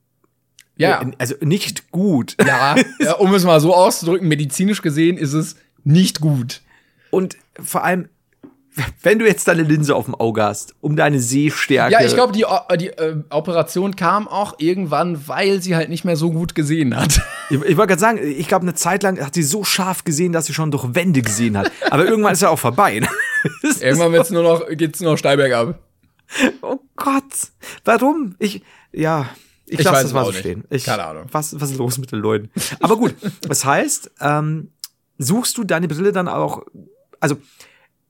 Ja, 0.76 1.02
also 1.18 1.34
nicht 1.40 1.90
gut. 1.90 2.36
ja, 2.46 3.12
um 3.18 3.34
es 3.34 3.44
mal 3.44 3.61
so 3.61 3.74
auszudrücken, 3.74 4.28
medizinisch 4.28 4.80
gesehen 4.82 5.18
ist 5.18 5.34
es 5.34 5.57
nicht 5.84 6.20
gut. 6.20 6.62
Und 7.11 7.36
vor 7.62 7.84
allem, 7.84 8.09
wenn 9.03 9.18
du 9.18 9.27
jetzt 9.27 9.49
deine 9.49 9.62
Linse 9.62 9.95
auf 9.95 10.05
dem 10.05 10.14
Auge 10.14 10.43
hast, 10.43 10.74
um 10.81 10.97
deine 10.97 11.20
Sehstärke. 11.20 11.93
Ja, 11.93 12.05
ich 12.05 12.14
glaube, 12.14 12.33
die, 12.33 12.45
O- 12.45 12.77
die 12.77 12.89
äh, 12.89 13.16
Operation 13.31 13.97
kam 13.97 14.29
auch 14.29 14.55
irgendwann, 14.59 15.27
weil 15.29 15.62
sie 15.62 15.74
halt 15.77 15.89
nicht 15.89 16.05
mehr 16.05 16.16
so 16.16 16.31
gut 16.31 16.55
gesehen 16.55 16.97
hat. 16.97 17.20
Ich, 17.49 17.62
ich 17.62 17.77
wollte 17.77 17.91
gerade 17.91 18.01
sagen, 18.01 18.18
ich 18.20 18.49
glaube, 18.49 18.62
eine 18.64 18.74
Zeit 18.74 19.05
lang 19.05 19.24
hat 19.24 19.35
sie 19.35 19.45
so 19.45 19.62
scharf 19.62 20.03
gesehen, 20.03 20.33
dass 20.33 20.47
sie 20.47 20.53
schon 20.53 20.72
durch 20.72 20.97
Wände 20.97 21.22
gesehen 21.22 21.57
hat. 21.57 21.70
Aber 21.93 22.05
irgendwann 22.05 22.33
ist 22.33 22.43
er 22.43 22.51
auch 22.51 22.59
vorbei. 22.59 23.01
Ist- 23.62 23.85
Irgendwann 23.85 24.11
wird's 24.11 24.31
nur 24.31 24.43
noch, 24.43 24.66
geht's 24.70 24.99
nur 25.01 25.12
noch 25.12 25.16
steil 25.16 25.37
bergab. 25.37 25.79
oh 26.62 26.81
Gott, 26.97 27.22
warum? 27.85 28.35
Ich, 28.41 28.62
ja, 28.91 29.29
ich, 29.64 29.79
Ich 29.79 29.85
lasse 29.85 30.03
das 30.03 30.12
mal 30.12 30.24
so 30.24 30.33
stehen. 30.33 30.64
Ich, 30.70 30.83
Keine 30.83 31.05
Ahnung. 31.05 31.27
Was, 31.31 31.61
was 31.61 31.70
ist 31.70 31.79
los 31.79 31.99
mit 31.99 32.11
den 32.11 32.18
Leuten? 32.18 32.51
Aber 32.81 32.97
gut, 32.97 33.14
das 33.43 33.64
heißt, 33.64 34.11
ähm, 34.20 34.72
suchst 35.18 35.57
du 35.57 35.62
deine 35.62 35.87
Brille 35.87 36.11
dann 36.11 36.27
auch, 36.27 36.62
also 37.20 37.37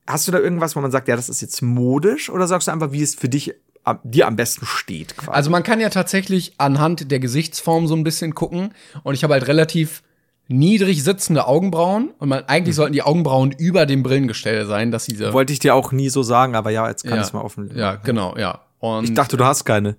hast 0.07 0.27
du 0.27 0.31
da 0.31 0.39
irgendwas, 0.39 0.75
wo 0.75 0.79
man 0.81 0.91
sagt, 0.91 1.07
ja, 1.07 1.15
das 1.15 1.29
ist 1.29 1.41
jetzt 1.41 1.61
modisch, 1.61 2.29
oder 2.29 2.47
sagst 2.47 2.67
du 2.67 2.71
einfach, 2.71 2.91
wie 2.91 3.01
es 3.03 3.15
für 3.15 3.29
dich 3.29 3.53
am- 3.83 3.99
dir 4.03 4.27
am 4.27 4.35
besten 4.35 4.65
steht? 4.65 5.15
Quasi? 5.17 5.31
Also 5.31 5.49
man 5.49 5.63
kann 5.63 5.79
ja 5.79 5.89
tatsächlich 5.89 6.53
anhand 6.57 7.11
der 7.11 7.19
Gesichtsform 7.19 7.87
so 7.87 7.95
ein 7.95 8.03
bisschen 8.03 8.33
gucken. 8.33 8.73
Und 9.03 9.13
ich 9.13 9.23
habe 9.23 9.33
halt 9.33 9.47
relativ 9.47 10.03
niedrig 10.47 11.03
sitzende 11.03 11.45
Augenbrauen. 11.47 12.11
Und 12.19 12.29
man, 12.29 12.43
eigentlich 12.45 12.75
sollten 12.75 12.93
die 12.93 13.01
Augenbrauen 13.03 13.51
über 13.51 13.85
dem 13.85 14.03
Brillengestell 14.03 14.65
sein, 14.65 14.91
dass 14.91 15.05
diese. 15.05 15.33
wollte 15.33 15.51
ich 15.53 15.59
dir 15.59 15.75
auch 15.75 15.91
nie 15.91 16.09
so 16.09 16.23
sagen, 16.23 16.55
aber 16.55 16.69
ja, 16.71 16.87
jetzt 16.87 17.03
kann 17.03 17.15
ja, 17.15 17.21
ich 17.21 17.27
es 17.27 17.33
mal 17.33 17.41
offen. 17.41 17.71
Ja, 17.75 17.95
genau, 17.95 18.35
ja. 18.37 18.61
Und 18.79 19.05
Ich 19.05 19.13
dachte, 19.13 19.35
du 19.37 19.43
hast 19.43 19.65
keine. 19.65 19.97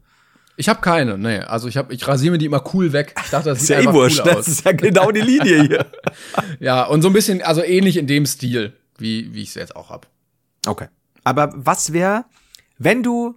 ich 0.56 0.68
habe 0.68 0.80
keine, 0.80 1.18
nee. 1.18 1.38
Also 1.40 1.68
ich 1.68 1.76
habe, 1.76 1.92
ich 1.92 2.06
rasiere 2.08 2.32
mir 2.32 2.38
die 2.38 2.46
immer 2.46 2.62
cool 2.72 2.92
weg. 2.92 3.14
Ich 3.24 3.30
dachte, 3.30 3.50
das 3.50 3.60
Ist 3.60 3.66
sieht 3.66 3.82
ja 3.84 3.90
eh 3.90 3.92
wurscht, 3.94 4.20
cool 4.20 4.24
das 4.26 4.36
aus. 4.38 4.48
ist 4.48 4.64
ja 4.64 4.72
genau 4.72 5.10
die 5.10 5.20
Linie 5.20 5.62
hier. 5.62 5.86
Ja, 6.60 6.84
und 6.84 7.02
so 7.02 7.08
ein 7.08 7.12
bisschen, 7.12 7.42
also 7.42 7.62
ähnlich 7.62 7.96
in 7.96 8.06
dem 8.06 8.24
Stil, 8.26 8.72
wie, 8.98 9.32
wie 9.34 9.42
ich 9.42 9.48
es 9.50 9.54
jetzt 9.54 9.74
auch 9.76 9.90
hab. 9.90 10.06
Okay. 10.66 10.88
Aber 11.24 11.52
was 11.54 11.92
wäre, 11.92 12.24
wenn 12.78 13.02
du, 13.02 13.36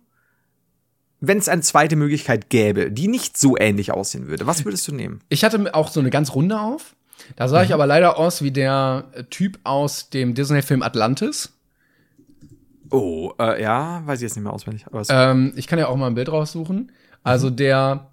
wenn 1.20 1.38
es 1.38 1.48
eine 1.50 1.62
zweite 1.62 1.96
Möglichkeit 1.96 2.50
gäbe, 2.50 2.92
die 2.92 3.08
nicht 3.08 3.38
so 3.38 3.58
ähnlich 3.58 3.92
aussehen 3.92 4.28
würde, 4.28 4.48
was 4.48 4.66
würdest 4.66 4.88
du 4.88 4.94
nehmen? 4.94 5.22
Ich 5.30 5.44
hatte 5.44 5.74
auch 5.76 5.90
so 5.90 6.00
eine 6.00 6.10
ganz 6.10 6.34
runde 6.36 6.60
auf. 6.60 6.96
Da 7.36 7.48
sah 7.48 7.60
Mhm. 7.60 7.66
ich 7.66 7.74
aber 7.74 7.86
leider 7.86 8.18
aus 8.18 8.42
wie 8.42 8.52
der 8.52 9.06
Typ 9.30 9.60
aus 9.64 10.10
dem 10.10 10.34
Disney-Film 10.34 10.82
Atlantis. 10.82 11.54
Oh, 12.90 13.32
äh, 13.40 13.62
ja, 13.62 14.02
weiß 14.06 14.20
ich 14.20 14.24
jetzt 14.24 14.36
nicht 14.36 14.44
mehr 14.44 14.52
auswendig. 14.54 14.86
Aber 14.88 15.04
Ähm, 15.10 15.54
ich 15.56 15.68
kann 15.68 15.80
ja 15.80 15.88
auch 15.88 15.96
mal 15.96 16.08
ein 16.08 16.16
Bild 16.16 16.30
raussuchen. 16.32 16.92
Also 17.24 17.50
der, 17.50 18.08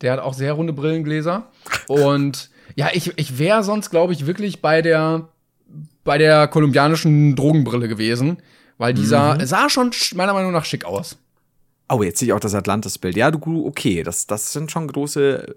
der 0.00 0.14
hat 0.14 0.20
auch 0.20 0.34
sehr 0.34 0.54
runde 0.54 0.72
Brillengläser. 0.72 1.46
Und 1.88 2.50
ja, 2.74 2.88
ich, 2.92 3.16
ich 3.18 3.38
wäre 3.38 3.62
sonst, 3.62 3.90
glaube 3.90 4.12
ich, 4.14 4.26
wirklich 4.26 4.60
bei 4.62 4.82
der, 4.82 5.28
bei 6.04 6.18
der 6.18 6.48
kolumbianischen 6.48 7.34
Drogenbrille 7.36 7.88
gewesen. 7.88 8.38
Weil 8.78 8.92
die 8.92 9.06
sah, 9.06 9.38
sah 9.46 9.70
schon 9.70 9.90
sch- 9.90 10.14
meiner 10.16 10.34
Meinung 10.34 10.52
nach 10.52 10.64
schick 10.66 10.84
aus. 10.84 11.16
oh, 11.88 12.02
jetzt 12.02 12.18
sehe 12.18 12.26
ich 12.26 12.32
auch 12.34 12.40
das 12.40 12.54
Atlantis-Bild. 12.54 13.16
Ja, 13.16 13.30
du, 13.30 13.66
okay, 13.66 14.02
das, 14.02 14.26
das 14.26 14.52
sind 14.52 14.70
schon 14.70 14.86
große, 14.88 15.48
äh, 15.48 15.54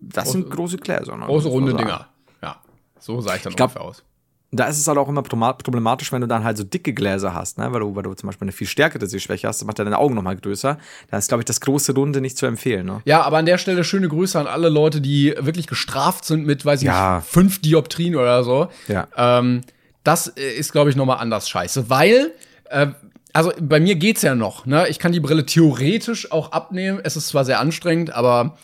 das 0.00 0.30
sind 0.32 0.48
große 0.48 0.76
Gläser. 0.76 1.16
Ne? 1.16 1.26
Große 1.26 1.48
runde. 1.48 1.74
Dinger. 1.74 2.06
Ja, 2.40 2.60
so 3.00 3.20
sah 3.20 3.34
ich 3.34 3.42
dann 3.42 3.54
glaub- 3.54 3.70
ungefähr 3.70 3.82
aus. 3.88 4.04
Da 4.54 4.66
ist 4.66 4.78
es 4.78 4.86
halt 4.86 4.98
auch 4.98 5.08
immer 5.08 5.22
problematisch, 5.22 6.12
wenn 6.12 6.20
du 6.20 6.26
dann 6.28 6.44
halt 6.44 6.58
so 6.58 6.64
dicke 6.64 6.92
Gläser 6.92 7.32
hast, 7.32 7.56
ne? 7.56 7.72
weil, 7.72 7.80
du, 7.80 7.96
weil 7.96 8.02
du 8.02 8.12
zum 8.12 8.26
Beispiel 8.28 8.44
eine 8.44 8.52
viel 8.52 8.66
stärkere 8.66 9.06
Sehschwäche 9.06 9.48
hast, 9.48 9.60
das 9.62 9.66
macht 9.66 9.78
ja 9.78 9.84
deine 9.84 9.96
Augen 9.96 10.14
nochmal 10.14 10.36
größer. 10.36 10.76
Da 11.10 11.16
ist, 11.16 11.28
glaube 11.28 11.40
ich, 11.40 11.46
das 11.46 11.62
große 11.62 11.94
Runde 11.94 12.20
nicht 12.20 12.36
zu 12.36 12.44
empfehlen. 12.44 12.84
Ne? 12.84 13.00
Ja, 13.06 13.22
aber 13.22 13.38
an 13.38 13.46
der 13.46 13.56
Stelle 13.56 13.82
schöne 13.82 14.08
Grüße 14.08 14.38
an 14.38 14.46
alle 14.46 14.68
Leute, 14.68 15.00
die 15.00 15.34
wirklich 15.38 15.66
gestraft 15.66 16.26
sind 16.26 16.44
mit, 16.44 16.66
weiß 16.66 16.82
ich 16.82 16.86
Ja. 16.86 17.16
nicht, 17.20 17.28
fünf 17.28 17.62
Dioptrien 17.62 18.14
oder 18.14 18.44
so. 18.44 18.68
Ja. 18.88 19.08
Ähm, 19.16 19.62
das 20.04 20.28
äh, 20.36 20.52
ist, 20.52 20.72
glaube 20.72 20.90
ich, 20.90 20.96
nochmal 20.96 21.16
anders 21.18 21.48
scheiße, 21.48 21.88
weil, 21.88 22.32
äh, 22.68 22.88
also 23.32 23.52
bei 23.58 23.80
mir 23.80 23.94
geht's 23.94 24.20
ja 24.20 24.34
noch, 24.34 24.66
ne? 24.66 24.86
Ich 24.88 24.98
kann 24.98 25.12
die 25.12 25.20
Brille 25.20 25.46
theoretisch 25.46 26.30
auch 26.30 26.52
abnehmen. 26.52 27.00
Es 27.02 27.16
ist 27.16 27.28
zwar 27.28 27.46
sehr 27.46 27.58
anstrengend, 27.58 28.12
aber 28.12 28.58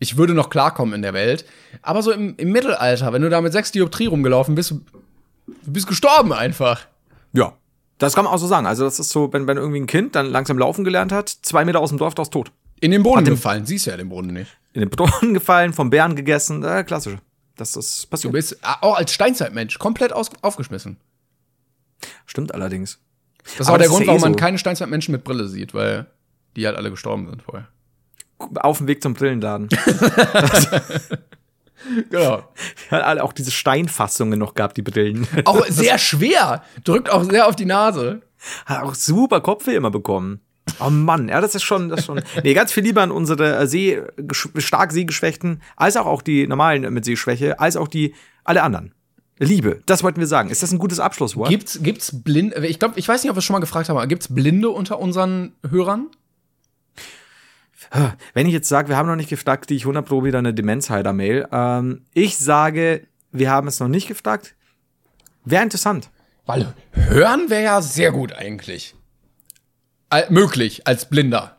ich 0.00 0.16
würde 0.16 0.34
noch 0.34 0.50
klarkommen 0.50 0.94
in 0.94 1.02
der 1.02 1.14
Welt. 1.14 1.44
Aber 1.82 2.02
so 2.02 2.10
im, 2.10 2.34
im 2.38 2.50
Mittelalter, 2.50 3.12
wenn 3.12 3.22
du 3.22 3.30
da 3.30 3.40
mit 3.40 3.52
sechs 3.52 3.70
Dioptrie 3.70 4.06
rumgelaufen 4.06 4.56
bist, 4.56 4.74
du 5.64 5.72
bist 5.72 5.86
gestorben 5.86 6.32
einfach. 6.32 6.86
Ja. 7.32 7.54
Das 7.98 8.14
kann 8.14 8.24
man 8.24 8.32
auch 8.32 8.38
so 8.38 8.46
sagen. 8.46 8.66
Also, 8.66 8.84
das 8.84 9.00
ist 9.00 9.10
so, 9.10 9.32
wenn, 9.32 9.46
wenn 9.46 9.56
irgendwie 9.56 9.80
ein 9.80 9.86
Kind 9.86 10.14
dann 10.14 10.26
langsam 10.26 10.56
laufen 10.58 10.84
gelernt 10.84 11.10
hat, 11.12 11.28
zwei 11.28 11.64
Meter 11.64 11.80
aus 11.80 11.88
dem 11.88 11.98
Dorf, 11.98 12.14
das 12.14 12.30
tot. 12.30 12.52
In 12.80 12.92
den 12.92 13.02
Boden 13.02 13.18
Hat 13.18 13.26
den- 13.26 13.34
gefallen. 13.34 13.66
Siehst 13.66 13.86
du 13.86 13.90
ja 13.90 13.96
den 13.96 14.08
Boden 14.08 14.28
nicht. 14.28 14.56
In 14.72 14.80
den 14.80 14.90
Brunnen 14.90 15.34
gefallen, 15.34 15.72
vom 15.72 15.90
Bären 15.90 16.14
gegessen, 16.14 16.62
äh, 16.62 16.84
klassisch. 16.84 17.16
Das 17.56 17.74
ist 17.74 18.04
Du 18.04 18.08
passiert. 18.10 18.32
bist 18.32 18.52
äh, 18.52 18.56
auch 18.82 18.96
als 18.96 19.12
Steinzeitmensch 19.12 19.78
komplett 19.80 20.12
aus, 20.12 20.30
aufgeschmissen. 20.42 20.96
Stimmt 22.26 22.54
allerdings. 22.54 23.00
Das 23.42 23.54
ist 23.54 23.66
Aber 23.66 23.74
auch 23.74 23.78
der 23.78 23.88
Grund, 23.88 24.00
ja 24.00 24.04
eh 24.04 24.08
warum 24.08 24.20
man 24.20 24.32
so. 24.34 24.36
keine 24.38 24.58
Steinzeitmenschen 24.58 25.10
mit 25.10 25.24
Brille 25.24 25.48
sieht, 25.48 25.74
weil 25.74 26.06
die 26.54 26.66
halt 26.66 26.76
alle 26.76 26.90
gestorben 26.90 27.26
sind 27.28 27.42
vorher. 27.42 27.66
Auf 28.60 28.78
dem 28.78 28.86
Weg 28.86 29.02
zum 29.02 29.14
Brillenladen. 29.14 29.68
Genau. 32.10 32.42
Hat 32.90 33.02
alle 33.02 33.22
auch 33.24 33.32
diese 33.32 33.50
Steinfassungen 33.50 34.38
noch 34.38 34.54
gehabt, 34.54 34.76
die 34.76 34.82
Brillen. 34.82 35.26
Auch 35.44 35.64
sehr 35.68 35.98
schwer. 35.98 36.62
Drückt 36.84 37.10
auch 37.10 37.24
sehr 37.24 37.46
auf 37.46 37.56
die 37.56 37.64
Nase. 37.66 38.22
Hat 38.66 38.82
auch 38.82 38.94
super 38.94 39.40
Kopfweh 39.40 39.74
immer 39.74 39.90
bekommen. 39.90 40.40
Oh 40.80 40.90
Mann, 40.90 41.28
ja, 41.28 41.40
das 41.40 41.54
ist 41.54 41.62
schon, 41.62 41.88
das 41.88 42.00
ist 42.00 42.06
schon. 42.06 42.20
Nee, 42.44 42.52
ganz 42.54 42.72
viel 42.72 42.82
lieber 42.84 43.02
an 43.02 43.10
unsere 43.10 43.56
äh, 43.58 43.64
gesch- 43.64 44.60
stark 44.60 44.92
Sehgeschwächten, 44.92 45.62
als 45.76 45.96
auch, 45.96 46.06
auch 46.06 46.20
die 46.22 46.46
normalen 46.46 46.92
mit 46.92 47.04
Sehschwäche, 47.04 47.58
als 47.58 47.76
auch 47.76 47.88
die 47.88 48.14
alle 48.44 48.62
anderen. 48.62 48.94
Liebe, 49.38 49.82
das 49.86 50.02
wollten 50.02 50.20
wir 50.20 50.26
sagen. 50.26 50.50
Ist 50.50 50.62
das 50.62 50.72
ein 50.72 50.78
gutes 50.78 51.00
Abschlusswort? 51.00 51.48
Gibt's, 51.48 51.78
gibt's 51.82 52.22
blind, 52.22 52.54
ich 52.64 52.78
glaube, 52.78 52.98
ich 52.98 53.08
weiß 53.08 53.22
nicht, 53.22 53.30
ob 53.30 53.36
wir 53.36 53.38
es 53.38 53.44
schon 53.44 53.54
mal 53.54 53.60
gefragt 53.60 53.88
haben, 53.88 53.96
aber 53.96 54.06
gibt's 54.06 54.32
Blinde 54.34 54.68
unter 54.68 54.98
unseren 54.98 55.52
Hörern? 55.68 56.08
Wenn 58.34 58.46
ich 58.46 58.52
jetzt 58.52 58.68
sage, 58.68 58.88
wir 58.88 58.96
haben 58.96 59.08
noch 59.08 59.16
nicht 59.16 59.30
gefragt, 59.30 59.70
die 59.70 59.76
ich 59.76 59.82
100 59.82 60.06
Pro 60.06 60.24
wieder 60.24 60.38
eine 60.38 60.54
Demenzheider-Mail. 60.54 61.48
Ähm, 61.50 62.04
ich 62.12 62.36
sage, 62.36 63.06
wir 63.32 63.50
haben 63.50 63.68
es 63.68 63.80
noch 63.80 63.88
nicht 63.88 64.08
gefragt. 64.08 64.54
Wäre 65.44 65.62
interessant. 65.62 66.10
Weil 66.46 66.74
hören 66.92 67.50
wäre 67.50 67.64
ja 67.64 67.82
sehr 67.82 68.12
gut 68.12 68.32
eigentlich. 68.32 68.94
Al 70.10 70.26
möglich, 70.30 70.86
als 70.86 71.08
Blinder. 71.08 71.58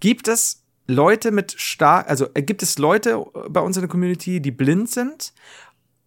Gibt 0.00 0.28
es 0.28 0.64
Leute 0.86 1.30
mit 1.30 1.54
stark, 1.58 2.08
also 2.08 2.28
äh, 2.34 2.42
gibt 2.42 2.62
es 2.62 2.78
Leute 2.78 3.24
bei 3.48 3.60
uns 3.60 3.76
in 3.76 3.82
der 3.82 3.90
Community, 3.90 4.40
die 4.40 4.50
blind 4.50 4.90
sind 4.90 5.32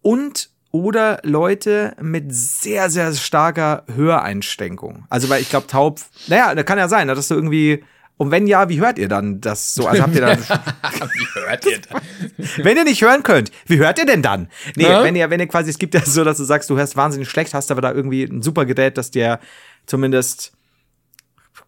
und 0.02 0.50
oder 0.70 1.20
Leute 1.22 1.96
mit 2.00 2.26
sehr, 2.28 2.90
sehr 2.90 3.12
starker 3.14 3.84
Höreinschränkung? 3.94 5.06
Also, 5.08 5.28
weil 5.28 5.40
ich 5.40 5.48
glaube, 5.48 5.66
taub, 5.66 6.00
naja, 6.26 6.54
da 6.54 6.62
kann 6.62 6.78
ja 6.78 6.88
sein, 6.88 7.08
dass 7.08 7.28
du 7.28 7.34
irgendwie, 7.34 7.84
und 8.18 8.30
wenn 8.30 8.46
ja, 8.46 8.68
wie 8.68 8.80
hört 8.80 8.98
ihr 8.98 9.08
dann 9.08 9.40
das 9.40 9.72
so? 9.74 9.86
Also 9.86 10.02
habt 10.02 10.14
ihr 10.14 10.20
dann, 10.20 10.38
Wie 10.42 11.40
hört 11.40 11.64
ihr 11.66 11.78
das? 11.80 12.58
wenn 12.58 12.76
ihr 12.76 12.84
nicht 12.84 13.00
hören 13.00 13.22
könnt, 13.22 13.50
wie 13.66 13.78
hört 13.78 13.98
ihr 13.98 14.04
denn 14.06 14.20
dann? 14.22 14.48
Nee, 14.76 14.84
Ja? 14.84 15.02
wenn 15.02 15.16
ihr, 15.16 15.30
wenn 15.30 15.40
ihr 15.40 15.46
quasi, 15.48 15.70
es 15.70 15.78
gibt 15.78 15.94
ja 15.94 16.04
so, 16.04 16.24
dass 16.24 16.36
du 16.36 16.44
sagst, 16.44 16.68
du 16.68 16.76
hörst 16.76 16.96
wahnsinnig 16.96 17.30
schlecht, 17.30 17.54
hast 17.54 17.70
aber 17.70 17.80
da 17.80 17.92
irgendwie 17.92 18.24
ein 18.24 18.42
super 18.42 18.66
Gerät, 18.66 18.98
das 18.98 19.10
dir 19.10 19.38
zumindest, 19.86 20.52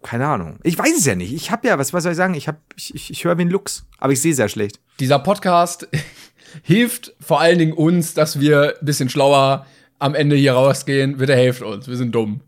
keine 0.03 0.27
Ahnung. 0.27 0.59
Ich 0.63 0.79
weiß 0.79 0.97
es 0.99 1.05
ja 1.07 1.15
nicht. 1.15 1.33
Ich 1.33 1.51
habe 1.51 1.67
ja, 1.69 1.79
was, 1.79 1.93
was 1.93 2.03
soll 2.03 2.13
ich 2.13 2.17
sagen? 2.19 2.35
Ich, 2.35 2.49
hab, 2.49 2.57
ich, 2.77 2.95
ich, 2.95 3.11
ich 3.11 3.25
höre 3.25 3.39
wie 3.39 3.43
ein 3.43 3.51
Lux, 3.51 3.87
aber 3.99 4.13
ich 4.13 4.21
sehe 4.21 4.35
sehr 4.35 4.49
schlecht. 4.49 4.81
Dieser 4.99 5.19
Podcast 5.19 5.89
hilft 6.63 7.15
vor 7.21 7.41
allen 7.41 7.59
Dingen 7.59 7.73
uns, 7.73 8.15
dass 8.15 8.41
wir 8.41 8.75
ein 8.81 8.85
bisschen 8.87 9.09
schlauer 9.09 9.67
am 9.99 10.15
Ende 10.15 10.37
hier 10.37 10.55
rausgehen. 10.55 11.19
Bitte 11.19 11.35
helft 11.35 11.63
uns, 11.63 11.87
wir 11.87 11.97
sind 11.97 12.13
dumm. 12.15 12.41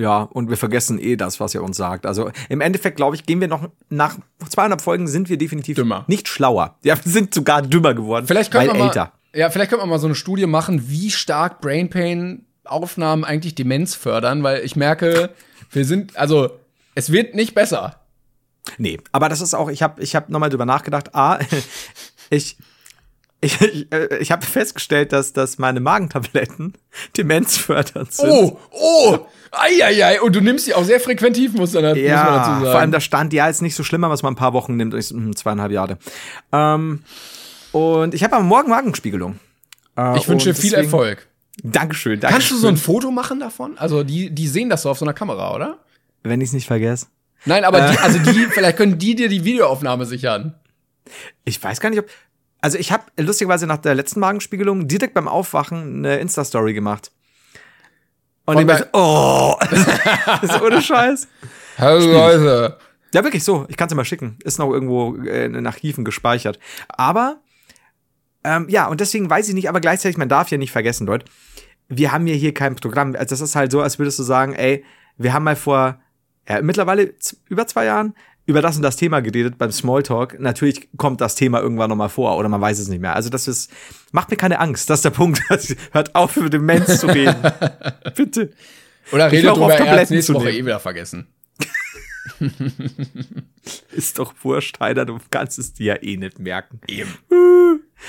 Ja, 0.00 0.22
und 0.22 0.48
wir 0.48 0.56
vergessen 0.56 0.98
eh 0.98 1.16
das, 1.16 1.40
was 1.40 1.54
er 1.54 1.62
uns 1.62 1.76
sagt. 1.76 2.06
Also 2.06 2.30
im 2.48 2.62
Endeffekt, 2.62 2.96
glaube 2.96 3.16
ich, 3.16 3.26
gehen 3.26 3.38
wir 3.40 3.48
noch 3.48 3.68
nach 3.90 4.16
200 4.48 4.80
Folgen 4.80 5.06
sind 5.06 5.28
wir 5.28 5.36
definitiv 5.36 5.76
Dümmer. 5.76 6.04
nicht 6.06 6.26
schlauer. 6.26 6.76
Ja, 6.82 6.96
wir 6.96 7.12
sind 7.12 7.34
sogar 7.34 7.60
dümmer 7.60 7.92
geworden. 7.92 8.26
Vielleicht 8.26 8.50
können 8.50 8.68
weil 8.68 8.74
wir 8.74 8.78
mal, 8.78 8.86
älter. 8.86 9.12
Ja, 9.34 9.50
vielleicht 9.50 9.70
können 9.70 9.82
wir 9.82 9.86
mal 9.86 9.98
so 9.98 10.06
eine 10.06 10.14
Studie 10.14 10.46
machen, 10.46 10.88
wie 10.88 11.10
stark 11.10 11.60
Brain 11.60 11.90
Pain 11.90 12.46
Aufnahmen 12.64 13.24
eigentlich 13.24 13.54
Demenz 13.54 13.94
fördern, 13.94 14.42
weil 14.42 14.64
ich 14.64 14.74
merke, 14.74 15.30
wir 15.70 15.84
sind, 15.84 16.16
also, 16.16 16.50
es 16.94 17.12
wird 17.12 17.34
nicht 17.34 17.54
besser. 17.54 17.96
Nee, 18.78 19.00
aber 19.12 19.28
das 19.28 19.42
ist 19.42 19.52
auch, 19.52 19.68
ich 19.68 19.82
habe 19.82 20.02
ich 20.02 20.16
hab 20.16 20.30
nochmal 20.30 20.48
drüber 20.48 20.66
nachgedacht. 20.66 21.14
A, 21.14 21.40
ich, 22.30 22.56
ich, 23.40 23.60
ich, 23.60 23.92
äh, 23.92 24.18
ich 24.18 24.32
habe 24.32 24.44
festgestellt, 24.44 25.12
dass, 25.12 25.32
dass 25.32 25.58
meine 25.58 25.80
Magentabletten 25.80 26.74
demenzfördernd 27.16 28.12
sind. 28.12 28.28
Oh, 28.28 28.58
oh, 28.72 29.18
eieiei, 29.52 30.20
und 30.20 30.36
du 30.36 30.40
nimmst 30.40 30.66
die 30.66 30.74
auch 30.74 30.84
sehr 30.84 31.00
frequentiv, 31.00 31.54
muss, 31.54 31.72
dann, 31.72 31.84
muss 31.84 31.94
man 31.94 31.94
dazu 31.94 32.00
ja, 32.06 32.44
sagen. 32.44 32.64
vor 32.64 32.78
allem 32.78 32.92
da 32.92 33.00
stand, 33.00 33.32
ja, 33.32 33.48
ist 33.48 33.62
nicht 33.62 33.74
so 33.74 33.82
schlimm, 33.82 34.02
was 34.02 34.22
man 34.22 34.34
ein 34.34 34.36
paar 34.36 34.52
Wochen 34.52 34.76
nimmt, 34.76 34.94
ist, 34.94 35.10
hm, 35.10 35.34
zweieinhalb 35.34 35.72
Jahre. 35.72 35.98
Ähm, 36.52 37.02
und 37.72 38.14
ich 38.14 38.24
habe 38.24 38.36
am 38.36 38.46
Morgen 38.46 38.70
Magenspiegelung. 38.70 39.38
Äh, 39.96 40.18
ich 40.18 40.28
wünsche 40.28 40.50
und 40.50 40.56
viel 40.56 40.70
deswegen- 40.70 40.84
Erfolg. 40.86 41.26
Dankeschön, 41.62 42.20
Dankeschön. 42.20 42.30
Kannst 42.40 42.50
du 42.52 42.56
so 42.56 42.68
ein 42.68 42.76
Foto 42.76 43.10
machen 43.10 43.40
davon? 43.40 43.76
Also, 43.76 44.02
die, 44.02 44.30
die 44.30 44.48
sehen 44.48 44.70
das 44.70 44.82
so 44.82 44.90
auf 44.90 44.98
so 44.98 45.04
einer 45.04 45.12
Kamera, 45.12 45.54
oder? 45.54 45.78
Wenn 46.22 46.40
ich 46.40 46.48
es 46.48 46.52
nicht 46.54 46.66
vergesse. 46.66 47.06
Nein, 47.44 47.64
aber 47.64 47.90
die, 47.90 47.98
also 47.98 48.18
die, 48.18 48.46
vielleicht 48.50 48.76
können 48.76 48.98
die 48.98 49.14
dir 49.14 49.28
die 49.28 49.44
Videoaufnahme 49.44 50.04
sichern. 50.06 50.54
Ich 51.44 51.62
weiß 51.62 51.80
gar 51.80 51.90
nicht, 51.90 51.98
ob. 51.98 52.06
Also 52.60 52.78
ich 52.78 52.92
habe 52.92 53.04
lustigerweise 53.16 53.66
nach 53.66 53.78
der 53.78 53.94
letzten 53.94 54.20
Magenspiegelung 54.20 54.86
direkt 54.86 55.14
beim 55.14 55.28
Aufwachen 55.28 55.98
eine 55.98 56.18
Insta-Story 56.18 56.74
gemacht. 56.74 57.10
Und 58.44 58.58
ich 58.58 58.66
dachte, 58.66 58.88
oh, 58.92 59.54
das 59.70 60.42
ist 60.42 60.60
ohne 60.60 60.82
Scheiß. 60.82 61.28
Hallo 61.78 62.12
Leute. 62.12 62.78
Ja, 63.14 63.24
wirklich 63.24 63.44
so. 63.44 63.64
Ich 63.68 63.76
kann 63.76 63.88
es 63.88 63.94
mal 63.94 64.04
schicken. 64.04 64.36
Ist 64.44 64.58
noch 64.58 64.70
irgendwo 64.70 65.14
in 65.14 65.52
den 65.54 65.66
Archiven 65.66 66.04
gespeichert. 66.04 66.58
Aber, 66.88 67.40
ähm, 68.44 68.66
ja, 68.68 68.86
und 68.88 69.00
deswegen 69.00 69.30
weiß 69.30 69.48
ich 69.48 69.54
nicht, 69.54 69.68
aber 69.68 69.80
gleichzeitig, 69.80 70.16
man 70.16 70.28
darf 70.28 70.50
ja 70.50 70.58
nicht 70.58 70.72
vergessen, 70.72 71.06
Leute, 71.06 71.26
wir 71.88 72.12
haben 72.12 72.26
ja 72.26 72.34
hier 72.34 72.54
kein 72.54 72.76
Programm. 72.76 73.14
Also 73.14 73.30
das 73.30 73.40
ist 73.40 73.56
halt 73.56 73.72
so, 73.72 73.80
als 73.80 73.98
würdest 73.98 74.18
du 74.18 74.22
sagen, 74.22 74.54
ey, 74.54 74.84
wir 75.16 75.32
haben 75.32 75.44
mal 75.44 75.56
vor, 75.56 76.00
ja, 76.48 76.62
mittlerweile 76.62 77.14
über 77.48 77.66
zwei 77.66 77.86
Jahren 77.86 78.14
über 78.50 78.62
das 78.62 78.76
und 78.76 78.82
das 78.82 78.96
Thema 78.96 79.20
geredet 79.20 79.56
beim 79.58 79.70
Smalltalk. 79.72 80.38
Natürlich 80.40 80.88
kommt 80.96 81.20
das 81.20 81.34
Thema 81.34 81.60
irgendwann 81.60 81.88
nochmal 81.88 82.08
vor 82.08 82.36
oder 82.36 82.48
man 82.48 82.60
weiß 82.60 82.78
es 82.78 82.88
nicht 82.88 83.00
mehr. 83.00 83.14
Also 83.14 83.30
das 83.30 83.48
ist, 83.48 83.70
macht 84.12 84.30
mir 84.30 84.36
keine 84.36 84.58
Angst. 84.58 84.90
Das 84.90 84.98
ist 84.98 85.04
der 85.04 85.10
Punkt. 85.10 85.40
Hört 85.92 86.14
auf, 86.14 86.36
über 86.36 86.50
Demenz 86.50 87.00
zu 87.00 87.06
reden. 87.06 87.36
Bitte. 88.16 88.50
Oder 89.12 89.30
redet 89.32 89.56
drüber, 89.56 89.74
er 89.74 90.00
hat's 90.00 90.10
nächste 90.10 90.34
Woche 90.34 90.50
eh 90.50 90.64
wieder 90.64 90.80
vergessen. 90.80 91.26
Ist 93.92 94.18
doch 94.18 94.34
wurscht, 94.42 94.78
Heider, 94.80 95.04
du 95.04 95.18
kannst 95.30 95.58
es 95.58 95.72
dir 95.72 95.94
ja 95.94 96.02
eh 96.02 96.16
nicht 96.16 96.38
merken. 96.38 96.80
Eben. 96.86 97.14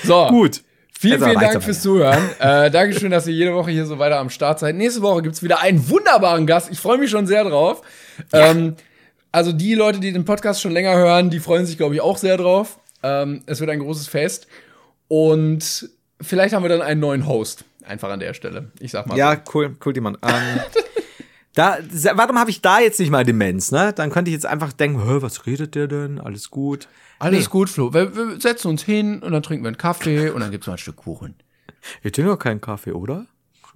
So. 0.04 0.26
Gut. 0.28 0.62
Vielen, 0.98 1.20
Jetzt 1.20 1.24
vielen 1.24 1.40
Dank 1.40 1.62
fürs 1.62 1.82
Zuhören. 1.82 2.22
äh, 2.38 2.70
Dankeschön, 2.70 3.10
dass 3.10 3.26
ihr 3.26 3.34
jede 3.34 3.54
Woche 3.54 3.72
hier 3.72 3.86
so 3.86 3.98
weiter 3.98 4.18
am 4.18 4.30
Start 4.30 4.60
seid. 4.60 4.76
Nächste 4.76 5.02
Woche 5.02 5.22
gibt's 5.22 5.42
wieder 5.42 5.60
einen 5.60 5.88
wunderbaren 5.88 6.46
Gast. 6.46 6.70
Ich 6.70 6.78
freue 6.78 6.98
mich 6.98 7.10
schon 7.10 7.26
sehr 7.26 7.42
drauf. 7.42 7.82
Ähm, 8.32 8.76
also 9.32 9.52
die 9.52 9.74
Leute, 9.74 9.98
die 10.00 10.12
den 10.12 10.24
Podcast 10.24 10.60
schon 10.62 10.72
länger 10.72 10.94
hören, 10.94 11.30
die 11.30 11.40
freuen 11.40 11.66
sich, 11.66 11.76
glaube 11.76 11.94
ich, 11.94 12.00
auch 12.00 12.18
sehr 12.18 12.36
drauf. 12.36 12.78
Ähm, 13.02 13.42
es 13.46 13.60
wird 13.60 13.70
ein 13.70 13.80
großes 13.80 14.06
Fest. 14.08 14.46
Und 15.08 15.88
vielleicht 16.20 16.54
haben 16.54 16.62
wir 16.62 16.68
dann 16.68 16.82
einen 16.82 17.00
neuen 17.00 17.26
Host. 17.26 17.64
Einfach 17.84 18.10
an 18.10 18.20
der 18.20 18.34
Stelle. 18.34 18.70
Ich 18.78 18.92
sag 18.92 19.06
mal. 19.06 19.16
Ja, 19.18 19.36
cool, 19.54 19.76
cool, 19.84 19.92
Timon. 19.92 20.16
Ähm, 20.22 20.60
da, 21.54 21.78
warum 22.14 22.38
habe 22.38 22.50
ich 22.50 22.62
da 22.62 22.78
jetzt 22.80 23.00
nicht 23.00 23.10
mal 23.10 23.24
Demenz, 23.24 23.72
ne? 23.72 23.92
Dann 23.92 24.10
könnte 24.10 24.30
ich 24.30 24.34
jetzt 24.34 24.46
einfach 24.46 24.72
denken, 24.72 25.00
was 25.20 25.46
redet 25.46 25.74
der 25.74 25.88
denn? 25.88 26.20
Alles 26.20 26.50
gut. 26.50 26.88
Alles 27.18 27.44
Nee. 27.46 27.50
gut, 27.50 27.70
Flo. 27.70 27.92
Wir, 27.92 28.14
wir 28.16 28.40
setzen 28.40 28.68
uns 28.68 28.82
hin 28.82 29.22
und 29.22 29.32
dann 29.32 29.42
trinken 29.42 29.64
wir 29.64 29.68
einen 29.68 29.78
Kaffee 29.78 30.30
und 30.30 30.40
dann 30.40 30.50
gibt's 30.50 30.66
mal 30.66 30.74
ein 30.74 30.78
Stück 30.78 30.96
Kuchen. 30.96 31.34
Wir 32.02 32.12
trinken 32.12 32.30
doch 32.30 32.38
keinen 32.38 32.60
Kaffee, 32.60 32.92
oder? 32.92 33.26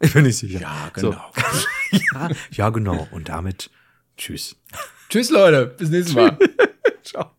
Ich 0.01 0.13
bin 0.13 0.25
nicht 0.25 0.37
sicher. 0.39 0.61
Ja, 0.61 0.91
genau. 0.93 1.21
ja, 1.91 2.29
ja, 2.53 2.71
genau. 2.71 3.09
Und 3.11 3.29
damit 3.29 3.71
Tschüss. 4.17 4.57
Tschüss, 5.09 5.31
Leute. 5.31 5.67
Bis 5.79 5.91
nächstes 5.91 6.15
Mal. 6.15 6.37
Ciao. 7.03 7.31